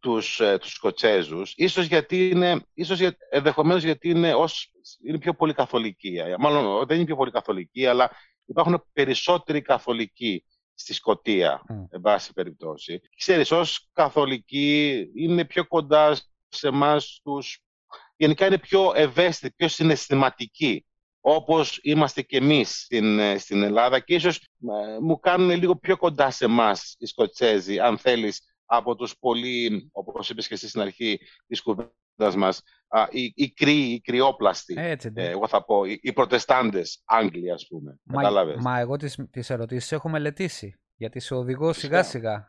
τους, 0.00 0.40
ε, 0.40 0.58
τους 0.58 0.72
Σκοτσέζους, 0.72 1.52
ίσως 1.56 1.86
γιατί 1.86 2.28
είναι, 2.28 2.60
ίσως 2.74 2.98
για, 2.98 3.16
ενδεχομένως 3.30 3.82
γιατί 3.82 4.08
είναι, 4.08 4.34
ως, 4.34 4.70
είναι 5.06 5.18
πιο 5.18 5.34
πολύ 5.34 5.52
καθολικοί. 5.54 6.16
Ε, 6.16 6.34
Μάλλον 6.38 6.86
δεν 6.86 6.96
είναι 6.96 7.06
πιο 7.06 7.16
πολύ 7.16 7.30
καθολικοί, 7.30 7.86
αλλά 7.86 8.10
υπάρχουν 8.44 8.84
περισσότεροι 8.92 9.62
καθολικοί 9.62 10.44
στη 10.74 10.94
Σκωτία, 10.94 11.62
Μμ. 11.68 11.84
εν 11.90 12.00
πάση 12.00 12.32
περιπτώσει. 12.32 13.00
Ξέρεις, 13.16 13.50
ως 13.50 13.88
καθολικοί 13.92 15.06
είναι 15.14 15.44
πιο 15.44 15.66
κοντά 15.66 16.16
σε 16.48 16.68
εμάς 16.68 17.20
τους... 17.24 17.62
Γενικά 18.16 18.46
είναι 18.46 18.58
πιο 18.58 18.92
ευαίσθητοι, 18.94 19.54
πιο 19.56 19.68
συναισθηματικοί 19.68 20.84
όπως 21.20 21.78
είμαστε 21.82 22.22
και 22.22 22.36
εμείς 22.36 22.80
στην, 22.82 23.18
ε, 23.18 23.38
στην 23.38 23.62
Ελλάδα 23.62 23.98
και 24.00 24.14
ίσως 24.14 24.36
ε, 24.36 24.98
μου 25.00 25.18
κάνουν 25.18 25.50
λίγο 25.50 25.76
πιο 25.76 25.96
κοντά 25.96 26.30
σε 26.30 26.44
εμάς 26.44 26.96
οι 26.98 27.06
Σκοτσέζοι, 27.06 27.78
αν 27.78 27.98
θέλεις, 27.98 28.54
από 28.66 28.94
τους 28.96 29.18
πολύ, 29.18 29.88
όπως 29.92 30.30
είπες 30.30 30.48
και 30.48 30.54
εσύ 30.54 30.68
στην 30.68 30.80
αρχή 30.80 31.18
της 31.46 31.62
κουβέντας 31.62 32.36
μας, 32.36 32.62
α, 32.88 33.06
οι, 33.10 33.32
οι 33.36 33.52
κρύοι, 33.52 33.92
οι 33.94 34.00
κρυόπλαστοι. 34.00 34.74
Έτσι, 34.78 35.10
ναι. 35.10 35.22
Ε, 35.22 35.30
εγώ 35.30 35.48
θα 35.48 35.64
πω, 35.64 35.84
οι, 35.84 35.98
οι 36.02 36.12
προτεστάντες 36.12 37.02
Άγγλοι, 37.04 37.50
ας 37.50 37.66
πούμε. 37.68 37.98
Μα, 38.02 38.22
Κατάλαβες; 38.22 38.56
μα 38.60 38.78
εγώ 38.78 38.96
τις, 38.96 39.18
τις 39.30 39.50
ερωτήσεις 39.50 39.92
έχω 39.92 40.08
μελετήσει. 40.08 40.74
Γιατί 40.96 41.20
σε 41.20 41.34
οδηγώ 41.34 41.72
Φυσικά. 41.72 42.02
σιγά 42.02 42.48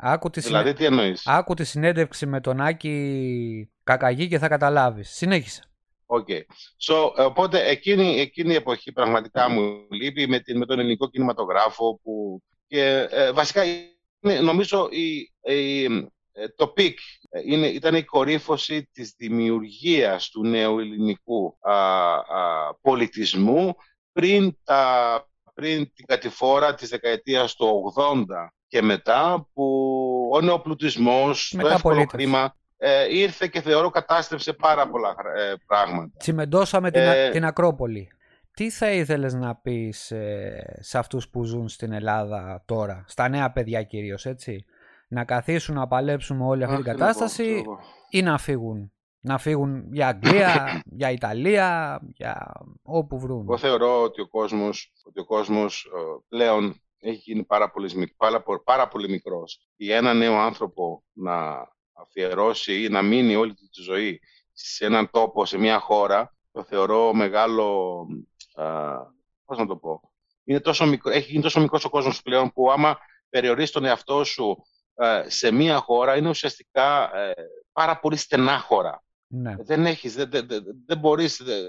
Άκου 0.00 0.30
τη, 0.30 0.40
συνέ- 0.40 0.60
Δηλαδή, 0.62 0.78
τι 0.78 0.84
εννοείς; 0.84 1.22
Άκου 1.26 1.54
τη 1.54 1.64
συνέντευξη 1.64 2.26
με 2.26 2.40
τον 2.40 2.60
Άκη 2.60 3.70
Κακαγή 3.84 4.28
και 4.28 4.38
θα 4.38 4.48
καταλάβεις. 4.48 5.10
Συνέχισε. 5.10 5.62
Οκ. 6.06 6.26
So, 6.88 7.12
ε, 7.16 7.22
οπότε 7.22 7.68
εκείνη, 7.68 8.20
εκείνη 8.20 8.52
η 8.52 8.56
εποχή 8.56 8.92
πραγματικά 8.92 9.48
μου 9.50 9.86
λείπει 9.90 10.26
με, 10.28 10.40
την, 10.40 10.56
με 10.58 10.66
τον 10.66 10.78
ελληνικό 10.78 11.08
κινηματογράφο 11.10 12.00
που 12.02 12.42
και 12.66 13.08
ε, 13.10 13.32
βασικά 13.32 13.64
είναι, 13.64 14.40
νομίζω 14.40 14.88
η, 14.90 15.32
η, 15.52 15.84
ε, 15.84 15.88
το 16.56 16.66
peak 16.66 16.98
ε, 17.30 17.40
είναι, 17.44 17.66
ήταν 17.66 17.94
η 17.94 18.02
κορύφωση 18.04 18.88
της 18.92 19.14
δημιουργίας 19.16 20.28
του 20.28 20.46
νέου 20.46 20.78
ελληνικού 20.78 21.58
α, 21.60 21.72
α, 21.72 22.22
πολιτισμού 22.80 23.74
πριν, 24.12 24.58
τα, 24.64 25.28
πριν 25.54 25.92
την 25.94 26.06
κατηφόρα 26.06 26.74
της 26.74 26.88
δεκαετίας 26.88 27.54
του 27.54 27.92
80 27.96 28.24
και 28.68 28.82
μετά 28.82 29.48
που 29.52 30.30
ο 30.32 30.40
νεοπλουτισμός, 30.40 31.48
το 31.48 31.58
εύκολο 31.58 31.70
Μεταπολίτευση. 31.70 32.16
χρήμα 32.16 32.56
ε, 32.76 33.16
ήρθε 33.16 33.46
και 33.46 33.60
θεωρώ 33.60 33.90
κατάστρεψε 33.90 34.52
πάρα 34.52 34.88
πολλά 34.88 35.14
ε, 35.36 35.54
πράγματα. 35.66 36.10
Τσιμεντώσαμε 36.18 36.90
την, 36.90 37.00
Ε, 37.00 37.30
την 37.30 37.44
Ακρόπολη. 37.44 38.08
Τι 38.58 38.70
θα 38.70 38.90
ήθελες 38.90 39.34
να 39.34 39.56
πεις 39.56 40.10
ε, 40.10 40.78
σε 40.80 40.98
αυτούς 40.98 41.28
που 41.28 41.44
ζουν 41.44 41.68
στην 41.68 41.92
Ελλάδα 41.92 42.62
τώρα, 42.66 43.04
στα 43.06 43.28
νέα 43.28 43.52
παιδιά 43.52 43.82
κυρίως, 43.82 44.26
έτσι; 44.26 44.64
Να 45.08 45.24
καθίσουν 45.24 45.74
να 45.74 45.86
παλέψουν 45.86 46.36
με 46.36 46.44
όλη 46.44 46.62
αυτή 46.64 46.74
Αχ, 46.76 46.82
την 46.82 46.92
τι 46.92 46.98
να 46.98 47.06
πω, 47.06 47.10
κατάσταση 47.12 47.42
ξέρω 47.44 47.58
εγώ. 47.58 47.78
ή 48.10 48.22
να 48.22 48.38
φύγουν. 48.38 48.92
Να 49.20 49.38
φύγουν 49.38 49.92
για 49.92 50.08
Αγγλία, 50.08 50.82
για 50.98 51.10
Ιταλία, 51.10 52.00
για 52.14 52.52
όπου 52.82 53.18
βρουν. 53.18 53.40
Εγώ 53.40 53.56
θεωρώ 53.58 54.02
ότι 54.02 54.20
ο 54.20 54.28
κόσμος, 54.28 54.92
ότι 55.04 55.20
ο 55.20 55.24
κόσμος 55.24 55.84
ε, 55.84 55.98
πλέον 56.28 56.80
έχει 57.00 57.16
γίνει 57.24 57.44
πάρα 57.44 57.70
πολύ, 57.70 57.94
μικ- 57.96 58.16
πάρα, 58.16 58.42
πο- 58.42 58.62
πάρα 58.64 58.88
πολύ 58.88 59.08
μικρός. 59.08 59.68
Για 59.76 59.96
ένα 59.96 60.14
νέο 60.14 60.38
άνθρωπο 60.38 61.04
να 61.12 61.68
αφιερώσει 61.92 62.82
ή 62.84 62.88
να 62.88 63.02
μείνει 63.02 63.36
όλη 63.36 63.54
του 63.54 63.68
τη 63.68 63.82
ζωή 63.82 64.20
σε 64.52 64.84
έναν 64.86 65.10
τόπο, 65.10 65.44
σε 65.44 65.58
μια 65.58 65.78
χώρα, 65.78 66.36
το 66.52 66.64
θεωρώ 66.64 67.12
μεγάλο, 67.14 67.96
α, 68.54 68.64
πώς 69.44 69.58
να 69.58 69.66
το 69.66 69.76
πω, 69.76 70.00
είναι 70.44 70.60
τόσο 70.60 70.86
μικρό, 70.86 71.10
έχει 71.12 71.30
γίνει 71.30 71.42
τόσο 71.42 71.60
μικρός 71.60 71.84
ο 71.84 71.88
κόσμος 71.90 72.22
πλέον 72.22 72.52
που 72.52 72.70
άμα 72.70 72.98
περιορίσει 73.28 73.72
τον 73.72 73.84
εαυτό 73.84 74.24
σου 74.24 74.56
ε, 74.77 74.77
σε 75.26 75.50
μια 75.50 75.76
χώρα 75.76 76.16
είναι 76.16 76.28
ουσιαστικά 76.28 77.10
ε, 77.18 77.32
πάρα 77.72 77.98
πολύ 77.98 78.16
στενά 78.16 78.58
χώρα. 78.58 79.02
Ναι. 79.26 79.56
Δεν 79.58 79.86
έχεις, 79.86 80.14
δεν, 80.14 80.30
δεν, 80.30 80.46
δεν, 80.48 80.62
δεν 80.86 80.98
μπορείς, 80.98 81.36
δεν- 81.42 81.64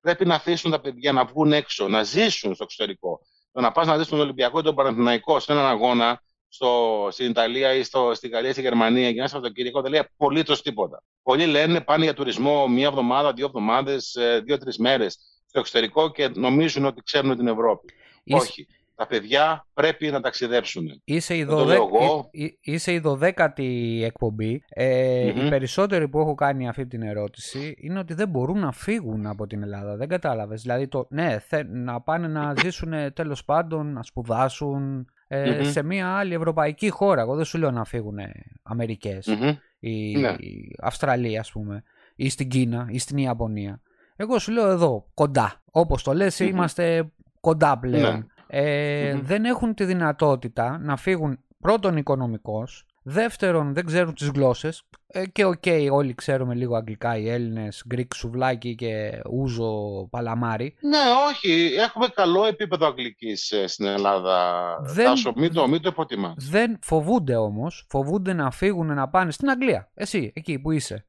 πρέπει 0.00 0.26
να 0.26 0.34
αφήσουν 0.34 0.70
τα 0.70 0.80
παιδιά 0.80 1.12
να 1.12 1.24
βγουν 1.24 1.52
έξω, 1.52 1.88
να 1.88 2.02
ζήσουν 2.02 2.54
στο 2.54 2.64
εξωτερικό. 2.64 3.20
Το 3.52 3.60
να 3.60 3.72
πας 3.72 3.86
να 3.86 3.98
δεις 3.98 4.06
τον 4.08 4.20
Ολυμπιακό 4.20 4.58
ή 4.58 4.62
τον 4.62 4.74
Παναθηναϊκό 4.74 5.40
σε 5.40 5.52
έναν 5.52 5.66
αγώνα 5.66 6.22
στο, 6.48 7.08
στην 7.10 7.30
Ιταλία 7.30 7.74
ή 7.74 7.82
στο, 7.82 8.14
στη 8.14 8.28
Γαλλία 8.28 8.48
ή 8.48 8.52
στη 8.52 8.60
Γερμανία 8.62 9.08
για 9.08 9.20
ένα 9.20 9.28
Σαββατοκύριακο 9.28 9.80
δεν 9.82 9.90
λέει 9.90 10.00
απολύτως 10.00 10.62
τίποτα. 10.62 11.02
Πολλοί 11.22 11.46
λένε 11.46 11.80
πάνε 11.80 12.04
για 12.04 12.14
τουρισμό 12.14 12.68
μία 12.68 12.86
εβδομάδα, 12.86 13.32
δύο 13.32 13.46
εβδομάδες, 13.46 14.16
δύο-τρεις 14.44 14.78
μέρες 14.78 15.18
στο 15.48 15.58
εξωτερικό 15.58 16.10
και 16.10 16.28
νομίζουν 16.28 16.84
ότι 16.84 17.02
ξέρουν 17.02 17.36
την 17.36 17.46
Ευρώπη. 17.48 17.94
Είσαι- 18.24 18.40
Όχι. 18.40 18.66
Τα 19.02 19.08
παιδιά 19.08 19.66
πρέπει 19.74 20.10
να 20.10 20.20
ταξιδέψουν. 20.20 21.00
Είσαι 21.04 21.34
η, 21.36 21.38
Δεν 21.38 21.46
το 21.48 21.56
δωδέ... 21.56 21.72
λέω 21.72 21.82
εγώ. 21.94 22.28
εί- 22.32 22.44
εί- 22.44 22.58
είσαι 22.62 22.92
η 22.92 22.98
δωδέκατη 22.98 24.00
εκπομπή. 24.04 24.62
Ε, 24.68 25.32
Μμμ. 25.36 25.46
Οι 25.46 25.48
περισσότεροι 25.48 26.08
που 26.08 26.18
έχω 26.20 26.34
κάνει 26.34 26.68
αυτή 26.68 26.86
την 26.86 27.02
ερώτηση 27.02 27.74
είναι 27.78 27.98
ότι 27.98 28.14
δεν 28.14 28.28
μπορούν 28.28 28.58
να 28.58 28.72
φύγουν 28.72 29.26
από 29.26 29.46
την 29.46 29.62
Ελλάδα. 29.62 29.96
Δεν 29.96 30.08
κατάλαβες. 30.08 30.62
Δηλαδή, 30.62 30.88
το, 30.88 31.06
ναι, 31.10 31.38
θε, 31.38 31.62
να 31.68 32.00
πάνε 32.00 32.26
να 32.28 32.52
ζήσουν 32.62 32.92
τέλος 33.12 33.44
πάντων, 33.44 33.92
να 33.92 34.02
σπουδάσουν 34.02 35.06
ε, 35.28 35.50
Μμμ. 35.50 35.70
σε 35.70 35.82
μια 35.82 36.08
άλλη 36.16 36.34
ευρωπαϊκή 36.34 36.90
χώρα. 36.90 37.20
Εγώ 37.20 37.34
δεν 37.36 37.44
σου 37.44 37.58
λέω 37.58 37.70
να 37.70 37.84
φύγουν 37.84 38.18
Αμερικές 38.62 39.26
Μμμ. 39.26 39.48
ή 39.80 40.16
Ναι. 40.16 40.28
η 40.28 40.76
Αυστραλία, 40.82 41.40
ας 41.40 41.52
πούμε, 41.52 41.82
ή 42.16 42.28
στην 42.30 42.48
Κίνα 42.48 42.86
ή 42.90 42.98
στην 42.98 43.16
Ιαπωνία. 43.16 43.80
Εγώ 44.16 44.38
σου 44.38 44.52
λέω 44.52 44.68
εδώ, 44.70 45.06
κοντά. 45.14 45.62
Όπως 45.70 46.02
το 46.02 46.12
λες, 46.14 46.40
Μμμ. 46.40 46.48
είμαστε 46.48 47.10
κοντά 47.40 47.78
πλέον. 47.78 48.12
Ναι. 48.16 48.24
Ε, 48.54 49.12
Μμμ. 49.14 49.24
Δεν 49.24 49.44
έχουν 49.44 49.74
τη 49.74 49.84
δυνατότητα 49.84 50.78
να 50.78 50.96
φύγουν 50.96 51.38
πρώτον 51.58 51.96
οικονομικώς, 51.96 52.86
δεύτερον 53.02 53.74
δεν 53.74 53.86
ξέρουν 53.86 54.14
τις 54.14 54.28
γλώσσες 54.28 54.82
ε, 55.06 55.26
και 55.26 55.44
οκ 55.44 55.62
όλοι 55.90 56.14
ξέρουμε 56.14 56.54
λίγο 56.54 56.76
αγγλικά 56.76 57.16
οι 57.16 57.28
Έλληνες, 57.30 57.82
greek 57.86 58.14
σουβλάκι 58.14 58.74
και 58.74 59.20
ούζο 59.30 59.72
παλαμάρι. 60.10 60.74
Ναι, 60.80 60.98
όχι. 61.30 61.74
Έχουμε 61.78 62.08
καλό 62.08 62.44
επίπεδο 62.44 62.86
αγγλικής 62.86 63.50
ε, 63.50 63.66
στην 63.66 63.86
Ελλάδα. 63.86 64.62
Δεν- 64.82 65.04
Τάσο, 65.04 65.32
μην 65.36 65.52
το, 65.52 65.68
μην 65.68 65.82
το 65.82 65.88
υποτιμάς. 65.88 66.34
Δεν 66.50 66.78
φοβούνται 66.82 67.36
όμως, 67.36 67.86
φοβούνται 67.90 68.32
να 68.32 68.50
φύγουν 68.50 68.86
να 68.94 69.08
πάνε 69.08 69.30
στην 69.30 69.50
Αγγλία. 69.50 69.90
Εσύ, 69.94 70.32
εκεί 70.34 70.58
που 70.58 70.70
είσαι. 70.70 71.06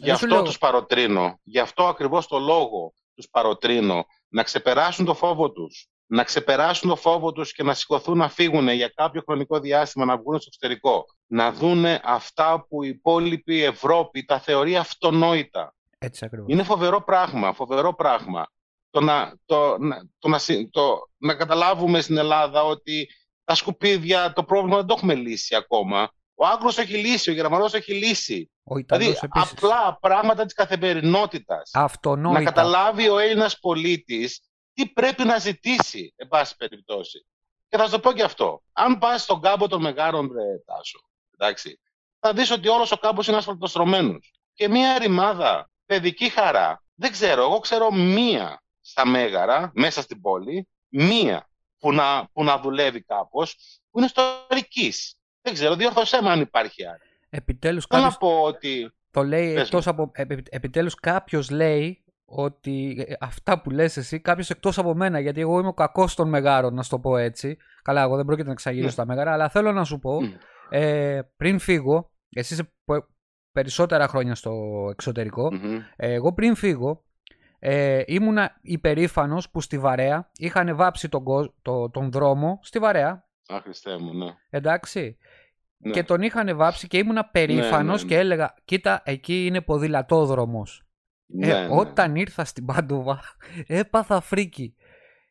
Γι' 0.00 0.08
Εγώ 0.08 0.18
σου 0.18 0.24
αυτό 0.24 0.26
λέω, 0.36 0.42
τους 0.44 0.58
παροτρύνω. 0.58 1.38
Γι' 1.42 1.58
αυτό 1.58 1.84
ακριβώς 1.84 2.26
το 2.26 2.38
λόγο 2.38 2.92
τους 3.14 3.28
παροτρύνω. 3.30 4.04
Να 4.28 4.42
ξεπεράσουν 4.42 5.04
το 5.04 5.14
φόβο 5.14 5.52
τους. 5.52 5.86
Να 6.14 6.24
ξεπεράσουν 6.24 6.88
το 6.88 6.96
φόβο 6.96 7.32
τους 7.32 7.52
και 7.52 7.62
να 7.62 7.74
σηκωθούν 7.74 8.18
να 8.18 8.28
φύγουν 8.28 8.68
για 8.68 8.88
κάποιο 8.94 9.22
χρονικό 9.26 9.58
διάστημα 9.60 10.04
να 10.04 10.16
βγουν 10.16 10.34
στο 10.40 10.44
εξωτερικό. 10.46 11.04
Να 11.26 11.52
δούνε 11.52 12.00
αυτά 12.04 12.66
που 12.68 12.82
η 12.82 12.88
υπόλοιπη 12.88 13.62
Ευρώπη 13.62 14.24
τα 14.24 14.40
θεωρεί 14.40 14.76
αυτονόητα. 14.76 15.74
Έτσι 15.98 16.24
ακριβώς. 16.24 16.46
Είναι 16.50 16.62
φοβερό 16.62 17.02
πράγμα, 17.02 17.52
φοβερό 17.52 17.94
πράγμα. 17.94 18.46
Το 18.90 19.00
να, 19.00 19.34
το, 19.44 19.78
να, 19.78 20.06
το 20.18 20.28
να, 20.28 20.38
συ- 20.38 20.70
το, 20.70 20.98
να 21.16 21.34
καταλάβουμε 21.34 22.00
στην 22.00 22.16
Ελλάδα 22.16 22.62
ότι 22.62 23.08
τα 23.44 23.54
σκουπίδια, 23.54 24.32
το 24.32 24.44
πρόβλημα 24.44 24.76
δεν 24.76 24.86
το 24.86 24.94
έχουμε 24.96 25.14
λύσει 25.14 25.54
ακόμα. 25.54 26.10
Ο 26.34 26.46
Άγγλος 26.46 26.74
το 26.74 26.80
έχει 26.80 26.96
λύσει, 26.96 27.30
ο 27.30 27.32
Γερμανός 27.32 27.70
το 27.70 27.76
έχει 27.76 27.92
λύσει. 27.94 28.50
Ο 28.64 28.78
Ιταλός 28.78 29.06
Δηλαδή, 29.06 29.26
επίσης. 29.34 29.52
απλά 29.52 29.98
πράγματα 30.00 30.44
της 30.44 30.54
καθημερινότητας. 30.54 31.70
Αυτονόητα. 31.72 32.38
Να 32.38 32.44
καταλάβει 32.44 33.08
ο 33.08 33.18
Έλληνας 33.18 33.58
πολίτης 33.58 34.40
τι 34.74 34.86
πρέπει 34.86 35.24
να 35.24 35.38
ζητήσει, 35.38 36.12
εν 36.16 36.28
πάση 36.28 36.56
περιπτώσει. 36.56 37.26
Και 37.68 37.76
θα 37.76 37.84
σου 37.84 37.90
το 37.90 38.00
πω 38.00 38.12
και 38.12 38.22
αυτό. 38.22 38.62
Αν 38.72 38.98
πας 38.98 39.22
στον 39.22 39.40
κάμπο 39.40 39.68
των 39.68 39.80
Μεγάρων, 39.80 40.32
ρε 40.32 40.58
Τάσο, 40.66 41.00
εντάξει, 41.34 41.80
θα 42.18 42.32
δεις 42.32 42.50
ότι 42.50 42.68
όλος 42.68 42.92
ο 42.92 42.96
κάμπος 42.96 43.26
είναι 43.26 43.36
ασφαλτοστρωμένος. 43.36 44.32
Και 44.54 44.68
μία 44.68 44.98
ρημάδα, 44.98 45.70
παιδική 45.86 46.28
χαρά, 46.28 46.84
δεν 46.94 47.10
ξέρω, 47.10 47.42
εγώ 47.42 47.58
ξέρω 47.58 47.90
μία 47.92 48.62
στα 48.80 49.06
Μέγαρα, 49.06 49.70
μέσα 49.74 50.02
στην 50.02 50.20
πόλη, 50.20 50.68
μία 50.88 51.48
που 51.78 51.92
να, 51.92 52.28
που 52.32 52.44
να 52.44 52.58
δουλεύει 52.58 53.02
κάπως, 53.02 53.56
που 53.90 53.98
είναι 53.98 54.06
ιστορικής. 54.06 55.16
Δεν 55.42 55.52
ξέρω, 55.52 55.76
διόρθωσέ 55.76 56.22
με 56.22 56.30
αν 56.30 56.40
υπάρχει 56.40 56.86
άλλη. 56.86 57.00
Επιτέλους 57.30 57.86
Θέλω 57.86 58.02
κάποιος 58.02 58.20
να 58.20 58.28
πω 58.28 58.42
ότι 58.42 58.92
το 59.10 59.22
λέει 59.22 59.54
Πες 59.54 59.62
εκτός 59.62 59.86
από... 59.86 60.10
επι- 60.14 60.46
επιτέλους 60.50 60.94
κάποιος 60.94 61.50
λέει 61.50 62.04
ότι 62.34 63.04
ε, 63.08 63.14
αυτά 63.20 63.60
που 63.60 63.70
λες 63.70 63.96
εσύ, 63.96 64.20
κάποιος 64.20 64.50
εκτός 64.50 64.78
από 64.78 64.94
μένα, 64.94 65.20
γιατί 65.20 65.40
εγώ 65.40 65.58
είμαι 65.58 65.68
ο 65.68 65.72
κακός 65.74 66.14
των 66.14 66.28
μεγάρων, 66.28 66.74
να 66.74 66.82
σου 66.82 66.90
το 66.90 66.98
πω 66.98 67.16
έτσι. 67.16 67.56
Καλά, 67.82 68.02
εγώ 68.02 68.16
δεν 68.16 68.24
πρόκειται 68.24 68.46
να 68.46 68.52
εξαγγείλω 68.52 68.84
Ναι. 68.84 68.90
στα 68.90 69.06
μέγαρα, 69.06 69.32
αλλά 69.32 69.48
θέλω 69.48 69.72
να 69.72 69.84
σου 69.84 69.98
πω, 69.98 70.22
Μμ. 70.22 70.32
ε, 70.70 71.22
πριν 71.36 71.58
φύγω, 71.58 72.10
εσύ 72.30 72.52
είσαι 72.54 72.72
πο- 72.84 73.06
περισσότερα 73.52 74.08
χρόνια 74.08 74.34
στο 74.34 74.52
εξωτερικό, 74.90 75.52
Μμμ. 75.54 75.76
ε, 75.96 76.12
εγώ 76.12 76.32
πριν 76.32 76.54
φύγω, 76.54 77.04
ε, 77.58 78.02
ήμουνα 78.06 78.58
υπερήφανος 78.62 79.50
που 79.50 79.60
στη 79.60 79.78
Βαρέα 79.78 80.30
είχαν 80.36 80.76
βάψει 80.76 81.08
τον, 81.08 81.22
κο- 81.24 81.54
το- 81.62 81.90
τον 81.90 82.10
δρόμο 82.10 82.58
στη 82.62 82.78
Βαρέα, 82.78 83.26
Α, 83.46 83.60
Χριστέ 83.62 83.98
μου, 83.98 84.14
ναι. 84.24 84.34
εντάξει. 84.50 85.16
Ναι. 85.84 85.90
Και 85.90 86.02
τον 86.02 86.22
είχαν 86.22 86.56
βάψει 86.56 86.86
και 86.88 86.98
ήμουνα 86.98 87.24
περήφανος 87.24 88.02
ναι. 88.02 88.08
και 88.08 88.18
έλεγα, 88.18 88.54
κοίτα, 88.64 89.02
εκεί 89.04 89.46
είναι 89.46 89.60
ποδηλατόδρομος. 89.60 90.81
Ναι, 91.34 91.46
Ε, 91.48 91.60
ναι. 91.66 91.74
Όταν 91.74 92.16
ήρθα 92.16 92.44
στην 92.44 92.64
Πάντοβα, 92.64 93.20
έπαθα 93.66 94.20
φρίκη. 94.20 94.74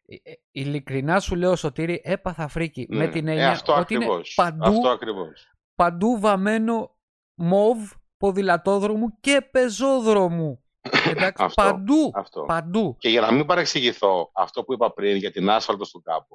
Ε, 0.06 0.16
ε, 0.32 0.34
Ειλικρινά 0.52 1.20
σου 1.20 1.36
λέω, 1.36 1.56
Σωτήρη, 1.56 2.02
έπαθα 2.04 2.48
φρίκη. 2.48 2.86
Ναι. 2.90 2.98
Με 2.98 3.08
την 3.08 3.28
Ε, 3.28 3.32
έννοια 3.32 3.50
αυτό 3.50 3.74
ότι 3.76 3.94
είναι 3.94 4.04
ακριβώς. 4.06 4.34
παντού, 4.36 4.64
Αυτό 4.78 4.90
ακριβώς. 4.90 5.52
παντού 5.76 6.20
βαμμένο 6.20 6.96
μοβ 7.34 7.92
ποδηλατόδρομου 8.18 9.20
και 9.20 9.48
πεζόδρομου. 9.52 10.64
Εντάξει, 11.12 11.44
Αυτό, 11.44 11.62
παντού, 11.64 12.12
Αυτό. 12.14 12.42
παντού. 12.42 12.96
Και 13.00 13.10
για 13.10 13.22
να 13.22 13.32
μην 13.32 13.46
παρεξηγηθώ 13.46 14.32
αυτό 14.34 14.64
που 14.64 14.74
είπα 14.74 14.94
πριν 14.94 15.16
για 15.16 15.32
την 15.32 15.50
άσφαλτο 15.50 15.86
στον 15.86 16.02
κάπο. 16.02 16.28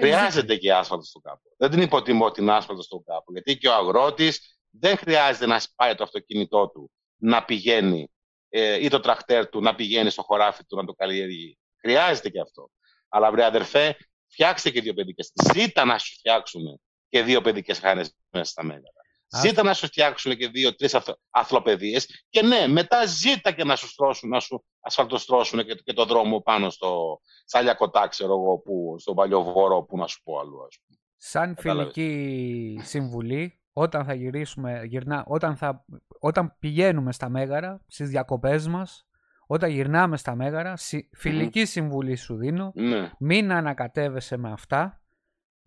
Χρειάζεται 0.00 0.56
και 0.56 0.72
άσφαλτο 0.74 1.04
στον 1.04 1.22
κάπο. 1.22 1.38
Δεν 1.56 1.70
την 1.70 1.80
υποτιμώ 1.80 2.30
την 2.30 2.50
άσφαλτο 2.50 2.82
στον 2.82 3.02
κάπο. 3.04 3.24
Γιατί 3.32 3.58
και 3.58 3.68
ο 3.68 3.74
αγρότης 3.74 4.58
δεν 4.70 4.96
χρειάζεται 4.96 5.46
να 5.46 5.58
σπάει 5.58 5.94
το 5.94 6.02
αυτοκίνητό 6.02 6.68
του 6.68 6.90
να 7.16 7.44
πηγαίνει 7.44 8.10
ε, 8.54 8.84
ή 8.84 8.88
το 8.88 9.00
τρακτέρ 9.00 9.48
του 9.48 9.60
να 9.60 9.74
πηγαίνει 9.74 10.10
στο 10.10 10.22
χωράφι 10.22 10.64
του 10.64 10.76
να 10.76 10.84
το 10.84 10.92
καλλιεργεί. 10.92 11.58
Χρειάζεται 11.80 12.28
και 12.28 12.40
αυτό. 12.40 12.70
Αλλά 13.08 13.30
βρε 13.30 13.44
αδερφέ, 13.44 13.96
φτιάξτε 14.28 14.70
και 14.70 14.80
δύο 14.80 14.94
παιδικές. 14.94 15.32
Ζήτα 15.54 15.84
να 15.84 15.98
σου 15.98 16.14
φτιάξουν 16.14 16.80
και 17.08 17.22
δύο 17.22 17.40
παιδικές 17.40 17.78
χάνες 17.78 18.14
μέσα 18.30 18.50
στα 18.50 18.62
μέγαρα. 18.64 18.82
Ας- 19.30 19.40
Ζήτα 19.40 19.62
να 19.62 19.74
σου 19.74 19.86
φτιάξουν 19.86 20.36
και 20.36 20.48
δύο-τρει 20.48 20.88
αθλοπαιδείε. 21.30 21.98
Και 22.28 22.42
ναι, 22.42 22.66
μετά 22.68 23.06
ζήτα 23.06 23.52
και 23.52 23.64
να 23.64 23.76
σου 23.76 23.88
στρώσουν, 23.88 24.28
να 24.28 24.40
σου 24.40 24.64
ασφαλτοστρώσουν 24.80 25.64
και, 25.64 25.74
και 25.74 25.92
το 25.92 26.04
δρόμο 26.04 26.40
πάνω 26.40 26.70
στο 26.70 27.20
Σαλιακοτά, 27.44 28.08
ξέρω 28.08 28.32
εγώ, 28.32 28.58
που, 28.58 28.96
στον 28.98 29.14
Παλιοβόρο, 29.14 29.82
που 29.82 29.96
να 29.96 30.06
σου 30.06 30.22
πω 30.22 30.38
αλλού, 30.38 30.64
ας 30.64 30.78
πούμε. 30.86 30.98
Σαν 31.16 31.54
Κατάλαβες. 31.54 31.92
φιλική 31.94 32.80
συμβουλή, 32.82 33.60
όταν 33.72 34.04
θα 34.04 34.14
γυρίσουμε, 34.14 34.82
γυρνά, 34.84 35.24
όταν, 35.28 35.56
θα, 35.56 35.84
όταν 36.24 36.54
πηγαίνουμε 36.58 37.12
στα 37.12 37.28
Μέγαρα, 37.28 37.80
στις 37.86 38.08
διακοπές 38.08 38.68
μας, 38.68 39.06
όταν 39.46 39.70
γυρνάμε 39.70 40.16
στα 40.16 40.34
Μέγαρα, 40.34 40.76
συ- 40.76 41.08
φιλική 41.16 41.64
συμβουλή 41.64 42.16
σου 42.16 42.36
δίνω, 42.36 42.72
Ναι. 42.74 43.10
μην 43.18 43.52
ανακατεύεσαι 43.52 44.36
με 44.36 44.52
αυτά, 44.52 45.00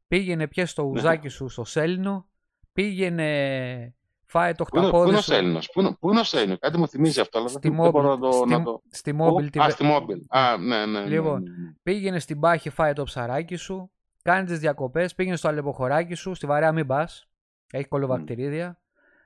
πήγαινε 0.07 0.47
πιες 0.47 0.73
το 0.73 0.83
ουζάκι 0.83 1.27
σου 1.27 1.47
στο 1.49 1.63
σέλινο, 1.63 2.27
πήγαινε 2.73 3.95
φάε 4.25 4.53
το 4.53 4.63
Πού 4.63 4.77
είναι, 4.77 4.85
πού 4.85 4.89
χταπόδι 4.89 5.09
είναι 5.09 5.17
ο 5.17 5.21
σου 5.21 5.31
Σέλινος, 5.33 5.69
πού 5.71 5.79
είναι, 5.81 5.95
πού 5.99 6.09
είναι 6.09 6.19
ο 6.19 6.23
Σέλινος, 6.23 6.59
κάτι 6.59 6.77
μου 6.77 6.87
θυμίζει 6.87 7.19
αυτό, 7.19 7.39
αλλά 7.39 7.47
στη 7.47 7.69
δεν, 7.69 7.81
δεν 7.81 7.91
μπορώ 7.91 8.09
να 8.09 8.19
το... 8.19 8.29
Mobile, 8.39 8.47
να 8.47 8.55
στη, 8.55 8.63
το... 8.63 8.81
στη 8.89 9.13
Πού; 9.13 9.37
Mobile 9.39 9.57
TV. 9.57 9.59
Α, 9.59 9.69
στη 9.69 9.85
Mobile. 9.87 10.37
Α, 10.39 10.57
ναι, 10.57 10.85
ναι, 10.85 10.99
ναι, 10.99 11.05
Λοιπόν, 11.05 11.43
ναι, 11.43 11.49
ναι. 11.49 11.73
Πήγαινε 11.83 12.19
στην 12.19 12.39
Πάχη, 12.39 12.69
φάε 12.69 12.93
το 12.93 13.03
ψαράκι 13.03 13.55
σου, 13.55 13.91
κάνεις 14.23 14.49
τις 14.49 14.59
διακοπές, 14.59 15.15
πήγαινε 15.15 15.35
στο 15.35 15.47
αλεποχωράκι 15.47 16.13
σου, 16.13 16.33
στη 16.33 16.45
βαρέα 16.45 16.71
μην 16.71 16.87
πας. 16.87 17.29
Έχει 17.71 17.87
κολοβακτηρίδια. 17.87 18.79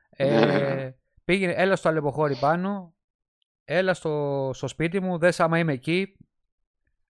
Ε, 0.09 0.89
πήγαινε, 1.29 1.53
έλα 1.53 1.75
στο 1.75 1.89
αλεποχώρι 1.89 2.35
πάνω, 2.35 2.93
έλα 3.65 3.93
στο, 3.93 4.49
στο 4.53 4.67
σπίτι 4.67 4.99
μου, 4.99 5.17
δες 5.17 5.39
άμα 5.39 5.57
είμαι 5.57 5.73
εκεί, 5.73 6.17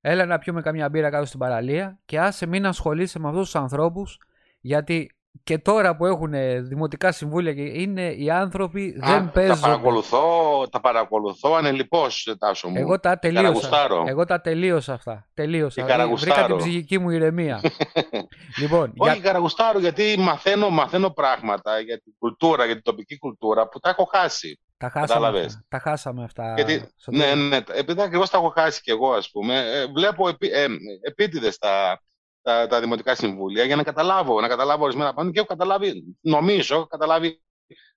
έλα 0.02 0.26
να 0.26 0.38
πιούμε 0.38 0.62
καμιά 0.62 0.90
μπύρα 0.90 1.10
κάτω 1.10 1.26
στην 1.26 1.40
παραλία 1.40 2.00
και 2.06 2.20
άσε 2.20 2.46
μην 2.46 2.66
ασχολείσαι 2.66 3.20
με 3.20 3.28
αυτούς 3.28 3.44
τους 3.44 3.56
ανθρώπους 3.56 4.20
γιατί 4.60 5.12
και 5.44 5.58
τώρα 5.58 5.96
που 5.96 6.06
έχουν 6.06 6.34
δημοτικά 6.68 7.12
συμβούλια 7.12 7.54
και 7.54 7.62
είναι 7.62 8.12
οι 8.12 8.30
άνθρωποι 8.30 9.00
Α, 9.04 9.12
δεν 9.12 9.26
Τα 9.26 9.32
παίζουν. 9.32 9.60
παρακολουθώ, 9.60 10.24
τα 10.72 10.80
παρακολουθώ 10.80 11.54
ανελιπώς, 11.54 12.36
Τάσο 12.40 12.68
μου. 12.68 12.78
Εγώ 12.78 13.00
τα 13.00 13.20
τελείωσα. 13.20 13.42
Καραγουστάρω. 13.44 14.04
Εγώ 14.08 14.26
τα 14.26 14.42
τελείωσα 14.42 14.94
αυτά. 14.94 15.28
Τελείωσα. 15.34 15.76
Και 15.76 15.82
Βρήκα 15.82 15.98
καραγουστάρω. 15.98 16.46
την 16.48 16.58
ψυχική 16.58 16.98
μου 17.00 17.10
ηρεμία. 17.10 17.62
λοιπόν, 18.62 18.94
Όχι, 18.98 19.12
για... 19.14 19.22
καραγουστάρω 19.22 19.80
γιατί 19.80 20.16
μαθαίνω, 20.20 20.70
μαθαίνω 20.70 21.10
πράγματα 21.10 21.80
για 21.80 22.02
την 22.02 22.14
κουλτούρα, 22.20 22.66
για 22.66 22.74
την 22.74 22.84
τοπική 22.84 23.18
κουλτούρα 23.18 23.68
που 23.68 23.80
τα 23.80 23.90
έχω 23.90 24.10
χάσει. 24.14 24.60
τα, 24.78 24.90
χάσαμε 24.90 25.08
κατάλαβες; 25.08 25.46
αυτά. 25.46 25.66
τα 25.68 25.80
χάσαμε 25.80 26.24
αυτά. 26.24 26.54
Γιατί, 26.56 26.90
Σωτήρη. 26.98 27.24
ναι, 27.24 27.36
ναι, 27.36 27.58
επειδή 27.74 28.02
ακριβώς 28.02 28.30
τα 28.30 28.38
έχω 28.38 28.54
χάσει 28.56 28.82
κι 28.82 28.90
εγώ, 28.92 29.12
ας 29.12 29.30
πούμε, 29.32 29.56
ε, 29.60 29.86
βλέπω 29.86 30.30
επί, 30.30 30.48
ε, 30.48 30.66
επίτηδες 31.02 31.58
τα, 31.58 32.02
τα, 32.42 32.68
τα 32.68 32.80
δημοτικά 32.80 33.16
συμβούλια 33.16 33.64
για 33.64 33.76
να 33.76 33.84
καταλάβω, 33.84 34.42
να 34.42 34.48
καταλάβω 34.48 34.84
ορισμένα 34.84 35.14
πράγματα 35.14 35.34
και 35.34 35.40
έχω 35.40 35.48
καταλάβει, 35.48 36.04
νομίζω, 36.22 36.76
έχω 36.76 36.86
καταλάβει 36.88 37.42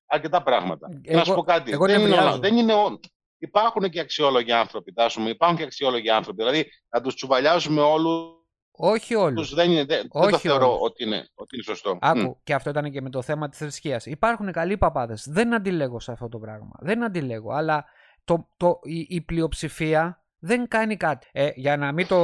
αρκετά 0.07 0.43
πράγματα. 0.43 0.89
Και 1.03 1.15
να 1.15 1.25
σου 1.25 1.31
Εγώ- 1.33 1.41
πω 1.45 1.53
κάτι, 1.53 1.73
εγώ 1.73 1.87
δεν, 1.87 1.95
είναι 1.99 2.09
νευριάζω. 2.09 2.29
όλα, 2.29 2.39
δεν 2.39 2.57
είναι 2.57 2.73
όλα. 2.73 2.99
Υπάρχουν 3.39 3.91
και 3.91 4.01
αξιόλογοι 4.01 4.53
άνθρωποι, 4.53 4.93
τάσου 4.93 5.21
μου, 5.21 5.29
υπάρχουν 5.29 5.57
και 5.59 5.65
αξιόλογοι 5.65 6.11
άνθρωποι. 6.11 6.43
Δηλαδή, 6.43 6.71
να 6.89 7.01
τους 7.01 7.15
τσουβαλιάζουμε 7.15 7.81
όλους, 7.81 8.31
Όχι 8.71 9.15
όλους. 9.15 9.55
δεν, 9.55 9.71
είναι, 9.71 9.85
δεν, 9.85 9.99
δεν 9.99 10.09
το 10.09 10.19
Όχι 10.19 10.37
θεωρώ 10.49 10.67
όλους. 10.69 10.81
ότι 10.83 11.05
είναι, 11.05 11.29
ότι 11.35 11.55
είναι 11.57 11.65
σωστό. 11.65 11.99
Άκου, 12.01 12.19
Μμ. 12.19 12.31
και 12.45 12.55
αυτό 12.55 12.71
ήταν 12.71 12.91
και 12.91 13.01
με 13.01 13.11
το 13.11 13.23
θέμα 13.23 13.49
της 13.49 13.59
θρησκείας. 13.59 14.07
Υπάρχουν 14.07 14.53
καλοί 14.53 14.77
παπάδες. 14.79 15.27
Δεν 15.29 15.55
αντιλέγω 15.55 16.01
σε 16.01 16.13
αυτό 16.13 16.29
το 16.29 16.39
πράγμα. 16.39 16.71
Δεν 16.81 17.05
αντιλέγω. 17.05 17.53
Αλλά 17.53 17.85
το, 18.25 18.49
το, 18.57 18.79
η, 18.83 19.07
η 19.09 19.21
πλειοψηφία 19.21 20.22
δεν 20.45 20.69
κάνει 20.69 20.97
κάτι. 20.97 21.29
Ε, 21.33 21.51
για 21.55 21.77
να 21.77 21.93
μην 21.93 22.07
το 22.07 22.19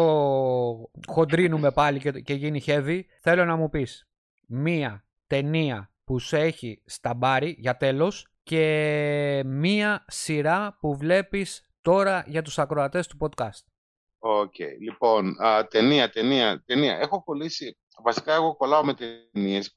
χοντρύνουμε 1.07 1.71
πάλι 1.71 1.99
και, 1.99 2.11
και 2.11 2.35
γίνει 2.35 2.63
heavy, 2.67 3.01
θέλω 3.21 3.45
να 3.45 3.57
μου 3.57 3.69
πεις 3.69 4.09
μία 4.47 5.05
ταινία 5.27 5.93
που 6.05 6.19
σε 6.19 6.39
έχει 6.39 6.83
στα 6.85 7.15
μπάρι 7.15 7.57
για 7.59 7.77
τέλος 7.77 8.33
και 8.43 9.43
μία 9.47 10.05
σειρά 10.09 10.77
που 10.81 10.97
βλέπεις 10.97 11.71
τώρα 11.83 12.25
για 12.27 12.43
τους 12.43 12.59
ακροατές 12.59 13.07
του 13.07 13.17
podcast. 13.21 13.65
Οκ. 14.19 14.55
Λοιπόν, 14.81 15.43
α, 15.43 15.67
ταινία, 15.67 16.11
ταινία, 16.11 16.63
ταινία. 16.67 16.99
Έχω 16.99 17.23
κολλήσει. 17.23 17.79
Βασικά, 18.03 18.35
εγώ 18.35 18.57
κολλάω 18.57 18.85
με 18.85 18.95
ταινίες. 18.95 19.73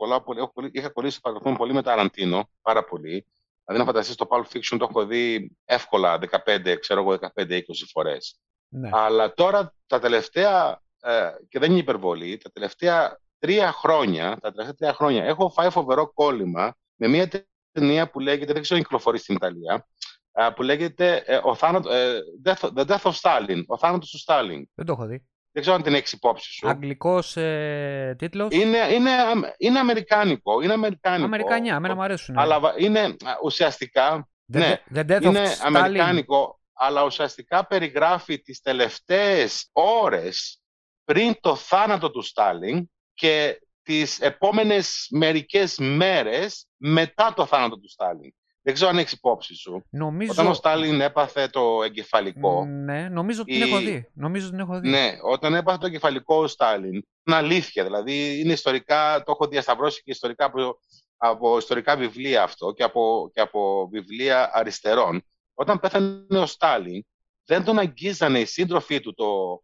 Είχα 0.71 0.89
κολλήσει 0.89 1.17
στο 1.17 1.29
παρελθόν 1.29 1.55
πολύ 1.55 1.73
με 1.73 1.81
Ταραντίνο. 1.81 2.49
Πάρα 2.61 2.83
πολύ. 2.83 3.25
Δηλαδή, 3.71 3.79
να 3.79 3.85
φανταστείς 3.85 4.15
το 4.15 4.27
Pulp 4.29 4.57
Fiction 4.57 4.77
το 4.79 4.87
έχω 4.89 5.05
δει 5.05 5.55
εύκολα 5.65 6.19
15, 6.45 6.75
ξέρω 6.79 7.01
εγώ, 7.01 7.17
15-20 7.35 7.59
φορές. 7.91 8.39
Ναι. 8.67 8.89
Αλλά 8.93 9.33
τώρα 9.33 9.75
τα 9.87 9.99
τελευταία, 9.99 10.81
ε, 11.01 11.29
και 11.49 11.59
δεν 11.59 11.71
είναι 11.71 11.79
υπερβολή, 11.79 12.37
τα 12.37 12.49
τελευταία 12.51 13.19
τρία 13.39 13.71
χρόνια, 13.71 14.37
τα 14.41 14.51
τελευταία 14.51 14.73
τρία 14.73 14.93
χρόνια 14.93 15.23
έχω 15.23 15.49
φάει 15.49 15.69
φοβερό 15.69 16.13
κόλλημα 16.13 16.75
με 16.95 17.07
μια 17.07 17.29
ταινία 17.71 18.09
που 18.09 18.19
λέγεται, 18.19 18.53
δεν 18.53 18.61
ξέρω 18.61 18.79
αν 18.79 18.83
κυκλοφορεί 18.83 19.17
στην 19.17 19.35
Ιταλία, 19.35 19.87
α, 20.31 20.53
που 20.53 20.63
λέγεται 20.63 21.23
ε, 21.25 21.39
ο 21.43 21.55
θάνατο, 21.55 21.89
ε, 21.89 22.19
Death, 22.45 22.69
The 22.75 22.85
Death 22.85 23.11
of 23.11 23.13
Stalin, 23.21 23.63
ο 23.67 23.77
θάνατος 23.77 24.09
του 24.09 24.17
Στάλιν. 24.17 24.69
Δεν 24.73 24.85
το 24.85 24.91
έχω 24.91 25.05
δει. 25.05 25.25
Δεν 25.51 25.61
ξέρω 25.61 25.75
αν 25.75 25.83
την 25.83 25.93
έχεις 25.93 26.11
υπόψη 26.11 26.51
σου. 26.53 26.69
Αγγλικός 26.69 27.37
ε, 27.37 28.15
τίτλος; 28.17 28.53
Είναι, 28.53 28.77
είναι, 28.93 29.11
αμ- 29.11 29.43
είναι 29.57 29.79
αμερικάνικο. 29.79 30.61
Είναι 30.61 30.73
αμερικάνικο. 30.73 31.25
Αμερικανιά, 31.25 31.75
εμένα 31.75 31.95
μου 31.95 32.03
αρέσουν. 32.03 32.37
Αλλά 32.39 32.59
βα- 32.59 32.73
είναι 32.77 32.99
α, 32.99 33.15
ουσιαστικά 33.43 34.29
The, 34.53 34.57
ναι, 34.57 34.81
The 34.95 34.99
Death 34.99 35.21
είναι 35.21 35.43
of 35.43 35.47
Stalin. 35.47 35.59
αμερικάνικο, 35.61 36.59
αλλά 36.73 37.03
ουσιαστικά 37.03 37.67
περιγράφει 37.67 38.41
τις 38.41 38.61
τελευταίες 38.61 39.69
ώρες 39.71 40.61
πριν 41.03 41.35
το 41.41 41.55
θάνατο 41.55 42.11
του 42.11 42.21
Στάλιν 42.21 42.89
και 43.13 43.61
τις 43.83 44.19
επόμενες 44.19 45.07
μερικές 45.11 45.77
μέρες 45.77 46.67
μετά 46.77 47.33
το 47.35 47.45
θάνατο 47.45 47.79
του 47.79 47.89
Στάλιν. 47.89 48.33
Δεν 48.63 48.73
ξέρω 48.73 48.89
αν 48.89 48.97
έχεις 48.97 49.11
υπόψη 49.11 49.55
σου. 49.55 49.85
Νομίζω... 49.89 50.31
Όταν 50.31 50.47
ο 50.47 50.53
Στάλιν 50.53 51.01
έπαθε 51.01 51.47
το 51.47 51.83
εγκεφαλικό, 51.83 52.65
Ναι, 52.65 53.09
νομίζω 53.09 53.41
ότι 53.41 53.53
Η- 53.55 53.59
την 53.59 53.67
έχω 53.67 53.77
δει. 53.79 54.09
Νομίζω 54.13 54.47
ότι 54.47 54.55
την 54.55 54.65
έχω 54.65 54.79
δει. 54.79 54.89
ναι, 54.89 55.11
όταν 55.23 55.53
έπαθε 55.53 55.77
το 55.77 55.85
εγκεφαλικό 55.85 56.35
ο 56.35 56.47
Στάλιν, 56.47 56.93
είναι 57.23 57.35
αλήθεια. 57.35 57.83
Δηλαδή, 57.83 58.39
είναι 58.39 58.53
ιστορικά, 58.53 59.23
το 59.25 59.31
έχω 59.31 59.47
διασταυρώσει 59.47 60.03
και 60.03 60.11
ιστορικά 60.11 60.45
από, 60.45 60.79
από 61.17 61.57
ιστορικά 61.57 61.95
βιβλία 61.95 62.43
αυτό 62.43 62.71
και 62.71 62.83
από, 62.83 63.31
και 63.33 63.41
από 63.41 63.87
βιβλία 63.91 64.49
αριστερών. 64.53 65.23
Όταν 65.53 65.79
πέθανε 65.79 66.39
ο 66.39 66.45
Στάλιν, 66.45 67.05
δεν 67.45 67.63
τον 67.63 67.79
αγγίζανε 67.79 68.39
οι 68.39 68.45
σύντροφοί 68.45 68.99
του 68.99 69.13
το, 69.13 69.61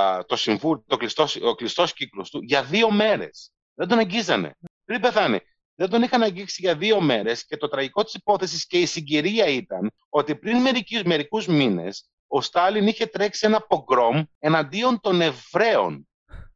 α, 0.00 0.24
το 0.26 0.36
συμβούλιο, 0.36 0.84
το 0.86 0.96
κλειστός, 0.96 1.36
ο 1.42 1.54
κλειστός 1.54 1.92
κύκλος 1.92 2.30
του 2.30 2.40
για 2.42 2.62
δύο 2.62 2.90
μέρες. 2.90 3.52
Δεν 3.74 3.88
τον 3.88 3.98
αγγίζανε. 3.98 4.52
Πριν 4.84 5.00
πεθάνε. 5.00 5.40
Δεν 5.80 5.90
τον 5.90 6.02
είχαν 6.02 6.22
αγγίξει 6.22 6.60
για 6.60 6.76
δύο 6.76 7.00
μέρες 7.00 7.46
και 7.46 7.56
το 7.56 7.68
τραγικό 7.68 8.04
της 8.04 8.14
υπόθεσης 8.14 8.66
και 8.66 8.78
η 8.78 8.86
συγκυρία 8.86 9.46
ήταν 9.46 9.90
ότι 10.08 10.34
πριν 10.36 10.56
μερικούς 11.04 11.46
μήνες 11.46 12.10
ο 12.26 12.40
Στάλιν 12.40 12.86
είχε 12.86 13.06
τρέξει 13.06 13.46
ένα 13.46 13.60
πογκρόμ 13.60 14.22
εναντίον 14.38 15.00
των 15.00 15.20
Εβραίων 15.20 16.08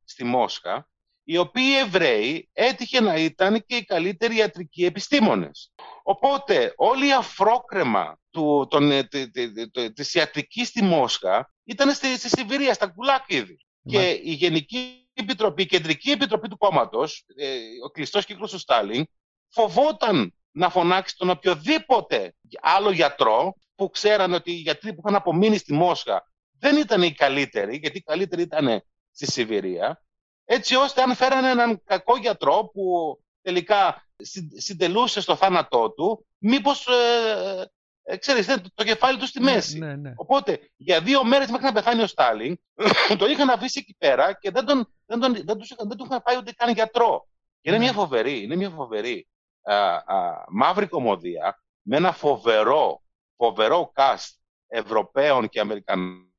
στη 0.04 0.24
Μόσχα, 0.24 0.88
οι 1.24 1.36
οποίοι 1.36 1.78
Εβραίοι 1.78 2.48
έτυχε 2.52 3.00
να 3.00 3.14
ήταν 3.14 3.64
και 3.66 3.76
οι 3.76 3.84
καλύτεροι 3.84 4.36
ιατρικοί 4.36 4.84
επιστήμονες. 4.84 5.72
Οπότε 6.02 6.72
όλη 6.76 7.06
η 7.06 7.12
αφρόκρεμα 7.12 8.18
του, 8.30 8.66
τον, 8.70 8.90
ε, 8.90 9.04
τη- 9.04 9.30
τη- 9.30 9.70
τη- 9.70 9.92
της 9.92 10.14
ιατρικής 10.14 10.68
στη 10.68 10.82
Μόσχα 10.82 11.52
ήταν 11.64 11.90
στη, 11.94 12.16
στη 12.18 12.28
Σιβηρία, 12.28 12.74
στα 12.74 12.86
Κουλάκιδη. 12.86 13.56
Και 13.86 14.10
η 14.10 14.32
Γενική 14.32 15.03
Επιτροπή, 15.14 15.62
η 15.62 15.66
Κεντρική 15.66 16.10
Επιτροπή 16.10 16.48
του 16.48 16.56
κόμματος, 16.58 17.24
ε, 17.36 17.58
ο 17.84 17.88
κλειστός 17.90 18.24
κύκλος 18.24 18.50
του 18.50 18.58
Στάλιν, 18.58 19.04
φοβόταν 19.48 20.34
να 20.50 20.68
φωνάξει 20.70 21.16
τον 21.16 21.30
οποιοδήποτε 21.30 22.34
άλλο 22.60 22.90
γιατρό 22.90 23.54
που 23.74 23.90
ξέρανε 23.90 24.34
ότι 24.34 24.50
οι 24.50 24.54
γιατροί 24.54 24.94
που 24.94 25.02
είχαν 25.04 25.14
απομείνει 25.20 25.56
στη 25.56 25.72
Μόσχα 25.72 26.32
δεν 26.58 26.76
ήταν 26.76 27.02
οι 27.02 27.12
καλύτεροι, 27.12 27.76
γιατί 27.76 27.98
οι 27.98 28.02
καλύτεροι 28.02 28.42
ήταν 28.42 28.82
στη 29.10 29.30
Σιβηρία, 29.30 30.02
έτσι 30.44 30.74
ώστε 30.74 31.02
αν 31.02 31.14
φέρανε 31.14 31.50
έναν 31.50 31.82
κακό 31.84 32.16
γιατρό 32.16 32.70
που 32.72 33.16
τελικά 33.42 34.08
συν- 34.16 34.60
συντελούσε 34.60 35.20
στο 35.20 35.36
θάνατό 35.36 35.90
του, 35.92 36.26
μήπως 36.38 36.86
ε, 36.86 37.70
ε, 38.06 38.16
ξέρεις, 38.16 38.46
δεν- 38.46 38.62
το 38.74 38.84
κεφάλι 38.84 39.18
τους 39.18 39.28
στη 39.28 39.40
μέση. 39.40 39.78
Ναι, 39.78 39.96
ναι. 39.96 40.12
Οπότε 40.16 40.70
για 40.76 41.00
δύο 41.00 41.24
μέρες 41.24 41.50
μέχρι 41.50 41.66
να 41.66 41.72
πεθάνει 41.72 42.02
ο 42.02 42.06
Στάλιν, 42.06 42.56
το 43.18 43.26
είχαν 43.26 43.48
αφήσει 43.50 43.78
εκεί 43.78 43.94
πέρα 43.98 44.32
και 44.32 44.50
δεν, 44.50 44.64
τον, 44.64 44.92
δεν, 45.06 45.20
τον, 45.20 45.32
δεν, 45.44 45.58
τους, 45.58 45.70
είχαν- 45.70 45.88
δεν 45.88 45.96
τους 45.96 46.06
είχαν 46.06 46.22
πάει 46.22 46.36
ούτε 46.36 46.52
καν 46.52 46.72
γιατρό. 46.72 47.28
Και 47.60 47.68
είναι 47.70 47.78
Ναι. 47.78 47.84
μια 47.84 47.92
φοβερή, 47.92 48.42
είναι 48.42 48.56
μια 48.56 48.70
φοβερή 48.70 49.28
α, 49.62 49.74
α, 49.94 50.44
μαύρη 50.48 50.86
κομμωδία 50.86 51.62
με 51.82 51.96
ένα 51.96 52.12
φοβερό, 52.12 53.02
φοβερό 53.36 53.92
cast 53.94 54.28
Ευρωπαίων 54.66 55.48
και 55.48 55.60
Αμερικανών 55.60 56.18
ε, 56.18 56.33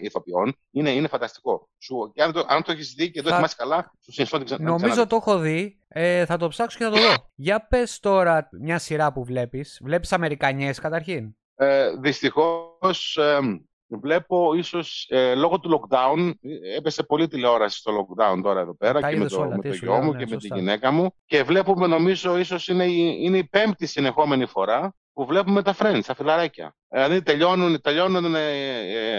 ηθοποιών. 0.00 0.56
Είναι, 0.70 0.90
είναι 0.90 1.08
φανταστικό. 1.08 1.68
Σου, 1.78 2.10
και 2.14 2.22
αν 2.22 2.32
το, 2.32 2.44
αν 2.48 2.62
το 2.62 2.72
έχεις 2.72 2.92
δει 2.96 3.10
και 3.10 3.22
το 3.22 3.28
Θα- 3.28 3.34
θυμάσαι 3.36 3.54
καλά, 3.58 3.92
σου 4.04 4.12
συνιστώ 4.12 4.36
την 4.36 4.46
ξα- 4.46 4.58
να 4.58 4.64
Νομίζω 4.64 4.86
ξαναδείς. 4.86 5.10
το 5.10 5.16
έχω 5.16 5.38
δει. 5.38 5.78
Ε, 5.88 6.24
θα 6.26 6.36
το 6.36 6.48
ψάξω 6.48 6.78
και 6.78 6.84
θα 6.84 6.90
το 6.90 6.96
δω. 6.96 7.14
Για 7.34 7.66
πες 7.66 7.98
τώρα 8.00 8.48
μια 8.60 8.78
σειρά 8.78 9.12
που 9.12 9.24
βλέπεις. 9.24 9.80
Βλέπεις 9.84 10.12
Αμερικανιές 10.12 10.78
καταρχήν; 10.78 11.36
Ε, 11.56 11.90
δυστυχώς 12.00 13.16
ε, 13.16 13.38
βλέπω 14.00 14.54
ίσως 14.54 15.06
ε, 15.10 15.34
λόγω 15.34 15.60
του 15.60 15.80
lockdown 15.88 16.32
ε, 16.40 16.76
έπεσε 16.76 17.02
πολύ 17.02 17.28
τηλεόραση 17.28 17.78
στο 17.78 17.92
lockdown 17.92 18.40
τώρα 18.42 18.60
εδώ 18.60 18.74
πέρα 18.76 19.00
Τα 19.00 19.08
και 19.08 19.14
με 19.16 19.20
είδες 19.20 19.32
το, 19.32 19.40
όλα, 19.40 19.56
με 19.56 19.62
τι 19.62 19.68
το 19.68 19.74
σου 19.74 19.84
γιο 19.84 19.92
λέω, 19.94 20.02
μου 20.02 20.12
ναι, 20.12 20.18
και 20.18 20.24
με 20.24 20.32
σωστά. 20.32 20.54
τη 20.54 20.60
γυναίκα 20.60 20.90
μου 20.90 21.14
και 21.26 21.42
βλέπουμε 21.42 21.86
νομίζω 21.86 22.38
ίσως 22.38 22.68
είναι 22.68 22.84
η, 22.84 23.16
είναι 23.20 23.38
η 23.38 23.44
πέμπτη 23.48 23.86
συνεχόμενη 23.86 24.46
φορά 24.46 24.94
που 25.12 25.26
βλέπουμε 25.26 25.62
τα 25.62 25.74
Friends, 25.78 26.00
τα 26.06 26.14
φιλαράκια. 26.14 26.74
Δηλαδή 26.88 27.22
τελειώνουν, 27.22 27.80
τελειώνουν 27.80 28.34
ε, 28.34 28.48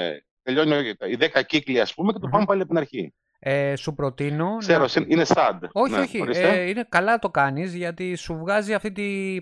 ε, 0.06 0.26
τελειώνει 0.46 0.94
οι 1.10 1.16
δέκα 1.16 1.42
κύκλοι 1.42 1.80
ας 1.82 1.94
πούμε 1.94 2.12
και 2.14 2.20
το 2.20 2.26
Μμμ. 2.28 2.32
πάμε 2.34 2.46
πάλι 2.46 2.60
από 2.62 2.70
την 2.70 2.78
αρχή. 2.78 3.14
Ε, 3.40 3.76
σου 3.76 3.94
προτείνω. 3.94 4.56
Ξέρω, 4.58 4.80
να- 4.82 4.88
συν- 4.88 5.12
είναι 5.12 5.26
sad. 5.28 5.60
Όχι, 5.72 5.94
Ναι, 5.94 6.00
όχι. 6.00 6.22
ορίστε. 6.22 6.50
Ε, 6.50 6.70
είναι 6.70 6.86
καλά 6.90 7.20
το 7.20 7.30
κάνεις 7.30 7.74
γιατί 7.76 8.16
σου 8.16 8.38
βγάζει 8.38 8.74
αυτή 8.74 8.92
τη, 8.92 9.38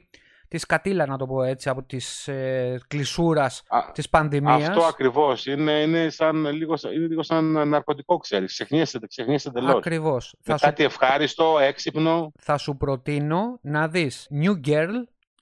τη 0.48 0.58
σκατήλα, 0.58 1.06
να 1.06 1.18
το 1.18 1.26
πω 1.28 1.44
έτσι, 1.44 1.70
από 1.70 1.84
της 1.84 2.28
ε, 2.28 2.78
κλεισούρας 2.88 3.64
Α, 3.68 3.80
της 3.94 4.10
πανδημίας. 4.10 4.68
αυτό 4.70 4.84
ακριβώς. 4.84 5.46
Είναι, 5.46 5.72
είναι, 5.72 6.10
σαν, 6.10 6.46
λίγο, 6.46 6.76
σαν- 6.78 6.94
είναι 6.94 7.08
λίγο 7.08 7.24
σαν 7.24 7.68
ναρκωτικό, 7.68 8.18
ξέρεις. 8.18 8.52
Ξεχνιέσαι, 8.52 9.00
ξεχνιέσαι 9.08 9.50
εντελώς. 9.50 9.76
Ακριβώς. 9.76 10.34
Με 10.38 10.52
Θα 10.54 10.58
σου, 10.58 10.66
κάτι 10.66 10.84
ευχάριστο, 10.84 11.60
έξυπνο. 11.62 12.32
θα 12.40 12.58
σου 12.58 12.78
προτείνω 12.78 13.60
να 13.62 13.88
δεις 13.88 14.28
New 14.42 14.68
Girl. 14.68 14.90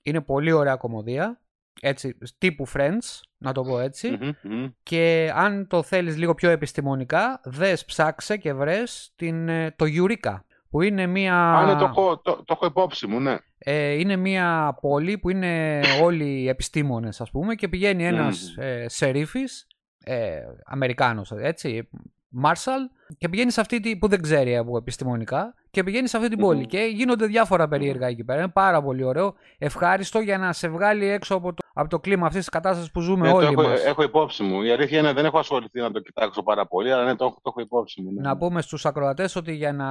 Είναι 0.02 0.20
πολύ 0.20 0.52
ωραία 0.52 0.76
κομμωδία. 0.76 1.40
Έτσι, 1.80 2.18
τύπου 2.38 2.68
Friends, 2.74 3.20
να 3.38 3.52
το 3.52 3.62
πω 3.62 3.80
έτσι. 3.80 4.10
Μμμ, 4.20 4.30
μμμ. 4.42 4.66
Και 4.82 5.32
αν 5.34 5.66
το 5.66 5.82
θέλεις 5.82 6.16
λίγο 6.16 6.34
πιο 6.34 6.50
επιστημονικά, 6.50 7.40
δες, 7.44 7.84
ψάξε 7.84 8.36
και 8.36 8.52
βρες 8.52 9.12
την, 9.16 9.48
ε, 9.48 9.74
το 9.76 9.84
Eureka, 9.88 10.40
που 10.70 10.82
είναι 10.82 11.06
μία, 11.06 11.52
Α, 11.54 11.66
ναι, 11.66 11.78
το 11.78 11.84
έχω, 11.84 12.18
το, 12.18 12.36
το 12.36 12.44
έχω 12.46 12.66
υπόψη 12.66 13.06
μου, 13.06 13.20
ναι. 13.20 13.36
ε, 13.58 13.92
είναι 13.92 14.16
μία 14.16 14.78
πόλη 14.80 15.18
που 15.18 15.30
είναι 15.30 15.80
όλοι 16.02 16.48
επιστήμονες, 16.48 17.20
ας 17.20 17.30
πούμε, 17.30 17.54
και 17.54 17.68
πηγαίνει 17.68 18.06
ένας 18.06 18.54
Μμμ. 18.56 18.64
ε, 18.64 18.88
σερίφης, 18.88 19.66
ε, 20.04 20.40
Αμερικάνος, 20.64 21.32
έτσι, 21.32 21.88
Μάρσαλ, 22.28 22.80
και 23.18 23.28
πηγαίνει 23.28 23.50
σε 23.50 23.60
αυτή 23.60 23.80
τη, 23.80 23.96
που 23.96 24.08
δεν 24.08 24.22
ξέρει 24.22 24.56
από 24.56 24.76
επιστημονικά, 24.76 25.54
και 25.70 25.82
πηγαίνει 25.84 26.08
σε 26.08 26.16
αυτή 26.16 26.28
την 26.28 26.38
Μμμ. 26.38 26.46
πόλη. 26.46 26.66
Και 26.66 26.78
γίνονται 26.78 27.26
διάφορα 27.26 27.68
περίεργα 27.68 28.06
εκεί 28.06 28.24
πέρα. 28.24 28.38
Είναι 28.38 28.48
πάρα 28.48 28.82
πολύ 28.82 29.04
ωραίο, 29.04 29.34
ευχάριστο 29.58 30.20
για 30.20 30.38
να 30.38 30.52
σε 30.52 30.68
βγάλει 30.68 31.06
έξω 31.06 31.34
από 31.34 31.54
το, 31.54 31.61
από 31.74 31.88
το 31.88 32.00
κλίμα 32.00 32.26
αυτής 32.26 32.40
της 32.40 32.48
κατάστασης 32.48 32.90
που 32.90 33.00
ζούμε 33.00 33.26
Ναι, 33.26 33.30
το 33.32 33.36
όλοι 33.36 33.46
έχω, 33.46 33.62
μας. 33.62 33.84
έχω 33.84 34.02
υπόψη 34.02 34.42
μου. 34.42 34.62
Η 34.62 34.70
αλήθεια 34.70 34.98
είναι 34.98 35.12
δεν 35.12 35.24
έχω 35.24 35.38
ασχοληθεί 35.38 35.80
να 35.80 35.90
το 35.90 36.00
κοιτάξω 36.00 36.42
πάρα 36.42 36.66
πολύ, 36.66 36.92
αλλά 36.92 37.04
ναι, 37.04 37.16
το, 37.16 37.24
έχω- 37.24 37.34
το 37.34 37.40
έχω 37.48 37.60
υπόψη 37.60 38.02
μου. 38.02 38.12
Ναι. 38.12 38.20
να 38.20 38.36
πούμε 38.36 38.62
στους 38.62 38.86
ακροατές 38.86 39.36
ότι 39.36 39.52
για 39.54 39.72
να, 39.72 39.88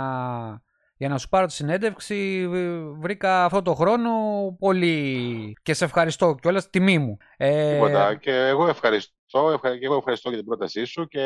για 0.97 1.09
να 1.09 1.17
σου 1.17 1.29
πάρω 1.29 1.45
τη 1.45 1.53
συνέντευξη 1.53 2.47
β- 2.49 2.99
βρήκα 3.01 3.43
αυτό 3.45 3.61
το 3.61 3.73
χρόνο 3.73 4.09
πολύ 4.59 5.53
και 5.63 5.73
σε 5.73 5.85
ευχαριστώ 5.85 6.35
κιόλας 6.41 6.69
τιμή 6.69 6.97
μου. 6.97 7.17
Ε, 7.37 7.73
Τίποτα. 7.73 8.15
Και 8.15 8.31
εγώ 8.31 8.67
ευχαριστώ. 8.67 9.15
Ευχα... 9.53 9.77
Και 9.77 9.85
εγώ 9.85 9.95
ευχαριστώ 9.95 10.29
για 10.29 10.37
την 10.37 10.47
πρότασή 10.47 10.85
σου 10.85 11.07
και 11.07 11.19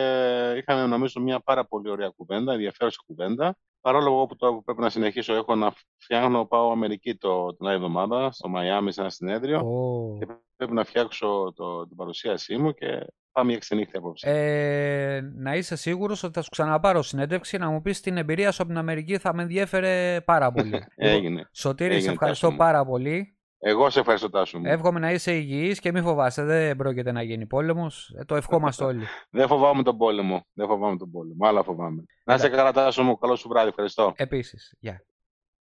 είχαμε 0.58 0.86
νομίζω 0.86 1.22
μια 1.22 1.40
πάρα 1.40 1.66
πολύ 1.66 1.90
ωραία 1.90 2.12
κουβέντα, 2.18 2.54
ενδιαφέρουσα 2.54 2.98
κουβέντα. 3.08 3.58
Παρόλο 3.82 4.12
εγώ 4.12 4.26
που 4.26 4.36
τώρα 4.36 4.62
πρέπει 4.66 4.82
να 4.82 4.90
συνεχίσω, 4.90 5.34
έχω 5.34 5.56
να 5.56 5.74
φτιάχνω, 5.98 6.46
πάω 6.46 6.72
Αμερική 6.72 7.16
το, 7.16 7.56
την 7.56 7.66
άλλη 7.66 7.76
εβδομάδα, 7.76 8.32
στο 8.32 8.48
Μαϊάμι 8.50 8.92
σε 8.92 9.02
ένα 9.02 9.10
συνέδριο. 9.10 9.60
ω. 9.60 10.18
Και 10.20 10.26
πρέπει 10.56 10.74
να 10.74 10.84
φτιάξω 10.84 11.54
το, 11.56 11.88
την 11.88 11.96
παρουσίασή 11.98 12.58
μου 12.58 12.74
και 12.74 12.88
πάμε 13.32 13.50
για 13.52 13.60
ξενύχια 13.60 14.00
απόψε. 14.00 14.30
Ε, 14.30 15.22
να 15.36 15.56
είσαι 15.56 15.76
σίγουρος 15.76 16.24
ότι 16.24 16.34
θα 16.34 16.42
σου 16.42 16.50
ξαναπάρω 16.50 17.02
συνέντευξη 17.02 17.58
να 17.58 17.70
μου 17.70 17.82
πεις 17.82 18.00
την 18.02 18.18
εμπειρία 18.18 18.52
σου 18.52 18.62
από 18.62 18.72
την 18.72 18.80
Αμερική 18.80 19.18
θα 19.18 19.34
με 19.34 19.42
ενδιέφερε 19.42 20.22
πάρα 20.22 20.52
πολύ. 20.52 20.70
Λοιπόν, 20.72 20.88
Έγινε. 20.96 21.50
Σωτήρη, 21.54 21.90
σε 21.92 21.96
Έγινε, 21.98 22.12
ευχαριστώ 22.12 22.46
Τάσο 22.48 22.52
μου. 22.52 22.70
πάρα 22.70 22.86
πολύ. 22.86 23.30
Εγώ 23.60 23.90
σε 23.90 24.00
ευχαριστώ, 24.00 24.30
Τάσο 24.30 24.60
μου. 24.60 24.66
Εύχομαι 24.68 25.00
να 25.00 25.12
είσαι 25.12 25.36
υγιής 25.36 25.80
και 25.80 25.92
μη 25.92 26.02
φοβάσαι, 26.02 26.44
δεν 26.44 26.76
πρόκειται 26.76 27.12
να 27.12 27.22
γίνει 27.22 27.46
πόλεμος. 27.46 28.14
Ε, 28.20 28.24
το 28.26 28.36
ευχόμαστε 28.36 28.84
όλοι. 28.90 29.04
Δεν 29.30 29.48
φοβάμαι 29.48 29.84
τον 29.84 29.98
πόλεμο. 29.98 30.46
Δεν 30.54 30.68
φοβάμαι 30.68 30.98
τον 30.98 31.12
πόλεμο. 31.12 31.48
Άλλα 31.48 31.64
φοβάμαι. 31.64 32.04
Να 32.24 32.34
είσαι 32.34 32.50
καλά, 32.50 32.72
Τάσο 32.72 33.04
μου. 33.04 33.18
Καλό 33.18 33.36
σου 33.36 33.48
βράδυ. 33.50 33.70
Ευχαριστώ. 33.70 34.14
Επίσης, 34.16 34.76
γεια. 34.80 35.04